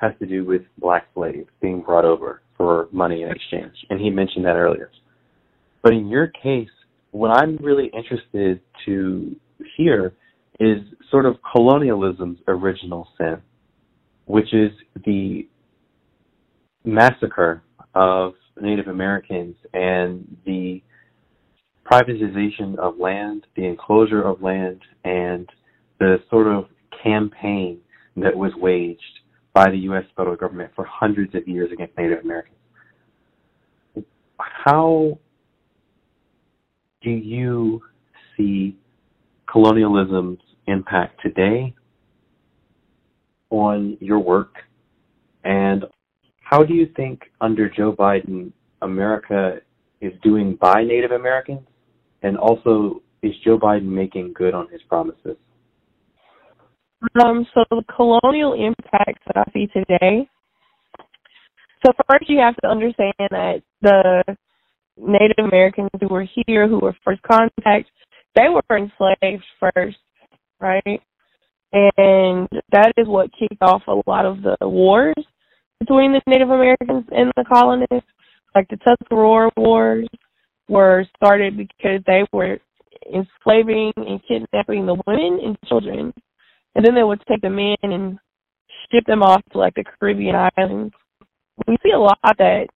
has 0.00 0.12
to 0.20 0.26
do 0.26 0.46
with 0.46 0.62
black 0.78 1.08
slaves 1.14 1.46
being 1.60 1.82
brought 1.82 2.06
over 2.06 2.40
for 2.56 2.88
money 2.90 3.20
in 3.22 3.30
exchange. 3.30 3.74
And 3.90 4.00
he 4.00 4.08
mentioned 4.08 4.46
that 4.46 4.56
earlier. 4.56 4.90
But 5.82 5.92
in 5.92 6.08
your 6.08 6.28
case, 6.28 6.70
what 7.10 7.28
I'm 7.32 7.58
really 7.58 7.90
interested 7.94 8.60
to 8.86 9.36
hear 9.76 10.14
is 10.58 10.78
sort 11.10 11.26
of 11.26 11.36
colonialism's 11.54 12.38
original 12.48 13.08
sin, 13.18 13.42
which 14.24 14.54
is 14.54 14.70
the 15.04 15.46
massacre 16.82 17.62
of 17.94 18.32
Native 18.58 18.88
Americans 18.88 19.56
and 19.74 20.38
the 20.46 20.82
privatization 21.90 22.78
of 22.78 22.98
land, 22.98 23.46
the 23.56 23.64
enclosure 23.64 24.22
of 24.22 24.42
land, 24.42 24.80
and 25.04 25.48
the 25.98 26.16
sort 26.30 26.46
of 26.46 26.66
campaign 27.02 27.78
that 28.16 28.34
was 28.36 28.52
waged 28.56 29.00
by 29.52 29.70
the 29.70 29.78
U.S. 29.78 30.04
federal 30.16 30.36
government 30.36 30.70
for 30.74 30.84
hundreds 30.84 31.34
of 31.34 31.46
years 31.46 31.70
against 31.72 31.96
Native 31.96 32.20
Americans. 32.24 32.56
How 34.38 35.18
do 37.02 37.10
you 37.10 37.82
see 38.36 38.76
colonialism's 39.50 40.38
impact 40.66 41.20
today 41.22 41.74
on 43.50 43.96
your 44.00 44.18
work? 44.18 44.54
And 45.44 45.84
how 46.40 46.62
do 46.62 46.74
you 46.74 46.88
think 46.96 47.22
under 47.40 47.68
Joe 47.68 47.92
Biden, 47.92 48.52
America 48.82 49.58
is 50.00 50.12
doing 50.22 50.56
by 50.60 50.82
Native 50.82 51.12
Americans? 51.12 51.60
And 52.24 52.38
also, 52.38 53.02
is 53.22 53.32
Joe 53.44 53.58
Biden 53.58 53.84
making 53.84 54.32
good 54.32 54.54
on 54.54 54.66
his 54.72 54.80
promises? 54.88 55.36
Um, 57.22 57.46
so 57.52 57.64
the 57.70 57.82
colonial 57.94 58.54
impacts 58.54 59.22
that 59.26 59.36
I 59.36 59.44
see 59.52 59.66
today. 59.66 60.26
So 61.84 61.92
first, 62.08 62.30
you 62.30 62.38
have 62.38 62.56
to 62.62 62.66
understand 62.66 63.12
that 63.18 63.60
the 63.82 64.24
Native 64.96 65.44
Americans 65.44 65.90
who 66.00 66.08
were 66.08 66.26
here, 66.46 66.66
who 66.66 66.78
were 66.78 66.96
first 67.04 67.20
contact, 67.30 67.90
they 68.34 68.46
were 68.48 68.62
enslaved 68.74 69.44
first, 69.60 69.98
right? 70.58 71.02
And 71.74 72.48
that 72.72 72.94
is 72.96 73.06
what 73.06 73.28
kicked 73.38 73.60
off 73.60 73.82
a 73.86 74.00
lot 74.08 74.24
of 74.24 74.38
the 74.40 74.56
wars 74.66 75.14
between 75.78 76.12
the 76.12 76.22
Native 76.26 76.48
Americans 76.48 77.04
and 77.10 77.30
the 77.36 77.44
colonists. 77.44 78.08
Like 78.54 78.68
the 78.68 78.76
Tuscarora 78.76 79.50
Wars 79.56 80.08
were 80.68 81.04
started 81.16 81.56
because 81.56 82.00
they 82.06 82.24
were 82.32 82.58
enslaving 83.06 83.92
and 83.96 84.20
kidnapping 84.26 84.86
the 84.86 85.00
women 85.06 85.40
and 85.44 85.58
children. 85.68 86.12
And 86.74 86.84
then 86.84 86.94
they 86.94 87.02
would 87.02 87.22
take 87.28 87.42
the 87.42 87.50
men 87.50 87.76
and 87.82 88.18
ship 88.90 89.04
them 89.06 89.22
off 89.22 89.42
to 89.52 89.58
like 89.58 89.74
the 89.74 89.84
Caribbean 89.84 90.34
islands. 90.56 90.94
We 91.66 91.76
see 91.82 91.92
a 91.92 91.98
lot 91.98 92.18
of 92.24 92.36
that 92.38 92.66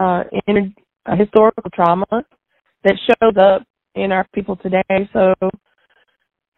uh, 0.00 0.24
in 0.46 0.74
uh, 1.06 1.16
historical 1.16 1.70
trauma 1.74 2.24
that 2.84 2.94
shows 3.06 3.34
up 3.36 3.66
in 3.94 4.12
our 4.12 4.26
people 4.34 4.56
today. 4.56 4.82
So 5.12 5.34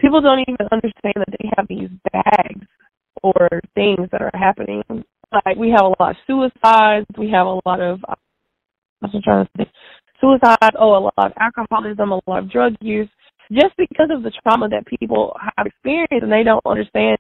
people 0.01 0.21
don't 0.21 0.41
even 0.41 0.67
understand 0.71 1.15
that 1.17 1.29
they 1.31 1.51
have 1.57 1.67
these 1.69 1.91
bags 2.13 2.67
or 3.23 3.49
things 3.75 4.09
that 4.13 4.23
are 4.23 4.31
happening. 4.35 4.83
Like 5.33 5.57
we 5.57 5.71
have 5.71 5.83
a 5.83 6.03
lot 6.03 6.11
of 6.11 6.17
suicides, 6.27 7.07
we 7.19 7.31
have 7.31 7.47
a 7.47 7.61
lot 7.65 7.81
of 7.81 8.01
I'm 9.03 9.23
trying 9.23 9.45
to 9.45 9.51
think 9.57 9.69
suicide, 10.21 10.75
oh 10.79 10.97
a 10.97 11.03
lot 11.05 11.15
of 11.19 11.33
alcoholism, 11.39 12.13
a 12.13 12.21
lot 12.27 12.45
of 12.45 12.51
drug 12.51 12.75
use, 12.81 13.09
just 13.53 13.77
because 13.77 14.09
of 14.11 14.23
the 14.23 14.33
trauma 14.43 14.69
that 14.69 14.87
people 14.87 15.37
have 15.57 15.67
experienced 15.67 16.23
and 16.23 16.33
they 16.33 16.43
don't 16.43 16.65
understand, 16.67 17.19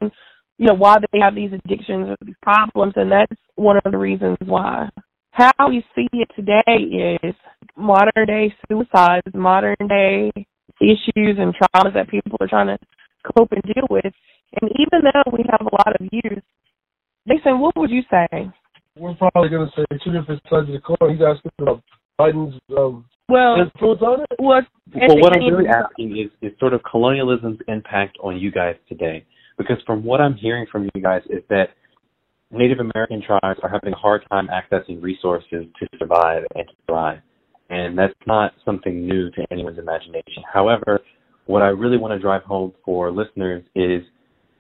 you 0.59 0.67
know, 0.67 0.75
why 0.75 0.97
they 1.13 1.19
have 1.21 1.35
these 1.35 1.53
addictions 1.53 2.09
or 2.09 2.17
these 2.25 2.35
problems 2.43 2.95
and 2.97 3.11
that's 3.11 3.41
one 3.55 3.77
of 3.85 3.93
the 3.93 3.99
reasons 3.99 4.37
why 4.45 4.89
how 5.37 5.69
we 5.69 5.85
see 5.95 6.09
it 6.13 6.31
today 6.35 7.19
is 7.23 7.35
modern 7.77 8.27
day 8.27 8.55
suicides, 8.67 9.27
modern 9.35 9.77
day 9.87 10.33
issues 10.81 11.37
and 11.39 11.55
traumas 11.55 11.95
that 11.95 12.09
people 12.09 12.39
are 12.41 12.49
trying 12.49 12.69
to 12.69 12.79
cope 13.37 13.53
and 13.53 13.63
deal 13.63 13.87
with. 13.91 14.13
And 14.61 14.71
even 14.79 15.05
though 15.05 15.31
we 15.33 15.45
have 15.51 15.61
a 15.61 15.75
lot 15.77 16.01
of 16.01 16.09
youth, 16.11 16.43
Jason, 17.29 17.61
what 17.61 17.77
would 17.77 17.91
you 17.91 18.03
say? 18.11 18.51
We're 18.97 19.15
probably 19.15 19.51
going 19.51 19.69
to 19.69 19.73
say 19.77 19.85
two 20.03 20.13
different 20.13 20.41
sides 20.49 20.69
of 20.69 20.75
the 20.75 20.81
coin. 20.81 21.13
He's 21.13 21.21
asking 21.21 21.53
about 21.59 21.83
Biden's 22.19 22.59
um, 22.77 23.05
Well, 23.29 23.57
influence 23.61 24.03
on 24.03 24.21
it. 24.21 24.27
what? 24.39 24.65
Well, 24.95 25.19
what 25.19 25.37
I'm 25.37 25.45
really 25.45 25.69
asking 25.69 26.17
is, 26.17 26.31
is 26.41 26.59
sort 26.59 26.73
of 26.73 26.81
colonialism's 26.89 27.59
impact 27.69 28.17
on 28.23 28.39
you 28.39 28.51
guys 28.51 28.77
today. 28.89 29.25
Because 29.59 29.77
from 29.87 30.05
what 30.05 30.21
I'm 30.21 30.35
hearing 30.35 30.67
from 30.71 30.89
you 30.95 31.03
guys 31.03 31.23
is 31.29 31.43
that 31.49 31.71
Native 32.51 32.79
American 32.79 33.23
tribes 33.23 33.59
are 33.63 33.69
having 33.69 33.93
a 33.93 33.97
hard 33.97 34.25
time 34.31 34.49
accessing 34.49 35.03
resources 35.03 35.65
to 35.79 35.87
survive 35.99 36.45
and 36.55 36.67
to 36.69 36.75
thrive. 36.87 37.21
And 37.69 37.99
that's 37.99 38.15
not 38.27 38.53
something 38.65 39.07
new 39.07 39.31
to 39.33 39.45
anyone's 39.51 39.79
imagination. 39.79 40.45
However, 40.53 41.01
what 41.47 41.63
I 41.63 41.69
really 41.69 41.97
want 41.97 42.13
to 42.13 42.19
drive 42.19 42.43
home 42.43 42.73
for 42.85 43.11
listeners 43.11 43.65
is 43.75 44.03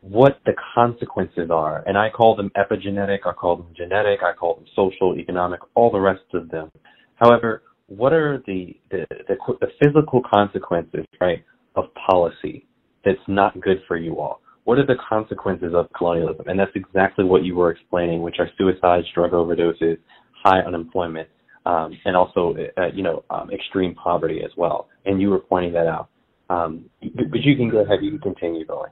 what 0.00 0.40
the 0.44 0.52
consequences 0.74 1.50
are. 1.50 1.84
And 1.86 1.96
I 1.96 2.10
call 2.10 2.34
them 2.34 2.50
epigenetic, 2.56 3.18
I 3.26 3.32
call 3.32 3.56
them 3.56 3.68
genetic, 3.76 4.20
I 4.24 4.32
call 4.32 4.56
them 4.56 4.64
social, 4.74 5.16
economic, 5.16 5.60
all 5.74 5.90
the 5.90 6.00
rest 6.00 6.24
of 6.34 6.48
them. 6.50 6.70
However, 7.16 7.62
what 7.88 8.12
are 8.12 8.42
the, 8.46 8.76
the, 8.90 9.06
the, 9.28 9.36
the 9.60 9.68
physical 9.82 10.22
consequences, 10.22 11.04
right, 11.20 11.44
of 11.74 11.84
policy 11.94 12.66
that's 13.04 13.18
not 13.28 13.60
good 13.60 13.78
for 13.86 13.96
you 13.96 14.18
all? 14.18 14.40
what 14.66 14.78
are 14.78 14.86
the 14.86 14.96
consequences 15.08 15.72
of 15.74 15.86
colonialism? 15.96 16.48
And 16.48 16.58
that's 16.58 16.72
exactly 16.74 17.24
what 17.24 17.44
you 17.44 17.54
were 17.54 17.70
explaining, 17.70 18.20
which 18.20 18.36
are 18.40 18.48
suicides, 18.58 19.06
drug 19.14 19.30
overdoses, 19.30 19.96
high 20.44 20.58
unemployment, 20.58 21.28
um, 21.64 21.96
and 22.04 22.16
also, 22.16 22.54
uh, 22.76 22.88
you 22.92 23.04
know, 23.04 23.24
um, 23.30 23.48
extreme 23.52 23.94
poverty 23.94 24.40
as 24.44 24.50
well. 24.56 24.88
And 25.04 25.22
you 25.22 25.30
were 25.30 25.38
pointing 25.38 25.72
that 25.74 25.86
out. 25.86 26.08
Um, 26.50 26.90
but 27.00 27.42
you 27.42 27.56
can 27.56 27.70
go 27.70 27.78
ahead. 27.78 28.00
You 28.02 28.10
can 28.10 28.18
continue 28.18 28.66
going. 28.66 28.90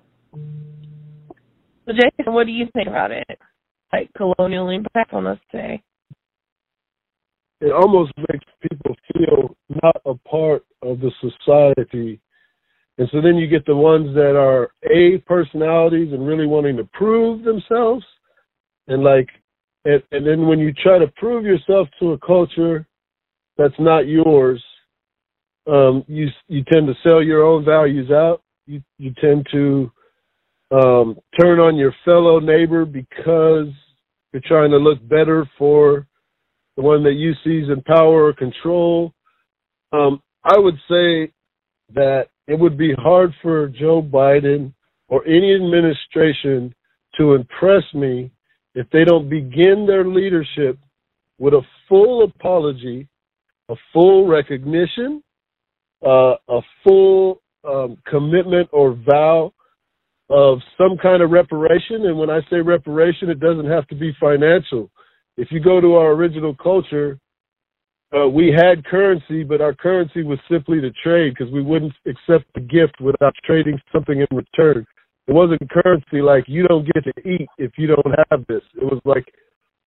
So, 1.87 1.93
Jason, 1.93 2.33
what 2.33 2.47
do 2.47 2.53
you 2.53 2.67
think 2.73 2.87
about 2.87 3.11
it? 3.11 3.27
Like 3.93 4.11
colonial 4.17 4.71
impact 4.71 5.13
on 5.13 5.27
us 5.27 5.39
today? 5.51 5.83
It 7.65 7.73
almost 7.73 8.13
makes 8.19 8.45
people 8.61 8.95
feel 9.13 9.57
not 9.83 9.97
a 10.05 10.15
part 10.29 10.65
of 10.83 11.01
the 11.01 11.11
society 11.21 12.21
and 12.99 13.09
so 13.11 13.21
then 13.21 13.37
you 13.37 13.49
get 13.49 13.67
the 13.67 13.75
ones 13.75 14.15
that 14.15 14.37
are 14.37 14.71
A 14.85 15.19
personalities 15.27 16.13
and 16.13 16.27
really 16.27 16.47
wanting 16.47 16.77
to 16.77 16.85
prove 16.93 17.45
themselves. 17.45 18.05
And 18.87 19.03
like, 19.03 19.29
and, 19.85 20.03
and 20.13 20.27
then 20.27 20.47
when 20.47 20.59
you 20.61 20.73
try 20.73 20.99
to 20.99 21.09
prove 21.17 21.45
yourself 21.45 21.89
to 22.01 22.13
a 22.13 22.19
culture 22.19 22.87
that's 23.57 23.75
not 23.79 24.07
yours, 24.07 24.63
um, 25.67 26.05
you, 26.07 26.29
you 26.47 26.63
tend 26.73 26.87
to 26.87 26.95
sell 27.03 27.23
your 27.23 27.43
own 27.43 27.65
values 27.65 28.11
out. 28.11 28.43
You, 28.67 28.81
you 28.99 29.13
tend 29.21 29.47
to, 29.53 29.91
um, 30.71 31.19
turn 31.41 31.61
on 31.61 31.77
your 31.77 31.95
fellow 32.05 32.39
neighbor 32.39 32.85
because 32.85 33.69
you're 34.33 34.43
trying 34.47 34.71
to 34.71 34.79
look 34.79 35.07
better 35.09 35.49
for 35.59 36.07
the 36.77 36.83
one 36.83 37.03
that 37.05 37.15
you 37.15 37.33
sees 37.45 37.69
in 37.71 37.83
power 37.83 38.25
or 38.25 38.33
control. 38.33 39.13
Um, 39.93 40.23
I 40.45 40.59
would 40.59 40.77
say 40.89 41.33
that 41.95 42.27
it 42.47 42.59
would 42.59 42.77
be 42.77 42.93
hard 42.95 43.33
for 43.43 43.69
Joe 43.69 44.03
Biden 44.03 44.73
or 45.09 45.27
any 45.27 45.55
administration 45.55 46.75
to 47.17 47.35
impress 47.35 47.83
me 47.95 48.31
if 48.75 48.89
they 48.91 49.05
don't 49.05 49.29
begin 49.29 49.87
their 49.87 50.05
leadership 50.05 50.79
with 51.39 51.55
a 51.55 51.63
full 51.89 52.25
apology, 52.25 53.09
a 53.69 53.75
full 53.93 54.27
recognition, 54.27 55.23
uh, 56.05 56.35
a 56.49 56.61
full 56.83 57.41
um, 57.67 57.97
commitment 58.07 58.69
or 58.73 58.99
vow 59.09 59.53
of 60.31 60.59
some 60.77 60.97
kind 60.99 61.23
of 61.23 61.31
reparation. 61.31 62.07
And 62.07 62.19
when 62.19 62.31
I 62.31 62.41
say 62.51 62.57
reparation, 62.57 63.31
it 63.31 63.41
doesn't 63.41 63.71
have 63.71 63.87
to 63.89 63.95
be 63.95 64.13
financial. 64.21 64.91
If 65.37 65.49
you 65.51 65.61
go 65.61 65.81
to 65.81 65.95
our 65.95 66.13
original 66.13 66.55
culture, 66.55 67.19
uh, 68.15 68.29
we 68.29 68.55
had 68.57 68.85
currency, 68.85 69.43
but 69.43 69.61
our 69.61 69.75
currency 69.75 70.23
was 70.23 70.39
simply 70.49 70.81
to 70.81 70.91
trade 71.03 71.35
because 71.37 71.53
we 71.53 71.63
wouldn't 71.63 71.95
accept 72.07 72.45
the 72.55 72.61
gift 72.61 73.01
without 73.01 73.35
trading 73.45 73.81
something 73.93 74.21
in 74.21 74.27
return. 74.31 74.87
It 75.27 75.33
wasn't 75.33 75.69
currency 75.71 76.21
like 76.21 76.45
you 76.47 76.69
don't 76.69 76.87
get 76.87 77.03
to 77.05 77.29
eat 77.29 77.49
if 77.59 77.73
you 77.77 77.89
don't 77.89 78.15
have 78.31 78.47
this. 78.47 78.63
It 78.81 78.85
was 78.85 79.01
like, 79.05 79.25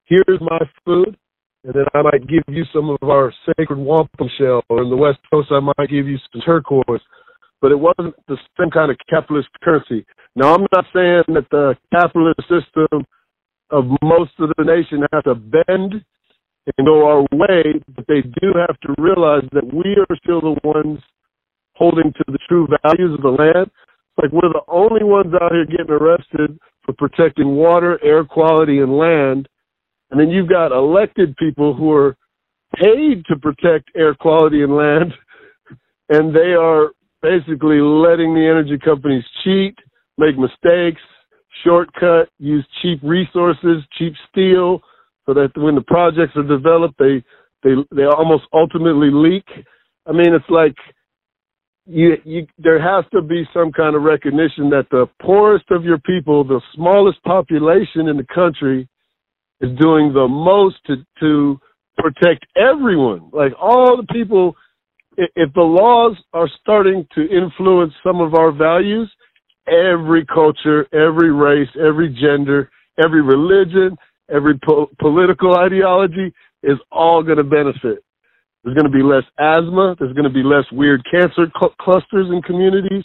here's 0.06 0.41
my 0.41 0.60
food, 0.84 1.15
and 1.64 1.74
then 1.74 1.86
I 1.94 2.02
might 2.02 2.28
give 2.28 2.44
you 2.48 2.65
some 2.74 2.90
of 2.90 3.10
our 3.10 3.32
sacred 3.45 3.78
wampum 3.78 4.30
shell, 4.38 4.64
or 4.68 4.84
in 4.84 4.90
the 4.90 4.98
West 4.98 5.19
Coast 5.32 5.49
I 5.52 5.60
might 5.60 5.90
give 5.90 6.07
you 6.07 6.18
some 6.32 6.41
turquoise. 6.41 7.02
But 7.61 7.72
it 7.72 7.80
wasn't 7.80 8.15
the 8.28 8.38
same 8.60 8.72
kind 8.72 8.91
of 8.91 8.98
capitalist 9.10 9.49
currency. 9.64 10.06
Now 10.36 10.53
I'm 10.53 10.65
not 10.74 10.86
saying 10.94 11.24
that 11.30 11.48
the 11.49 11.76
capitalist 11.91 12.41
system 12.41 13.06
of 13.69 13.85
most 14.02 14.31
of 14.39 14.49
the 14.57 14.64
nation 14.64 15.06
have 15.11 15.23
to 15.23 15.35
bend 15.35 16.03
and 16.77 16.88
go 16.88 17.07
our 17.07 17.22
way, 17.31 17.64
but 17.95 18.06
they 18.07 18.22
do 18.22 18.53
have 18.56 18.80
to 18.81 18.94
realize 18.98 19.48
that 19.53 19.73
we 19.73 19.95
are 19.98 20.18
still 20.23 20.41
the 20.41 20.60
ones 20.64 20.99
holding 21.76 22.11
to 22.14 22.23
the 22.27 22.39
true 22.48 22.68
values 22.84 23.14
of 23.14 23.22
the 23.22 23.30
land. 23.30 23.69
Like 24.22 24.31
we're 24.31 24.52
the 24.52 24.61
only 24.68 25.03
ones 25.03 25.34
out 25.41 25.52
here 25.52 25.65
getting 25.65 25.91
arrested 25.91 26.57
for 26.84 26.94
protecting 26.94 27.56
water, 27.56 27.99
air 28.03 28.26
quality, 28.26 28.80
and 28.80 28.98
land. 28.98 29.48
And 30.10 30.19
then 30.19 30.30
you've 30.30 30.49
got 30.49 30.72
elected 30.72 31.35
people 31.38 31.73
who 31.73 31.91
are 31.91 32.18
paid 32.76 33.23
to 33.26 33.35
protect 33.38 33.91
air 33.95 34.15
quality 34.15 34.64
and 34.64 34.76
land, 34.76 35.14
and 36.10 36.35
they 36.35 36.53
are 36.53 36.91
basically 37.22 37.80
letting 37.80 38.34
the 38.34 38.48
energy 38.49 38.77
companies 38.84 39.23
cheat, 39.44 39.76
make 40.18 40.38
mistakes, 40.38 41.02
shortcut, 41.63 42.29
use 42.39 42.65
cheap 42.81 42.99
resources, 43.03 43.84
cheap 43.97 44.13
steel, 44.29 44.81
so 45.25 45.34
that 45.34 45.51
when 45.55 45.75
the 45.75 45.81
projects 45.81 46.35
are 46.35 46.43
developed, 46.43 46.97
they 46.97 47.23
they 47.63 47.75
they 47.95 48.05
almost 48.05 48.43
ultimately 48.53 49.09
leak. 49.11 49.45
I 50.05 50.11
mean, 50.11 50.34
it's 50.34 50.49
like 50.49 50.75
you 51.85 52.17
you 52.23 52.47
there 52.57 52.81
has 52.81 53.05
to 53.11 53.21
be 53.21 53.47
some 53.53 53.71
kind 53.71 53.95
of 53.95 54.03
recognition 54.03 54.69
that 54.69 54.88
the 54.91 55.07
poorest 55.21 55.65
of 55.71 55.84
your 55.84 55.99
people, 55.99 56.43
the 56.43 56.61
smallest 56.75 57.21
population 57.23 58.07
in 58.07 58.17
the 58.17 58.27
country, 58.34 58.88
is 59.61 59.77
doing 59.79 60.13
the 60.13 60.27
most 60.27 60.75
to 60.88 60.97
to 61.19 61.59
protect 61.97 62.45
everyone. 62.55 63.29
Like 63.34 63.53
all 63.59 63.97
the 63.97 64.07
people, 64.13 64.55
if 65.17 65.51
the 65.53 65.61
laws 65.61 66.15
are 66.34 66.49
starting 66.61 67.07
to 67.15 67.21
influence 67.21 67.93
some 68.03 68.21
of 68.21 68.34
our 68.35 68.51
values, 68.51 69.11
every 69.68 70.26
culture, 70.26 70.88
every 70.94 71.31
race, 71.31 71.69
every 71.80 72.10
gender, 72.10 72.69
every 73.03 73.22
religion, 73.22 73.98
every 74.34 74.60
po- 74.65 74.89
political 74.99 75.56
ideology 75.57 76.34
is 76.64 76.77
all 76.91 77.23
going 77.23 77.38
to 77.38 77.44
benefit. 77.44 78.03
There's 78.64 78.76
going 78.76 78.91
to 78.91 78.98
be 78.98 79.03
less 79.03 79.23
asthma. 79.39 79.95
There's 79.99 80.14
going 80.14 80.27
to 80.27 80.34
be 80.34 80.44
less 80.44 80.65
weird 80.72 81.06
cancer 81.10 81.52
cl- 81.60 81.76
clusters 81.80 82.27
in 82.31 82.41
communities. 82.41 83.03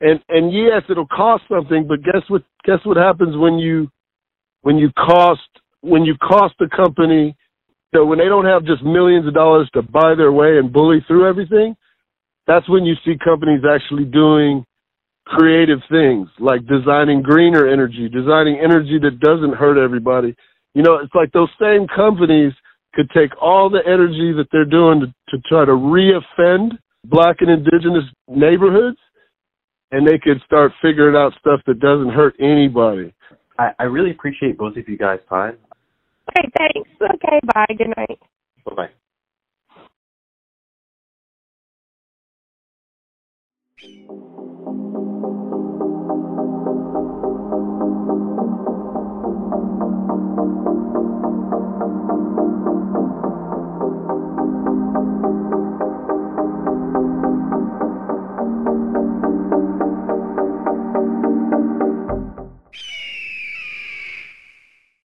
And 0.00 0.20
and 0.28 0.52
yes, 0.52 0.82
it'll 0.88 1.08
cost 1.08 1.42
something, 1.50 1.86
but 1.88 2.04
guess 2.04 2.22
what? 2.28 2.42
Guess 2.64 2.78
what 2.84 2.96
happens 2.96 3.36
when 3.36 3.58
you 3.58 3.90
when 4.62 4.78
you 4.78 4.90
cost 4.92 5.40
when 5.80 6.04
you 6.04 6.16
cost 6.18 6.54
a 6.60 6.68
company 6.68 7.36
so 7.94 8.04
when 8.04 8.18
they 8.18 8.26
don't 8.26 8.44
have 8.44 8.64
just 8.64 8.82
millions 8.82 9.26
of 9.26 9.34
dollars 9.34 9.68
to 9.74 9.82
buy 9.82 10.14
their 10.14 10.32
way 10.32 10.58
and 10.58 10.72
bully 10.72 11.02
through 11.06 11.28
everything, 11.28 11.74
that's 12.46 12.68
when 12.68 12.84
you 12.84 12.94
see 13.04 13.16
companies 13.22 13.62
actually 13.68 14.04
doing 14.04 14.64
creative 15.28 15.80
things 15.90 16.28
like 16.38 16.66
designing 16.66 17.22
greener 17.22 17.68
energy, 17.68 18.08
designing 18.08 18.58
energy 18.62 18.98
that 19.02 19.20
doesn't 19.20 19.54
hurt 19.54 19.82
everybody. 19.82 20.34
You 20.74 20.82
know, 20.82 20.96
it's 20.96 21.14
like 21.14 21.32
those 21.32 21.50
same 21.60 21.86
companies 21.86 22.52
could 22.94 23.10
take 23.10 23.30
all 23.40 23.68
the 23.70 23.82
energy 23.86 24.32
that 24.32 24.46
they're 24.50 24.64
doing 24.64 25.00
to, 25.00 25.06
to 25.36 25.42
try 25.48 25.64
to 25.64 25.72
reoffend 25.72 26.78
black 27.04 27.36
and 27.40 27.50
indigenous 27.50 28.04
neighborhoods 28.28 28.98
and 29.90 30.06
they 30.06 30.18
could 30.18 30.40
start 30.44 30.72
figuring 30.82 31.16
out 31.16 31.32
stuff 31.38 31.60
that 31.66 31.80
doesn't 31.80 32.10
hurt 32.10 32.34
anybody. 32.40 33.14
I, 33.58 33.70
I 33.78 33.84
really 33.84 34.10
appreciate 34.10 34.58
both 34.58 34.76
of 34.76 34.88
you 34.88 34.98
guys' 34.98 35.20
time. 35.28 35.56
Okay, 36.30 36.48
thanks. 36.58 36.90
Okay, 37.00 37.40
bye. 37.54 37.66
Good 37.76 37.94
night. 37.96 38.18
Bye 38.64 38.88
bye. 43.84 44.34